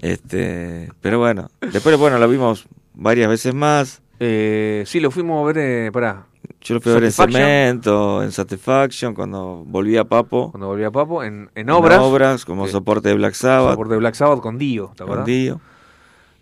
Este, 0.00 0.90
pero 1.00 1.20
bueno, 1.20 1.48
después 1.72 1.96
bueno, 1.96 2.18
lo 2.18 2.28
vimos 2.28 2.66
varias 2.94 3.28
veces 3.28 3.54
más. 3.54 4.02
Eh, 4.18 4.82
sí, 4.86 4.98
lo 5.00 5.10
fuimos 5.12 5.40
a 5.42 5.46
ver, 5.52 5.58
eh, 5.58 5.90
pará. 5.92 6.26
Yo 6.64 6.74
lo 6.74 6.80
fui 6.80 6.92
a 6.92 6.94
ver 6.96 7.04
en. 7.04 7.12
Cemento, 7.12 8.22
en 8.22 8.32
Satisfaction, 8.32 9.14
cuando 9.14 9.62
volví 9.66 9.96
a 9.98 10.04
Papo. 10.04 10.50
Cuando 10.50 10.66
volví 10.68 10.82
a 10.84 10.90
Papo, 10.90 11.22
en, 11.22 11.50
en 11.54 11.70
obras. 11.70 11.98
obras, 12.00 12.44
como 12.44 12.66
Sí. 12.66 12.72
soporte 12.72 13.10
de 13.10 13.14
Black 13.16 13.34
Sabbath. 13.34 13.72
Soporte 13.72 13.92
de 13.94 13.98
Black 13.98 14.14
Sabbath 14.14 14.40
con 14.40 14.56
Dio, 14.58 14.92
¿te 14.96 15.04
Con? 15.04 15.24
Dio. 15.24 15.60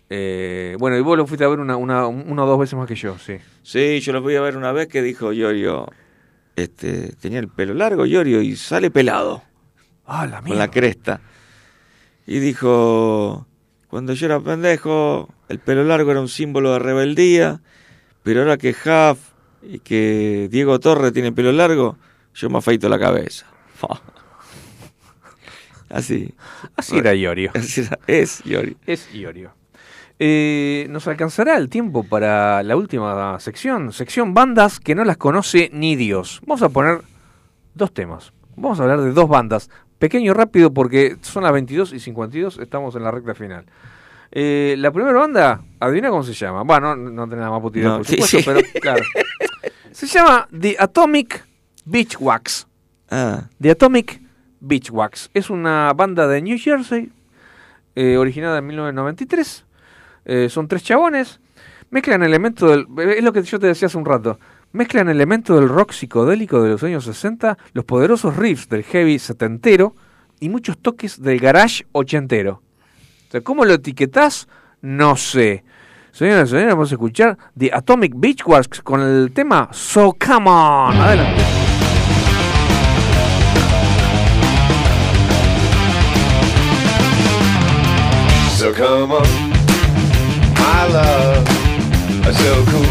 Eh, 0.09 0.75
bueno, 0.79 0.95
y 0.97 1.01
vos 1.01 1.17
lo 1.17 1.25
fuiste 1.27 1.43
a 1.43 1.47
ver 1.49 1.59
una, 1.59 1.75
una, 1.75 2.07
una 2.07 2.43
o 2.43 2.47
dos 2.47 2.59
veces 2.59 2.75
más 2.77 2.87
que 2.87 2.95
yo, 2.95 3.17
sí. 3.17 3.37
Sí, 3.63 3.99
yo 3.99 4.13
lo 4.13 4.21
fui 4.21 4.35
a 4.35 4.41
ver 4.41 4.55
una 4.57 4.71
vez 4.71 4.87
que 4.87 5.01
dijo 5.01 5.33
Yorio, 5.33 5.87
este, 6.55 7.13
tenía 7.19 7.39
el 7.39 7.47
pelo 7.47 7.73
largo 7.73 8.05
Yorio 8.05 8.41
y 8.41 8.55
sale 8.55 8.91
pelado. 8.91 9.41
Ah, 10.05 10.25
la 10.27 10.41
Con 10.41 10.57
la 10.57 10.69
cresta. 10.69 11.19
Y 12.27 12.39
dijo, 12.39 13.47
cuando 13.87 14.13
yo 14.13 14.25
era 14.27 14.39
pendejo, 14.39 15.29
el 15.49 15.59
pelo 15.59 15.83
largo 15.83 16.11
era 16.11 16.21
un 16.21 16.29
símbolo 16.29 16.73
de 16.73 16.79
rebeldía, 16.79 17.61
pero 18.21 18.41
ahora 18.41 18.57
que 18.57 18.69
Huff 18.71 19.32
y 19.65 19.79
que 19.79 20.47
Diego 20.51 20.79
Torre 20.79 21.11
tiene 21.11 21.31
pelo 21.31 21.51
largo, 21.51 21.97
yo 22.33 22.49
me 22.49 22.57
afeito 22.59 22.89
la 22.89 22.99
cabeza. 22.99 23.45
Así. 25.89 26.33
Así 26.75 26.97
era 26.97 27.13
Iorio. 27.13 27.51
Así 27.55 27.81
era- 27.81 27.99
es 28.07 28.45
Iorio. 28.45 28.75
Es 28.85 29.13
Iorio. 29.13 29.51
Eh, 30.19 30.87
nos 30.89 31.07
alcanzará 31.07 31.57
el 31.57 31.69
tiempo 31.69 32.03
para 32.03 32.63
la 32.63 32.75
última 32.75 33.39
sección, 33.39 33.91
sección 33.91 34.33
bandas 34.33 34.79
que 34.79 34.95
no 34.95 35.03
las 35.03 35.17
conoce 35.17 35.69
ni 35.73 35.95
Dios. 35.95 36.39
Vamos 36.45 36.61
a 36.61 36.69
poner 36.69 37.01
dos 37.73 37.93
temas. 37.93 38.31
Vamos 38.55 38.79
a 38.79 38.83
hablar 38.83 39.01
de 39.01 39.11
dos 39.11 39.27
bandas. 39.27 39.69
Pequeño 39.99 40.33
rápido 40.33 40.73
porque 40.73 41.17
son 41.21 41.43
las 41.43 41.51
22 41.51 41.93
y 41.93 41.99
52, 41.99 42.59
estamos 42.59 42.95
en 42.95 43.03
la 43.03 43.11
recta 43.11 43.33
final. 43.33 43.65
Eh, 44.31 44.75
la 44.77 44.91
primera 44.91 45.17
banda, 45.19 45.61
adivina 45.79 46.09
cómo 46.09 46.23
se 46.23 46.33
llama. 46.33 46.63
Bueno, 46.63 46.95
no, 46.95 47.09
no 47.11 47.23
tenés 47.29 47.45
nada 47.45 47.51
más 47.59 47.61
No, 47.75 47.97
por 47.97 48.05
sí, 48.05 48.13
supuesto, 48.21 48.37
sí. 48.37 48.43
pero 48.45 48.81
claro. 48.81 49.03
Se 49.93 50.07
llama 50.07 50.47
The 50.59 50.75
Atomic 50.79 51.45
Beach 51.85 52.17
Wax. 52.19 52.67
Ah, 53.11 53.43
The 53.61 53.71
Atomic 53.71 54.21
Beach 54.59 54.89
Wax. 54.89 55.29
Es 55.35 55.51
una 55.51 55.93
banda 55.93 56.27
de 56.27 56.41
New 56.41 56.57
Jersey, 56.57 57.11
eh, 57.95 58.17
originada 58.17 58.57
en 58.57 58.65
1993. 58.65 59.65
Eh, 60.25 60.49
son 60.49 60.67
tres 60.67 60.83
chabones. 60.83 61.39
Mezclan 61.91 62.23
elementos 62.23 62.71
del. 62.71 62.87
Es 63.11 63.23
lo 63.23 63.31
que 63.31 63.43
yo 63.43 63.59
te 63.59 63.67
decía 63.67 63.85
hace 63.85 63.97
un 63.99 64.05
rato. 64.05 64.39
Mezclan 64.71 65.09
elementos 65.09 65.59
del 65.59 65.69
rock 65.69 65.91
psicodélico 65.91 66.63
de 66.63 66.69
los 66.69 66.81
años 66.81 67.05
60, 67.05 67.59
los 67.73 67.85
poderosos 67.85 68.35
riffs 68.35 68.67
del 68.69 68.83
heavy 68.83 69.19
setentero 69.19 69.95
y 70.39 70.49
muchos 70.49 70.79
toques 70.79 71.21
del 71.21 71.39
garage 71.39 71.85
ochentero. 71.91 72.63
O 73.27 73.31
sea, 73.31 73.41
¿cómo 73.41 73.63
lo 73.63 73.73
etiquetás? 73.73 74.47
No 74.81 75.15
sé. 75.17 75.63
Señoras 76.13 76.51
señores, 76.51 76.75
vamos 76.75 76.91
a 76.91 76.93
escuchar 76.93 77.37
The 77.57 77.71
Atomic 77.73 78.13
Beach 78.15 78.43
Wax 78.45 78.81
con 78.83 79.01
el 79.01 79.31
tema 79.33 79.69
So 79.71 80.15
Come 80.23 80.47
On. 80.47 80.95
Adelante. 80.95 81.41
So 88.55 88.71
come 88.73 89.11
on, 89.11 89.27
my 90.53 90.87
love, 90.93 91.47
so 92.31 92.63
cool. 92.71 92.85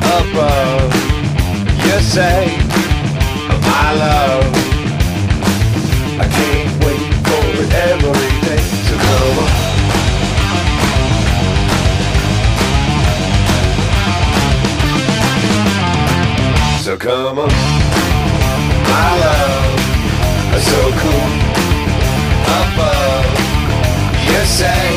Above, 0.00 0.94
you 1.84 2.00
say, 2.00 2.56
my 3.60 3.92
love. 3.98 4.46
I 6.20 6.28
can't 6.30 6.84
wait 6.84 7.12
for 7.26 7.74
every. 7.74 8.47
So 16.88 16.96
come 16.96 17.38
on, 17.38 17.50
my 18.88 19.10
love, 19.20 19.80
so 20.58 20.80
cool. 21.00 21.28
Above, 22.60 23.28
you 24.24 24.42
say, 24.46 24.88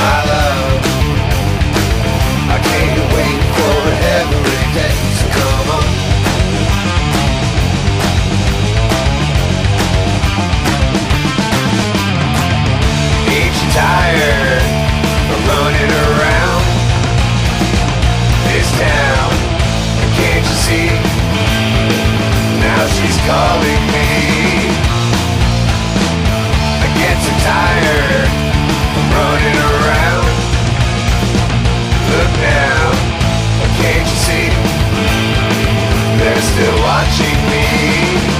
my 0.00 0.18
love. 0.32 0.80
I 2.48 2.58
can't 2.70 3.04
wait 3.12 3.42
for 3.52 3.80
every 4.16 4.64
day. 4.72 4.96
So 5.18 5.26
come 5.36 5.68
on. 5.76 5.86
Ain't 13.28 13.56
you 13.60 13.68
tired 13.76 14.64
of 15.32 15.40
running 15.48 15.92
around 15.92 16.31
Now 22.64 22.82
she's 22.96 23.18
calling 23.28 23.82
me. 23.94 24.08
I 26.84 26.88
get 27.00 27.16
so 27.24 27.32
tired 27.44 28.28
running 29.12 29.58
around. 29.72 30.28
Look 32.10 32.32
now, 32.40 32.82
can't 33.80 34.06
you 34.12 34.18
see? 34.26 34.48
They're 36.18 36.46
still 36.52 36.78
watching 36.82 37.38
me. 37.50 38.31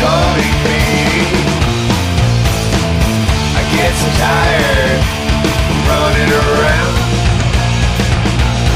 Calling 0.00 0.56
me. 0.64 0.80
I 3.58 3.62
get 3.74 3.92
so 4.00 4.08
tired 4.24 5.00
running 5.88 6.32
around. 6.42 6.94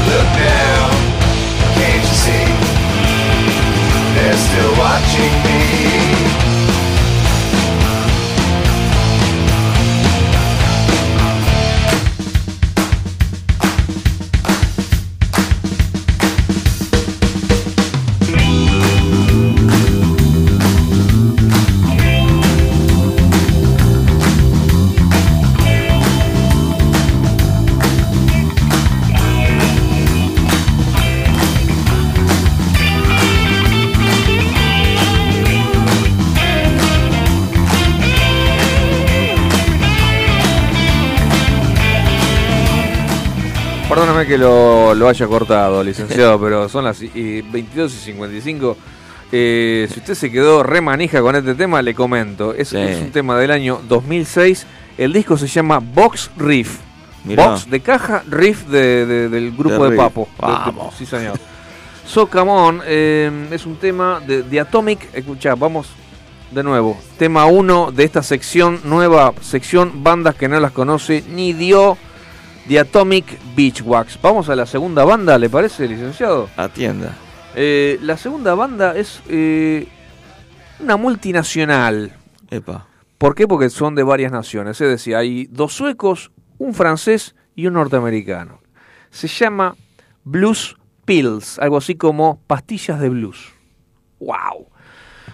Look 0.05 0.29
now, 0.37 0.81
can't 1.77 2.03
you 2.09 2.17
see? 2.25 2.47
They're 4.13 4.37
still 4.37 4.73
watching 4.77 5.35
me. 5.45 6.34
Perdóname 44.15 44.27
que 44.33 44.37
lo, 44.37 44.93
lo 44.93 45.09
haya 45.09 45.27
cortado, 45.27 45.83
licenciado, 45.83 46.39
pero 46.39 46.69
son 46.69 46.85
las 46.85 47.01
y 47.01 47.41
22 47.41 47.93
y 47.93 47.97
55. 47.97 48.77
Eh, 49.29 49.89
si 49.91 49.99
usted 49.99 50.13
se 50.13 50.31
quedó 50.31 50.63
re 50.63 50.79
manija 50.79 51.19
con 51.19 51.35
este 51.35 51.53
tema, 51.53 51.81
le 51.81 51.93
comento. 51.93 52.53
Es, 52.53 52.69
Sí. 52.69 52.77
es 52.77 53.01
un 53.01 53.11
tema 53.11 53.37
del 53.37 53.51
año 53.51 53.81
2006. 53.89 54.65
El 54.97 55.11
disco 55.11 55.35
se 55.37 55.47
llama 55.47 55.79
Box 55.79 56.31
Riff. 56.37 56.77
Mirá. 57.25 57.49
Box 57.49 57.69
de 57.69 57.81
caja, 57.81 58.23
riff 58.29 58.65
de- 58.67 59.05
de- 59.05 59.27
del 59.27 59.51
grupo 59.51 59.89
De. 59.89 59.97
Papo. 59.97 60.29
Vamos. 60.39 60.95
sí, 60.97 61.05
señor. 61.05 61.37
So 62.07 62.27
Come 62.27 62.51
On 62.51 62.81
eh, 62.85 63.47
es 63.51 63.65
un 63.65 63.75
tema 63.75 64.21
de, 64.25 64.43
de 64.43 64.59
Atomic. 64.61 65.09
Escucha, 65.13 65.55
vamos 65.55 65.87
de 66.51 66.63
nuevo. 66.63 66.97
Tema 67.17 67.47
1 67.47 67.91
de 67.91 68.05
esta 68.05 68.23
sección, 68.23 68.79
nueva 68.85 69.33
sección, 69.41 70.03
bandas 70.05 70.35
que 70.35 70.47
no 70.47 70.57
las 70.61 70.71
conoce 70.71 71.21
ni 71.29 71.51
dio. 71.51 71.97
The 72.67 72.79
Atomic 72.79 73.39
Beach 73.55 73.81
Wax. 73.83 74.19
Vamos 74.21 74.49
a 74.49 74.55
la 74.55 74.65
segunda 74.65 75.05
banda, 75.05 75.37
¿le 75.37 75.49
parece, 75.49 75.87
licenciado? 75.87 76.49
Atienda. 76.57 77.15
Eh, 77.55 77.99
la 78.01 78.17
segunda 78.17 78.55
banda 78.55 78.95
es 78.95 79.21
eh, 79.29 79.87
una 80.79 80.97
multinacional. 80.97 82.13
Epa. 82.49 82.87
¿Por 83.17 83.35
qué? 83.35 83.47
Porque 83.47 83.69
son 83.69 83.95
de 83.95 84.03
varias 84.03 84.31
naciones. 84.31 84.81
Es 84.81 84.89
decir, 84.89 85.15
hay 85.15 85.47
dos 85.51 85.73
suecos, 85.73 86.31
un 86.57 86.73
francés 86.73 87.35
y 87.55 87.67
un 87.67 87.73
norteamericano. 87.73 88.61
Se 89.11 89.27
llama 89.27 89.75
Blues 90.23 90.75
Pills, 91.05 91.59
algo 91.59 91.77
así 91.77 91.95
como 91.95 92.41
pastillas 92.47 92.99
de 92.99 93.09
blues. 93.09 93.53
¡Wow! 94.19 94.67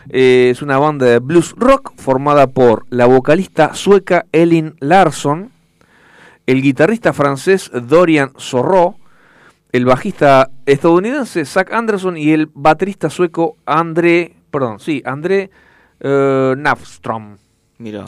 Eh, 0.10 0.50
es 0.52 0.62
una 0.62 0.78
banda 0.78 1.06
de 1.06 1.20
blues 1.20 1.54
rock 1.58 1.94
formada 1.96 2.48
por 2.48 2.86
la 2.90 3.06
vocalista 3.06 3.74
sueca 3.74 4.26
Elin 4.32 4.76
Larsson, 4.80 5.51
el 6.52 6.62
guitarrista 6.62 7.14
francés 7.14 7.72
Dorian 7.74 8.32
Sorro, 8.36 8.98
el 9.72 9.86
bajista 9.86 10.52
estadounidense 10.66 11.46
Zach 11.46 11.72
Anderson 11.72 12.18
y 12.18 12.32
el 12.32 12.50
baterista 12.54 13.10
sueco 13.10 13.56
André, 13.66 14.36
perdón, 14.52 14.82
sí, 14.82 15.02
André 15.06 15.50
eh, 16.02 16.54
Navstrom. 16.58 17.38
Mira. 17.78 18.04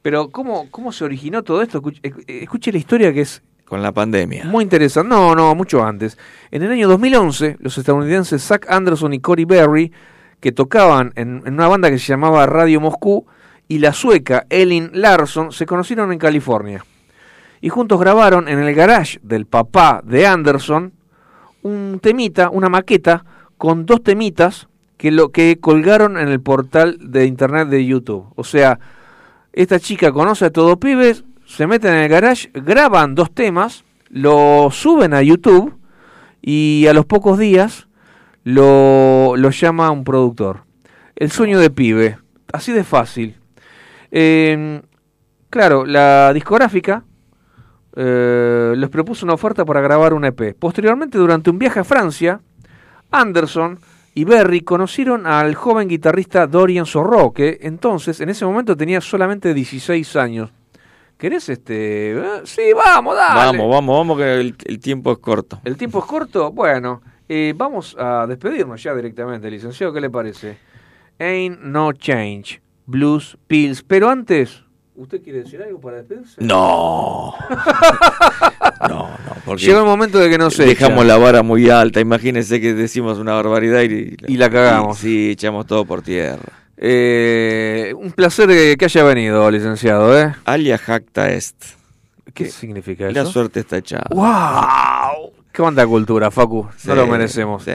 Pero 0.00 0.30
¿cómo, 0.30 0.70
¿cómo 0.70 0.90
se 0.90 1.04
originó 1.04 1.42
todo 1.42 1.60
esto? 1.60 1.78
Escuche, 1.78 2.00
eh, 2.02 2.38
escuche 2.42 2.72
la 2.72 2.78
historia 2.78 3.12
que 3.12 3.20
es 3.20 3.42
Con 3.66 3.82
la 3.82 3.92
pandemia. 3.92 4.46
muy 4.46 4.64
interesante. 4.64 5.10
No, 5.10 5.34
no, 5.34 5.54
mucho 5.54 5.84
antes. 5.84 6.16
En 6.50 6.62
el 6.62 6.72
año 6.72 6.88
2011, 6.88 7.58
los 7.60 7.76
estadounidenses 7.76 8.42
Zach 8.42 8.64
Anderson 8.70 9.12
y 9.12 9.20
Cory 9.20 9.44
Berry, 9.44 9.92
que 10.40 10.50
tocaban 10.50 11.12
en, 11.14 11.42
en 11.44 11.54
una 11.54 11.68
banda 11.68 11.90
que 11.90 11.98
se 11.98 12.06
llamaba 12.06 12.46
Radio 12.46 12.80
Moscú, 12.80 13.26
y 13.68 13.80
la 13.80 13.92
sueca 13.92 14.46
Elin 14.48 14.90
Larsson 14.94 15.52
se 15.52 15.66
conocieron 15.66 16.10
en 16.10 16.18
California. 16.18 16.84
Y 17.62 17.68
juntos 17.68 18.00
grabaron 18.00 18.48
en 18.48 18.58
el 18.58 18.74
garage 18.74 19.20
del 19.22 19.46
papá 19.46 20.02
de 20.04 20.26
Anderson 20.26 20.92
un 21.62 22.00
temita, 22.02 22.50
una 22.50 22.68
maqueta, 22.68 23.24
con 23.56 23.86
dos 23.86 24.02
temitas 24.02 24.66
que, 24.96 25.12
lo, 25.12 25.30
que 25.30 25.58
colgaron 25.60 26.18
en 26.18 26.26
el 26.26 26.40
portal 26.40 26.98
de 27.00 27.24
internet 27.24 27.68
de 27.68 27.86
YouTube. 27.86 28.26
O 28.34 28.42
sea, 28.42 28.80
esta 29.52 29.78
chica 29.78 30.10
conoce 30.10 30.46
a 30.46 30.50
todo 30.50 30.80
pibes, 30.80 31.22
se 31.46 31.68
meten 31.68 31.94
en 31.94 32.00
el 32.00 32.08
garage, 32.08 32.50
graban 32.52 33.14
dos 33.14 33.30
temas, 33.30 33.84
lo 34.08 34.70
suben 34.72 35.14
a 35.14 35.22
YouTube 35.22 35.78
y 36.40 36.86
a 36.88 36.92
los 36.92 37.06
pocos 37.06 37.38
días 37.38 37.86
lo, 38.42 39.34
lo 39.36 39.50
llama 39.50 39.92
un 39.92 40.02
productor. 40.02 40.64
El 41.14 41.30
sueño 41.30 41.60
de 41.60 41.70
pibe, 41.70 42.18
así 42.52 42.72
de 42.72 42.82
fácil. 42.82 43.36
Eh, 44.10 44.82
claro, 45.48 45.86
la 45.86 46.32
discográfica 46.32 47.04
eh, 47.94 48.74
les 48.76 48.90
propuso 48.90 49.26
una 49.26 49.34
oferta 49.34 49.64
para 49.64 49.80
grabar 49.80 50.14
un 50.14 50.24
EP. 50.24 50.54
Posteriormente, 50.58 51.18
durante 51.18 51.50
un 51.50 51.58
viaje 51.58 51.80
a 51.80 51.84
Francia, 51.84 52.40
Anderson 53.10 53.78
y 54.14 54.24
Berry 54.24 54.60
conocieron 54.62 55.26
al 55.26 55.54
joven 55.54 55.88
guitarrista 55.88 56.46
Dorian 56.46 56.86
Sorro, 56.86 57.32
que 57.32 57.58
entonces, 57.62 58.20
en 58.20 58.28
ese 58.28 58.44
momento, 58.44 58.76
tenía 58.76 59.00
solamente 59.00 59.54
16 59.54 60.16
años. 60.16 60.50
¿Querés 61.16 61.48
este? 61.48 62.12
eh? 62.12 62.40
Sí, 62.44 62.62
vamos, 62.74 63.14
dale. 63.14 63.58
Vamos, 63.58 63.70
vamos, 63.70 63.96
vamos, 63.98 64.18
que 64.18 64.40
el, 64.40 64.56
el 64.64 64.80
tiempo 64.80 65.12
es 65.12 65.18
corto. 65.18 65.60
¿El 65.64 65.76
tiempo 65.76 66.00
es 66.00 66.04
corto? 66.04 66.50
Bueno, 66.50 67.00
eh, 67.28 67.54
vamos 67.56 67.96
a 67.98 68.26
despedirnos 68.26 68.82
ya 68.82 68.94
directamente, 68.94 69.50
licenciado. 69.50 69.92
¿Qué 69.92 70.00
le 70.00 70.10
parece? 70.10 70.58
Ain't 71.18 71.60
no 71.60 71.92
change. 71.92 72.60
Blues, 72.86 73.38
pills. 73.46 73.82
Pero 73.82 74.10
antes, 74.10 74.64
¿usted 75.02 75.22
quiere 75.22 75.40
decir 75.42 75.62
algo 75.62 75.80
para 75.80 75.98
despedirse? 75.98 76.36
No. 76.42 77.34
no, 78.88 78.88
no, 78.88 79.36
porque 79.44 79.62
Llegó 79.64 79.80
el 79.80 79.86
momento 79.86 80.18
de 80.18 80.30
que 80.30 80.38
no 80.38 80.50
se 80.50 80.64
Dejamos 80.64 80.98
echa. 81.04 81.04
la 81.04 81.16
vara 81.18 81.42
muy 81.42 81.68
alta. 81.70 82.00
Imagínense 82.00 82.60
que 82.60 82.74
decimos 82.74 83.18
una 83.18 83.32
barbaridad 83.34 83.82
y, 83.82 84.16
Y 84.26 84.36
la 84.36 84.50
cagamos. 84.50 84.98
y 85.00 85.02
sí, 85.02 85.30
echamos 85.32 85.66
todo 85.66 85.84
por 85.84 86.02
tierra. 86.02 86.40
Eh, 86.76 87.94
un 87.96 88.12
placer 88.12 88.48
que, 88.48 88.84
haya 88.84 89.04
venido, 89.04 89.50
licenciado. 89.50 90.18
¿eh? 90.18 90.34
Alia 90.44 90.78
jacta 90.78 91.30
est. 91.30 91.56
¿Qué 92.34 92.46
significa 92.50 93.10
La 93.10 93.22
eso? 93.22 93.30
suerte 93.32 93.60
está 93.60 93.76
echada. 93.76 94.06
¡Wow! 94.10 95.32
¡Qué 95.52 95.60
banda 95.62 95.86
cultura, 95.86 96.30
Facu! 96.30 96.68
Sí, 96.76 96.88
no 96.88 96.94
lo 96.94 97.06
merecemos. 97.06 97.62
sí. 97.64 97.72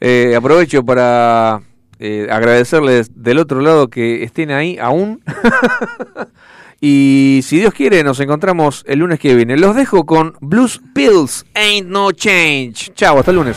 Eh, 0.00 0.34
aprovecho 0.36 0.84
para 0.84 1.62
eh, 1.98 2.26
agradecerles 2.30 3.10
del 3.22 3.38
otro 3.38 3.60
lado 3.60 3.88
que 3.88 4.24
estén 4.24 4.50
ahí 4.50 4.76
aún. 4.78 5.22
y 6.86 7.40
si 7.42 7.56
Dios 7.56 7.72
quiere, 7.72 8.04
nos 8.04 8.20
encontramos 8.20 8.84
el 8.86 8.98
lunes 8.98 9.18
que 9.18 9.34
viene. 9.34 9.56
Los 9.56 9.74
dejo 9.74 10.04
con 10.04 10.36
Blues 10.42 10.82
Pills, 10.94 11.46
Ain't 11.54 11.88
No 11.88 12.12
Change. 12.12 12.92
Chao, 12.94 13.18
hasta 13.18 13.30
el 13.30 13.38
lunes. 13.38 13.56